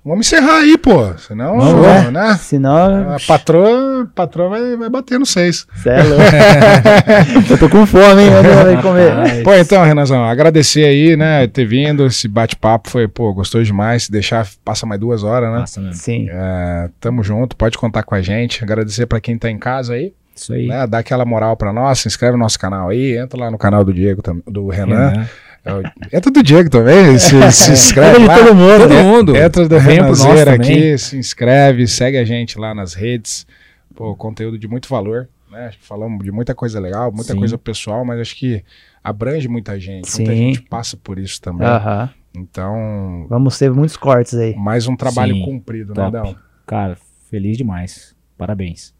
Vamos 0.06 0.24
encerrar 0.24 0.58
aí, 0.58 0.78
pô. 0.78 1.12
Senão, 1.18 1.58
Vamos, 1.58 1.82
né? 1.82 2.10
né? 2.12 2.36
Senão, 2.36 3.12
A 3.12 3.16
patroa, 3.26 4.02
a 4.04 4.06
patroa 4.14 4.48
vai, 4.50 4.76
vai 4.76 4.88
bater 4.88 5.18
no 5.18 5.26
seis. 5.26 5.66
cê 5.82 5.88
é 5.90 6.02
louco. 6.04 6.22
eu 7.50 7.58
tô 7.58 7.68
com 7.68 7.84
fome, 7.84 8.22
hein? 8.22 8.28
Eu 8.30 8.74
vou 8.74 8.82
comer. 8.82 9.42
Pô, 9.42 9.52
então, 9.54 9.82
Renanzão, 9.82 10.24
agradecer 10.24 10.84
aí, 10.84 11.16
né, 11.16 11.48
ter 11.48 11.64
vindo, 11.66 12.06
esse 12.06 12.28
bate-papo 12.28 12.88
foi, 12.88 13.08
pô, 13.08 13.34
gostou 13.34 13.60
demais. 13.64 14.04
Se 14.04 14.12
deixar, 14.12 14.46
passa 14.64 14.86
mais 14.86 15.00
duas 15.00 15.24
horas, 15.24 15.50
né? 15.50 15.58
Massa 15.58 15.80
mesmo. 15.80 15.94
Sim. 15.94 16.28
É, 16.30 16.88
tamo 17.00 17.24
junto, 17.24 17.56
pode 17.56 17.76
contar 17.76 18.04
com 18.04 18.14
a 18.14 18.22
gente. 18.22 18.62
Agradecer 18.62 19.06
pra 19.06 19.20
quem 19.20 19.36
tá 19.36 19.50
em 19.50 19.58
casa 19.58 19.94
aí, 19.94 20.12
Isso 20.36 20.52
aí. 20.52 20.68
né? 20.68 20.86
Dá 20.86 20.98
aquela 20.98 21.24
moral 21.24 21.56
pra 21.56 21.72
nós, 21.72 21.98
se 21.98 22.06
inscreve 22.06 22.34
no 22.34 22.42
nosso 22.44 22.60
canal 22.60 22.90
aí, 22.90 23.16
entra 23.18 23.40
lá 23.40 23.50
no 23.50 23.58
canal 23.58 23.82
do 23.84 23.92
Diego, 23.92 24.22
do 24.46 24.68
Renan. 24.68 25.08
Renan. 25.10 25.28
É 25.66 25.74
o- 25.74 25.82
Entra 26.16 26.30
do 26.30 26.42
Diego 26.42 26.70
também, 26.70 27.18
se, 27.18 27.30
se 27.52 27.72
inscreve 27.72 28.24
lá. 28.24 28.38
todo 28.38 28.54
mundo. 28.54 28.78
Todo 28.82 28.94
né? 28.94 29.02
mundo. 29.02 29.36
Entra 29.36 29.78
Renanzeira 29.78 30.52
também. 30.56 30.72
aqui, 30.92 30.98
se 30.98 31.16
inscreve, 31.18 31.86
segue 31.88 32.16
a 32.16 32.24
gente 32.24 32.58
lá 32.58 32.74
nas 32.74 32.94
redes. 32.94 33.46
Pô, 33.94 34.14
conteúdo 34.14 34.58
de 34.58 34.68
muito 34.68 34.88
valor, 34.88 35.28
né? 35.50 35.70
Falamos 35.80 36.22
de 36.24 36.30
muita 36.30 36.54
coisa 36.54 36.78
legal, 36.78 37.10
muita 37.12 37.32
Sim. 37.32 37.38
coisa 37.38 37.58
pessoal, 37.58 38.04
mas 38.04 38.20
acho 38.20 38.36
que 38.36 38.62
abrange 39.02 39.48
muita 39.48 39.78
gente. 39.80 40.14
Muita 40.16 40.32
Sim. 40.32 40.36
gente 40.36 40.62
passa 40.62 40.96
por 40.96 41.18
isso 41.18 41.40
também. 41.40 41.66
Aham. 41.66 42.10
Então, 42.36 43.26
Vamos 43.30 43.58
ter 43.58 43.70
muitos 43.72 43.96
cortes 43.96 44.34
aí. 44.34 44.54
mais 44.54 44.86
um 44.86 44.94
trabalho 44.94 45.34
Sim, 45.34 45.42
cumprido, 45.44 45.94
top. 45.94 46.12
né, 46.12 46.22
Dão? 46.22 46.36
Cara, 46.66 46.96
feliz 47.30 47.56
demais. 47.56 48.14
Parabéns. 48.36 48.94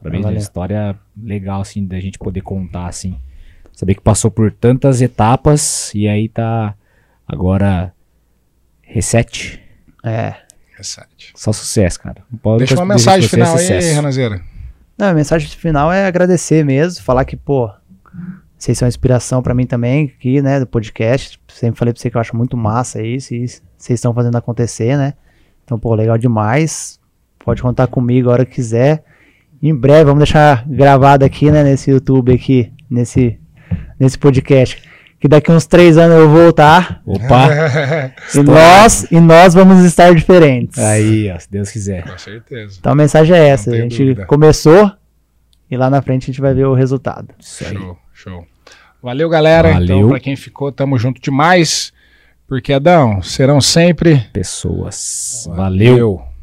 Parabéns, 0.00 0.24
uma 0.24 0.32
história 0.34 0.96
legal, 1.20 1.60
assim, 1.62 1.84
da 1.84 1.98
gente 1.98 2.16
poder 2.18 2.42
contar, 2.42 2.86
assim. 2.86 3.16
Saber 3.76 3.94
que 3.94 4.00
passou 4.00 4.30
por 4.30 4.50
tantas 4.50 5.02
etapas 5.02 5.92
e 5.94 6.08
aí 6.08 6.30
tá 6.30 6.74
agora 7.28 7.92
reset. 8.80 9.62
É. 10.02 10.34
Recete. 10.74 11.34
Só 11.34 11.52
sucesso, 11.52 12.00
cara. 12.00 12.22
Não 12.32 12.38
pode 12.38 12.60
Deixa 12.60 12.74
uma 12.74 12.86
mensagem 12.86 13.28
final 13.28 13.52
aí, 13.54 13.60
sucesso. 13.60 13.94
Renanzeira. 13.94 14.40
Não, 14.96 15.08
a 15.08 15.12
mensagem 15.12 15.46
final 15.46 15.92
é 15.92 16.06
agradecer 16.06 16.64
mesmo, 16.64 17.04
falar 17.04 17.26
que, 17.26 17.36
pô, 17.36 17.70
vocês 18.56 18.78
são 18.78 18.88
inspiração 18.88 19.42
pra 19.42 19.54
mim 19.54 19.66
também, 19.66 20.06
aqui, 20.06 20.40
né, 20.40 20.58
do 20.58 20.66
podcast. 20.66 21.38
Sempre 21.48 21.78
falei 21.78 21.92
pra 21.92 22.00
você 22.00 22.08
que 22.08 22.16
eu 22.16 22.20
acho 22.20 22.34
muito 22.34 22.56
massa 22.56 23.02
isso, 23.02 23.34
e 23.34 23.46
vocês 23.46 23.98
estão 23.98 24.14
fazendo 24.14 24.36
acontecer, 24.36 24.96
né? 24.96 25.12
Então, 25.64 25.78
pô, 25.78 25.94
legal 25.94 26.16
demais. 26.16 26.98
Pode 27.38 27.60
contar 27.60 27.88
comigo 27.88 28.30
a 28.30 28.32
hora 28.32 28.46
que 28.46 28.54
quiser. 28.54 29.04
Em 29.62 29.74
breve, 29.74 30.04
vamos 30.04 30.20
deixar 30.20 30.66
gravado 30.66 31.26
aqui, 31.26 31.50
né, 31.50 31.62
nesse 31.62 31.90
YouTube 31.90 32.32
aqui, 32.32 32.72
nesse, 32.88 33.38
nesse 33.98 34.18
podcast. 34.18 34.82
Que 35.18 35.26
daqui 35.26 35.50
uns 35.50 35.64
três 35.64 35.96
anos 35.96 36.18
eu 36.18 36.28
vou 36.28 36.42
voltar 36.42 37.00
Opa! 37.06 37.48
e 38.34 38.42
nós, 38.42 39.06
e 39.10 39.18
nós 39.18 39.54
vamos 39.54 39.82
estar 39.82 40.14
diferentes. 40.14 40.78
aí, 40.78 41.32
ó, 41.34 41.38
se 41.38 41.50
Deus 41.50 41.70
quiser. 41.70 42.02
Com 42.02 42.18
certeza. 42.18 42.76
Então 42.78 42.92
a 42.92 42.94
mensagem 42.94 43.34
é 43.34 43.48
essa. 43.48 43.70
A 43.70 43.76
gente 43.76 43.98
dúvida. 43.98 44.26
começou 44.26 44.92
e 45.70 45.76
lá 45.76 45.88
na 45.88 46.02
frente 46.02 46.24
a 46.24 46.26
gente 46.26 46.40
vai 46.40 46.52
ver 46.52 46.66
o 46.66 46.74
resultado. 46.74 47.28
Isso 47.40 47.64
aí. 47.64 47.74
Show, 47.74 47.98
show. 48.12 48.46
Valeu, 49.02 49.28
galera. 49.28 49.70
Então, 49.70 49.96
Valeu. 49.96 50.08
pra 50.10 50.20
quem 50.20 50.36
ficou, 50.36 50.70
tamo 50.70 50.98
junto 50.98 51.20
demais. 51.20 51.92
Porque, 52.46 52.72
Adão, 52.72 53.22
serão 53.22 53.60
sempre. 53.60 54.28
Pessoas. 54.32 55.44
Valeu. 55.48 55.90
Valeu. 55.90 56.35